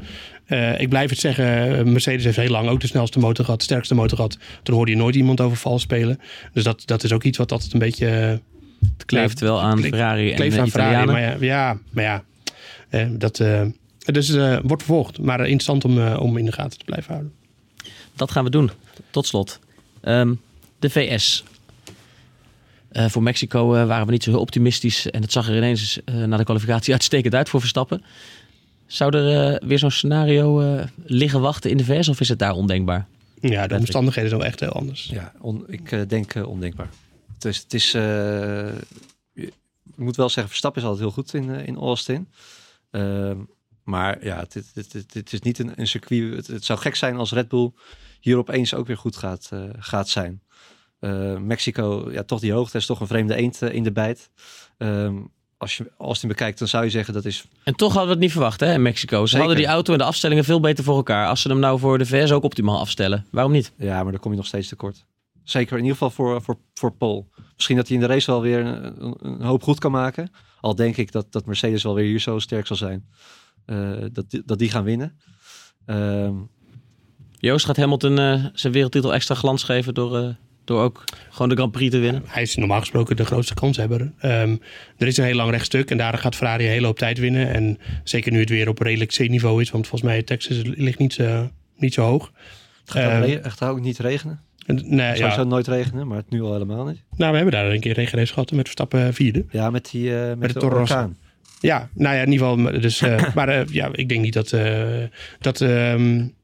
Eh, 0.51 0.81
ik 0.81 0.89
blijf 0.89 1.11
het 1.11 1.19
zeggen, 1.19 1.79
eh, 1.79 1.85
Mercedes 1.85 2.25
heeft 2.25 2.37
heel 2.37 2.51
lang 2.51 2.69
ook 2.69 2.81
de 2.81 2.87
snelste 2.87 3.19
motor 3.19 3.45
gehad, 3.45 3.59
de 3.61 3.65
sterkste 3.67 3.95
motor 3.95 4.17
gehad. 4.17 4.39
Toen 4.63 4.75
hoorde 4.75 4.91
je 4.91 4.97
nooit 4.97 5.15
iemand 5.15 5.41
over 5.41 5.57
vals 5.57 5.83
spelen. 5.83 6.21
Dus 6.53 6.65
dat, 6.65 6.83
dat 6.85 7.05
is 7.05 7.13
ook 7.13 7.23
iets 7.23 7.39
wat 7.39 7.53
altijd 7.53 7.73
een 7.73 7.79
beetje... 7.79 8.07
eh, 8.09 8.29
Het 8.97 9.05
kleeft 9.07 9.41
wel 9.41 9.61
aan 9.63 9.77
kleeft- 9.77 9.95
Ferrari 9.95 10.31
en 10.31 10.37
kleeft 10.37 10.55
de 10.55 10.61
aan 10.61 10.69
Ferrari. 10.71 11.07
Maar 11.11 11.21
ja, 11.21 11.37
ja, 11.41 11.79
maar 11.91 12.05
ja 12.05 12.23
eh, 12.89 13.07
dat 13.11 13.41
eh, 13.41 13.63
dus 14.05 14.29
eh, 14.29 14.59
wordt 14.63 14.83
vervolgd. 14.83 15.19
Maar 15.19 15.39
eh, 15.41 15.45
interessant 15.45 15.85
om, 15.85 15.99
eh, 16.01 16.21
om 16.21 16.37
in 16.37 16.45
de 16.45 16.53
gaten 16.53 16.79
te 16.79 16.85
blijven 16.85 17.11
houden. 17.13 17.33
Dat 18.17 18.31
gaan 18.31 18.45
we 18.45 18.51
doen. 18.51 18.71
Tot 19.11 19.27
slot. 19.27 19.59
Ehm, 20.01 20.35
de 20.79 20.91
VS. 20.91 21.45
Eh, 22.93 23.09
voor 23.09 23.23
Mexico 23.23 23.75
eh, 23.75 23.87
waren 23.87 24.07
we 24.07 24.13
niet 24.13 24.23
zo 24.23 24.31
heel 24.31 24.41
optimistisch. 24.41 25.11
En 25.11 25.23
het 25.23 25.33
zag 25.33 25.49
er 25.49 25.57
ineens 25.57 26.01
eh, 26.05 26.15
na 26.15 26.37
de 26.37 26.45
kwalificatie 26.45 26.93
uitstekend 26.99 27.35
uit 27.35 27.49
voor 27.49 27.61
Verstappen. 27.61 28.03
Zou 28.91 29.17
er 29.17 29.53
eh, 29.55 29.69
weer 29.69 29.79
zo'n 29.79 29.91
scenario 29.91 30.61
eh, 30.61 30.87
liggen 31.05 31.41
wachten 31.41 31.71
in 31.71 31.77
de 31.77 31.85
VS? 31.85 32.09
Of 32.09 32.21
is 32.21 32.29
het 32.29 32.39
daar 32.39 32.53
ondenkbaar? 32.55 33.07
Ja, 33.41 33.67
de 33.67 33.77
omstandigheden 33.77 34.29
zijn 34.31 34.41
wel 34.41 34.51
echt 34.51 34.61
heel 34.61 34.73
anders. 34.73 35.05
Ja, 35.13 35.33
on- 35.41 35.65
ik 35.67 35.93
eh, 35.93 36.01
denk 36.09 36.35
ondenkbaar. 36.47 36.89
Het 37.35 37.45
is, 37.45 37.59
het 37.59 37.75
is 37.75 37.95
eh, 37.95 38.03
je- 39.33 39.53
ik 39.87 39.97
moet 39.97 40.17
wel 40.17 40.29
zeggen, 40.29 40.49
Verstappen 40.49 40.83
is 40.83 40.89
altijd 40.89 41.05
heel 41.07 41.15
goed 41.23 41.35
in, 41.35 41.51
in 41.51 41.77
Austin. 41.77 42.29
Ehm, 42.91 43.37
maar 43.85 44.25
ja, 44.25 44.39
het, 44.39 44.55
het, 44.55 44.71
het, 44.75 44.93
het- 44.93 45.15
het 45.15 45.33
is 45.33 45.41
niet 45.41 45.59
een, 45.59 45.73
een 45.77 45.87
circuit. 45.87 46.37
Het, 46.37 46.47
het 46.47 46.65
zou 46.65 46.79
gek 46.79 46.95
zijn 46.95 47.17
als 47.17 47.33
Red 47.33 47.49
Bull 47.49 47.71
hier 48.21 48.37
opeens 48.37 48.75
ook 48.75 48.87
weer 48.87 48.97
goed 48.99 49.17
gaat, 49.17 49.49
eh, 49.53 49.63
gaat 49.79 50.09
zijn. 50.09 50.43
Uh, 51.01 51.37
Mexico, 51.39 52.09
ja, 52.13 52.23
toch 52.23 52.41
die 52.41 52.53
hoogte 52.53 52.77
is 52.77 52.87
toch 52.87 53.01
een 53.01 53.07
vreemde 53.07 53.35
eend 53.35 53.63
in 53.63 53.83
de 53.83 53.93
bijt. 53.93 54.31
Um, 54.79 55.31
als 55.61 55.77
je 55.77 55.91
Austin 55.99 56.29
bekijkt, 56.29 56.59
dan 56.59 56.69
zou 56.69 56.85
je 56.85 56.91
zeggen 56.91 57.15
dat 57.15 57.25
is... 57.25 57.45
En 57.65 57.75
toch 57.75 57.89
hadden 57.89 58.07
we 58.07 58.13
het 58.13 58.23
niet 58.23 58.33
verwacht 58.33 58.61
hè, 58.61 58.73
in 58.73 58.83
Mexico. 58.83 59.27
Ze 59.27 59.39
hadden 59.39 59.57
die 59.57 59.67
auto 59.67 59.93
en 59.93 59.99
de 59.99 60.05
afstellingen 60.05 60.45
veel 60.45 60.61
beter 60.61 60.85
voor 60.85 60.97
elkaar. 60.97 61.27
Als 61.29 61.41
ze 61.41 61.49
hem 61.49 61.59
nou 61.59 61.79
voor 61.79 61.99
de 61.99 62.07
VS 62.07 62.33
ook 62.33 62.43
optimaal 62.43 62.79
afstellen. 62.79 63.27
Waarom 63.31 63.53
niet? 63.53 63.73
Ja, 63.77 64.03
maar 64.03 64.13
dan 64.13 64.21
kom 64.21 64.31
je 64.31 64.37
nog 64.37 64.47
steeds 64.47 64.69
tekort. 64.69 65.07
Zeker 65.45 65.77
in 65.77 65.83
ieder 65.83 65.97
geval 65.97 66.11
voor, 66.11 66.43
voor, 66.43 66.59
voor 66.75 66.93
Paul. 66.93 67.29
Misschien 67.55 67.77
dat 67.77 67.89
hij 67.89 67.97
in 67.97 68.03
de 68.03 68.09
race 68.09 68.31
wel 68.31 68.41
weer 68.41 68.67
een, 68.67 69.17
een, 69.19 69.43
hoop 69.43 69.63
goed 69.63 69.79
kan 69.79 69.91
maken. 69.91 70.31
Al 70.61 70.75
denk 70.75 70.97
ik 70.97 71.13
dat, 71.13 71.33
dat 71.33 71.47
Mercedes 71.47 71.83
wel 71.83 71.95
weer 71.95 72.07
hier 72.07 72.21
zo 72.21 72.39
sterk 72.39 72.67
zal 72.67 72.77
zijn. 72.77 73.09
Uh, 73.67 74.05
dat, 74.13 74.25
dat 74.45 74.59
die 74.59 74.71
gaan 74.71 74.85
winnen. 74.85 75.21
Uh, 75.87 76.31
Joost 77.39 77.67
gaat 77.67 77.77
Hamilton 77.77 78.19
uh, 78.19 78.45
zijn 78.53 78.73
wereldtitel 78.73 79.15
extra 79.15 79.35
glans 79.35 79.63
geven 79.63 79.95
door 79.95 80.19
uh, 80.19 80.29
door 80.65 80.83
ook 80.83 81.05
gewoon 81.31 81.49
de 81.49 81.55
Grand 81.55 81.73
Prix 81.73 81.91
te 81.91 81.99
winnen? 81.99 82.23
Hij 82.27 82.43
is 82.43 82.57
normaal 82.57 82.81
gesproken 82.81 83.17
de 83.17 83.25
grootste 83.25 83.55
kanshebber. 83.55 84.01
Um, 84.01 84.61
er 84.97 85.07
is 85.07 85.17
een 85.17 85.25
heel 85.25 85.35
lang 85.35 85.51
rechtstuk 85.51 85.91
en 85.91 85.97
daar 85.97 86.19
gaat 86.19 86.37
Ferrari 86.37 86.65
een 86.65 86.71
hele 86.71 86.87
hoop 86.87 86.99
tijd 86.99 87.19
winnen. 87.19 87.53
En 87.55 87.79
zeker 88.05 88.33
nu 88.33 88.41
het 88.41 88.49
weer 88.49 88.69
op 88.69 88.79
redelijk 88.79 89.11
C-niveau 89.11 89.61
is, 89.61 89.71
want 89.71 89.87
volgens 89.87 90.11
mij 90.11 90.23
Texas 90.23 90.63
ligt 90.63 90.99
niet, 90.99 91.13
zo, 91.13 91.51
niet 91.77 91.95
zo 91.95 92.03
hoog. 92.03 92.33
Het 92.81 92.91
gaat, 92.91 93.25
um, 93.25 93.39
echt 93.43 93.63
ook 93.63 93.81
niet 93.81 93.99
regenen? 93.99 94.41
Nee, 94.67 95.07
het 95.07 95.19
zou 95.19 95.33
ja. 95.33 95.45
nooit 95.45 95.67
regenen, 95.67 96.07
maar 96.07 96.17
het 96.17 96.31
nu 96.31 96.43
al 96.43 96.53
helemaal 96.53 96.85
niet. 96.85 97.03
Nou, 97.17 97.31
we 97.31 97.37
hebben 97.37 97.55
daar 97.55 97.71
een 97.71 97.81
keer 97.81 97.95
regenrace 97.95 98.33
gehad 98.33 98.51
met 98.51 98.61
Verstappen 98.61 99.15
vierde. 99.15 99.45
Ja, 99.51 99.71
met 99.71 99.91
die 99.91 100.11
uh, 100.11 100.29
met, 100.29 100.39
met, 100.39 100.53
de, 100.53 100.59
de 100.59 100.67
orkaan. 100.67 101.17
Ja, 101.61 101.89
nou 101.95 102.17
ja, 102.17 102.23
in 102.23 102.33
ieder 102.33 102.47
geval. 102.47 102.81
Dus, 102.81 103.03
uh, 103.03 103.23
maar 103.35 103.49
uh, 103.49 103.67
ja, 103.67 103.89
ik 103.93 104.09
denk 104.09 104.23
niet 104.23 104.33
dat, 104.33 104.55
dat 105.41 105.61
um, 105.61 106.35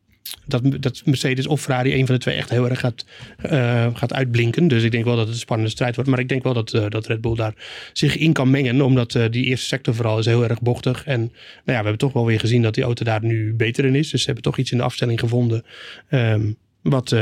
dat, 0.46 0.82
dat 0.82 1.02
Mercedes 1.04 1.46
of 1.46 1.60
Ferrari 1.60 1.94
een 1.94 2.06
van 2.06 2.14
de 2.14 2.20
twee 2.20 2.36
echt 2.36 2.50
heel 2.50 2.68
erg 2.68 2.80
gaat, 2.80 3.04
uh, 3.50 3.86
gaat 3.94 4.12
uitblinken. 4.12 4.68
Dus 4.68 4.82
ik 4.82 4.90
denk 4.90 5.04
wel 5.04 5.16
dat 5.16 5.24
het 5.24 5.34
een 5.34 5.40
spannende 5.40 5.70
strijd 5.70 5.94
wordt. 5.94 6.10
Maar 6.10 6.18
ik 6.18 6.28
denk 6.28 6.42
wel 6.42 6.54
dat, 6.54 6.74
uh, 6.74 6.84
dat 6.88 7.06
Red 7.06 7.20
Bull 7.20 7.34
daar 7.34 7.54
zich 7.92 8.16
in 8.16 8.32
kan 8.32 8.50
mengen. 8.50 8.80
Omdat 8.80 9.14
uh, 9.14 9.24
die 9.30 9.44
eerste 9.44 9.66
sector 9.66 9.94
vooral 9.94 10.18
is 10.18 10.26
heel 10.26 10.48
erg 10.48 10.60
bochtig. 10.60 11.04
En 11.04 11.20
nou 11.20 11.30
ja, 11.64 11.64
we 11.64 11.72
hebben 11.72 11.98
toch 11.98 12.12
wel 12.12 12.26
weer 12.26 12.40
gezien 12.40 12.62
dat 12.62 12.74
die 12.74 12.84
auto 12.84 13.04
daar 13.04 13.24
nu 13.24 13.54
beter 13.54 13.84
in 13.84 13.94
is. 13.94 14.10
Dus 14.10 14.20
ze 14.20 14.26
hebben 14.26 14.44
toch 14.44 14.58
iets 14.58 14.70
in 14.70 14.78
de 14.78 14.84
afstelling 14.84 15.20
gevonden. 15.20 15.64
Um, 16.10 16.56
wat 16.82 17.16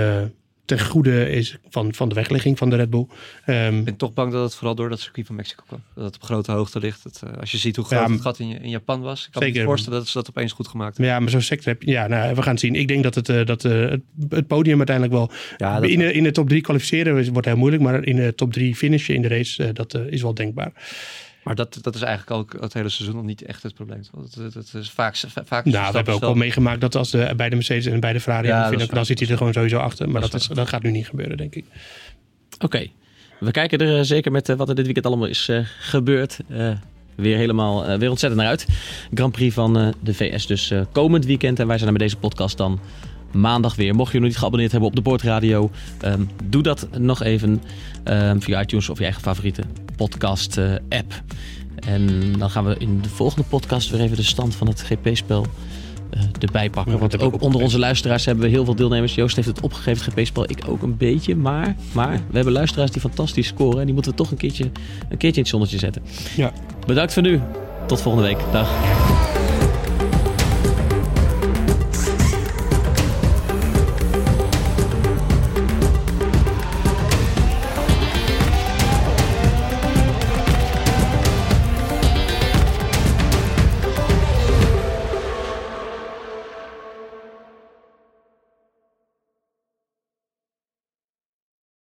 ten 0.65 0.81
goede 0.81 1.31
is 1.31 1.57
van, 1.69 1.95
van 1.95 2.09
de 2.09 2.15
weglegging 2.15 2.59
van 2.59 2.71
de 2.71 2.77
Red 2.77 2.91
Bull. 2.91 3.07
Um, 3.47 3.79
ik 3.79 3.85
ben 3.85 3.97
toch 3.97 4.13
bang 4.13 4.33
dat 4.33 4.43
het 4.43 4.55
vooral 4.55 4.75
door 4.75 4.89
dat 4.89 5.01
circuit 5.01 5.27
van 5.27 5.37
Mexico 5.37 5.63
kwam. 5.67 5.83
Dat 5.95 6.05
het 6.05 6.15
op 6.15 6.23
grote 6.23 6.53
hoogte 6.53 6.79
ligt. 6.79 7.03
Het, 7.03 7.21
uh, 7.25 7.41
als 7.41 7.51
je 7.51 7.59
ziet 7.59 7.77
hoe 7.77 7.85
groot 7.85 8.07
ja, 8.07 8.13
het 8.13 8.21
gat 8.21 8.39
in, 8.39 8.63
in, 8.63 8.71
Japan 8.71 9.01
was. 9.01 9.27
Ik 9.27 9.33
kan 9.33 9.43
zeker. 9.43 9.61
me 9.61 9.67
voorstellen 9.67 9.99
dat 9.99 10.09
ze 10.09 10.19
dat 10.19 10.29
opeens 10.29 10.53
goed 10.53 10.69
gemaakt 10.69 10.97
hebben. 10.97 11.15
Ja, 11.15 11.21
maar 11.21 11.31
zo'n 11.31 11.41
sector 11.41 11.73
heb 11.73 11.83
je... 11.83 11.91
Ja, 11.91 12.07
nou, 12.07 12.35
we 12.35 12.43
gaan 12.43 12.53
het 12.53 12.61
zien. 12.61 12.75
Ik 12.75 12.89
denk 12.89 13.03
dat 13.03 13.15
het, 13.15 13.29
uh, 13.29 13.45
dat, 13.45 13.65
uh, 13.65 13.91
het, 14.29 14.47
podium 14.47 14.77
uiteindelijk 14.77 15.17
wel... 15.17 15.31
Ja, 15.57 15.83
in, 15.83 15.99
de, 15.99 16.13
in 16.13 16.23
de 16.23 16.31
top 16.31 16.49
3 16.49 16.61
kwalificeren 16.61 17.33
wordt 17.33 17.47
heel 17.47 17.57
moeilijk. 17.57 17.83
Maar 17.83 18.05
in 18.05 18.17
de 18.17 18.35
top 18.35 18.53
3 18.53 18.75
finishen 18.75 19.15
in 19.15 19.23
de 19.23 19.29
race, 19.29 19.73
dat 19.73 19.95
is 19.95 20.23
wel 20.23 20.35
denkbaar. 20.35 20.73
Maar 21.45 21.55
dat, 21.55 21.79
dat 21.81 21.95
is 21.95 22.03
eigenlijk 22.03 22.37
ook 22.37 22.63
het 22.63 22.73
hele 22.73 22.89
seizoen 22.89 23.17
nog 23.17 23.25
niet 23.25 23.43
echt 23.43 23.63
het 23.63 23.75
probleem. 23.75 24.03
Dat, 24.53 24.71
is 24.75 24.91
vaak, 24.91 25.17
vaak 25.45 25.65
nou, 25.65 25.91
we 25.91 25.97
hebben 25.97 26.15
ook 26.15 26.21
wel 26.21 26.35
meegemaakt 26.35 26.81
dat 26.81 26.95
als 26.95 27.11
de, 27.11 27.33
bij 27.37 27.49
de 27.49 27.55
Mercedes 27.55 27.87
en 27.87 28.01
bij 28.01 28.13
de 28.13 28.21
Ferrari 28.21 28.47
ja, 28.47 28.69
vinden, 28.69 28.89
dan 28.89 29.07
zit 29.07 29.21
hij 29.21 29.29
er 29.29 29.37
gewoon 29.37 29.53
sowieso 29.53 29.79
achter. 29.79 30.11
Maar 30.11 30.21
dat, 30.21 30.31
dat, 30.31 30.41
is, 30.41 30.47
dat 30.47 30.69
gaat 30.69 30.83
nu 30.83 30.91
niet 30.91 31.07
gebeuren, 31.07 31.37
denk 31.37 31.55
ik. 31.55 31.65
Oké. 32.59 32.87
We 33.41 33.51
kijken 33.51 33.79
er 33.79 33.99
uh, 33.99 34.05
zeker 34.05 34.33
met 34.33 34.49
uh, 34.49 34.57
wat 34.57 34.69
er 34.69 34.75
dit 34.75 34.85
weekend 34.85 35.07
allemaal 35.07 35.29
is 35.29 35.49
uh, 35.49 35.67
gebeurd. 35.79 36.39
weer 37.15 37.37
helemaal 37.37 37.99
weer 37.99 38.11
ontzettend 38.11 38.43
naar 38.43 38.51
uit. 38.51 38.67
Grand 39.15 39.33
Prix 39.33 39.55
van 39.55 39.95
de 40.03 40.15
VS 40.15 40.47
dus 40.47 40.73
komend 40.93 41.25
weekend. 41.25 41.59
En 41.59 41.67
wij 41.67 41.77
zijn 41.77 41.87
er 41.87 41.99
met 41.99 42.03
deze 42.03 42.17
podcast 42.17 42.57
dan 42.57 42.81
maandag 43.35 43.75
weer. 43.75 43.95
Mocht 43.95 44.13
je 44.13 44.19
nog 44.19 44.29
niet 44.29 44.39
geabonneerd 44.39 44.71
hebben 44.71 44.89
op 44.89 44.97
de 44.97 45.03
Boordradio, 45.03 45.71
um, 46.05 46.29
doe 46.45 46.63
dat 46.63 46.89
nog 46.99 47.23
even 47.23 47.63
um, 48.05 48.43
via 48.43 48.61
iTunes 48.61 48.89
of 48.89 48.99
je 48.99 49.05
eigen 49.05 49.23
favoriete 49.23 49.63
podcast 49.97 50.57
uh, 50.57 50.73
app. 50.89 51.23
En 51.87 52.33
dan 52.39 52.51
gaan 52.51 52.65
we 52.65 52.77
in 52.79 53.01
de 53.03 53.09
volgende 53.09 53.49
podcast 53.49 53.91
weer 53.91 54.01
even 54.01 54.17
de 54.17 54.23
stand 54.23 54.55
van 54.55 54.67
het 54.67 54.81
GP-spel 54.81 55.47
uh, 56.17 56.23
erbij 56.41 56.71
pakken. 56.71 56.93
Ja, 56.93 56.99
Want 56.99 57.21
ook 57.21 57.43
onder 57.43 57.61
onze 57.61 57.79
luisteraars 57.79 58.25
hebben 58.25 58.45
we 58.45 58.51
heel 58.51 58.65
veel 58.65 58.75
deelnemers. 58.75 59.15
Joost 59.15 59.37
heeft 59.37 59.49
het 59.49 59.61
opgegeven, 59.61 60.05
het 60.05 60.15
GP-spel. 60.15 60.51
Ik 60.51 60.63
ook 60.67 60.83
een 60.83 60.97
beetje. 60.97 61.37
Maar, 61.37 61.77
maar 61.93 62.13
we 62.13 62.35
hebben 62.35 62.53
luisteraars 62.53 62.91
die 62.91 63.01
fantastisch 63.01 63.47
scoren. 63.47 63.79
En 63.79 63.85
die 63.85 63.95
moeten 63.95 64.13
we 64.13 64.19
toch 64.19 64.31
een 64.31 64.37
keertje, 64.37 64.65
een 64.65 65.17
keertje 65.17 65.29
in 65.29 65.43
het 65.43 65.49
zonnetje 65.49 65.79
zetten. 65.79 66.03
Ja. 66.37 66.53
Bedankt 66.87 67.13
voor 67.13 67.23
nu. 67.23 67.41
Tot 67.87 68.01
volgende 68.01 68.29
week. 68.29 68.39
Dag. 68.53 69.44